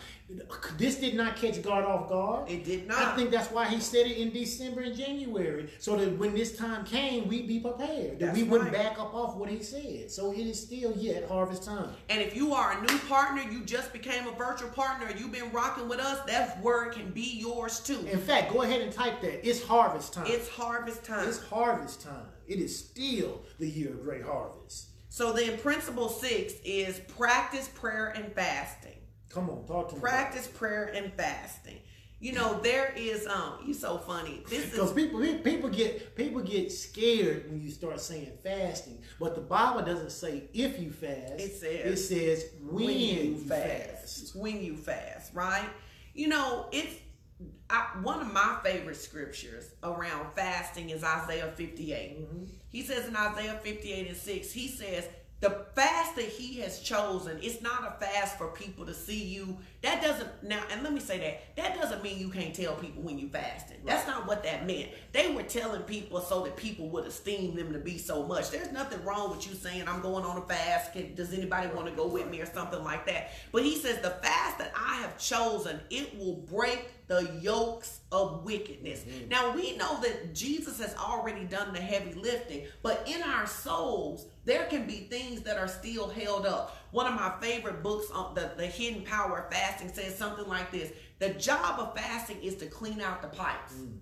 This 0.78 0.96
did 0.98 1.16
not 1.16 1.38
catch 1.38 1.62
God 1.62 1.86
off 1.86 2.10
guard. 2.10 2.50
It 2.50 2.66
did 2.66 2.86
not. 2.88 2.98
I 2.98 3.16
think 3.16 3.32
that's 3.32 3.50
why 3.50 3.66
he 3.66 3.80
said 3.80 3.99
it 4.06 4.18
in 4.18 4.32
December 4.32 4.82
and 4.82 4.96
January, 4.96 5.70
so 5.80 5.96
that 5.96 6.18
when 6.18 6.34
this 6.34 6.58
time 6.58 6.86
came, 6.86 7.28
we'd 7.28 7.48
be 7.48 7.60
prepared. 7.60 8.20
That 8.20 8.34
we 8.34 8.44
wouldn't 8.44 8.72
right. 8.72 8.84
back 8.90 9.00
up 9.00 9.14
off 9.14 9.36
what 9.36 9.50
he 9.50 9.62
said. 9.62 10.12
So 10.12 10.32
it 10.32 10.40
is 10.40 10.62
still 10.62 10.94
yet 10.96 11.28
harvest 11.28 11.64
time. 11.64 11.90
And 12.10 12.22
if 12.22 12.36
you 12.36 12.54
are 12.54 12.78
a 12.78 12.82
new 12.82 12.98
partner, 13.08 13.42
you 13.42 13.64
just 13.64 13.94
became 13.94 14.28
a 14.28 14.32
virtual 14.32 14.70
partner, 14.70 15.08
you've 15.18 15.32
been 15.32 15.52
rocking 15.52 15.88
with 15.88 16.00
us, 16.00 16.26
that 16.28 16.62
word 16.62 16.94
can 16.94 17.12
be 17.12 17.40
yours 17.40 17.80
too. 17.80 18.00
In 18.12 18.20
fact, 18.20 18.52
go 18.54 18.62
ahead 18.62 18.82
and 18.82 18.92
type 18.92 19.22
that. 19.22 19.48
It's 19.48 19.64
harvest 19.64 20.14
time. 20.14 20.28
It's 20.28 20.50
harvest 20.50 21.04
time. 21.04 21.28
it's 21.28 21.42
harvest 21.44 22.02
time. 22.02 22.26
It 22.48 22.60
is 22.60 22.78
still 22.78 23.42
the 23.60 23.68
year 23.68 23.90
of 23.92 24.04
great 24.04 24.24
harvest. 24.24 24.88
So 25.10 25.34
then 25.34 25.58
principle 25.58 26.10
six 26.10 26.54
is 26.64 27.00
practice 27.18 27.68
prayer 27.68 28.10
and 28.16 28.32
fasting. 28.34 28.94
Come 29.30 29.50
on, 29.50 29.66
talk 29.66 29.90
to 29.90 29.96
me. 29.96 30.02
Practice 30.02 30.48
prayer 30.48 30.92
and 30.94 31.14
fasting. 31.14 31.78
You 32.20 32.34
know, 32.34 32.60
there 32.60 32.94
is 32.98 33.26
um 33.28 33.60
you 33.66 33.74
so 33.74 33.98
funny. 33.98 34.44
This 34.50 34.72
Because 34.72 34.92
people 34.92 35.20
people 35.44 35.70
get 35.70 36.16
people 36.16 36.42
get 36.42 36.72
scared 36.72 37.50
when 37.50 37.62
you 37.62 37.72
start 37.72 38.02
saying 38.02 38.34
fasting, 38.44 39.02
but 39.20 39.36
the 39.36 39.42
Bible 39.42 39.82
doesn't 39.84 40.12
say 40.12 40.50
if 40.54 40.80
you 40.80 40.92
fast. 40.92 41.40
It 41.40 41.56
says 41.56 41.64
it 41.64 41.98
says 41.98 42.46
when, 42.62 42.90
you 42.90 43.38
fast. 43.38 44.36
When 44.36 44.62
you 44.62 44.76
fast, 44.76 45.34
right? 45.34 45.70
You 46.14 46.28
know, 46.28 46.68
it's 46.74 46.94
I, 47.70 47.88
one 48.02 48.20
of 48.20 48.34
my 48.34 48.58
favorite 48.64 48.98
scriptures 48.98 49.72
around 49.84 50.34
fasting 50.36 50.90
is 50.90 51.04
Isaiah 51.04 51.52
58. 51.56 52.20
Mm-hmm. 52.20 52.44
He 52.68 52.82
says 52.82 53.08
in 53.08 53.16
Isaiah 53.16 53.60
58 53.62 54.08
and 54.08 54.18
6, 54.18 54.52
he 54.52 54.68
says, 54.68 55.08
the 55.42 55.66
fast 55.74 56.18
that 56.18 56.26
he 56.26 56.60
has 56.60 56.82
chosen, 56.82 57.40
it's 57.42 57.62
not 57.62 57.88
a 57.88 58.06
fast 58.06 58.38
for 58.38 58.48
people 58.48 58.86
to 58.86 58.94
see 58.94 59.24
you. 59.24 59.58
That 59.82 60.02
doesn't 60.02 60.44
now, 60.44 60.62
and 60.70 60.84
let 60.84 60.92
me 60.92 61.00
say 61.00 61.18
that 61.20 61.56
that 61.56 61.80
doesn't 61.80 62.04
mean 62.04 62.20
you 62.20 62.30
can't 62.30 62.54
tell 62.54 62.76
people 62.76 63.04
when 63.04 63.18
you 63.18 63.30
fasting. 63.30 63.78
That's 63.86 64.06
not 64.06 64.28
what 64.28 64.44
that 64.44 64.68
meant. 64.68 64.90
They 65.14 65.34
were 65.34 65.44
telling 65.44 65.84
people 65.84 66.20
so 66.20 66.44
that 66.44 66.58
people 66.58 66.90
would 66.90 67.06
esteem 67.06 67.56
them 67.56 67.72
to 67.72 67.80
be 67.80 67.98
so 67.98 68.24
much. 68.24 68.52
There's 68.52 68.74
nothing 68.74 69.02
wrong 69.06 69.32
with 69.32 69.48
you 69.48 69.56
saying 69.56 69.88
I'm 69.88 70.02
going 70.02 70.26
on 70.26 70.38
a 70.38 70.42
fast. 70.42 70.92
Can, 70.92 71.16
does 71.16 71.34
anybody 71.34 71.68
want 71.70 71.88
to 71.88 71.94
go 71.94 72.08
with 72.08 72.30
me 72.30 72.42
or 72.42 72.46
something 72.46 72.84
like 72.84 73.06
that? 73.06 73.32
But 73.54 73.64
he 73.64 73.78
says 73.78 74.02
the 74.02 74.10
fast 74.10 74.58
that 74.58 74.74
I 74.76 74.98
have 74.98 75.18
chosen, 75.18 75.80
it 75.90 76.20
will 76.20 76.36
break 76.36 76.90
the 77.10 77.40
yokes 77.42 78.00
of 78.12 78.46
wickedness. 78.46 79.02
Mm-hmm. 79.02 79.30
Now 79.30 79.54
we 79.54 79.76
know 79.76 80.00
that 80.02 80.34
Jesus 80.34 80.80
has 80.80 80.96
already 80.96 81.44
done 81.44 81.74
the 81.74 81.82
heavy 81.82 82.14
lifting, 82.14 82.68
but 82.84 83.04
in 83.06 83.22
our 83.24 83.48
souls, 83.48 84.28
there 84.46 84.66
can 84.68 84.86
be 84.86 85.08
things 85.10 85.42
that 85.42 85.58
are 85.58 85.68
still 85.68 86.08
held 86.08 86.46
up. 86.46 86.78
One 86.92 87.08
of 87.08 87.16
my 87.16 87.34
favorite 87.42 87.84
books 87.84 88.10
on 88.12 88.36
the, 88.36 88.52
the 88.56 88.68
hidden 88.68 89.04
power 89.04 89.40
of 89.40 89.52
fasting 89.52 89.92
says 89.92 90.16
something 90.16 90.48
like 90.48 90.72
this. 90.72 90.94
The 91.18 91.32
job 91.32 91.80
of 91.80 91.98
fasting 91.98 92.42
is 92.44 92.56
to 92.58 92.68
clean 92.68 93.02
out 93.02 93.24
the 93.24 93.28
pipes. 93.28 93.74
Mm. 93.74 93.98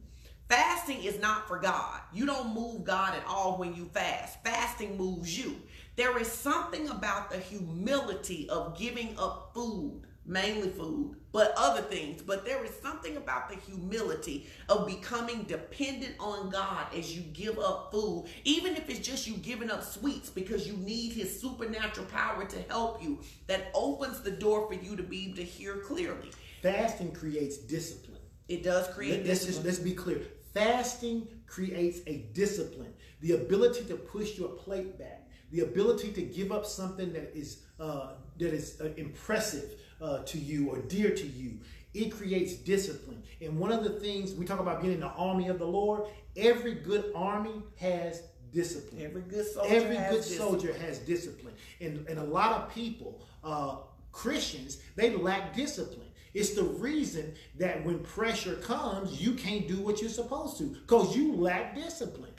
Fasting 0.50 1.04
is 1.04 1.20
not 1.20 1.48
for 1.48 1.60
God. 1.60 2.00
You 2.14 2.26
don't 2.26 2.54
move 2.54 2.84
God 2.84 3.16
at 3.16 3.26
all 3.26 3.58
when 3.58 3.74
you 3.74 3.86
fast. 3.86 4.42
Fasting 4.44 4.98
moves 4.98 5.38
you. 5.38 5.56
There 5.96 6.18
is 6.20 6.32
something 6.32 6.90
about 6.90 7.30
the 7.30 7.38
humility 7.38 8.50
of 8.50 8.78
giving 8.78 9.16
up 9.18 9.52
food, 9.54 10.04
mainly 10.28 10.70
food, 10.70 11.16
but 11.32 11.54
other 11.58 11.82
things. 11.82 12.22
But 12.22 12.46
there 12.46 12.64
is 12.64 12.72
something 12.82 13.18
about 13.18 13.50
the 13.50 13.56
humility 13.56 14.48
of 14.70 14.86
becoming 14.86 15.44
dependent 15.44 16.16
on 16.20 16.50
God 16.50 16.88
as 16.96 17.16
you 17.16 17.22
give 17.34 17.58
up 17.58 17.92
food, 17.92 18.26
even 18.44 18.76
if 18.76 18.90
it's 18.90 19.00
just 19.08 19.26
you 19.28 19.36
giving 19.38 19.72
up 19.72 19.84
sweets 19.84 20.30
because 20.30 20.68
you 20.68 20.74
need 20.78 21.14
His 21.14 21.40
supernatural 21.40 22.06
power 22.08 22.46
to 22.46 22.62
help 22.70 23.02
you, 23.02 23.20
that 23.48 23.72
opens 23.74 24.22
the 24.22 24.32
door 24.32 24.68
for 24.68 24.74
you 24.74 24.96
to 24.96 25.04
be 25.04 25.26
able 25.26 25.38
to 25.38 25.44
hear 25.44 25.78
clearly. 25.78 26.32
Fasting 26.62 27.12
creates 27.12 27.58
discipline. 27.58 28.18
It 28.50 28.64
does 28.64 28.88
create 28.90 29.20
Let- 29.20 29.28
Let's 29.28 29.46
just 29.46 29.64
discipline. 29.64 29.66
let's 29.66 29.80
be 29.80 29.94
clear. 29.94 30.22
Fasting 30.54 31.28
creates 31.46 32.00
a 32.08 32.30
discipline, 32.34 32.94
the 33.22 33.34
ability 33.34 33.86
to 33.86 33.96
push 33.96 34.38
your 34.38 34.50
plate 34.50 34.98
back, 34.98 35.30
the 35.52 35.62
ability 35.62 36.12
to 36.14 36.22
give 36.22 36.52
up 36.52 36.66
something 36.66 37.14
that 37.14 37.32
is 37.38 37.64
uh, 37.80 38.14
that 38.40 38.54
is 38.54 38.82
uh, 38.82 38.90
impressive 38.98 39.70
uh, 40.02 40.20
to 40.24 40.38
you 40.38 40.70
or 40.70 40.80
dear 40.80 41.12
to 41.12 41.26
you. 41.28 41.60
It 41.94 42.12
creates 42.12 42.54
discipline, 42.54 43.24
and 43.42 43.58
one 43.58 43.72
of 43.72 43.84
the 43.84 43.90
things 43.90 44.34
we 44.34 44.46
talk 44.46 44.60
about 44.60 44.82
getting 44.82 44.96
in 44.96 45.02
the 45.02 45.08
army 45.08 45.48
of 45.48 45.58
the 45.58 45.68
Lord. 45.68 46.04
Every 46.36 46.76
good 46.76 47.12
army 47.16 47.64
has 47.78 48.22
discipline. 48.54 49.02
Every 49.02 49.22
good 49.24 49.46
soldier 49.48 49.76
Every 49.76 49.96
has 49.96 50.12
good 50.12 50.18
discipline. 50.24 50.50
soldier 50.50 50.74
has 50.74 51.00
discipline, 51.00 51.54
and 51.82 52.08
and 52.08 52.20
a 52.20 52.24
lot 52.24 52.52
of 52.54 52.74
people, 52.74 53.22
uh, 53.44 53.78
Christians, 54.12 54.78
they 54.96 55.16
lack 55.16 55.56
discipline. 55.56 56.08
It's 56.34 56.52
the 56.52 56.64
reason 56.64 57.34
that 57.58 57.84
when 57.84 58.00
pressure 58.00 58.56
comes, 58.58 59.20
you 59.20 59.34
can't 59.34 59.68
do 59.68 59.78
what 59.78 60.02
you're 60.02 60.10
supposed 60.10 60.58
to 60.60 60.66
because 60.66 61.16
you 61.16 61.34
lack 61.34 61.74
discipline. 61.74 62.32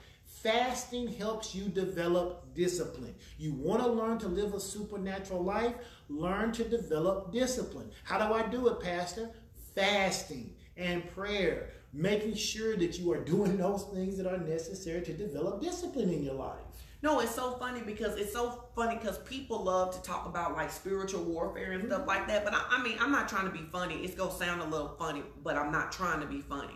Fasting 0.42 1.08
helps 1.08 1.52
you 1.54 1.64
develop 1.64 2.54
discipline. 2.54 3.14
You 3.38 3.54
want 3.54 3.82
to 3.82 3.88
learn 3.88 4.18
to 4.18 4.28
live 4.28 4.54
a 4.54 4.60
supernatural 4.60 5.42
life? 5.42 5.74
Learn 6.08 6.52
to 6.52 6.64
develop 6.64 7.32
discipline. 7.32 7.90
How 8.04 8.24
do 8.24 8.32
I 8.32 8.46
do 8.46 8.68
it, 8.68 8.80
Pastor? 8.80 9.30
Fasting 9.74 10.54
and 10.76 11.08
prayer, 11.14 11.70
making 11.92 12.34
sure 12.34 12.76
that 12.76 12.98
you 12.98 13.10
are 13.12 13.24
doing 13.24 13.56
those 13.58 13.84
things 13.92 14.16
that 14.16 14.26
are 14.26 14.38
necessary 14.38 15.02
to 15.02 15.12
develop 15.12 15.60
discipline 15.60 16.10
in 16.10 16.22
your 16.22 16.34
life. 16.34 16.60
No, 17.02 17.20
it's 17.20 17.34
so 17.34 17.52
funny 17.52 17.80
because 17.80 18.16
it's 18.16 18.32
so 18.32 18.64
funny 18.74 18.96
because 18.96 19.18
people 19.18 19.62
love 19.62 19.94
to 19.94 20.02
talk 20.02 20.26
about 20.26 20.54
like 20.54 20.70
spiritual 20.70 21.22
warfare 21.22 21.72
and 21.72 21.86
stuff 21.86 22.00
mm-hmm. 22.00 22.08
like 22.08 22.26
that. 22.28 22.44
But 22.44 22.54
I, 22.54 22.64
I 22.70 22.82
mean, 22.82 22.96
I'm 23.00 23.12
not 23.12 23.28
trying 23.28 23.44
to 23.44 23.52
be 23.52 23.64
funny. 23.72 23.96
It's 24.04 24.14
gonna 24.14 24.32
sound 24.32 24.62
a 24.62 24.64
little 24.64 24.96
funny, 24.98 25.22
but 25.44 25.56
I'm 25.56 25.70
not 25.70 25.92
trying 25.92 26.20
to 26.20 26.26
be 26.26 26.40
funny. 26.40 26.74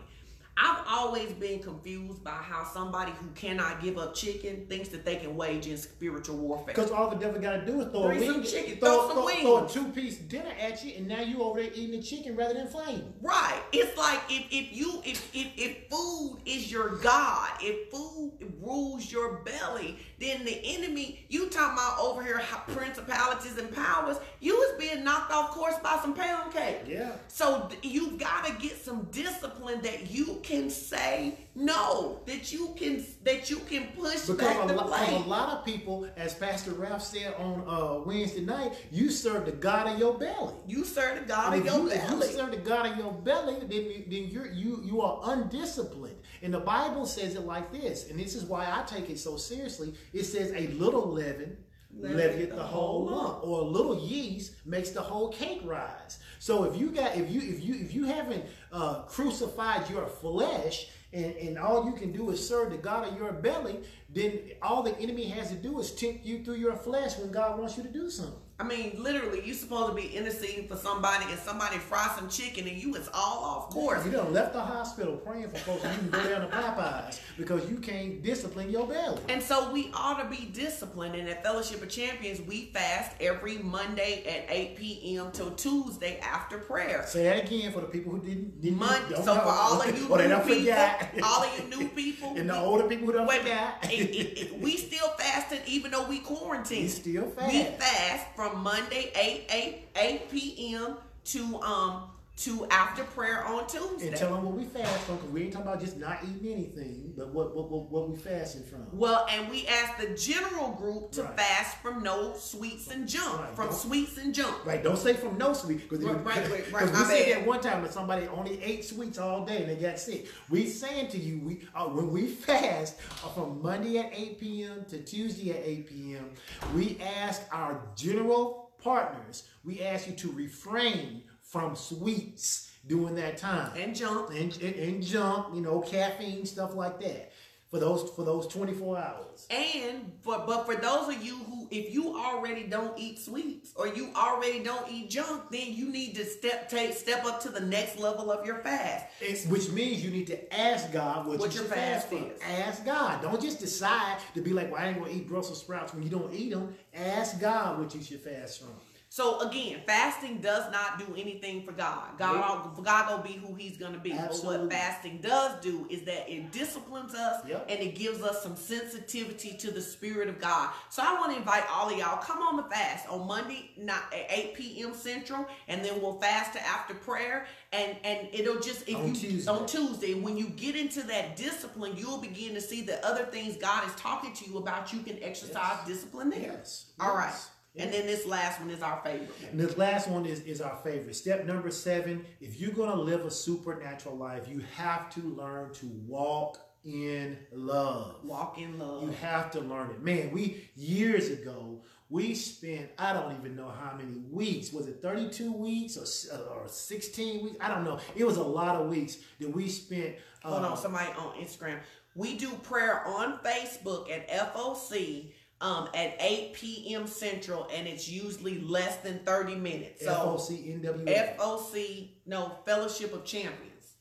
I've 0.55 0.83
always 0.87 1.31
been 1.33 1.59
confused 1.59 2.23
by 2.23 2.31
how 2.31 2.63
somebody 2.63 3.11
who 3.19 3.27
cannot 3.33 3.81
give 3.81 3.97
up 3.97 4.13
chicken 4.13 4.67
thinks 4.67 4.89
that 4.89 5.03
they 5.03 5.15
can 5.15 5.35
wage 5.35 5.65
in 5.65 5.77
spiritual 5.77 6.37
warfare. 6.37 6.75
Because 6.75 6.91
all 6.91 7.09
the 7.09 7.15
devil 7.15 7.41
got 7.41 7.53
to 7.53 7.65
do 7.65 7.81
is 7.81 7.87
throw 7.87 8.03
a 8.03 8.07
Bring 8.09 8.23
some 8.23 8.41
wing, 8.41 8.43
chicken, 8.43 8.77
throw, 8.77 9.07
throw 9.07 9.25
some 9.25 9.41
throw, 9.41 9.41
throw 9.41 9.65
a 9.65 9.69
two-piece 9.69 10.17
dinner 10.19 10.53
at 10.59 10.83
you, 10.85 10.93
and 10.95 11.07
now 11.07 11.21
you 11.21 11.41
over 11.41 11.59
there 11.59 11.71
eating 11.73 11.99
the 11.99 12.03
chicken 12.03 12.35
rather 12.35 12.53
than 12.53 12.67
flame. 12.67 13.13
Right. 13.21 13.61
It's 13.71 13.97
like 13.97 14.19
if, 14.29 14.45
if 14.51 14.77
you 14.77 15.01
if, 15.03 15.35
if 15.35 15.47
if 15.57 15.89
food 15.89 16.39
is 16.45 16.71
your 16.71 16.97
God, 16.97 17.49
if 17.59 17.89
food 17.89 18.33
rules 18.61 19.11
your 19.11 19.39
belly, 19.39 19.97
then 20.19 20.45
the 20.45 20.61
enemy, 20.63 21.25
you 21.29 21.49
talking 21.49 21.73
about 21.73 21.99
over 21.99 22.23
here 22.23 22.41
principalities 22.67 23.57
and 23.57 23.73
powers, 23.73 24.17
you 24.39 24.55
was 24.55 24.75
being 24.79 25.03
knocked 25.03 25.31
off 25.31 25.49
course 25.51 25.75
by 25.81 25.97
some 26.01 26.13
pound 26.13 26.53
cake. 26.53 26.81
Yeah. 26.87 27.13
So 27.27 27.69
th- 27.69 27.83
you 27.83 28.11
gotta 28.11 28.53
get 28.53 28.83
some 28.83 29.07
discipline 29.11 29.81
that 29.81 30.11
you 30.11 30.41
can 30.43 30.69
say 30.69 31.37
no, 31.55 32.19
that 32.25 32.51
you 32.51 32.73
can 32.77 33.03
that 33.23 33.49
you 33.49 33.57
can 33.59 33.87
push 33.95 34.25
Because 34.27 34.37
back 34.37 34.63
a, 34.63 34.67
the 34.67 34.73
lot, 34.73 34.87
because 34.87 35.25
a 35.25 35.29
lot 35.29 35.49
of 35.57 35.65
people, 35.65 36.07
as 36.17 36.33
Pastor 36.35 36.71
Ralph 36.71 37.03
said 37.03 37.33
on 37.35 37.63
uh, 37.67 37.99
Wednesday 38.05 38.41
night, 38.41 38.73
you 38.91 39.09
serve 39.09 39.45
the 39.45 39.51
God 39.51 39.87
of 39.87 39.99
your 39.99 40.17
belly. 40.17 40.53
You 40.67 40.83
serve 40.83 41.19
the 41.19 41.25
God 41.25 41.53
And 41.53 41.61
of 41.61 41.65
your 41.67 41.79
you, 41.79 41.91
if 41.91 42.09
you 42.09 42.21
serve 42.23 42.51
the 42.51 42.57
God 42.57 42.85
of 42.91 42.97
your 42.97 43.11
belly, 43.11 43.55
then, 43.61 43.71
you- 43.85 44.03
then 44.07 44.29
you're, 44.29 44.51
you 44.51 44.81
you 44.83 45.01
are 45.01 45.19
undisciplined. 45.23 46.17
And 46.41 46.53
the 46.53 46.59
Bible 46.59 47.05
says 47.05 47.35
it 47.35 47.45
like 47.45 47.71
this, 47.71 48.09
and 48.09 48.19
this 48.19 48.35
is 48.35 48.43
why 48.43 48.65
I 48.65 48.83
take 48.83 49.09
it 49.09 49.19
so 49.19 49.37
seriously. 49.37 49.93
It 50.11 50.23
says 50.25 50.51
a 50.55 50.67
little 50.73 51.07
Leaven 51.07 51.55
leaveneth 51.99 52.49
the 52.49 52.55
the 52.55 52.63
whole 52.63 53.07
whole 53.07 53.15
lump, 53.15 53.43
or 53.43 53.61
a 53.61 53.65
little 53.65 53.97
yeast 53.99 54.53
makes 54.65 54.91
the 54.91 55.01
whole 55.01 55.29
cake 55.29 55.61
rise. 55.63 56.19
So 56.39 56.63
if 56.63 56.77
you 56.79 56.91
got 56.91 57.15
if 57.15 57.29
you 57.29 57.41
if 57.41 57.63
you 57.63 57.75
if 57.75 57.93
you 57.93 58.05
haven't 58.05 58.45
uh, 58.71 59.01
crucified 59.03 59.89
your 59.89 60.07
flesh 60.07 60.89
and, 61.13 61.35
and 61.35 61.57
all 61.57 61.85
you 61.85 61.93
can 61.93 62.11
do 62.11 62.31
is 62.31 62.45
serve 62.45 62.71
the 62.71 62.77
God 62.77 63.07
of 63.07 63.17
your 63.17 63.31
belly, 63.31 63.79
then 64.09 64.39
all 64.61 64.83
the 64.83 64.97
enemy 64.99 65.25
has 65.25 65.49
to 65.49 65.55
do 65.55 65.79
is 65.79 65.91
tempt 65.91 66.25
you 66.25 66.43
through 66.43 66.55
your 66.55 66.75
flesh 66.75 67.17
when 67.17 67.31
God 67.31 67.59
wants 67.59 67.77
you 67.77 67.83
to 67.83 67.89
do 67.89 68.09
something. 68.09 68.42
I 68.59 68.63
mean, 68.65 68.95
literally, 69.01 69.41
you 69.43 69.53
supposed 69.55 69.89
to 69.89 69.95
be 69.95 70.15
interceding 70.15 70.67
for 70.67 70.75
somebody 70.77 71.25
and 71.29 71.39
somebody 71.39 71.77
fry 71.79 72.07
some 72.15 72.29
chicken 72.29 72.67
and 72.67 72.77
you 72.77 72.95
is 72.95 73.09
all 73.11 73.43
off 73.43 73.69
course. 73.71 74.05
You 74.05 74.11
done 74.11 74.31
left 74.31 74.53
the 74.53 74.61
hospital 74.61 75.17
praying 75.17 75.49
for 75.49 75.57
folks 75.57 75.83
and 75.83 76.03
you 76.05 76.09
can 76.11 76.23
go 76.23 76.29
down 76.29 76.41
to 76.41 76.55
Popeyes 76.55 77.19
because 77.35 77.67
you 77.69 77.77
can't 77.77 78.21
discipline 78.21 78.69
your 78.69 78.85
belly. 78.87 79.19
And 79.27 79.41
so 79.41 79.71
we 79.71 79.89
ought 79.95 80.21
to 80.21 80.29
be 80.29 80.45
disciplined. 80.53 81.15
And 81.15 81.27
at 81.27 81.43
Fellowship 81.43 81.81
of 81.81 81.89
Champions, 81.89 82.41
we 82.41 82.65
fast 82.65 83.13
every 83.19 83.57
Monday 83.57 84.23
at 84.23 84.55
8 84.55 84.75
p.m. 84.77 85.31
till 85.31 85.49
Tuesday 85.51 86.19
after 86.19 86.59
prayer. 86.59 87.03
Say 87.07 87.23
that 87.23 87.45
again 87.45 87.73
for 87.73 87.81
the 87.81 87.87
people 87.87 88.11
who 88.13 88.19
didn't. 88.19 88.61
didn't 88.61 88.77
Monday. 88.77 89.15
So 89.15 89.33
know. 89.33 89.41
for 89.41 89.47
all 89.49 89.81
of 89.81 89.87
you 89.87 89.93
new 89.93 90.39
people, 90.45 91.23
all 91.23 91.43
of 91.43 91.59
you 91.59 91.75
new 91.75 91.87
people, 91.89 92.33
and 92.37 92.47
the 92.49 92.57
older 92.57 92.87
people 92.87 93.07
who 93.07 93.13
don't 93.13 93.25
wait 93.27 93.39
forget. 93.41 93.79
it- 93.91 94.11
it- 94.15 94.37
it- 94.37 94.59
we 94.59 94.77
still 94.77 95.07
fasting 95.17 95.59
even 95.65 95.89
though 95.91 96.07
we 96.07 96.19
quarantine. 96.19 96.83
We 96.83 96.87
still 96.87 97.29
fast. 97.31 97.51
We 97.51 97.63
fast 97.63 98.27
from 98.43 98.61
Monday 98.61 99.09
8 99.15 99.45
8 99.49 99.75
8 99.95 100.31
p.m. 100.31 100.97
to 101.23 101.61
um 101.61 102.09
to 102.35 102.65
after 102.71 103.03
prayer 103.03 103.45
on 103.45 103.67
Tuesday. 103.67 104.07
and 104.07 104.15
tell 104.17 104.33
them 104.33 104.43
what 104.43 104.55
we 104.55 104.63
fast 104.63 105.01
from 105.01 105.17
because 105.17 105.29
we 105.29 105.43
ain't 105.43 105.53
talking 105.53 105.67
about 105.67 105.79
just 105.79 105.97
not 105.97 106.17
eating 106.23 106.51
anything, 106.51 107.13
but 107.15 107.31
what 107.31 107.55
what 107.55 107.69
what, 107.69 107.91
what 107.91 108.09
we 108.09 108.15
fasting 108.17 108.63
from. 108.63 108.87
Well, 108.91 109.27
and 109.29 109.49
we 109.51 109.67
asked 109.67 109.99
the 109.99 110.07
general 110.17 110.71
group 110.71 111.11
to 111.11 111.23
Right. 111.23 111.37
fast 111.37 111.77
from 111.77 112.01
no 112.01 112.33
sweets 112.35 112.87
and 112.87 113.07
junk, 113.07 113.39
Right. 113.39 113.55
from 113.55 113.67
Don't- 113.67 113.75
sweets 113.77 114.17
and 114.17 114.33
junk. 114.33 114.65
Right, 114.65 114.83
don't 114.83 114.97
say 114.97 115.13
from 115.13 115.37
no 115.37 115.53
sweet 115.53 115.87
because 115.87 116.03
Right, 116.03 116.25
right, 116.25 116.49
right, 116.49 116.71
right, 116.73 116.85
we 116.87 116.91
my 116.91 117.03
said 117.03 117.25
bad. 117.27 117.37
that 117.41 117.47
one 117.47 117.61
time 117.61 117.83
that 117.83 117.93
somebody 117.93 118.27
only 118.27 118.61
ate 118.63 118.83
sweets 118.83 119.19
all 119.19 119.45
day 119.45 119.57
and 119.63 119.69
they 119.69 119.75
got 119.75 119.99
sick. 119.99 120.27
We 120.49 120.65
saying 120.67 121.09
to 121.09 121.19
you, 121.19 121.39
we 121.39 121.67
uh, 121.75 121.85
when 121.85 122.11
we 122.11 122.25
fast 122.47 122.95
uh, 123.23 123.29
from 123.29 123.61
Monday 123.61 123.99
at 123.99 124.09
8 124.11 124.39
p.m. 124.39 124.85
to 124.89 124.97
Tuesday 125.03 125.51
at 125.51 125.63
8 125.63 125.87
p.m., 125.87 126.31
we 126.73 126.97
ask 126.99 127.43
our 127.51 127.79
general 127.95 128.71
partners, 128.83 129.43
we 129.63 129.81
ask 129.81 130.07
you 130.07 130.13
to 130.15 130.31
refrain 130.31 131.23
from 131.53 131.75
sweets 131.75 132.71
during 132.87 133.13
that 133.15 133.37
time 133.37 133.71
And 133.79 133.95
junk. 133.95 134.31
and, 134.31 134.51
and, 134.61 134.75
and 134.75 135.03
junk, 135.03 135.53
you 135.55 135.61
know, 135.61 135.79
caffeine 135.81 136.45
stuff 136.47 136.73
like 136.73 136.99
that 137.01 137.31
for 137.69 137.79
those 137.79 138.09
for 138.15 138.23
those 138.25 138.45
24 138.47 138.97
hours. 138.97 139.47
And 139.49 140.11
for 140.21 140.43
but 140.45 140.65
for 140.65 140.75
those 140.75 141.15
of 141.15 141.23
you 141.23 141.35
who 141.37 141.67
if 141.71 141.93
you 141.93 142.15
already 142.15 142.63
don't 142.63 142.97
eat 142.99 143.17
sweets 143.19 143.71
or 143.75 143.87
you 143.87 144.09
already 144.15 144.59
don't 144.63 144.85
eat 144.91 145.09
junk, 145.11 145.43
then 145.51 145.73
you 145.73 145.89
need 145.89 146.13
to 146.15 146.25
step 146.25 146.69
take 146.69 146.93
step 146.93 147.23
up 147.25 147.39
to 147.41 147.49
the 147.49 147.61
next 147.61 147.97
level 147.99 148.31
of 148.31 148.45
your 148.45 148.59
fast. 148.59 149.05
It's, 149.21 149.45
which 149.47 149.69
means 149.71 150.03
you 150.03 150.11
need 150.11 150.27
to 150.27 150.53
ask 150.59 150.91
God 150.91 151.25
what, 151.27 151.39
What 151.39 151.53
you 151.53 151.61
your 151.61 151.69
fast 151.69 152.09
fast 152.09 152.09
from. 152.09 152.31
is. 152.31 152.39
Ask 152.59 152.83
God. 152.85 153.21
Don't 153.21 153.41
just 153.41 153.59
decide 153.59 154.17
to 154.35 154.41
be 154.41 154.51
like, 154.53 154.71
well, 154.71 154.81
I 154.81 154.87
ain't 154.89 154.99
gonna 154.99 155.11
eat 155.11 155.27
Brussels 155.27 155.59
sprouts 155.61 155.93
when 155.93 156.03
you 156.03 156.09
don't 156.09 156.33
eat 156.33 156.51
them. 156.51 156.75
Ask 156.93 157.39
God 157.39 157.79
what 157.79 157.93
you 157.95 158.01
should 158.03 158.21
fast 158.21 158.59
from. 158.61 158.71
So 159.13 159.41
again, 159.41 159.81
fasting 159.85 160.39
does 160.39 160.71
not 160.71 160.97
do 160.97 161.05
anything 161.15 161.61
for 161.61 161.71
God. 161.71 162.17
God, 162.17 162.83
God 162.83 163.07
gonna 163.09 163.21
be 163.21 163.33
who 163.33 163.53
He's 163.53 163.77
gonna 163.77 163.99
be. 163.99 164.11
But 164.11 164.43
what 164.43 164.71
fasting 164.71 165.19
does 165.21 165.61
do 165.61 165.85
is 165.87 166.01
that 166.05 166.27
it 166.27 166.51
disciplines 166.51 167.13
us 167.13 167.45
Yep. 167.47 167.67
and 167.69 167.79
it 167.79 167.93
gives 167.93 168.23
us 168.23 168.41
some 168.41 168.55
sensitivity 168.55 169.53
to 169.57 169.69
the 169.69 169.83
Spirit 169.83 170.29
of 170.29 170.41
God. 170.41 170.71
So 170.89 171.03
I 171.05 171.13
want 171.19 171.31
to 171.33 171.37
invite 171.37 171.63
all 171.71 171.91
of 171.91 171.95
y'all 171.95 172.17
come 172.23 172.39
on 172.41 172.57
the 172.57 172.63
fast 172.63 173.07
on 173.07 173.27
Monday, 173.27 173.69
not 173.77 174.01
at 174.11 174.25
8 174.31 174.55
p.m. 174.55 174.95
Central, 174.95 175.45
and 175.67 175.85
then 175.85 176.01
we'll 176.01 176.19
fast 176.19 176.57
after 176.57 176.95
prayer. 176.95 177.45
And 177.71 177.95
and 178.03 178.29
it'll 178.31 178.61
just 178.61 178.89
if 178.89 178.95
On 178.97 179.09
you 179.09 179.13
Tuesday. 179.13 179.51
on 179.51 179.67
Tuesday, 179.67 180.13
when 180.15 180.37
you 180.37 180.47
get 180.49 180.75
into 180.75 181.03
that 181.03 181.35
discipline, 181.35 181.95
you'll 181.97 182.17
begin 182.17 182.55
to 182.55 182.61
see 182.61 182.81
the 182.81 183.05
other 183.05 183.25
things 183.25 183.57
God 183.57 183.87
is 183.87 183.93
talking 183.93 184.33
to 184.33 184.49
you 184.49 184.57
about. 184.57 184.91
You 184.91 185.01
can 185.01 185.21
exercise 185.21 185.77
Yes. 185.81 185.87
discipline 185.87 186.31
there. 186.31 186.53
Yes. 186.57 186.85
All 186.99 187.09
Yes. 187.09 187.15
right. 187.15 187.35
And 187.75 187.91
then 187.91 188.05
this 188.05 188.25
last 188.27 188.59
one 188.59 188.69
is 188.69 188.83
our 188.83 189.01
favorite. 189.03 189.31
And 189.49 189.59
this 189.59 189.77
last 189.77 190.07
one 190.07 190.25
is, 190.25 190.41
is 190.41 190.61
our 190.61 190.77
favorite. 190.83 191.15
Step 191.15 191.45
number 191.45 191.71
seven 191.71 192.23
if 192.39 192.59
you're 192.59 192.71
going 192.71 192.91
to 192.91 193.01
live 193.01 193.25
a 193.25 193.31
supernatural 193.31 194.15
life, 194.15 194.47
you 194.47 194.61
have 194.75 195.09
to 195.15 195.21
learn 195.21 195.73
to 195.73 195.87
walk 196.05 196.59
in 196.83 197.37
love. 197.51 198.15
Walk 198.23 198.59
in 198.59 198.77
love. 198.77 199.03
You 199.03 199.11
have 199.21 199.49
to 199.51 199.61
learn 199.61 199.89
it. 199.89 200.03
Man, 200.03 200.31
we, 200.31 200.69
years 200.75 201.29
ago, 201.29 201.81
we 202.09 202.35
spent, 202.35 202.91
I 202.99 203.13
don't 203.13 203.35
even 203.39 203.55
know 203.55 203.69
how 203.69 203.97
many 203.97 204.19
weeks. 204.29 204.71
Was 204.71 204.87
it 204.87 205.01
32 205.01 205.51
weeks 205.51 205.97
or, 205.97 206.37
or 206.37 206.67
16 206.67 207.43
weeks? 207.43 207.57
I 207.59 207.69
don't 207.69 207.83
know. 207.83 207.99
It 208.15 208.25
was 208.25 208.37
a 208.37 208.43
lot 208.43 208.75
of 208.75 208.87
weeks 208.87 209.17
that 209.39 209.49
we 209.49 209.67
spent. 209.67 210.15
Uh, 210.43 210.49
Hold 210.49 210.65
on, 210.65 210.77
somebody 210.77 211.09
on 211.17 211.33
Instagram. 211.37 211.79
We 212.15 212.37
do 212.37 212.51
prayer 212.61 213.07
on 213.07 213.39
Facebook 213.39 214.11
at 214.11 214.29
FOC 214.29 215.31
um, 215.63 215.87
at 215.95 216.17
8 216.19 216.53
p.m. 216.53 217.07
Central, 217.07 217.67
and 217.73 217.87
it's 217.87 218.09
usually 218.09 218.59
less 218.59 218.97
than 218.97 219.19
30 219.19 219.55
minutes. 219.55 220.03
So 220.03 220.13
FOCNWA. 220.13 221.37
FOC, 221.37 222.09
no, 222.25 222.51
Fellowship 222.65 223.13
of 223.13 223.23
Champions. 223.23 223.93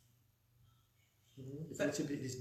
It's, 1.70 2.00
it's 2.00 2.34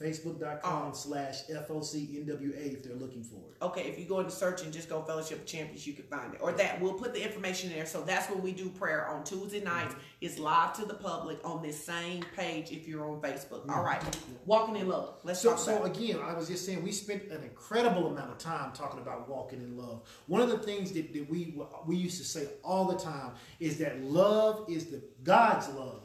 www.facebook.com 0.00 0.60
Oh. 0.64 0.92
slash 0.92 1.46
FOCNWA 1.48 2.72
if 2.72 2.82
they're 2.82 2.94
looking 2.96 3.22
for 3.22 3.36
it. 3.50 3.62
Okay, 3.62 3.82
if 3.82 3.98
you 3.98 4.04
go 4.06 4.20
into 4.20 4.30
search 4.30 4.62
and 4.62 4.72
just 4.72 4.88
go 4.88 5.02
Fellowship 5.02 5.38
of 5.40 5.46
Champions, 5.46 5.86
you 5.86 5.92
can 5.92 6.04
find 6.04 6.34
it. 6.34 6.40
Or 6.42 6.52
that 6.52 6.80
we'll 6.80 6.94
put 6.94 7.12
the 7.12 7.22
information 7.22 7.70
there. 7.70 7.86
So 7.86 8.02
that's 8.02 8.28
when 8.30 8.42
we 8.42 8.52
do 8.52 8.68
prayer 8.70 9.06
on 9.08 9.24
Tuesday 9.24 9.62
nights. 9.62 9.94
Mm-hmm. 9.94 10.00
It's 10.22 10.38
live 10.38 10.72
to 10.74 10.84
the 10.84 10.94
public 10.94 11.38
on 11.44 11.62
this 11.62 11.82
same 11.84 12.24
page 12.36 12.70
if 12.70 12.86
you're 12.88 13.08
on 13.08 13.20
Facebook. 13.20 13.62
Mm-hmm. 13.62 13.70
All 13.70 13.84
right, 13.84 14.02
walking 14.46 14.76
in 14.76 14.88
love. 14.88 15.16
Let's 15.24 15.40
So, 15.40 15.50
talk 15.50 15.58
so 15.58 15.76
about. 15.82 15.96
it. 15.96 16.02
again, 16.02 16.18
I 16.24 16.34
was 16.34 16.48
just 16.48 16.64
saying 16.66 16.82
we 16.82 16.92
spent 16.92 17.24
an 17.30 17.42
incredible 17.42 18.06
amount 18.08 18.30
of 18.30 18.38
time 18.38 18.72
talking 18.72 19.00
about 19.00 19.28
walking 19.28 19.60
in 19.60 19.76
love. 19.76 20.02
One 20.26 20.40
of 20.40 20.48
the 20.50 20.58
things 20.58 20.92
that, 20.92 21.12
that 21.12 21.30
we 21.30 21.54
we 21.86 21.96
used 21.96 22.18
to 22.18 22.24
say 22.24 22.48
all 22.64 22.86
the 22.86 22.98
time 22.98 23.32
is 23.58 23.78
that 23.78 24.02
love 24.02 24.64
is 24.68 24.86
the 24.86 25.02
God's 25.22 25.68
love 25.68 26.02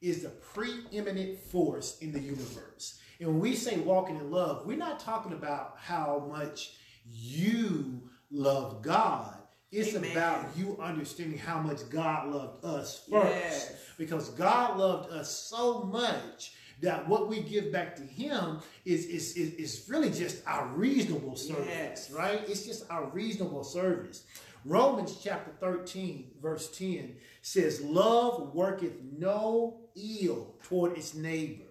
is 0.00 0.22
the 0.22 0.28
preeminent 0.28 1.38
force 1.40 1.98
in 2.00 2.12
the 2.12 2.20
universe. 2.20 2.97
And 3.20 3.28
when 3.30 3.40
we 3.40 3.54
say 3.54 3.78
walking 3.78 4.16
in 4.16 4.30
love, 4.30 4.66
we're 4.66 4.76
not 4.76 5.00
talking 5.00 5.32
about 5.32 5.74
how 5.78 6.26
much 6.30 6.74
you 7.04 8.02
love 8.30 8.82
God. 8.82 9.34
It's 9.70 9.94
Amen. 9.94 10.12
about 10.12 10.56
you 10.56 10.78
understanding 10.80 11.38
how 11.38 11.60
much 11.60 11.88
God 11.90 12.28
loved 12.28 12.64
us 12.64 13.04
first. 13.10 13.26
Yes. 13.34 13.76
Because 13.98 14.30
God 14.30 14.78
loved 14.78 15.12
us 15.12 15.30
so 15.30 15.82
much 15.82 16.52
that 16.80 17.06
what 17.08 17.28
we 17.28 17.40
give 17.40 17.72
back 17.72 17.96
to 17.96 18.02
Him 18.02 18.60
is 18.84 19.04
is 19.06 19.36
is, 19.36 19.52
is 19.54 19.86
really 19.90 20.10
just 20.10 20.42
our 20.46 20.68
reasonable 20.68 21.36
service, 21.36 21.66
Yes. 21.68 22.10
right? 22.10 22.40
It's 22.48 22.64
just 22.64 22.88
our 22.90 23.06
reasonable 23.10 23.64
service. 23.64 24.24
Romans 24.64 25.18
chapter 25.22 25.50
13, 25.60 26.32
verse 26.42 26.76
10 26.76 27.14
says, 27.42 27.80
Love 27.80 28.54
worketh 28.54 28.94
no 29.16 29.80
ill 29.96 30.54
toward 30.62 30.96
its 30.96 31.14
neighbor. 31.14 31.64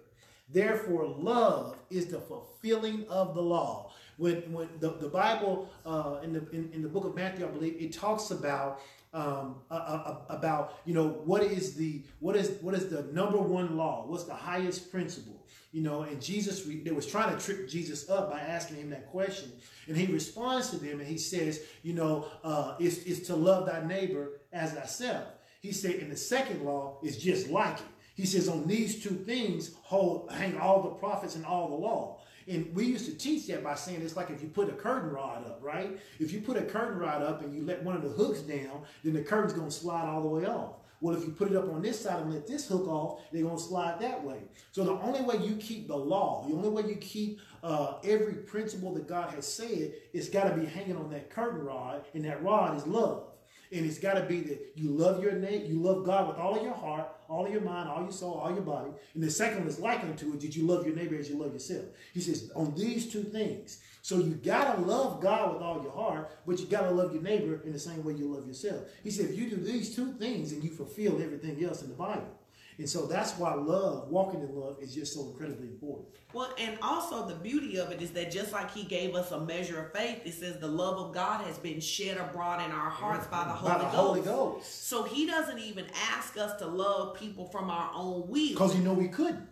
Therefore, 0.50 1.06
love 1.06 1.76
is 1.90 2.06
the 2.06 2.20
fulfilling 2.20 3.06
of 3.08 3.34
the 3.34 3.42
law. 3.42 3.92
When, 4.16 4.52
when 4.52 4.68
the, 4.80 4.90
the 4.90 5.08
Bible 5.08 5.70
uh, 5.86 6.18
in, 6.22 6.32
the, 6.32 6.48
in, 6.50 6.70
in 6.72 6.82
the 6.82 6.88
book 6.88 7.04
of 7.04 7.14
Matthew, 7.14 7.46
I 7.46 7.50
believe, 7.50 7.76
it 7.78 7.92
talks 7.92 8.30
about 8.30 8.80
um, 9.14 9.56
uh, 9.70 10.16
about 10.28 10.80
you 10.84 10.92
know 10.92 11.08
what 11.24 11.42
is 11.42 11.74
the 11.74 12.02
what 12.20 12.36
is 12.36 12.60
what 12.60 12.74
is 12.74 12.88
the 12.88 13.04
number 13.04 13.38
one 13.38 13.76
law? 13.76 14.04
What's 14.06 14.24
the 14.24 14.34
highest 14.34 14.90
principle? 14.90 15.46
You 15.72 15.82
know, 15.82 16.02
and 16.02 16.20
Jesus 16.20 16.64
they 16.64 16.90
was 16.90 17.06
trying 17.06 17.34
to 17.34 17.42
trip 17.42 17.68
Jesus 17.68 18.10
up 18.10 18.30
by 18.30 18.40
asking 18.40 18.76
him 18.76 18.90
that 18.90 19.10
question, 19.10 19.50
and 19.86 19.96
he 19.96 20.12
responds 20.12 20.70
to 20.70 20.76
them 20.76 21.00
and 21.00 21.08
he 21.08 21.18
says, 21.18 21.62
you 21.82 21.94
know, 21.94 22.26
uh, 22.44 22.74
it's, 22.78 22.98
it's 23.04 23.26
to 23.28 23.36
love 23.36 23.66
thy 23.66 23.84
neighbor 23.86 24.40
as 24.52 24.72
thyself. 24.72 25.26
He 25.60 25.72
said, 25.72 25.96
and 25.96 26.12
the 26.12 26.16
second 26.16 26.64
law 26.64 26.98
is 27.02 27.16
just 27.16 27.48
like 27.48 27.78
it. 27.78 27.84
He 28.18 28.26
says, 28.26 28.48
on 28.48 28.66
these 28.66 29.00
two 29.00 29.10
things 29.10 29.76
hold 29.82 30.32
hang 30.32 30.58
all 30.58 30.82
the 30.82 30.90
prophets 30.90 31.36
and 31.36 31.46
all 31.46 31.68
the 31.68 31.76
law. 31.76 32.18
And 32.48 32.74
we 32.74 32.84
used 32.84 33.06
to 33.06 33.16
teach 33.16 33.46
that 33.46 33.62
by 33.62 33.76
saying 33.76 34.02
it's 34.02 34.16
like 34.16 34.30
if 34.30 34.42
you 34.42 34.48
put 34.48 34.68
a 34.68 34.72
curtain 34.72 35.10
rod 35.10 35.46
up, 35.46 35.60
right? 35.62 35.96
If 36.18 36.32
you 36.32 36.40
put 36.40 36.56
a 36.56 36.62
curtain 36.62 36.98
rod 36.98 37.22
up 37.22 37.42
and 37.42 37.54
you 37.54 37.62
let 37.62 37.84
one 37.84 37.94
of 37.94 38.02
the 38.02 38.08
hooks 38.08 38.40
down, 38.40 38.82
then 39.04 39.12
the 39.12 39.22
curtain's 39.22 39.52
gonna 39.52 39.70
slide 39.70 40.08
all 40.08 40.22
the 40.22 40.28
way 40.28 40.46
off. 40.46 40.72
Well, 41.00 41.16
if 41.16 41.24
you 41.24 41.30
put 41.30 41.52
it 41.52 41.56
up 41.56 41.72
on 41.72 41.80
this 41.80 42.00
side 42.00 42.20
and 42.20 42.34
let 42.34 42.48
this 42.48 42.66
hook 42.66 42.88
off, 42.88 43.20
they're 43.30 43.44
gonna 43.44 43.56
slide 43.56 44.00
that 44.00 44.24
way. 44.24 44.38
So 44.72 44.82
the 44.82 44.94
only 44.94 45.20
way 45.20 45.36
you 45.36 45.54
keep 45.54 45.86
the 45.86 45.96
law, 45.96 46.44
the 46.48 46.56
only 46.56 46.70
way 46.70 46.88
you 46.88 46.96
keep 46.96 47.38
uh, 47.62 47.98
every 48.02 48.34
principle 48.34 48.92
that 48.94 49.06
God 49.06 49.32
has 49.34 49.46
said, 49.46 49.92
it's 50.12 50.28
got 50.28 50.48
to 50.48 50.56
be 50.56 50.66
hanging 50.66 50.96
on 50.96 51.08
that 51.10 51.30
curtain 51.30 51.64
rod, 51.64 52.04
and 52.14 52.24
that 52.24 52.42
rod 52.42 52.76
is 52.76 52.84
love. 52.84 53.27
And 53.70 53.84
it's 53.84 53.98
got 53.98 54.14
to 54.14 54.22
be 54.22 54.40
that 54.40 54.72
you 54.74 54.90
love 54.90 55.22
your 55.22 55.32
name, 55.32 55.66
you 55.66 55.80
love 55.80 56.04
God 56.04 56.28
with 56.28 56.38
all 56.38 56.56
of 56.56 56.62
your 56.62 56.74
heart, 56.74 57.08
all 57.28 57.44
of 57.44 57.52
your 57.52 57.60
mind, 57.60 57.88
all 57.88 58.02
your 58.02 58.12
soul, 58.12 58.34
all 58.34 58.50
your 58.50 58.62
body. 58.62 58.90
And 59.14 59.22
the 59.22 59.30
second 59.30 59.58
one 59.58 59.68
is 59.68 59.78
like 59.78 60.00
unto 60.00 60.32
it, 60.32 60.40
that 60.40 60.56
you 60.56 60.66
love 60.66 60.86
your 60.86 60.96
neighbor 60.96 61.16
as 61.16 61.28
you 61.28 61.36
love 61.36 61.52
yourself. 61.52 61.84
He 62.14 62.20
says, 62.20 62.50
on 62.54 62.74
these 62.74 63.12
two 63.12 63.22
things. 63.22 63.80
So 64.00 64.18
you 64.18 64.34
gotta 64.34 64.80
love 64.80 65.20
God 65.20 65.52
with 65.52 65.62
all 65.62 65.82
your 65.82 65.92
heart, 65.92 66.30
but 66.46 66.58
you 66.58 66.66
gotta 66.66 66.90
love 66.90 67.12
your 67.12 67.22
neighbor 67.22 67.60
in 67.64 67.72
the 67.72 67.78
same 67.78 68.02
way 68.04 68.14
you 68.14 68.32
love 68.32 68.46
yourself. 68.46 68.84
He 69.02 69.10
said, 69.10 69.26
if 69.26 69.38
you 69.38 69.50
do 69.50 69.56
these 69.56 69.94
two 69.94 70.12
things, 70.14 70.52
and 70.52 70.64
you 70.64 70.70
fulfill 70.70 71.20
everything 71.22 71.62
else 71.62 71.82
in 71.82 71.88
the 71.88 71.94
Bible. 71.94 72.37
And 72.78 72.88
so 72.88 73.06
that's 73.06 73.32
why 73.36 73.54
love, 73.54 74.08
walking 74.08 74.40
in 74.40 74.54
love, 74.54 74.76
is 74.80 74.94
just 74.94 75.12
so 75.12 75.26
incredibly 75.30 75.66
important. 75.66 76.08
Well, 76.32 76.54
and 76.58 76.78
also 76.80 77.26
the 77.26 77.34
beauty 77.34 77.76
of 77.76 77.90
it 77.90 78.00
is 78.00 78.12
that 78.12 78.30
just 78.30 78.52
like 78.52 78.72
He 78.72 78.84
gave 78.84 79.16
us 79.16 79.32
a 79.32 79.40
measure 79.40 79.84
of 79.84 79.92
faith, 79.92 80.20
it 80.24 80.34
says 80.34 80.58
the 80.58 80.68
love 80.68 80.96
of 80.98 81.12
God 81.12 81.44
has 81.44 81.58
been 81.58 81.80
shed 81.80 82.16
abroad 82.18 82.64
in 82.64 82.70
our 82.70 82.88
hearts 82.90 83.26
by 83.26 83.44
the 83.44 83.50
Holy 83.50 83.72
By 83.72 83.78
the 83.78 83.84
Ghost. 83.84 83.96
Holy 83.96 84.20
Ghost. 84.22 84.86
So 84.86 85.02
He 85.02 85.26
doesn't 85.26 85.58
even 85.58 85.86
ask 86.12 86.36
us 86.36 86.56
to 86.60 86.66
love 86.66 87.16
people 87.16 87.46
from 87.46 87.68
our 87.68 87.90
own 87.94 88.28
will. 88.28 88.48
Because 88.50 88.76
you 88.76 88.82
know 88.82 88.94
we 88.94 89.08
couldn't. 89.08 89.48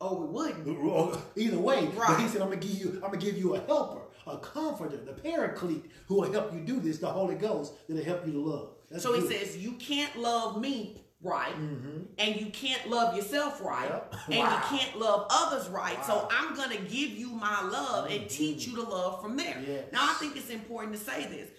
Oh, 0.00 0.14
we 0.14 0.26
wouldn't. 0.26 0.68
Uh, 0.68 1.18
either 1.34 1.58
way, 1.58 1.86
but 1.86 1.96
Right. 1.96 2.20
he 2.20 2.28
said, 2.28 2.40
"I'm 2.40 2.50
gonna 2.50 2.60
give 2.60 2.78
you, 2.78 2.92
I'm 3.02 3.10
gonna 3.10 3.16
give 3.16 3.36
you 3.36 3.56
a 3.56 3.60
helper, 3.60 4.02
a 4.28 4.38
comforter, 4.38 4.96
the 4.98 5.14
Paraclete, 5.14 5.90
who 6.06 6.14
will 6.20 6.30
help 6.30 6.54
you 6.54 6.60
do 6.60 6.78
this. 6.78 6.98
The 6.98 7.08
Holy 7.08 7.34
Ghost 7.34 7.72
that'll 7.88 8.04
help 8.04 8.24
you 8.24 8.32
to 8.34 8.38
love." 8.38 8.68
That's 8.88 9.02
So 9.02 9.12
he 9.20 9.26
says, 9.26 9.56
You 9.56 9.72
can't 9.72 10.16
love 10.16 10.60
me 10.60 11.02
right, 11.22 11.54
mm-hmm. 11.54 12.02
and 12.18 12.40
you 12.40 12.46
can't 12.46 12.88
love 12.88 13.16
yourself 13.16 13.60
right, 13.60 13.88
Yep. 13.88 14.14
and 14.28 14.38
Wow. 14.38 14.54
you 14.70 14.78
can't 14.78 14.98
love 14.98 15.26
others 15.30 15.68
right. 15.68 16.04
So 16.04 16.28
I'm 16.30 16.48
to 16.70 16.94
give 16.94 17.10
you 17.10 17.30
my 17.30 17.62
love 17.62 18.10
and 18.10 18.20
mm-hmm. 18.20 18.28
teach 18.28 18.66
you 18.66 18.76
to 18.76 18.82
love 18.82 19.22
from 19.22 19.36
there. 19.36 19.62
Yes. 19.66 19.84
Now, 19.92 20.00
I 20.02 20.14
think 20.14 20.36
it's 20.36 20.50
important 20.50 20.94
to 20.94 20.98
say 20.98 21.26
this. 21.26 21.50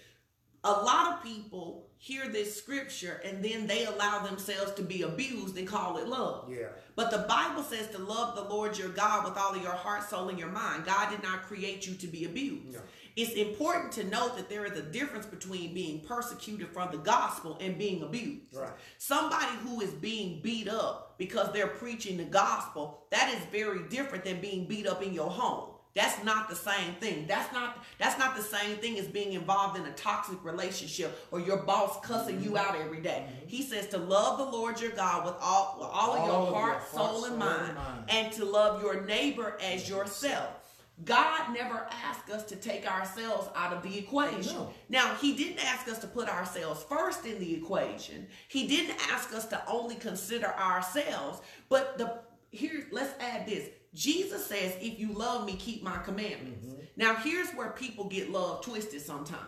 A 0.62 0.70
lot 0.70 1.14
of 1.14 1.22
people 1.22 1.86
hear 1.96 2.28
this 2.28 2.54
scripture 2.54 3.20
and 3.24 3.42
then 3.42 3.66
they 3.66 3.86
allow 3.86 4.18
themselves 4.18 4.72
to 4.72 4.82
be 4.82 5.02
abused 5.02 5.56
and 5.56 5.66
call 5.66 5.96
it 5.96 6.06
love. 6.06 6.50
Yeah. 6.50 6.66
But 6.96 7.10
the 7.10 7.24
Bible 7.28 7.62
says 7.62 7.88
to 7.88 7.98
love 7.98 8.36
the 8.36 8.42
Lord 8.42 8.76
your 8.76 8.90
God 8.90 9.24
with 9.24 9.38
all 9.38 9.54
of 9.54 9.62
your 9.62 9.72
heart, 9.72 10.08
soul, 10.08 10.28
and 10.28 10.38
your 10.38 10.50
mind. 10.50 10.84
God 10.84 11.10
did 11.10 11.22
not 11.22 11.44
create 11.44 11.86
you 11.86 11.94
to 11.94 12.06
be 12.06 12.26
abused. 12.26 12.74
No. 12.74 12.80
It's 13.20 13.34
important 13.34 13.92
to 13.92 14.04
note 14.04 14.36
that 14.36 14.48
there 14.48 14.64
is 14.64 14.78
a 14.78 14.82
difference 14.82 15.26
between 15.26 15.74
being 15.74 16.00
persecuted 16.00 16.68
from 16.68 16.90
the 16.90 16.98
gospel 16.98 17.58
and 17.60 17.76
being 17.76 18.02
abused. 18.02 18.54
Right. 18.54 18.70
Somebody 18.96 19.56
who 19.62 19.80
is 19.82 19.90
being 19.90 20.40
beat 20.40 20.68
up 20.68 21.16
because 21.18 21.52
they're 21.52 21.66
preaching 21.66 22.16
the 22.16 22.24
gospel, 22.24 23.04
that 23.10 23.32
is 23.34 23.44
very 23.52 23.88
different 23.88 24.24
than 24.24 24.40
being 24.40 24.66
beat 24.66 24.86
up 24.86 25.02
in 25.02 25.12
your 25.12 25.28
home. 25.28 25.70
That's 25.94 26.22
not 26.22 26.48
the 26.48 26.54
same 26.54 26.94
thing. 27.00 27.26
That's 27.26 27.52
not 27.52 27.84
that's 27.98 28.16
not 28.16 28.36
the 28.36 28.42
same 28.42 28.76
thing 28.76 28.96
as 28.98 29.08
being 29.08 29.32
involved 29.32 29.76
in 29.76 29.84
a 29.84 29.92
toxic 29.92 30.42
relationship 30.44 31.26
or 31.32 31.40
your 31.40 31.58
boss 31.58 31.98
cussing 32.06 32.40
you 32.42 32.56
out 32.56 32.76
every 32.76 33.00
day. 33.00 33.26
Mm-hmm. 33.26 33.48
He 33.48 33.62
says 33.62 33.88
to 33.88 33.98
love 33.98 34.38
the 34.38 34.44
Lord 34.44 34.80
your 34.80 34.92
God 34.92 35.26
with 35.26 35.34
all 35.42 35.76
with 35.80 35.88
all, 35.88 36.14
of 36.14 36.20
All 36.20 36.26
your 36.26 36.36
of 36.36 36.48
your 36.48 36.54
heart, 36.54 36.72
heart, 36.76 36.90
soul, 36.92 37.06
soul, 37.08 37.24
and 37.24 37.32
and 37.32 37.38
mind, 37.40 37.74
mind. 37.74 38.04
and 38.08 38.32
to 38.34 38.44
love 38.44 38.80
your 38.80 39.02
neighbor 39.04 39.58
as 39.60 39.88
yourself. 39.88 40.59
God 41.04 41.54
never 41.54 41.86
asked 42.04 42.30
us 42.30 42.44
to 42.44 42.56
take 42.56 42.90
ourselves 42.90 43.48
out 43.54 43.72
of 43.72 43.82
the 43.82 43.98
equation. 43.98 44.54
No. 44.54 44.72
Now, 44.88 45.14
he 45.14 45.34
didn't 45.34 45.64
ask 45.64 45.88
us 45.88 45.98
to 46.00 46.06
put 46.06 46.28
ourselves 46.28 46.82
first 46.82 47.24
in 47.24 47.38
the 47.38 47.54
equation. 47.54 48.26
He 48.48 48.66
didn't 48.66 48.96
ask 49.10 49.34
us 49.34 49.46
to 49.46 49.62
only 49.66 49.94
consider 49.94 50.48
ourselves. 50.48 51.40
But 51.68 51.96
the 51.96 52.20
here, 52.50 52.86
let's 52.90 53.14
add 53.20 53.46
this. 53.46 53.68
Jesus 53.94 54.44
says, 54.46 54.76
if 54.80 54.98
you 54.98 55.12
love 55.12 55.46
me, 55.46 55.54
keep 55.56 55.82
my 55.82 55.98
commandments. 55.98 56.66
Mm-hmm. 56.66 56.80
Now, 56.96 57.14
here's 57.16 57.50
where 57.50 57.70
people 57.70 58.04
get 58.04 58.30
love 58.30 58.64
twisted 58.64 59.00
sometimes. 59.00 59.40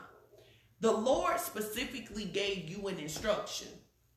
The 0.80 0.92
Lord 0.92 1.38
specifically 1.38 2.24
gave 2.24 2.68
you 2.68 2.88
an 2.88 2.98
instruction 2.98 3.68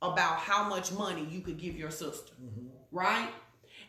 about 0.02 0.38
how 0.38 0.68
much 0.68 0.92
money 0.92 1.28
you 1.30 1.42
could 1.42 1.58
give 1.58 1.76
your 1.76 1.92
sister, 1.92 2.34
mm-hmm. 2.44 2.68
right? 2.92 3.30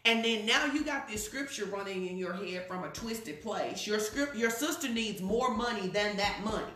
And 0.06 0.24
then 0.24 0.46
now 0.46 0.66
you 0.66 0.84
got 0.84 1.08
this 1.08 1.24
scripture 1.24 1.64
running 1.64 2.06
in 2.06 2.16
your 2.16 2.32
head 2.32 2.68
from 2.68 2.84
a 2.84 2.88
twisted 2.90 3.42
place. 3.42 3.88
Your 3.88 3.98
script, 3.98 4.36
your 4.36 4.50
sister 4.50 4.88
needs 4.88 5.20
more 5.20 5.52
money 5.52 5.88
than 5.88 6.16
that 6.16 6.44
money. 6.44 6.72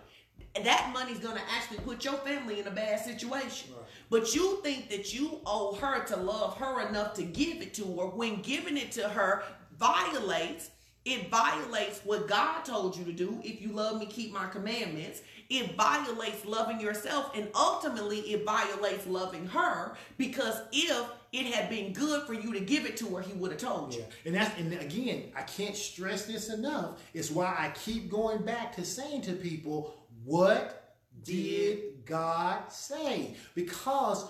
That 0.65 0.91
money's 0.93 1.21
gonna 1.21 1.41
actually 1.49 1.79
put 1.79 2.05
your 2.05 2.15
family 2.15 2.59
in 2.59 2.67
a 2.67 2.73
bad 2.73 2.99
situation. 2.99 3.71
But 4.11 4.35
you 4.35 4.61
think 4.65 4.91
that 4.91 5.15
you 5.15 5.41
owe 5.47 5.77
her 5.77 6.05
to 6.07 6.17
love 6.17 6.57
her 6.57 6.89
enough 6.89 7.15
to 7.15 7.23
give 7.23 7.63
it 7.63 7.73
to 7.75 7.85
her. 7.85 8.07
When 8.07 8.43
giving 8.43 8.77
it 8.77 8.91
to 8.93 9.09
her 9.09 9.45
violates 9.79 10.71
it 11.05 11.31
violates 11.31 12.01
what 12.05 12.29
God 12.29 12.63
told 12.63 12.97
you 12.97 13.05
to 13.05 13.13
do. 13.13 13.41
If 13.43 13.63
you 13.63 13.73
love 13.73 13.99
me, 13.99 14.07
keep 14.07 14.33
my 14.33 14.47
commandments. 14.47 15.23
It 15.49 15.75
violates 15.75 16.45
loving 16.45 16.79
yourself. 16.79 17.33
And 17.35 17.49
ultimately, 17.55 18.19
it 18.21 18.45
violates 18.45 19.07
loving 19.07 19.47
her 19.47 19.97
because 20.19 20.61
if 20.73 21.07
it 21.33 21.47
had 21.47 21.71
been 21.71 21.93
good 21.93 22.27
for 22.27 22.35
you 22.35 22.53
to 22.53 22.61
give 22.61 22.85
it 22.85 22.97
to 22.99 23.17
her, 23.17 23.23
he 23.23 23.33
would 23.33 23.51
have 23.53 23.61
told 23.61 23.95
you. 23.95 24.01
Yeah. 24.01 24.07
And 24.27 24.35
that's 24.35 24.59
and 24.59 24.73
again, 24.75 25.33
I 25.35 25.43
can't 25.43 25.77
stress 25.77 26.27
this 26.27 26.53
enough. 26.53 27.01
It's 27.15 27.31
why 27.31 27.55
I 27.59 27.71
keep 27.71 28.11
going 28.11 28.43
back 28.45 28.77
to 28.77 28.85
saying 28.85 29.23
to 29.23 29.33
people, 29.33 29.95
what 30.25 30.97
did 31.25 32.05
God 32.05 32.71
say? 32.71 33.37
Because 33.55 34.27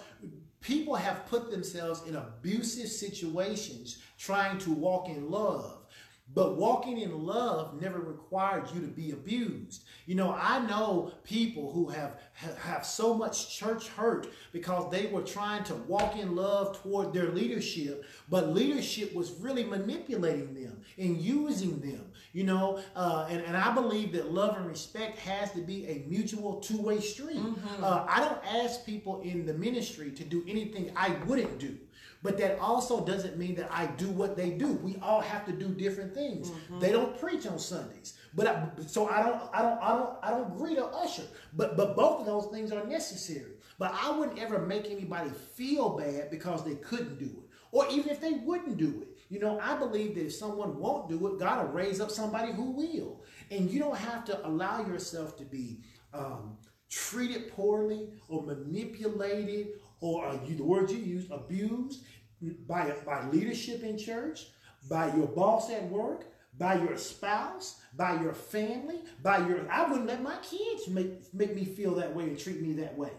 people 0.60 0.94
have 0.94 1.26
put 1.26 1.50
themselves 1.50 2.02
in 2.06 2.16
abusive 2.16 2.88
situations 2.88 3.98
trying 4.18 4.58
to 4.58 4.70
walk 4.70 5.08
in 5.08 5.30
love. 5.30 5.79
But 6.32 6.56
walking 6.56 7.00
in 7.00 7.26
love 7.26 7.80
never 7.80 7.98
required 7.98 8.68
you 8.72 8.80
to 8.82 8.86
be 8.86 9.10
abused. 9.10 9.84
You 10.06 10.14
know, 10.14 10.32
I 10.32 10.64
know 10.64 11.12
people 11.24 11.72
who 11.72 11.88
have 11.88 12.20
have, 12.34 12.86
so 12.86 13.14
much 13.14 13.56
church 13.56 13.88
hurt 13.88 14.28
because 14.52 14.90
they 14.90 15.06
were 15.06 15.22
trying 15.22 15.64
to 15.64 15.74
walk 15.74 16.16
in 16.16 16.36
love 16.36 16.80
toward 16.82 17.12
their 17.12 17.30
leadership, 17.30 18.04
but 18.28 18.50
leadership 18.50 19.12
was 19.14 19.32
really 19.40 19.64
manipulating 19.64 20.54
them 20.54 20.80
and 20.98 21.20
using 21.20 21.80
them. 21.80 22.06
You 22.32 22.44
know, 22.44 22.80
uh, 22.94 23.26
and 23.28 23.42
and 23.42 23.56
I 23.56 23.74
believe 23.74 24.12
that 24.12 24.32
love 24.32 24.56
and 24.56 24.66
respect 24.66 25.18
has 25.18 25.50
to 25.52 25.60
be 25.60 25.86
a 25.86 26.04
mutual 26.08 26.60
two 26.60 26.80
way 26.80 27.00
street. 27.00 27.40
Uh, 27.82 28.06
I 28.08 28.20
don't 28.20 28.38
ask 28.62 28.86
people 28.86 29.20
in 29.22 29.46
the 29.46 29.54
ministry 29.54 30.12
to 30.12 30.24
do 30.24 30.44
anything 30.46 30.92
I 30.94 31.10
wouldn't 31.26 31.58
do. 31.58 31.76
But 32.22 32.36
that 32.38 32.58
also 32.58 33.04
doesn't 33.04 33.38
mean 33.38 33.54
that 33.54 33.72
I 33.72 33.86
do 33.86 34.08
what 34.10 34.36
they 34.36 34.50
do. 34.50 34.72
We 34.74 34.96
all 35.00 35.20
have 35.20 35.46
to 35.46 35.52
do 35.52 35.68
different 35.68 36.14
things. 36.14 36.50
They 36.78 36.92
don't 36.92 37.18
preach 37.18 37.46
on 37.46 37.58
Sundays, 37.58 38.18
but 38.34 38.46
I, 38.46 38.68
so 38.86 39.08
I 39.08 39.22
don't, 39.22 39.42
I 39.54 39.62
don't, 39.62 39.82
I 39.82 39.88
don't, 39.96 40.16
I 40.22 40.30
don't 40.30 40.56
greet 40.56 40.78
or 40.78 40.90
usher. 40.94 41.22
But 41.54 41.76
but 41.76 41.96
both 41.96 42.20
of 42.20 42.26
those 42.26 42.46
things 42.52 42.72
are 42.72 42.86
necessary. 42.86 43.52
But 43.78 43.94
I 43.94 44.10
wouldn't 44.10 44.38
ever 44.38 44.58
make 44.58 44.90
anybody 44.90 45.30
feel 45.54 45.96
bad 45.96 46.30
because 46.30 46.62
they 46.64 46.74
couldn't 46.74 47.18
do 47.18 47.24
it, 47.24 47.48
or 47.72 47.86
even 47.90 48.10
if 48.10 48.20
they 48.20 48.32
wouldn't 48.32 48.76
do 48.76 49.02
it. 49.02 49.08
You 49.30 49.38
know, 49.38 49.58
I 49.60 49.76
believe 49.76 50.16
that 50.16 50.26
if 50.26 50.34
someone 50.34 50.76
won't 50.76 51.08
do 51.08 51.26
it, 51.28 51.38
God 51.38 51.64
will 51.64 51.72
raise 51.72 52.00
up 52.00 52.10
somebody 52.10 52.52
who 52.52 52.72
will. 52.72 53.22
And 53.50 53.70
you 53.70 53.78
don't 53.78 53.96
have 53.96 54.24
to 54.26 54.46
allow 54.46 54.84
yourself 54.84 55.36
to 55.38 55.44
be 55.44 55.78
um, 56.12 56.58
treated 56.90 57.52
poorly 57.52 58.08
or 58.28 58.42
manipulated 58.42 59.68
or 60.00 60.26
uh, 60.26 60.38
you, 60.46 60.56
the 60.56 60.64
word 60.64 60.90
you 60.90 60.98
use, 60.98 61.26
abused 61.30 62.04
by, 62.66 62.92
by 63.06 63.26
leadership 63.28 63.82
in 63.82 63.98
church. 63.98 64.46
by 64.88 65.14
your 65.14 65.26
boss 65.26 65.70
at 65.70 65.84
work, 65.90 66.26
by 66.58 66.74
your 66.76 66.96
spouse, 66.96 67.80
by 67.96 68.20
your 68.20 68.32
family, 68.32 69.00
by 69.22 69.38
your 69.46 69.70
I 69.70 69.88
wouldn't 69.88 70.06
let 70.08 70.22
my 70.22 70.36
kids 70.38 70.88
make 70.88 71.32
make 71.34 71.54
me 71.54 71.64
feel 71.64 71.94
that 71.96 72.14
way 72.14 72.24
and 72.24 72.38
treat 72.38 72.60
me 72.60 72.74
that 72.74 72.96
way. 72.96 73.10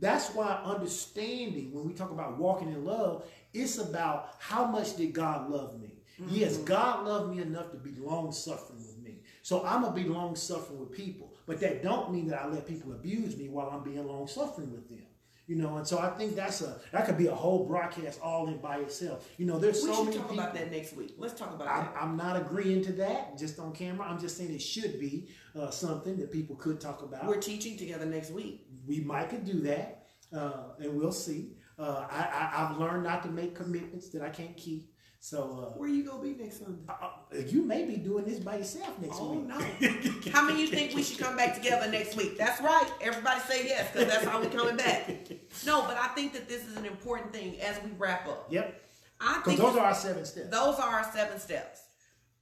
That's 0.00 0.30
why 0.34 0.60
understanding 0.64 1.72
when 1.72 1.86
we 1.86 1.94
talk 1.94 2.10
about 2.10 2.38
walking 2.38 2.68
in 2.68 2.84
love, 2.84 3.24
it's 3.52 3.78
about 3.78 4.34
how 4.38 4.64
much 4.66 4.96
did 4.96 5.12
God 5.12 5.50
love 5.50 5.80
me? 5.80 5.92
Mm-hmm. 6.20 6.34
Yes, 6.34 6.56
God 6.58 7.06
loved 7.06 7.34
me 7.34 7.42
enough 7.42 7.70
to 7.72 7.76
be 7.76 7.94
long 7.98 8.32
suffering 8.32 8.80
with 8.80 8.98
me. 8.98 9.20
So 9.42 9.64
I'm 9.64 9.82
gonna 9.82 9.94
be 9.94 10.04
long 10.04 10.36
suffering 10.36 10.80
with 10.80 10.92
people. 10.92 11.34
But 11.46 11.60
that 11.60 11.82
don't 11.82 12.12
mean 12.12 12.28
that 12.28 12.42
I 12.42 12.48
let 12.48 12.66
people 12.66 12.92
abuse 12.92 13.36
me 13.36 13.48
while 13.48 13.68
I'm 13.70 13.82
being 13.84 14.04
long 14.06 14.26
suffering 14.26 14.72
with 14.72 14.88
them. 14.88 15.06
You 15.46 15.56
know, 15.56 15.76
and 15.76 15.86
so 15.86 15.98
I 15.98 16.08
think 16.10 16.34
that's 16.36 16.62
a 16.62 16.80
that 16.90 17.04
could 17.04 17.18
be 17.18 17.26
a 17.26 17.34
whole 17.34 17.66
broadcast 17.66 18.18
all 18.22 18.48
in 18.48 18.58
by 18.58 18.78
itself. 18.78 19.28
You 19.36 19.44
know, 19.44 19.58
there's 19.58 19.82
we 19.82 19.92
so 19.92 20.04
many 20.04 20.06
We 20.06 20.12
should 20.12 20.20
talk 20.22 20.30
people. 20.30 20.42
about 20.42 20.54
that 20.54 20.70
next 20.70 20.94
week. 20.96 21.14
Let's 21.18 21.34
talk 21.38 21.52
about 21.52 21.68
I'm, 21.68 21.84
that. 21.84 21.96
I'm 22.00 22.16
not 22.16 22.36
agreeing 22.40 22.82
to 22.84 22.92
that 22.92 23.36
just 23.36 23.58
on 23.58 23.72
camera. 23.72 24.06
I'm 24.06 24.18
just 24.18 24.38
saying 24.38 24.54
it 24.54 24.62
should 24.62 24.98
be 24.98 25.28
uh, 25.54 25.70
something 25.70 26.16
that 26.16 26.32
people 26.32 26.56
could 26.56 26.80
talk 26.80 27.02
about. 27.02 27.26
We're 27.26 27.40
teaching 27.40 27.76
together 27.76 28.06
next 28.06 28.30
week. 28.30 28.66
we 28.86 29.00
might 29.00 29.28
could 29.28 29.44
do 29.44 29.60
that, 29.60 30.06
uh, 30.34 30.68
and 30.80 30.96
we'll 30.96 31.12
see. 31.12 31.52
Uh, 31.78 32.06
I, 32.10 32.20
I, 32.22 32.64
I've 32.64 32.78
learned 32.78 33.04
not 33.04 33.22
to 33.24 33.28
make 33.28 33.54
commitments 33.54 34.08
that 34.10 34.22
I 34.22 34.30
can't 34.30 34.56
keep. 34.56 34.93
So 35.24 35.72
Where 35.78 35.88
you 35.88 36.04
gonna 36.04 36.22
be 36.22 36.34
next 36.34 36.58
Sunday? 36.58 36.82
uh, 36.86 36.92
uh, 36.92 37.38
you 37.46 37.62
may 37.62 37.86
be 37.86 37.96
doing 37.96 38.26
this 38.26 38.40
by 38.40 38.58
yourself 38.58 39.00
next 39.00 39.16
Oh 39.18 39.32
week. 39.32 39.50
Oh 39.50 39.58
no! 39.58 40.30
How 40.32 40.44
many 40.44 40.60
you 40.60 40.66
think 40.66 40.94
we 40.94 41.02
should 41.02 41.18
come 41.18 41.34
back 41.34 41.54
together 41.54 41.90
next 41.90 42.14
week? 42.14 42.36
That's 42.36 42.60
right. 42.60 42.86
Everybody 43.00 43.40
say 43.40 43.64
yes 43.64 43.90
because 43.90 44.08
that's 44.08 44.26
how 44.26 44.38
we're 44.38 44.50
coming 44.50 44.76
back. 44.76 45.08
No, 45.64 45.80
but 45.80 45.96
I 45.96 46.08
think 46.08 46.34
that 46.34 46.46
this 46.46 46.66
is 46.66 46.76
an 46.76 46.84
important 46.84 47.32
thing 47.32 47.58
as 47.62 47.82
we 47.82 47.92
wrap 47.92 48.28
up. 48.28 48.48
Yep, 48.50 48.82
I 49.18 49.40
think 49.46 49.58
those 49.58 49.76
are 49.76 49.86
our 49.86 49.94
seven 49.94 50.26
steps 50.26 50.50
those 50.50 50.78
are 50.78 50.90
our 50.90 51.10
seven 51.10 51.40
steps. 51.40 51.80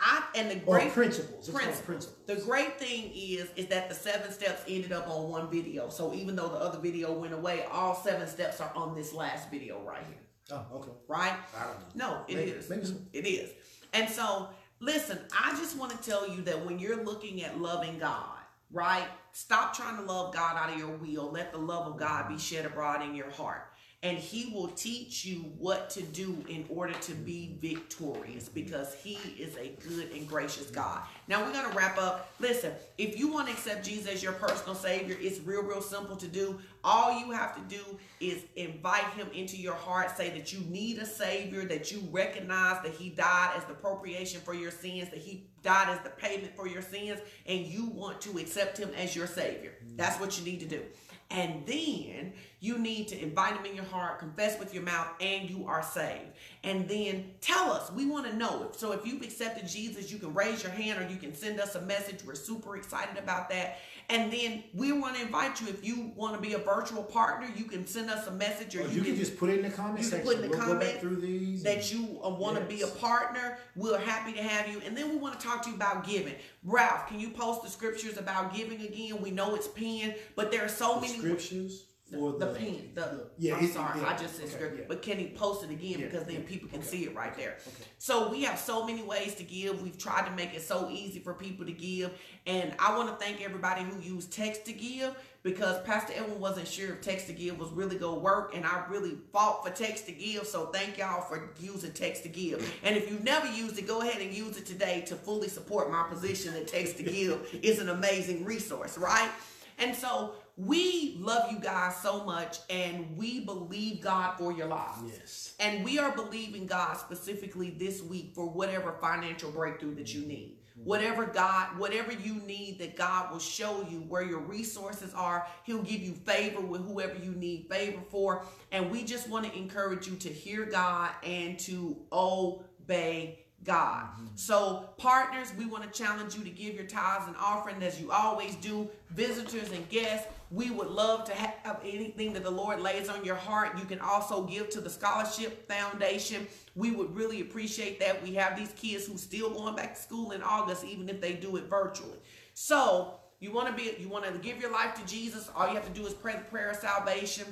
I 0.01 0.25
and 0.35 0.51
the 0.51 0.61
or 0.67 0.79
great 0.79 0.93
principles. 0.93 1.49
Principles. 1.49 1.83
principles. 1.83 2.27
The 2.27 2.45
great 2.45 2.81
thing 2.81 3.13
is 3.15 3.49
is 3.55 3.69
that 3.69 3.91
the 3.91 3.95
seven 3.95 4.33
steps 4.33 4.65
ended 4.67 4.91
up 4.91 5.07
on 5.09 5.29
one 5.31 5.49
video. 5.49 5.89
So 5.89 6.13
even 6.15 6.35
though 6.35 6.49
the 6.49 6.57
other 6.57 6.81
video 6.81 7.13
went 7.13 7.33
away, 7.33 7.65
all 7.71 7.95
seven 7.95 8.27
steps 8.27 8.61
are 8.61 8.73
on 8.75 8.97
this 8.97 9.13
last 9.13 9.53
video 9.53 9.81
right 9.85 10.03
here. 10.05 10.19
Oh, 10.53 10.67
okay. 10.77 10.91
Right? 11.09 11.33
I 11.59 11.65
don't 11.65 11.97
know. 11.97 12.09
No, 12.09 12.25
it 12.29 12.37
Maybe- 12.37 12.51
is. 12.51 12.69
maybe 12.71 12.85
so. 12.85 12.95
It 13.13 13.27
is. 13.27 13.51
And 13.95 14.09
so, 14.09 14.49
listen, 14.81 15.19
I 15.39 15.57
just 15.59 15.77
want 15.77 15.93
to 15.93 15.99
tell 16.11 16.29
you 16.29 16.43
that 16.43 16.65
when 16.67 16.79
you're 16.79 17.03
looking 17.05 17.43
at 17.43 17.59
loving 17.59 17.99
God, 17.99 18.39
right? 18.71 19.07
Stop 19.33 19.75
trying 19.75 19.97
to 19.97 20.03
love 20.03 20.35
God 20.35 20.57
out 20.57 20.71
of 20.71 20.79
your 20.79 20.91
will. 20.91 21.31
Let 21.31 21.53
the 21.53 21.59
love 21.59 21.87
of 21.87 21.99
God 21.99 22.29
be 22.29 22.39
shed 22.39 22.67
abroad 22.67 23.03
in 23.03 23.15
your 23.15 23.31
heart. 23.31 23.72
And 24.05 24.19
he 24.19 24.53
will 24.53 24.67
teach 24.67 25.25
you 25.25 25.53
what 25.59 25.89
to 25.91 26.03
do 26.03 26.45
in 26.49 26.65
order 26.69 26.93
to 26.93 27.13
be 27.13 27.57
victorious 27.61 28.49
because 28.49 28.95
he 28.95 29.15
is 29.39 29.57
a 29.57 29.77
good 29.89 30.11
and 30.11 30.29
gracious 30.29 30.71
God. 30.71 31.03
Now 31.29 31.45
we're 31.45 31.53
going 31.53 31.71
to 31.71 31.77
wrap 31.77 31.99
up. 31.99 32.35
Listen, 32.41 32.73
if 32.99 33.17
you 33.17 33.33
want 33.33 33.47
to 33.47 33.53
accept 33.53 33.85
Jesus 33.85 34.09
as 34.09 34.21
your 34.21 34.33
personal 34.33 34.75
savior, 34.75 35.17
it's 35.21 35.39
real, 35.41 35.63
real 35.63 35.81
simple 35.81 36.17
to 36.17 36.27
do. 36.27 36.59
All 36.83 37.17
you 37.17 37.31
have 37.31 37.55
to 37.55 37.77
do 37.77 37.85
is 38.19 38.43
invite 38.57 39.05
him 39.15 39.29
into 39.33 39.57
your 39.57 39.75
heart, 39.75 40.17
say 40.17 40.31
that 40.31 40.53
you 40.53 40.59
need 40.69 40.99
a 40.99 41.07
savior, 41.07 41.65
that 41.67 41.93
you 41.93 42.03
recognize 42.11 42.83
that 42.83 42.95
he 42.95 43.11
died 43.11 43.53
as 43.57 43.65
the 43.67 43.75
propitiation 43.75 44.41
for 44.41 44.53
your 44.53 44.73
sins, 44.73 45.11
that 45.11 45.21
he 45.21 45.47
died 45.63 45.89
as 45.91 46.01
the 46.01 46.11
payment 46.11 46.57
for 46.57 46.67
your 46.67 46.83
sins, 46.83 47.21
and 47.47 47.67
you 47.67 47.87
want 47.87 48.21
to 48.23 48.37
accept 48.39 48.79
him 48.79 48.91
as 48.97 49.15
your 49.15 49.29
savior. 49.29 49.75
That's 49.95 50.19
what 50.19 50.37
you 50.37 50.45
need 50.45 50.59
to 50.59 50.67
do. 50.67 50.83
And 51.31 51.65
then 51.67 52.33
you 52.63 52.79
need 52.79 53.09
to 53.09 53.21
invite 53.21 53.57
him 53.57 53.67
in 53.67 53.75
your 53.75 53.85
heart, 53.87 54.21
confess 54.21 54.57
with 54.57 54.73
your 54.73 54.85
mouth, 54.85 55.09
and 55.21 55.51
you 55.51 55.67
are 55.67 55.83
saved. 55.83 56.31
And 56.63 56.89
then 56.89 57.33
tell 57.41 57.73
us. 57.73 57.91
We 57.91 58.07
want 58.07 58.31
to 58.31 58.37
know. 58.37 58.71
So 58.77 58.93
if 58.93 59.05
you've 59.05 59.21
accepted 59.23 59.67
Jesus, 59.67 60.13
you 60.13 60.19
can 60.19 60.33
raise 60.33 60.63
your 60.63 60.71
hand 60.71 61.03
or 61.03 61.09
you 61.11 61.17
can 61.17 61.35
send 61.35 61.59
us 61.59 61.75
a 61.75 61.81
message. 61.81 62.25
We're 62.25 62.37
super 62.37 62.77
excited 62.77 63.19
about 63.19 63.51
that. 63.51 63.79
And 64.09 64.33
then 64.33 64.63
we 64.75 64.93
want 64.93 65.17
to 65.17 65.23
invite 65.23 65.61
you. 65.61 65.67
If 65.67 65.85
you 65.85 66.13
want 66.15 66.37
to 66.37 66.41
be 66.41 66.55
a 66.55 66.59
virtual 66.59 67.03
partner, 67.03 67.49
you 67.57 67.65
can 67.65 67.85
send 67.85 68.09
us 68.11 68.29
a 68.29 68.31
message 68.31 68.77
or 68.77 68.83
Or 68.83 68.87
you, 68.87 68.99
you 68.99 69.03
can 69.03 69.17
just 69.17 69.37
put 69.37 69.51
it 69.51 69.59
in 69.59 69.69
the 69.69 69.77
comment 69.77 70.05
you 70.05 70.11
can 70.11 70.19
section. 70.21 70.27
put 70.27 70.45
in 70.45 70.51
the 70.51 70.57
we'll 70.57 70.67
comment 70.67 71.01
through 71.01 71.17
these. 71.17 71.65
that 71.65 71.93
you 71.93 72.21
uh, 72.23 72.31
want 72.31 72.57
to 72.59 72.65
be 72.65 72.83
a 72.83 72.87
partner. 72.87 73.59
We're 73.75 73.99
happy 73.99 74.35
to 74.35 74.43
have 74.43 74.69
you. 74.69 74.81
And 74.87 74.97
then 74.97 75.11
we 75.11 75.17
want 75.17 75.39
to 75.39 75.45
talk 75.45 75.63
to 75.65 75.71
you 75.71 75.75
about 75.75 76.07
giving. 76.07 76.35
Ralph, 76.63 77.09
can 77.09 77.19
you 77.19 77.31
post 77.31 77.65
the 77.65 77.69
scriptures 77.69 78.19
about 78.19 78.55
giving 78.55 78.83
again? 78.83 79.21
We 79.21 79.33
know 79.33 79.57
it's 79.57 79.67
pinned, 79.67 80.15
but 80.37 80.53
there 80.53 80.65
are 80.65 80.69
so 80.69 80.95
The 80.97 81.01
many 81.09 81.19
scriptures 81.19 81.87
or 82.19 82.33
the, 82.33 82.47
the. 82.47 82.53
The, 82.95 83.27
yeah, 83.39 83.57
I'm 83.57 83.67
sorry, 83.69 84.01
yeah, 84.01 84.09
I 84.09 84.17
just 84.17 84.37
said 84.37 84.49
okay, 84.63 84.77
yeah. 84.79 84.85
but 84.89 85.03
can 85.03 85.19
he 85.19 85.29
post 85.29 85.65
it 85.65 85.71
again 85.71 86.01
Yeah, 86.01 86.07
because 86.07 86.25
then 86.25 86.43
people 86.43 86.69
can 86.69 86.79
okay, 86.81 86.89
see 86.89 87.05
it 87.05 87.15
right 87.15 87.35
there. 87.37 87.57
okay. 87.67 87.85
So 87.99 88.31
we 88.31 88.43
have 88.45 88.59
so 88.59 88.85
many 88.87 89.03
ways 89.03 89.35
to 89.37 89.45
give. 89.45 89.81
We've 89.83 89.99
tried 89.99 90.27
to 90.27 90.33
make 90.33 90.55
it 90.55 90.63
so 90.63 90.89
easy 90.91 91.21
for 91.21 91.35
people 91.35 91.65
to 91.67 91.73
give, 91.73 92.13
and 92.47 92.75
I 92.79 92.97
want 92.97 93.09
to 93.09 93.25
thank 93.25 93.43
everybody 93.43 93.83
who 93.83 94.01
used 94.01 94.33
text 94.33 94.65
to 94.67 94.73
give 94.73 95.15
because 95.43 95.81
Pastor 95.83 96.13
Edwin 96.17 96.39
wasn't 96.39 96.69
sure 96.69 96.93
if 96.93 97.01
text 97.01 97.27
to 97.27 97.33
give 97.33 97.59
was 97.59 97.71
really 97.71 97.97
gonna 97.97 98.19
work, 98.21 98.55
and 98.55 98.65
I 98.65 98.85
really 98.89 99.17
fought 99.33 99.65
for 99.67 99.73
text 99.73 100.07
to 100.07 100.13
give. 100.13 100.47
So 100.47 100.67
thank 100.67 100.99
y'all 100.99 101.23
for 101.23 101.51
using 101.61 101.93
text 101.93 102.23
to 102.25 102.29
give. 102.29 102.73
And 102.85 102.97
if 102.97 103.11
you've 103.11 103.25
never 103.25 103.47
used 103.49 103.79
it, 103.79 103.87
go 103.89 104.03
ahead 104.03 104.21
and 104.23 104.33
use 104.33 104.57
it 104.57 104.67
today 104.67 105.03
to 105.07 105.17
fully 105.17 105.49
support 105.49 105.91
my 105.91 106.05
position 106.09 106.55
that 106.55 106.69
text 106.69 106.97
to 106.99 107.03
give 107.03 107.59
is 107.63 107.79
an 107.81 107.89
amazing 107.89 108.45
resource, 108.45 108.97
right? 108.97 109.31
And 109.79 109.97
so 109.97 110.35
we 110.57 111.17
love 111.19 111.51
you 111.51 111.59
guys 111.59 111.97
so 111.97 112.25
much 112.25 112.59
and 112.69 113.17
we 113.17 113.41
believe 113.41 114.03
God 114.03 114.37
for 114.39 114.53
your 114.53 114.67
lives. 114.67 115.01
Yes. 115.07 115.55
And 115.59 115.85
we 115.85 115.99
are 115.99 116.15
believing 116.15 116.67
God 116.67 116.97
specifically 116.97 117.71
this 117.71 118.03
week 118.03 118.33
for 118.35 118.49
whatever 118.49 118.93
financial 119.01 119.51
breakthrough 119.51 119.95
that 119.95 120.13
you 120.13 120.21
mm-hmm. 120.21 120.29
need. 120.29 120.59
Whatever 120.85 121.27
God, 121.27 121.79
whatever 121.79 122.13
you 122.13 122.35
need, 122.35 122.79
that 122.81 122.97
God 122.97 123.31
will 123.31 123.39
show 123.39 123.87
you 123.89 123.99
where 124.09 124.23
your 124.23 124.41
resources 124.41 125.15
are. 125.15 125.47
He'll 125.65 125.83
give 125.83 126.01
you 126.01 126.13
favor 126.13 126.61
with 126.61 126.85
whoever 126.85 127.15
you 127.15 127.33
need 127.33 127.69
favor 127.71 128.01
for. 128.11 128.45
And 128.73 128.91
we 128.91 129.05
just 129.05 129.29
want 129.29 129.47
to 129.47 129.57
encourage 129.57 130.09
you 130.09 130.17
to 130.17 130.29
hear 130.29 130.65
God 130.65 131.11
and 131.23 131.59
to 131.61 131.97
obey 132.11 133.42
God. 133.65 134.05
Mm-hmm. 134.05 134.27
So, 134.35 134.89
partners, 134.97 135.53
we 135.59 135.67
want 135.67 135.85
to 135.85 135.91
challenge 135.91 136.35
you 136.35 136.45
to 136.45 136.51
give 136.51 136.75
your 136.75 136.85
tithes 136.85 137.27
and 137.27 137.37
offering 137.37 137.83
as 137.83 138.01
you 138.01 138.11
always 138.11 138.57
do. 138.57 138.89
Visitors 139.11 139.71
and 139.73 139.89
guests, 139.89 140.27
we 140.51 140.71
would 140.71 140.89
love 140.89 141.25
to 141.25 141.35
have 141.35 141.81
anything 141.85 142.33
that 142.33 142.43
the 142.43 142.51
Lord 142.51 142.81
lays 142.81 143.09
on 143.09 143.25
your 143.25 143.37
heart. 143.37 143.79
You 143.79 143.85
can 143.85 144.01
also 144.01 144.45
give 144.45 144.71
to 144.71 144.81
the 144.81 144.91
Scholarship 144.91 145.69
Foundation. 145.69 146.47
We 146.75 146.91
would 146.91 147.15
really 147.15 147.41
appreciate 147.41 148.01
that. 148.01 148.23
We 148.23 148.35
have 148.35 148.57
these 148.57 148.73
kids 148.73 149.07
who 149.07 149.17
still 149.17 149.51
going 149.51 149.77
back 149.77 149.95
to 149.95 150.01
school 150.01 150.33
in 150.33 150.43
August, 150.43 150.85
even 150.85 151.09
if 151.09 151.21
they 151.21 151.35
do 151.35 151.57
it 151.57 151.65
virtually. 151.65 152.19
So, 152.55 153.15
you 153.41 153.53
want 153.53 153.69
to 153.69 153.75
be 153.75 153.97
you 154.01 154.09
want 154.09 154.25
to 154.25 154.33
give 154.39 154.61
your 154.61 154.73
life 154.73 154.95
to 154.95 155.07
Jesus. 155.07 155.51
All 155.57 155.69
you 155.69 155.75
have 155.75 155.87
to 155.87 156.01
do 156.01 156.07
is 156.07 156.15
pray 156.15 156.35
the 156.35 156.45
prayer 156.45 156.71
of 156.71 156.77
salvation. 156.77 157.45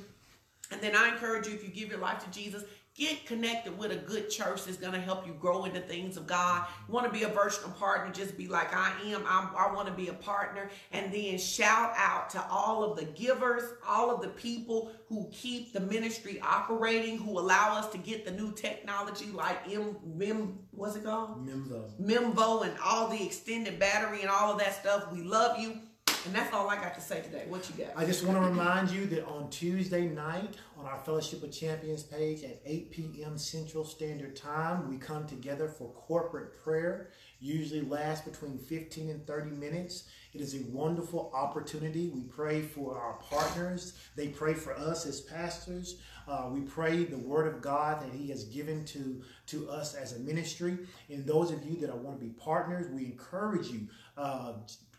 And 0.70 0.80
then 0.80 0.94
I 0.94 1.08
encourage 1.08 1.48
you, 1.48 1.54
if 1.54 1.64
you 1.64 1.70
give 1.70 1.88
your 1.88 1.98
life 1.98 2.24
to 2.24 2.30
Jesus, 2.30 2.62
get 2.94 3.24
connected 3.26 3.76
with 3.78 3.92
a 3.92 3.96
good 3.96 4.28
church 4.28 4.64
that's 4.64 4.76
going 4.76 4.92
to 4.92 5.00
help 5.00 5.26
you 5.26 5.32
grow 5.34 5.64
in 5.64 5.72
the 5.72 5.80
things 5.80 6.16
of 6.16 6.26
God. 6.26 6.66
You 6.86 6.94
want 6.94 7.06
to 7.06 7.12
be 7.12 7.24
a 7.24 7.28
virtual 7.28 7.70
partner, 7.70 8.12
just 8.12 8.36
be 8.36 8.48
like 8.48 8.74
I 8.74 8.92
am. 9.06 9.24
I'm, 9.26 9.48
I 9.56 9.72
want 9.74 9.88
to 9.88 9.94
be 9.94 10.08
a 10.08 10.12
partner. 10.12 10.70
And 10.92 11.12
then 11.12 11.38
shout 11.38 11.92
out 11.96 12.30
to 12.30 12.44
all 12.50 12.84
of 12.84 12.98
the 12.98 13.04
givers, 13.06 13.62
all 13.86 14.14
of 14.14 14.20
the 14.20 14.28
people 14.28 14.92
who 15.08 15.28
keep 15.32 15.72
the 15.72 15.80
ministry 15.80 16.40
operating, 16.42 17.18
who 17.18 17.38
allow 17.38 17.76
us 17.76 17.88
to 17.88 17.98
get 17.98 18.24
the 18.24 18.32
new 18.32 18.52
technology 18.52 19.26
like 19.26 19.58
M, 19.72 19.96
Mim, 20.04 20.58
what's 20.72 20.96
it 20.96 21.04
called? 21.04 21.46
Memvo. 21.46 21.90
Mimvo 22.00 22.64
and 22.64 22.74
all 22.84 23.08
the 23.08 23.24
extended 23.24 23.78
battery 23.78 24.22
and 24.22 24.30
all 24.30 24.52
of 24.52 24.58
that 24.58 24.74
stuff. 24.74 25.12
We 25.12 25.22
love 25.22 25.58
you. 25.58 25.80
And 26.26 26.34
that's 26.34 26.52
all 26.52 26.68
I 26.68 26.76
got 26.76 26.94
to 26.96 27.00
say 27.00 27.22
today. 27.22 27.44
What 27.48 27.68
you 27.70 27.82
got? 27.82 27.96
I 27.96 28.04
just 28.04 28.24
want 28.24 28.36
to 28.36 28.46
remind 28.46 28.90
you 28.90 29.06
that 29.06 29.26
on 29.26 29.48
Tuesday 29.48 30.06
night 30.06 30.56
on 30.78 30.84
our 30.84 30.98
Fellowship 30.98 31.42
of 31.42 31.50
Champions 31.50 32.02
page 32.02 32.44
at 32.44 32.60
8 32.66 32.90
p.m. 32.90 33.38
Central 33.38 33.84
Standard 33.84 34.36
Time, 34.36 34.90
we 34.90 34.98
come 34.98 35.26
together 35.26 35.66
for 35.66 35.88
corporate 35.92 36.62
prayer. 36.62 37.08
Usually 37.40 37.80
lasts 37.80 38.28
between 38.28 38.58
15 38.58 39.08
and 39.08 39.26
30 39.26 39.50
minutes. 39.52 40.04
It 40.34 40.42
is 40.42 40.54
a 40.54 40.62
wonderful 40.70 41.32
opportunity. 41.34 42.08
We 42.08 42.22
pray 42.24 42.60
for 42.60 42.98
our 42.98 43.14
partners. 43.14 43.94
They 44.14 44.28
pray 44.28 44.52
for 44.52 44.74
us 44.74 45.06
as 45.06 45.22
pastors. 45.22 45.96
Uh, 46.28 46.50
we 46.50 46.60
pray 46.60 47.04
the 47.04 47.18
word 47.18 47.46
of 47.46 47.62
God 47.62 48.02
that 48.02 48.12
He 48.12 48.28
has 48.28 48.44
given 48.44 48.84
to, 48.86 49.22
to 49.46 49.70
us 49.70 49.94
as 49.94 50.14
a 50.16 50.20
ministry. 50.20 50.78
And 51.08 51.24
those 51.24 51.50
of 51.50 51.64
you 51.64 51.80
that 51.80 51.96
want 51.96 52.20
to 52.20 52.24
be 52.24 52.32
partners, 52.32 52.88
we 52.90 53.06
encourage 53.06 53.68
you. 53.68 53.88
Uh, 54.18 54.52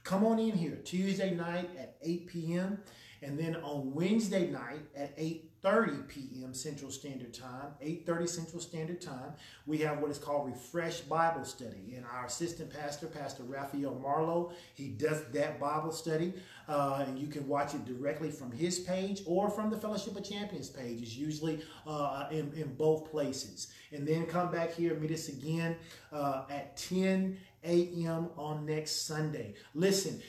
come 0.03 0.25
on 0.25 0.39
in 0.39 0.51
here 0.51 0.77
Tuesday 0.83 1.33
night 1.33 1.69
at 1.77 1.95
8 2.01 2.27
p.m. 2.27 2.79
and 3.21 3.37
then 3.37 3.55
on 3.57 3.93
Wednesday 3.93 4.49
night 4.49 4.81
at 4.95 5.13
8 5.17 5.51
8.30 5.63 6.07
p.m. 6.07 6.53
Central 6.53 6.89
Standard 6.91 7.33
Time, 7.33 7.73
8.30 7.83 8.29
Central 8.29 8.61
Standard 8.61 8.99
Time. 8.99 9.33
We 9.65 9.77
have 9.79 9.99
what 9.99 10.09
is 10.09 10.17
called 10.17 10.47
Refresh 10.47 11.01
Bible 11.01 11.45
Study. 11.45 11.93
And 11.95 12.05
our 12.11 12.25
assistant 12.25 12.71
pastor, 12.71 13.07
Pastor 13.07 13.43
Raphael 13.43 13.99
Marlowe, 14.01 14.51
he 14.73 14.87
does 14.87 15.23
that 15.33 15.59
Bible 15.59 15.91
study. 15.91 16.33
Uh, 16.67 17.05
and 17.07 17.19
you 17.19 17.27
can 17.27 17.47
watch 17.47 17.75
it 17.75 17.85
directly 17.85 18.31
from 18.31 18.51
his 18.51 18.79
page 18.79 19.21
or 19.25 19.49
from 19.49 19.69
the 19.69 19.77
Fellowship 19.77 20.15
of 20.15 20.27
Champions 20.27 20.69
page. 20.69 21.01
It's 21.01 21.15
usually 21.15 21.61
uh, 21.85 22.27
in, 22.31 22.51
in 22.53 22.73
both 22.75 23.11
places. 23.11 23.71
And 23.91 24.07
then 24.07 24.25
come 24.25 24.51
back 24.51 24.73
here, 24.73 24.95
meet 24.95 25.11
us 25.11 25.27
again 25.27 25.75
uh, 26.11 26.43
at 26.49 26.75
10 26.77 27.37
a.m. 27.63 28.29
on 28.37 28.65
next 28.65 29.05
Sunday. 29.05 29.53
Listen, 29.73 30.21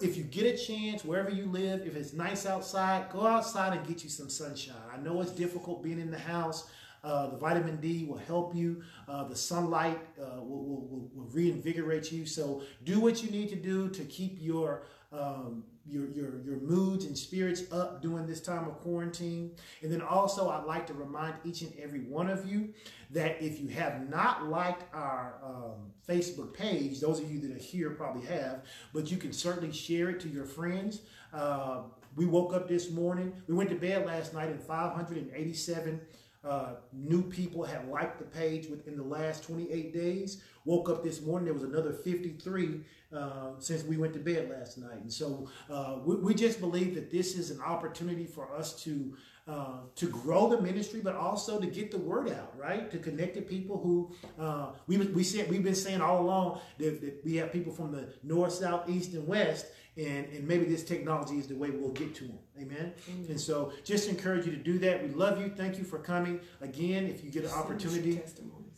if 0.00 0.16
you 0.16 0.24
get 0.24 0.54
a 0.54 0.56
chance, 0.56 1.04
wherever 1.04 1.30
you 1.30 1.46
live, 1.46 1.86
if 1.86 1.96
it's 1.96 2.12
nice 2.12 2.46
outside, 2.46 3.10
go 3.10 3.26
outside 3.26 3.76
and 3.76 3.86
get 3.86 4.04
you 4.04 4.10
some 4.10 4.28
sunshine. 4.28 4.76
I 4.92 4.98
know 4.98 5.20
it's 5.20 5.32
difficult 5.32 5.82
being 5.82 6.00
in 6.00 6.10
the 6.10 6.18
house. 6.18 6.70
Uh, 7.04 7.30
the 7.30 7.36
vitamin 7.36 7.76
D 7.76 8.04
will 8.04 8.18
help 8.18 8.54
you. 8.54 8.82
Uh, 9.08 9.24
the 9.24 9.36
sunlight 9.36 9.98
uh, 10.20 10.42
will, 10.42 10.64
will, 10.64 11.08
will, 11.14 11.28
reinvigorate 11.32 12.10
you. 12.10 12.26
So 12.26 12.62
do 12.84 12.98
what 12.98 13.22
you 13.22 13.30
need 13.30 13.48
to 13.50 13.56
do 13.56 13.88
to 13.90 14.04
keep 14.04 14.36
your 14.40 14.82
um, 15.12 15.64
your, 15.86 16.06
your, 16.10 16.40
your 16.42 16.56
moods 16.60 17.06
and 17.06 17.16
spirits 17.16 17.62
up 17.72 18.02
during 18.02 18.26
this 18.26 18.40
time 18.40 18.66
of 18.66 18.78
quarantine. 18.80 19.52
And 19.82 19.90
then 19.90 20.02
also, 20.02 20.50
I'd 20.50 20.64
like 20.64 20.86
to 20.88 20.94
remind 20.94 21.34
each 21.44 21.62
and 21.62 21.72
every 21.80 22.00
one 22.00 22.28
of 22.28 22.46
you 22.46 22.74
that 23.10 23.42
if 23.42 23.58
you 23.58 23.68
have 23.68 24.08
not 24.08 24.46
liked 24.46 24.84
our 24.94 25.36
um, 25.42 25.92
Facebook 26.06 26.52
page, 26.52 27.00
those 27.00 27.20
of 27.20 27.30
you 27.30 27.40
that 27.40 27.56
are 27.56 27.58
here 27.58 27.90
probably 27.90 28.26
have, 28.26 28.64
but 28.92 29.10
you 29.10 29.16
can 29.16 29.32
certainly 29.32 29.72
share 29.72 30.10
it 30.10 30.20
to 30.20 30.28
your 30.28 30.44
friends. 30.44 31.00
Uh, 31.32 31.82
we 32.16 32.26
woke 32.26 32.52
up 32.52 32.68
this 32.68 32.90
morning, 32.90 33.32
we 33.46 33.54
went 33.54 33.70
to 33.70 33.76
bed 33.76 34.04
last 34.04 34.34
night, 34.34 34.48
and 34.48 34.60
587 34.60 36.00
uh, 36.44 36.74
new 36.92 37.22
people 37.22 37.64
had 37.64 37.88
liked 37.88 38.18
the 38.18 38.24
page 38.24 38.68
within 38.68 38.96
the 38.96 39.02
last 39.02 39.44
28 39.44 39.92
days. 39.92 40.42
Woke 40.68 40.90
up 40.90 41.02
this 41.02 41.22
morning, 41.22 41.46
there 41.46 41.54
was 41.54 41.62
another 41.62 41.94
53 41.94 42.80
uh, 43.10 43.52
since 43.58 43.84
we 43.84 43.96
went 43.96 44.12
to 44.12 44.18
bed 44.18 44.50
last 44.50 44.76
night. 44.76 45.00
And 45.00 45.10
so 45.10 45.48
uh, 45.70 45.96
we, 46.04 46.16
we, 46.16 46.34
just 46.34 46.60
believe 46.60 46.94
that 46.94 47.10
this 47.10 47.38
is 47.38 47.50
an 47.50 47.58
opportunity 47.62 48.26
for 48.26 48.54
us 48.54 48.78
to 48.82 49.16
uh, 49.48 49.78
to 49.94 50.06
grow 50.08 50.50
the 50.50 50.60
ministry, 50.60 51.00
but 51.02 51.14
also 51.14 51.58
to 51.58 51.66
get 51.66 51.90
the 51.90 51.96
word 51.96 52.28
out, 52.28 52.52
right? 52.54 52.90
To 52.90 52.98
connect 52.98 53.36
to 53.36 53.40
people 53.40 53.78
who 53.78 54.12
uh, 54.38 54.72
we 54.86 54.98
we 54.98 55.24
said 55.24 55.48
we've 55.48 55.64
been 55.64 55.74
saying 55.74 56.02
all 56.02 56.20
along 56.20 56.60
that, 56.76 57.00
that, 57.00 57.24
we 57.24 57.36
have 57.36 57.50
people 57.50 57.72
from 57.72 57.90
the 57.90 58.06
north, 58.22 58.52
south, 58.52 58.90
east, 58.90 59.14
and 59.14 59.26
west, 59.26 59.68
and 59.96 60.26
and 60.26 60.46
maybe 60.46 60.66
this 60.66 60.84
technology 60.84 61.38
is 61.38 61.46
the 61.46 61.56
way 61.56 61.70
we'll 61.70 61.92
get 61.92 62.14
to 62.16 62.24
them. 62.24 62.38
Amen. 62.60 62.92
Amen. 63.08 63.26
And 63.30 63.40
so 63.40 63.72
just 63.84 64.06
encourage 64.06 64.44
you 64.44 64.52
to 64.52 64.58
do 64.58 64.78
that. 64.80 65.02
We 65.02 65.14
love 65.14 65.40
you. 65.40 65.48
Thank 65.48 65.78
you 65.78 65.84
for 65.84 65.98
coming 65.98 66.40
again. 66.60 67.06
If 67.06 67.24
you 67.24 67.30
get 67.30 67.44
an 67.44 67.52
opportunity. 67.52 68.20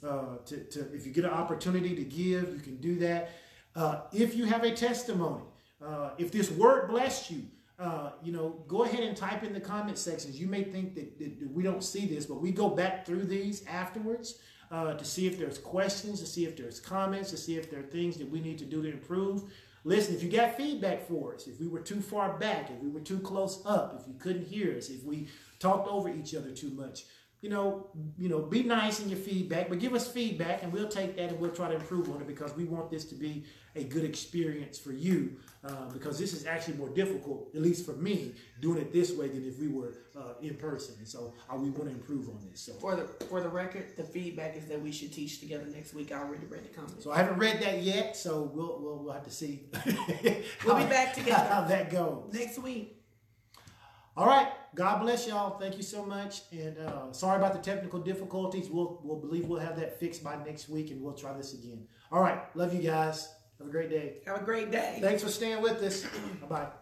Uh, 0.03 0.39
to, 0.47 0.65
to, 0.65 0.81
if 0.95 1.07
you 1.07 1.13
get 1.13 1.25
an 1.25 1.31
opportunity 1.31 1.95
to 1.95 2.05
give, 2.05 2.55
you 2.55 2.61
can 2.63 2.77
do 2.77 2.97
that. 2.99 3.31
Uh, 3.77 4.01
if 4.13 4.35
you 4.35 4.47
have 4.47 4.65
a 4.65 4.75
testimony, 4.75 5.43
uh, 5.85 6.11
if 6.19 6.33
this 6.33 6.51
word 6.51 6.89
blessed 6.89 7.31
you, 7.31 7.43
uh, 7.79 8.11
you 8.23 8.33
know, 8.33 8.63
go 8.69 8.85
ahead 8.85 9.03
and 9.03 9.17
type 9.17 9.43
in 9.43 9.53
the 9.53 9.61
comment 9.61 9.97
sections. 9.97 10.39
You 10.39 10.47
may 10.47 10.63
think 10.65 10.95
that, 10.95 11.19
that, 11.19 11.51
we 11.51 11.63
don't 11.63 11.83
see 11.83 12.07
this, 12.07 12.27
but 12.27 12.41
we 12.41 12.51
go 12.51 12.69
back 12.69 13.07
through 13.07 13.25
these 13.25 13.65
afterwards 13.67 14.39
uh, 14.71 14.95
to 14.95 15.05
see 15.05 15.27
if 15.27 15.39
there's 15.39 15.59
questions, 15.59 16.21
to 16.21 16.27
see 16.27 16.45
if 16.45 16.57
there's 16.57 16.79
comments, 16.79 17.31
to 17.31 17.39
see 17.39 17.57
if 17.57 17.71
there 17.71 17.81
are 17.81 17.85
things 17.85 18.19
that 18.19 18.31
we 18.31 18.41
need 18.41 18.59
to 18.59 18.67
do 18.67 18.83
to 18.83 18.91
improve. 18.91 19.45
Listen, 19.85 20.15
if 20.15 20.23
you 20.23 20.31
got 20.31 20.59
feedback 20.59 21.09
for 21.09 21.35
us, 21.35 21.47
if 21.47 21.59
we 21.59 21.67
were 21.67 21.81
too 21.81 22.03
far 22.03 22.39
back, 22.39 22.71
if 22.71 22.79
we 22.83 22.91
were 22.91 23.01
too 23.01 23.19
close 23.19 23.63
up, 23.65 23.99
if 23.99 24.07
you 24.07 24.15
couldn't 24.19 24.47
hear 24.47 24.77
us, 24.77 24.91
if 24.91 25.03
we 25.03 25.29
talked 25.59 25.89
over 25.89 26.11
each 26.11 26.35
other 26.35 26.51
too 26.51 26.71
much, 26.71 27.05
you 27.41 27.49
know, 27.49 27.87
you 28.19 28.29
know, 28.29 28.41
be 28.41 28.63
nice 28.63 29.01
in 29.01 29.09
your 29.09 29.19
feedback, 29.19 29.69
but 29.71 29.79
give 29.79 29.95
us 29.95 30.07
feedback 30.07 30.63
and 30.63 30.73
we'll 30.73 30.89
take 30.89 31.17
that 31.17 31.31
and 31.31 31.41
we'll 31.41 31.51
try 31.51 31.69
to 31.69 31.75
improve 31.75 32.11
on 32.11 32.21
it 32.21 32.27
because 32.27 32.55
we 32.55 32.65
want 32.65 32.91
this 32.91 33.05
to 33.07 33.15
be 33.15 33.45
a 33.77 33.85
good 33.85 34.05
experience 34.05 34.79
for 34.79 34.93
you 34.93 35.37
uh, 35.65 35.89
because 35.93 36.19
this 36.19 36.35
is 36.35 36.45
actually 36.45 36.75
more 36.75 36.91
difficult, 36.91 37.49
at 37.55 37.63
least 37.63 37.87
for 37.87 37.93
me, 37.93 38.33
doing 38.61 38.79
it 38.79 38.93
this 38.93 39.13
way 39.13 39.29
than 39.29 39.47
if 39.47 39.59
we 39.59 39.69
were 39.69 39.95
uh, 40.19 40.35
in 40.43 40.55
person. 40.55 40.95
And 40.99 41.09
so 41.09 41.33
uh, 41.49 41.57
we 41.57 41.71
want 41.71 41.85
to 41.85 41.95
improve 41.95 42.29
on 42.29 42.39
this. 42.51 42.61
So 42.61 42.73
for 42.75 42.97
the 42.97 43.05
for 43.27 43.41
the 43.41 43.49
record, 43.49 43.97
the 43.97 44.03
feedback 44.03 44.57
is 44.57 44.67
that 44.67 44.81
we 44.81 44.93
should 44.93 45.13
teach 45.13 45.41
together 45.41 45.65
next 45.67 45.95
week. 45.95 46.13
I 46.13 46.19
already 46.19 46.47
read 46.47 46.65
the 46.65 46.75
comments. 46.75 47.05
So 47.05 47.13
I 47.13 47.19
haven't 47.19 47.39
read 47.39 47.61
that 47.63 47.83
yet, 47.83 48.17
so 48.17 48.51
we'll 48.53 48.79
we'll, 48.81 48.99
we'll 48.99 49.13
have 49.13 49.25
to 49.25 49.31
see. 49.31 49.63
we'll 50.65 50.77
be 50.77 50.85
back 50.91 51.15
together 51.15 51.49
how 51.49 51.63
that 51.63 51.91
goes 51.91 52.33
next 52.33 52.59
week. 52.59 53.00
All 54.21 54.27
right. 54.27 54.49
God 54.75 55.01
bless 55.01 55.27
y'all. 55.27 55.59
Thank 55.59 55.79
you 55.79 55.83
so 55.83 56.05
much. 56.05 56.43
And 56.53 56.77
uh, 56.77 57.11
sorry 57.11 57.39
about 57.39 57.55
the 57.55 57.59
technical 57.59 57.99
difficulties. 57.99 58.69
We'll, 58.69 59.01
we'll 59.03 59.19
believe 59.19 59.47
we'll 59.47 59.61
have 59.61 59.81
that 59.81 59.99
fixed 59.99 60.23
by 60.23 60.37
next 60.45 60.69
week 60.69 60.91
and 60.91 61.01
we'll 61.01 61.15
try 61.15 61.33
this 61.33 61.55
again. 61.55 61.87
All 62.13 62.21
right. 62.21 62.55
Love 62.55 62.75
you 62.75 62.83
guys. 62.83 63.33
Have 63.59 63.69
a 63.69 63.71
great 63.71 63.89
day. 63.89 64.19
Have 64.27 64.43
a 64.43 64.45
great 64.45 64.71
day. 64.71 64.99
Thanks 65.01 65.23
for 65.23 65.31
staying 65.31 65.63
with 65.63 65.83
us. 65.83 66.03
bye 66.43 66.47
bye. 66.47 66.80